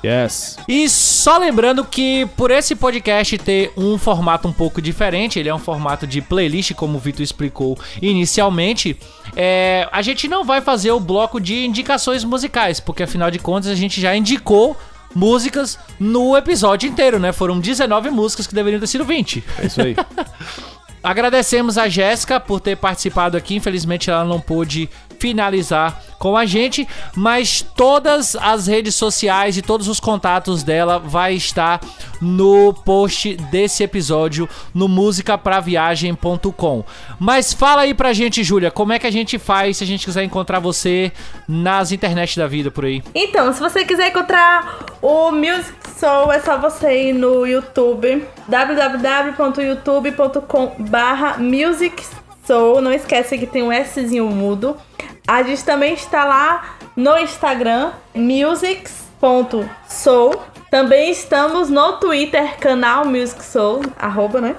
Yes. 0.05 0.59
E 0.69 0.89
só 0.89 1.39
lembrando 1.39 1.85
que 1.85 2.27
por 2.37 2.51
esse 2.51 2.75
podcast 2.75 3.39
ter 3.39 3.73
um 3.77 3.97
formato 3.99 4.49
um 4.49 4.53
pouco 4.53 4.83
diferente, 4.83 5.39
ele 5.39 5.49
é 5.49 5.55
um 5.55 5.59
formato 5.59 6.07
de 6.07 6.21
playlist, 6.21 6.75
como 6.75 6.97
o 6.97 7.01
Vitor 7.01 7.23
explicou 7.23 7.79
inicialmente, 8.03 8.97
é, 9.37 9.89
a 9.91 10.03
gente 10.03 10.29
não 10.29 10.45
vai 10.45 10.61
fazer 10.61 10.93
o 10.93 11.01
bloco 11.01 11.41
de 11.41 11.65
indicações 11.65 12.25
musicais, 12.25 12.81
porque 12.81 13.03
afinal 13.03 13.31
de 13.31 13.39
contas 13.39 13.71
a 13.71 13.75
gente 13.75 14.01
já 14.01 14.15
indicou 14.15 14.77
músicas 15.15 15.79
no 15.99 16.37
episódio 16.37 16.89
inteiro, 16.89 17.19
né? 17.19 17.33
Foram 17.33 17.61
19 17.61 18.11
músicas 18.11 18.47
que 18.47 18.55
deveriam 18.55 18.81
ter 18.81 18.87
sido 18.89 19.05
20. 19.05 19.45
É 19.59 19.67
isso 19.67 19.81
aí. 19.81 19.97
Agradecemos 21.05 21.77
a 21.77 21.87
Jéssica 21.87 22.41
por 22.41 22.61
ter 22.61 22.79
participado 22.79 23.37
aqui. 23.37 23.55
Infelizmente 23.55 24.11
ela 24.11 24.25
não 24.25 24.41
pôde 24.41 24.89
finalizar 25.25 26.03
com 26.19 26.37
a 26.37 26.45
gente, 26.45 26.87
mas 27.17 27.65
todas 27.75 28.37
as 28.37 28.67
redes 28.67 28.95
sociais 28.95 29.57
e 29.57 29.63
todos 29.63 29.89
os 29.89 29.99
contatos 29.99 30.63
dela 30.63 30.99
vai 30.99 31.33
estar 31.33 31.81
no 32.21 32.75
post 32.75 33.35
desse 33.51 33.83
episódio 33.83 34.47
no 34.75 34.87
musicapraviagem.com. 34.87 36.85
Mas 37.19 37.55
fala 37.55 37.81
aí 37.83 37.95
pra 37.95 38.13
gente, 38.13 38.45
Júlia, 38.45 38.71
como 38.71 38.93
é 38.93 38.99
que 38.99 39.07
a 39.07 39.11
gente 39.11 39.39
faz 39.39 39.79
se 39.79 39.85
a 39.85 39.87
gente 39.87 40.05
quiser 40.05 40.25
encontrar 40.25 40.59
você 40.59 41.11
nas 41.49 41.91
internet 41.91 42.39
da 42.39 42.47
vida 42.47 42.71
por 42.71 42.85
aí? 42.85 43.03
Então, 43.15 43.51
se 43.51 43.61
você 43.61 43.83
quiser 43.87 44.09
encontrar 44.09 44.85
o 45.01 45.31
Music 45.31 45.73
Soul, 45.99 46.31
é 46.33 46.41
só 46.41 46.59
você 46.59 47.09
ir 47.09 47.15
no 47.15 47.47
YouTube, 47.47 48.29
www.youtube.com 48.47 50.75
barra 50.81 51.39
Music 51.39 52.24
Soul. 52.47 52.81
Não 52.81 52.93
esquece 52.93 53.39
que 53.39 53.47
tem 53.47 53.63
um 53.63 53.73
Szinho 53.85 54.27
mudo. 54.27 54.77
A 55.27 55.43
gente 55.43 55.65
também 55.65 55.95
está 55.95 56.25
lá 56.25 56.77
no 56.97 57.19
Instagram, 57.19 57.93
musics.soul. 58.15 59.65
Também 60.71 61.11
estamos 61.11 61.71
no 61.71 61.95
Twitter, 61.95 62.59
canal 62.59 63.05
Music 63.05 63.45
Soul, 63.45 63.83
arroba, 63.97 64.41
né? 64.41 64.57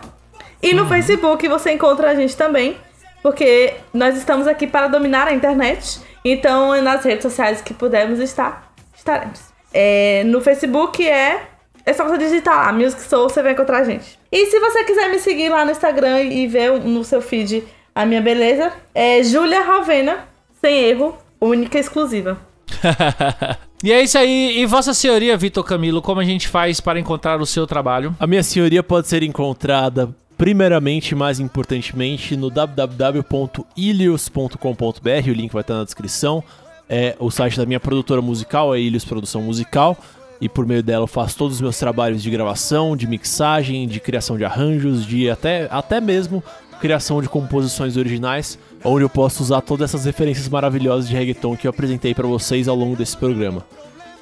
E 0.63 0.73
no 0.73 0.87
Facebook 0.87 1.47
você 1.47 1.73
encontra 1.73 2.09
a 2.09 2.15
gente 2.15 2.35
também, 2.35 2.77
porque 3.21 3.73
nós 3.93 4.17
estamos 4.17 4.47
aqui 4.47 4.65
para 4.65 4.87
dominar 4.87 5.27
a 5.27 5.33
internet. 5.33 5.99
Então, 6.23 6.81
nas 6.81 7.03
redes 7.03 7.21
sociais 7.21 7.61
que 7.61 7.73
pudermos 7.73 8.19
estar, 8.19 8.73
estaremos. 8.95 9.41
É, 9.73 10.23
no 10.25 10.41
Facebook 10.41 11.07
é. 11.07 11.49
É 11.85 11.93
só 11.93 12.03
você 12.03 12.17
digitar 12.17 12.55
lá, 12.65 12.73
Music 12.73 12.99
Soul, 13.03 13.29
você 13.29 13.43
vai 13.43 13.51
encontrar 13.51 13.77
a 13.79 13.83
gente. 13.83 14.17
E 14.31 14.47
se 14.47 14.59
você 14.59 14.83
quiser 14.85 15.07
me 15.09 15.19
seguir 15.19 15.49
lá 15.49 15.63
no 15.63 15.69
Instagram 15.69 16.21
e 16.21 16.47
ver 16.47 16.79
no 16.79 17.03
seu 17.03 17.21
feed 17.21 17.63
a 17.95 18.05
minha 18.05 18.21
beleza, 18.21 18.71
é 18.93 19.23
Julia 19.23 19.63
Ravena, 19.63 20.25
sem 20.61 20.83
erro, 20.83 21.17
única 21.39 21.77
e 21.77 21.81
exclusiva. 21.81 22.37
e 23.81 23.93
é 23.93 24.03
isso 24.03 24.17
aí. 24.17 24.59
E 24.59 24.65
Vossa 24.65 24.93
Senhoria, 24.93 25.37
Vitor 25.37 25.63
Camilo, 25.63 26.01
como 26.01 26.19
a 26.19 26.25
gente 26.25 26.49
faz 26.49 26.81
para 26.81 26.99
encontrar 26.99 27.39
o 27.39 27.45
seu 27.45 27.65
trabalho? 27.65 28.13
A 28.19 28.27
minha 28.27 28.43
senhoria 28.43 28.83
pode 28.83 29.07
ser 29.07 29.23
encontrada 29.23 30.13
primeiramente 30.37 31.11
e 31.11 31.15
mais 31.15 31.39
importantemente 31.39 32.35
no 32.35 32.49
www.ilios.com.br, 32.49 35.29
o 35.29 35.33
link 35.33 35.53
vai 35.53 35.61
estar 35.61 35.75
na 35.75 35.85
descrição. 35.85 36.43
É 36.89 37.15
o 37.17 37.31
site 37.31 37.57
da 37.57 37.65
minha 37.65 37.79
produtora 37.79 38.21
musical, 38.21 38.75
é 38.75 38.79
Ilios 38.79 39.05
Produção 39.05 39.41
Musical, 39.41 39.97
e 40.41 40.49
por 40.49 40.65
meio 40.65 40.83
dela 40.83 41.03
eu 41.03 41.07
faço 41.07 41.37
todos 41.37 41.55
os 41.55 41.61
meus 41.61 41.79
trabalhos 41.79 42.21
de 42.21 42.29
gravação, 42.29 42.95
de 42.95 43.07
mixagem, 43.07 43.87
de 43.87 43.99
criação 43.99 44.37
de 44.37 44.43
arranjos, 44.43 45.05
de 45.05 45.29
até, 45.29 45.67
até 45.71 46.01
mesmo 46.01 46.43
criação 46.79 47.21
de 47.21 47.29
composições 47.29 47.97
originais, 47.97 48.59
onde 48.83 49.03
eu 49.03 49.09
posso 49.09 49.41
usar 49.43 49.61
todas 49.61 49.89
essas 49.89 50.05
referências 50.05 50.47
maravilhosas 50.47 51.07
de 51.07 51.15
reggaeton 51.15 51.55
que 51.55 51.67
eu 51.67 51.69
apresentei 51.69 52.13
para 52.13 52.27
vocês 52.27 52.67
ao 52.67 52.75
longo 52.75 52.95
desse 52.95 53.17
programa. 53.17 53.63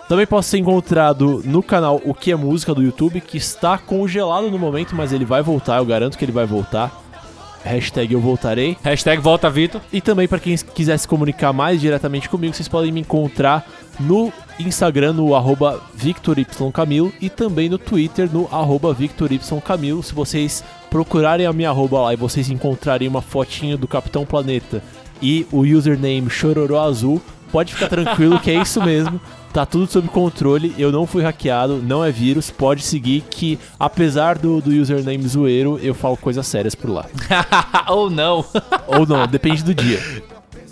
Também 0.07 0.27
posso 0.27 0.49
ser 0.49 0.57
encontrado 0.57 1.41
no 1.45 1.63
canal 1.63 2.01
O 2.05 2.13
Que 2.13 2.31
é 2.31 2.35
Música 2.35 2.73
do 2.73 2.84
YouTube, 2.84 3.21
que 3.21 3.38
está 3.38 3.77
congelado 3.77 4.51
no 4.51 4.59
momento, 4.59 4.95
mas 4.95 5.13
ele 5.13 5.25
vai 5.25 5.41
voltar, 5.41 5.77
eu 5.77 5.85
garanto 5.85 6.17
que 6.17 6.25
ele 6.25 6.31
vai 6.31 6.45
voltar. 6.45 7.03
Hashtag 7.63 8.13
eu 8.13 8.19
voltarei. 8.19 8.77
Hashtag 8.84 9.21
volta 9.21 9.49
Vitor. 9.49 9.80
E 9.91 10.01
também 10.01 10.27
para 10.27 10.39
quem 10.39 10.55
quiser 10.57 10.97
se 10.97 11.07
comunicar 11.07 11.53
mais 11.53 11.80
diretamente 11.80 12.27
comigo, 12.27 12.53
vocês 12.53 12.67
podem 12.67 12.91
me 12.91 12.99
encontrar 12.99 13.65
no 13.99 14.34
Instagram 14.59 15.13
no 15.13 15.34
arroba 15.34 15.81
VictorYCamilo 15.95 17.13
e 17.21 17.30
também 17.30 17.69
no 17.69 17.77
Twitter 17.77 18.30
no 18.31 18.49
arroba 18.51 18.93
VictorYCamilo. 18.93 20.03
Se 20.03 20.13
vocês 20.13 20.63
procurarem 20.93 21.47
a 21.47 21.51
minha 21.51 21.71
arroba 21.71 22.01
lá 22.01 22.13
e 22.13 22.15
vocês 22.15 22.51
encontrarem 22.51 23.07
uma 23.07 23.19
fotinho 23.19 23.79
do 23.79 23.87
Capitão 23.87 24.27
Planeta 24.27 24.83
e 25.19 25.43
o 25.51 25.61
username 25.61 26.29
Chororó 26.29 26.79
Azul, 26.83 27.19
pode 27.51 27.73
ficar 27.73 27.89
tranquilo 27.89 28.39
que 28.39 28.51
é 28.51 28.61
isso 28.61 28.79
mesmo. 28.79 29.19
Tá 29.51 29.65
tudo 29.65 29.87
sob 29.87 30.07
controle, 30.07 30.75
eu 30.77 30.91
não 30.91 31.07
fui 31.07 31.23
hackeado, 31.23 31.81
não 31.81 32.05
é 32.05 32.11
vírus, 32.11 32.51
pode 32.51 32.83
seguir 32.83 33.23
que, 33.27 33.57
apesar 33.79 34.37
do, 34.37 34.61
do 34.61 34.69
username 34.69 35.27
zoeiro, 35.27 35.79
eu 35.81 35.95
falo 35.95 36.15
coisas 36.15 36.45
sérias 36.45 36.75
por 36.75 36.91
lá. 36.91 37.07
Ou 37.89 38.11
não. 38.11 38.45
Ou 38.85 39.07
não, 39.07 39.25
depende 39.25 39.63
do 39.63 39.73
dia. 39.73 39.99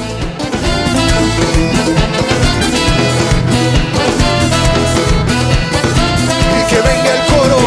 Que 6.68 6.76
venga 6.76 7.10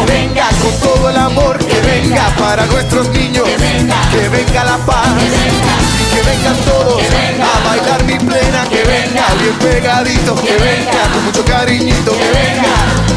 venga 0.06 0.48
con 0.62 0.80
todo 0.80 1.10
el 1.10 1.16
amor, 1.16 1.58
que 1.58 1.80
venga 1.80 2.34
para 2.38 2.66
nuestros 2.66 3.08
niños, 3.10 3.44
que 3.44 3.56
venga, 4.28 4.64
la 4.64 4.78
paz, 4.78 5.08
que 5.18 5.83
vengan 6.26 6.56
todos 6.64 7.02
a 7.02 7.68
bailar 7.68 8.04
mi 8.04 8.18
plena, 8.18 8.64
que 8.68 8.82
venga 8.84 9.26
bien 9.40 9.54
pegadito, 9.60 10.34
que 10.36 10.56
venga 10.58 11.02
con 11.12 11.24
mucho 11.24 11.44
cariñito, 11.44 12.12
que 12.12 12.28
venga 12.40 13.14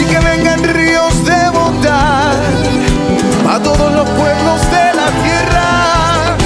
y 0.00 0.04
que 0.04 0.18
vengan 0.20 0.62
ríos 0.64 1.24
de 1.24 1.50
bondad 1.50 2.36
a 3.48 3.58
todos 3.62 3.92
los 3.92 4.08
pueblos 4.10 4.60
de 4.70 4.94
la 4.94 5.10
tierra. 5.22 6.36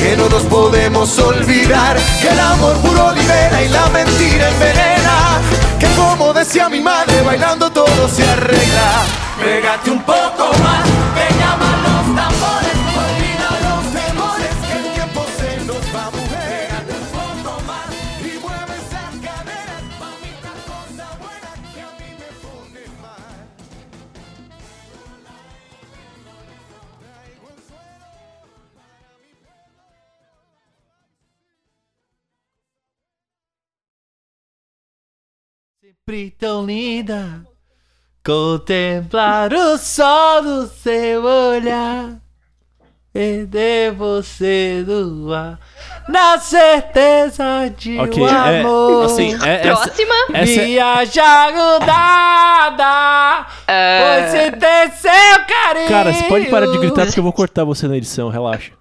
Que 0.00 0.16
no 0.16 0.28
nos 0.28 0.42
podemos 0.44 1.18
olvidar 1.18 1.96
que 2.20 2.28
el 2.28 2.40
amor 2.40 2.76
puro 2.78 3.12
libera 3.12 3.62
y 3.62 3.68
la 3.68 3.86
mentira 3.90 4.48
envenena. 4.48 5.40
Que 5.78 5.86
como 5.94 6.32
decía 6.32 6.68
mi 6.68 6.80
madre, 6.80 7.22
bailando 7.22 7.70
todo 7.70 8.08
se 8.08 8.28
arregla. 8.28 9.02
Pégate 9.40 9.90
un 9.90 10.02
poco 10.02 10.50
más, 10.62 10.84
que 11.14 11.38
llaman 11.38 11.82
los 11.84 12.16
tambores. 12.16 12.69
Sempre 36.10 36.34
tão 36.36 36.66
linda 36.66 37.46
contemplar 38.26 39.52
o 39.52 39.78
sol 39.78 40.42
do 40.42 40.66
seu 40.66 41.22
olhar. 41.22 42.16
Perder 43.12 43.92
você 43.92 44.82
do 44.84 45.32
ar 45.32 45.56
na 46.08 46.36
certeza 46.38 47.72
de 47.78 47.96
Ok, 47.96 48.24
um 48.24 48.28
é. 48.28 48.60
amor. 48.60 49.04
Assim, 49.04 49.38
é, 49.40 49.58
Próxima. 49.58 50.14
essa, 50.34 50.62
Viajar 50.64 51.52
grudada, 51.52 53.46
pois 54.00 54.30
se 54.32 54.50
tem 54.50 54.90
seu 54.90 55.46
carinho. 55.46 55.88
Cara, 55.88 56.12
você 56.12 56.24
pode 56.24 56.46
parar 56.46 56.66
de 56.66 56.78
gritar 56.78 57.06
porque 57.06 57.20
eu 57.20 57.24
vou 57.24 57.32
cortar 57.32 57.62
você 57.62 57.86
na 57.86 57.96
edição, 57.96 58.30
relaxa. 58.30 58.72